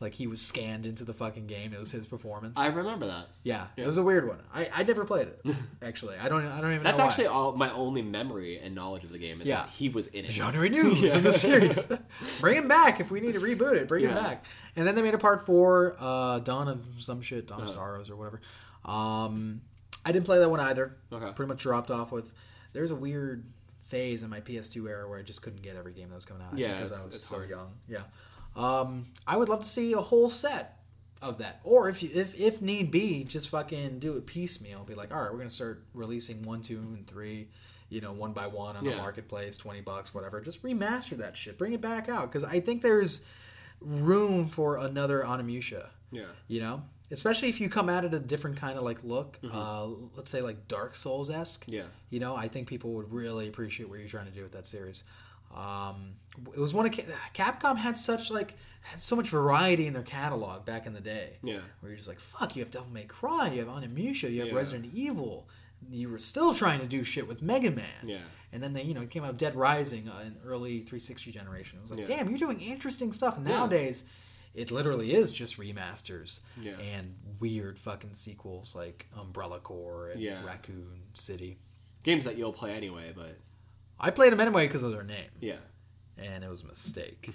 [0.00, 1.72] Like he was scanned into the fucking game.
[1.72, 2.59] It was his performance.
[2.59, 3.28] I remember that.
[3.44, 3.84] yeah, Yeah.
[3.84, 4.38] it was a weird one.
[4.52, 5.40] I, I never played it
[5.82, 6.16] actually.
[6.16, 7.32] I don't I don't even That's actually why.
[7.34, 9.59] all my only memory and knowledge of the game is Yeah.
[9.60, 10.32] that he was in it.
[10.32, 11.18] genre news Yeah.
[11.18, 11.88] in the series.
[12.40, 13.86] bring him back if we need to reboot it.
[13.86, 14.44] Bring him back.
[14.74, 17.74] And then they made a part four, uh, Dawn of some shit, Dawn of Uh-huh.
[17.76, 18.40] Sorrows or whatever.
[18.84, 19.60] Um,
[20.04, 20.96] I didn't play that one either.
[21.12, 21.30] Okay.
[21.32, 22.32] Pretty much dropped off with.
[22.72, 23.44] There's a weird
[23.93, 26.43] phase in my PS2 era where I just couldn't get every game that was coming
[26.43, 26.56] out.
[26.59, 27.51] Yeah, because I was so hard.
[27.51, 27.70] young.
[27.86, 28.01] Yeah.
[28.56, 30.78] Um, I would love to see a whole set
[31.20, 34.82] of that, or if you, if if need be, just fucking do it piecemeal.
[34.85, 37.48] Be like, all right, we're gonna start releasing one, two, and three.
[37.90, 40.40] You know, one by one on the marketplace, twenty bucks, whatever.
[40.40, 43.24] Just remaster that shit, bring it back out, because I think there's
[43.81, 46.23] room for another Onimusha Yeah.
[46.48, 46.82] you know
[47.12, 49.86] especially if you come at it a different kind of like look uh,
[50.16, 51.84] let's say like dark souls esque Yeah.
[52.10, 54.66] you know i think people would really appreciate what you're trying to do with that
[54.66, 55.05] series
[55.55, 56.14] um,
[56.55, 56.93] it was one of
[57.34, 61.36] capcom had such like had so much variety in their catalog back in the day
[61.43, 61.59] Yeah.
[61.80, 64.48] where you're just like fuck you have devil may cry you have onimusha you have
[64.48, 64.55] Yeah.
[64.56, 65.48] resident evil
[65.90, 68.18] you were still trying to do shit with mega man Yeah.
[68.52, 71.78] and then they, you know, it came out Dead Rising uh, in early 360 generation.
[71.78, 72.18] It was like, Yeah.
[72.18, 73.36] damn, you're doing interesting stuff.
[73.44, 73.66] Yeah.
[74.55, 76.73] It literally is just remasters Yeah.
[76.79, 80.45] and weird fucking sequels like Umbrella Corps and Yeah.
[80.45, 81.59] Raccoon City.
[82.03, 83.39] Games that you'll play anyway, but
[83.99, 85.57] I played them anyway because of their name, yeah.
[86.19, 87.31] and it was a mistake.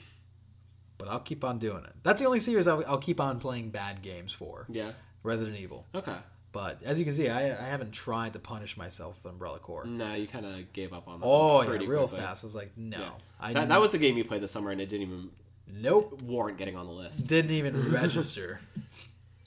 [0.97, 1.93] but I'll keep on doing it.
[2.03, 4.65] That's the only series I'll, I'll keep on playing bad games for.
[4.69, 4.91] Yeah.
[5.23, 5.85] Resident Evil.
[5.95, 6.15] Okay.
[6.51, 9.85] But as you can see, I, I haven't tried to punish myself with Umbrella Corps.
[9.85, 11.25] No, you kind of gave up on that.
[11.25, 12.25] Oh yeah, pretty real quickly.
[12.25, 12.43] fast.
[12.43, 13.09] I was like, no, Yeah.
[13.39, 15.29] I That, that was the game you played this summer, and it didn't even
[15.71, 16.21] nope.
[16.21, 17.27] warrant getting on the list.
[17.27, 18.59] Didn't even register.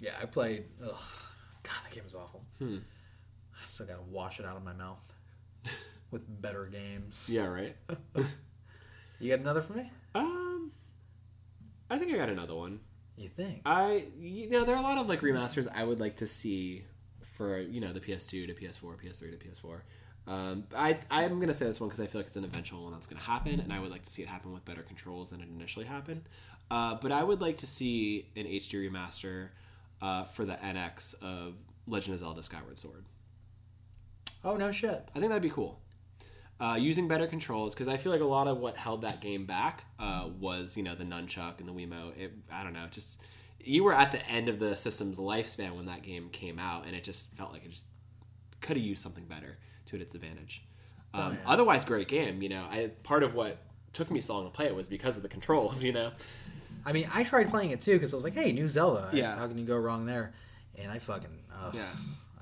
[0.02, 0.64] Yeah, I played.
[0.82, 0.88] Ugh,
[1.62, 2.42] God, that game was awful.
[2.58, 2.78] Hmm.
[3.66, 5.12] still gotta wash it out of my mouth
[6.10, 7.28] with better games.
[7.30, 7.76] Yeah, right.
[9.20, 9.90] You got another for me?
[10.14, 10.72] um,
[11.90, 12.80] I think I got another one.
[13.18, 13.60] You think?
[13.66, 16.86] I you know there are a lot of like remasters I would like to see
[17.34, 19.80] for you know the PS2 to PS4, PS3 to PS4.
[20.26, 22.92] Um, I I'm gonna say this one because I feel like it's an eventual one
[22.92, 25.40] that's gonna happen, and I would like to see it happen with better controls than
[25.40, 26.22] it initially happened.
[26.70, 29.48] Uh, but I would like to see an HD remaster
[30.00, 31.54] uh, for the NX of
[31.86, 33.04] Legend of Zelda: Skyward Sword.
[34.44, 35.08] Oh no shit.
[35.14, 35.80] I think that'd be cool.
[36.60, 39.46] Uh, using better controls because I feel like a lot of what held that game
[39.46, 42.18] back uh, was you know the nunchuck and the Wiimote.
[42.18, 43.20] It, I don't know, just
[43.58, 46.94] you were at the end of the system's lifespan when that game came out, and
[46.94, 47.86] it just felt like it just
[48.60, 49.58] could have used something better
[49.90, 50.62] to its advantage.
[51.12, 51.52] Um, Oh.
[51.52, 52.40] Otherwise, great game.
[52.42, 53.58] You know, I part of what
[53.92, 55.82] took me so long to play it was because of the controls.
[55.86, 56.12] You know,
[56.86, 59.10] I mean, I tried playing it too because I was like, "Hey, new Zelda.
[59.12, 59.36] Yeah.
[59.36, 60.32] How can you go wrong there?"
[60.78, 61.90] And I fucking, ugh, Yeah.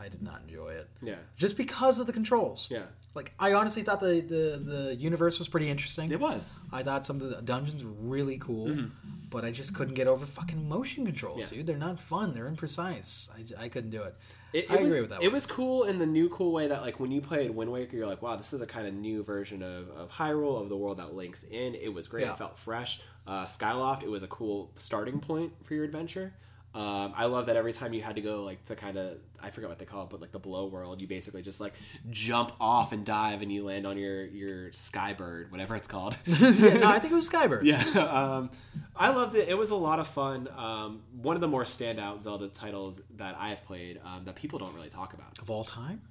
[0.01, 0.89] I did not enjoy it.
[1.03, 2.69] yeah, Just because of the controls.
[2.71, 2.85] yeah,
[3.15, 6.13] Like, I honestly thought the the the universe was pretty interesting.
[6.13, 6.61] it was.
[6.73, 8.87] I thought some of the dungeons were really cool, Hmm.
[9.29, 11.55] but I just couldn't get over fucking motion controls, Mm-hmm.
[11.55, 11.59] Yeah.
[11.59, 11.67] dude.
[11.67, 12.33] They're not fun.
[12.35, 13.31] They're imprecise.
[13.37, 14.15] I, I couldn't do it.
[14.53, 15.35] It, I it was, agree with that It one.
[15.35, 18.07] was cool in the new cool way that like when you played Wind Waker, you're
[18.07, 20.99] like, wow, this is a kind of new version of, of Hyrule of the world
[20.99, 21.75] that Link's in.
[21.75, 22.25] It was great.
[22.25, 22.33] Yeah.
[22.33, 23.01] It felt fresh.
[23.27, 26.33] Uh, Skyloft, it was a cool starting point for your adventure.
[26.75, 29.51] Um, I love that every time you had to go like to kind of I
[29.51, 31.73] forget what they call it, but like the below world, you basically just like
[32.11, 36.17] jump off and dive, and you land on your your skybird, whatever it's called.
[36.27, 37.65] yeah, no, I think it was Skybird.
[37.65, 38.51] Yeah, um,
[38.99, 39.49] I loved it.
[39.49, 40.49] It was a lot of fun.
[40.57, 44.75] Um, one of the more standout Zelda titles that I've played um, that people don't
[44.75, 45.39] really talk about.
[45.39, 46.03] Of all time,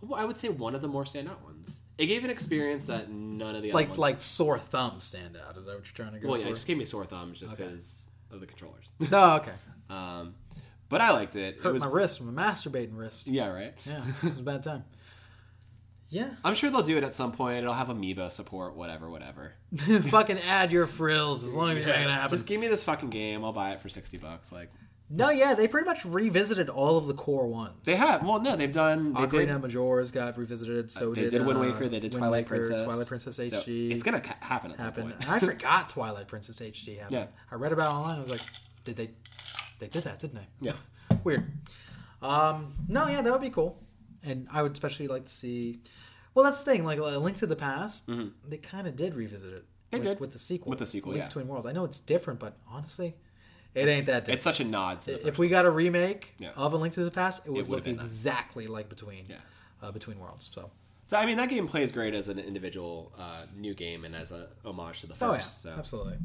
[0.00, 1.80] Well, I would say one of the more standout ones.
[1.98, 3.98] It gave an experience that none of the other like ones.
[3.98, 5.56] like sore thumb stand out.
[5.56, 6.50] Is that what you're trying to go well, yeah, for?
[6.50, 7.64] it just gave me sore thumbs just Okay.
[7.64, 8.92] because of the controllers.
[9.10, 9.52] No, okay.
[9.90, 10.34] um,
[10.88, 11.56] but I liked it.
[11.56, 13.26] It Hurt was my wrist from a masturbating wrist.
[13.28, 13.74] yeah, right.
[13.86, 14.84] Yeah, it was a bad time.
[16.08, 17.58] Yeah, I'm sure they'll do it at some point.
[17.58, 19.54] It'll have amiibo support, whatever, whatever.
[19.76, 22.30] fucking add your frills as long as you're making it happen.
[22.30, 23.44] Just give me this fucking game.
[23.44, 24.52] I'll buy it for sixty bucks.
[24.52, 24.70] Like
[25.10, 27.74] No, yeah, they pretty much revisited all of the core ones.
[27.84, 28.22] they have.
[28.22, 29.14] Well, no, they've done.
[29.14, 29.50] They Ocarina did.
[29.50, 30.92] of Majora's got revisited.
[30.92, 31.88] So they did, did Wind uh, Waker.
[31.88, 32.82] They did Wind Twilight Waker, Princess.
[32.84, 33.90] Twilight Princess So HD.
[33.90, 35.02] it's gonna ca- happen at some happen.
[35.10, 35.28] point.
[35.28, 37.12] I forgot Twilight Princess HD happened.
[37.16, 37.26] Yeah.
[37.50, 38.16] I read about it online.
[38.18, 38.42] I was like,
[38.84, 39.10] did they?
[39.80, 40.46] They did that, didn't they?
[40.60, 40.72] Yeah.
[41.24, 41.50] Weird.
[42.22, 43.78] Um, no, yeah, that would be cool,
[44.26, 45.80] and I would especially like to see.
[46.34, 46.84] Well, that's the thing.
[46.84, 48.10] Like, A Link to the Past,
[48.46, 49.62] they kind of did revisit it.
[49.62, 49.90] Mm-hmm.
[49.90, 50.20] They with, did.
[50.20, 50.70] with the sequel.
[50.70, 51.28] With the sequel, Link yeah.
[51.28, 51.66] Between Worlds.
[51.66, 53.14] I know it's different, but honestly,
[53.74, 54.36] it ain't that different.
[54.36, 56.50] It's such a nod to the if we got a remake Yeah.
[56.56, 58.02] of A Link to the Past, it would would've look been that.
[58.02, 59.26] exactly like Between.
[59.28, 59.36] Yeah.
[59.82, 60.50] Uh, between Worlds.
[60.54, 60.70] So.
[61.04, 64.32] So I mean, that game plays great as an individual uh, new game and as
[64.32, 65.22] a homage to the first.
[65.22, 66.16] Oh yeah, so absolutely.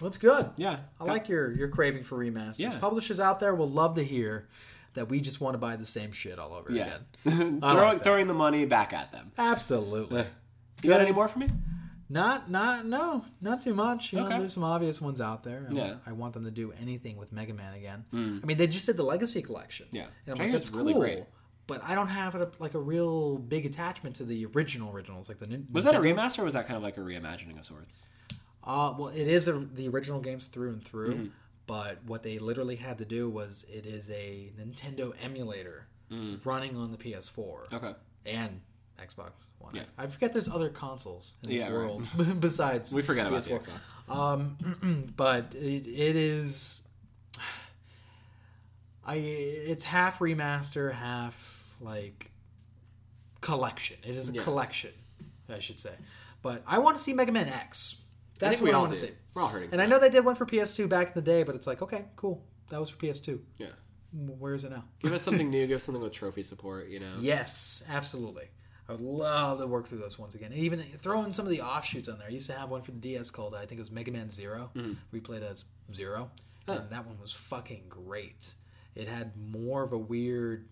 [0.00, 0.50] Well, good.
[0.56, 2.58] yeah, I like your your craving for remasters.
[2.58, 2.78] Yeah.
[2.78, 4.48] Publishers out there will love to hear
[4.94, 6.96] that we just want to buy the same shit all over yeah.
[7.24, 7.60] again.
[7.60, 9.32] Throwing, like throwing the money back at them.
[9.38, 10.24] Absolutely.
[10.82, 11.48] You got any more for me?
[12.10, 14.12] Not not no, not too much.
[14.12, 14.38] You know, Okay.
[14.38, 15.66] there's some obvious ones out there.
[15.70, 15.94] I, Yeah.
[16.06, 18.04] I want them to do anything with Mega Man again.
[18.12, 19.86] I mean, they just did the Legacy Collection.
[19.90, 20.06] Yeah.
[20.26, 21.02] and I'm like, that's really cool.
[21.02, 21.24] great.
[21.66, 25.38] But I don't have a, like a real big attachment to the original originals, like
[25.38, 27.64] the Nin- Was that a remaster or was that kind of like a reimagining of
[27.64, 28.06] sorts?
[28.62, 31.14] Uh, well, it is a, the original games through and through.
[31.14, 31.26] Mm-hmm.
[31.66, 35.86] But what they literally had to do was it is a Nintendo emulator
[36.44, 37.72] running on the PS4 Mm.
[37.72, 37.94] Okay.
[38.26, 38.60] and
[39.00, 39.74] Xbox One.
[39.74, 39.82] Yeah.
[39.98, 41.74] I forget there's other consoles in this Yeah, right.
[41.74, 42.06] world
[42.40, 43.64] besides We forget about PS4.
[43.64, 44.16] the Xbox.
[44.16, 46.82] Um, but it, it is.
[49.06, 52.30] I it's half remaster, half like
[53.40, 53.96] collection.
[54.02, 54.42] It is a Yeah.
[54.42, 54.92] collection,
[55.48, 55.94] I should say.
[56.42, 57.96] But I want to see Mega Man X.
[58.44, 59.10] I That's think we I all want to see.
[59.34, 59.70] We're all hurting.
[59.72, 61.82] And I know they did one for PS2 back in the day, but it's like,
[61.82, 62.44] okay, cool.
[62.70, 63.40] That was for PS2.
[63.58, 63.68] Yeah.
[64.12, 64.84] Where is it now?
[65.00, 65.66] Give us something new.
[65.68, 66.88] Give us something with trophy support.
[66.88, 67.12] You know.
[67.20, 68.44] Yes, absolutely.
[68.88, 70.52] I would love to work through those once again.
[70.52, 72.28] And even throw in some of the offshoots on there.
[72.28, 74.28] I used to have one for the DS called, I think it was Mega Man
[74.30, 74.92] 0 mm-hmm.
[75.10, 76.30] We played as Zero.
[76.66, 78.54] And that one was fucking great.
[78.94, 80.66] It had more of a weird.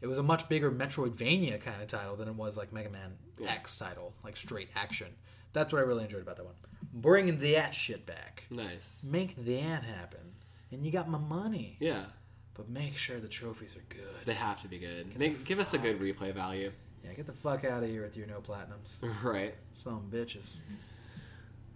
[0.00, 3.16] It was a much bigger Metroidvania kind of title than it was like Mega Man
[3.46, 5.08] X title, like straight action.
[5.52, 6.54] That's what I really enjoyed about that one.
[7.00, 8.44] Bringing that shit back.
[8.50, 9.04] Nice.
[9.08, 10.20] Make that happen.
[10.70, 11.76] And you got my money.
[11.80, 12.04] Yeah.
[12.54, 14.26] But make sure the trophies are good.
[14.26, 15.16] They have to be good.
[15.16, 16.72] Make, give us a good replay value.
[17.04, 19.02] Yeah, get the fuck out of here with your no platinums.
[19.22, 19.54] Right.
[19.72, 20.60] Some bitches.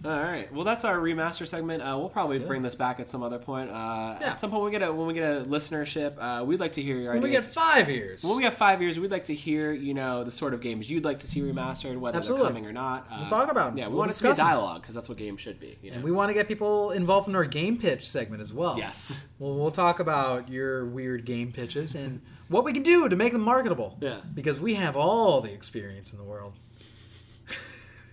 [0.04, 0.52] All right.
[0.52, 1.80] Well, that's our remaster segment.
[1.80, 3.70] Uh, we'll probably bring this back at some other point.
[3.70, 4.30] Uh, Yeah.
[4.30, 6.72] At some point, when we get a when we get a listenership, uh, we'd like
[6.72, 7.22] to hear your ideas.
[7.22, 9.94] When we get five years, when we get five years, we'd like to hear you
[9.94, 12.42] know the sort of games you'd like to see remastered, whether Absolutely.
[12.44, 13.06] they're coming or not.
[13.12, 13.78] Uh, We'll talk about 'em.
[13.78, 15.78] Yeah, we We'll want it to be a dialogue because that's what games should be.
[15.82, 15.94] You know?
[15.96, 18.76] and we want to get people involved in our game pitch segment as well.
[18.76, 19.24] yes.
[19.38, 23.32] Well, we'll talk about your weird game pitches and what we can do to make
[23.32, 23.98] them marketable.
[24.00, 24.16] Yeah.
[24.34, 26.54] Because we have all the experience in the world.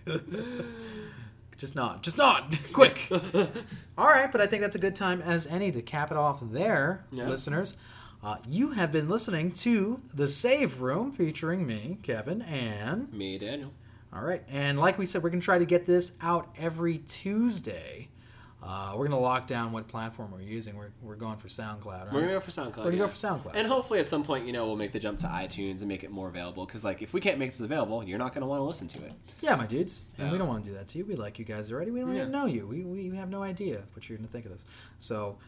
[1.60, 2.02] just not.
[2.02, 2.56] Just not.
[2.72, 3.06] Quick.
[3.98, 6.38] all right, but I think that's a good time as any to cap it off
[6.42, 7.28] there, Yeah.
[7.28, 7.76] listeners.
[8.22, 13.12] Uh, you have been listening to The Save Room featuring me, Kevin, and.
[13.12, 13.72] Me, Daniel.
[14.12, 18.08] All right, and like we said, we're gonna try to get this out every Tuesday.
[18.62, 20.76] Uh, we're gonna lock down what platform we're using.
[20.76, 21.86] We're, we're going for SoundCloud.
[21.86, 22.12] Right?
[22.12, 22.76] We're gonna go for SoundCloud.
[22.78, 23.02] We're gonna yeah.
[23.04, 23.52] go for SoundCloud.
[23.54, 26.04] And hopefully, at some point, you know, we'll make the jump to iTunes and make
[26.04, 26.66] it more available.
[26.66, 28.98] Because, like, if we can't make this available, you're not gonna want to listen to
[29.04, 29.12] it.
[29.40, 31.06] yeah, my dudes, and we don't want to do that to you.
[31.06, 31.90] We like you guys already.
[31.90, 32.20] We don't Yeah.
[32.22, 32.66] even know you.
[32.66, 34.64] We, we have no idea what you're gonna think of this.
[34.98, 35.38] So,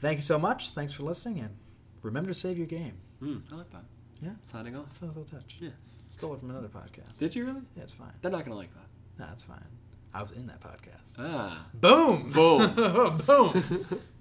[0.00, 0.70] thank you so much.
[0.70, 1.56] Thanks for listening, and
[2.02, 2.94] remember to save your game.
[3.18, 3.84] Hmm, I like that.
[4.22, 4.94] Yeah, Signing off.
[4.96, 5.56] sounds a little touch.
[5.60, 5.70] Yeah.
[6.10, 7.18] Stole it from another podcast.
[7.18, 7.62] Did you really?
[7.76, 8.12] yeah, it's fine.
[8.22, 8.86] They're not gonna like that.
[9.18, 9.58] Nah, it's fine.
[10.14, 11.16] I was in that podcast.
[11.18, 11.66] Ah.
[11.74, 12.30] Boom.
[12.30, 12.74] Boom.
[13.26, 14.00] Boom.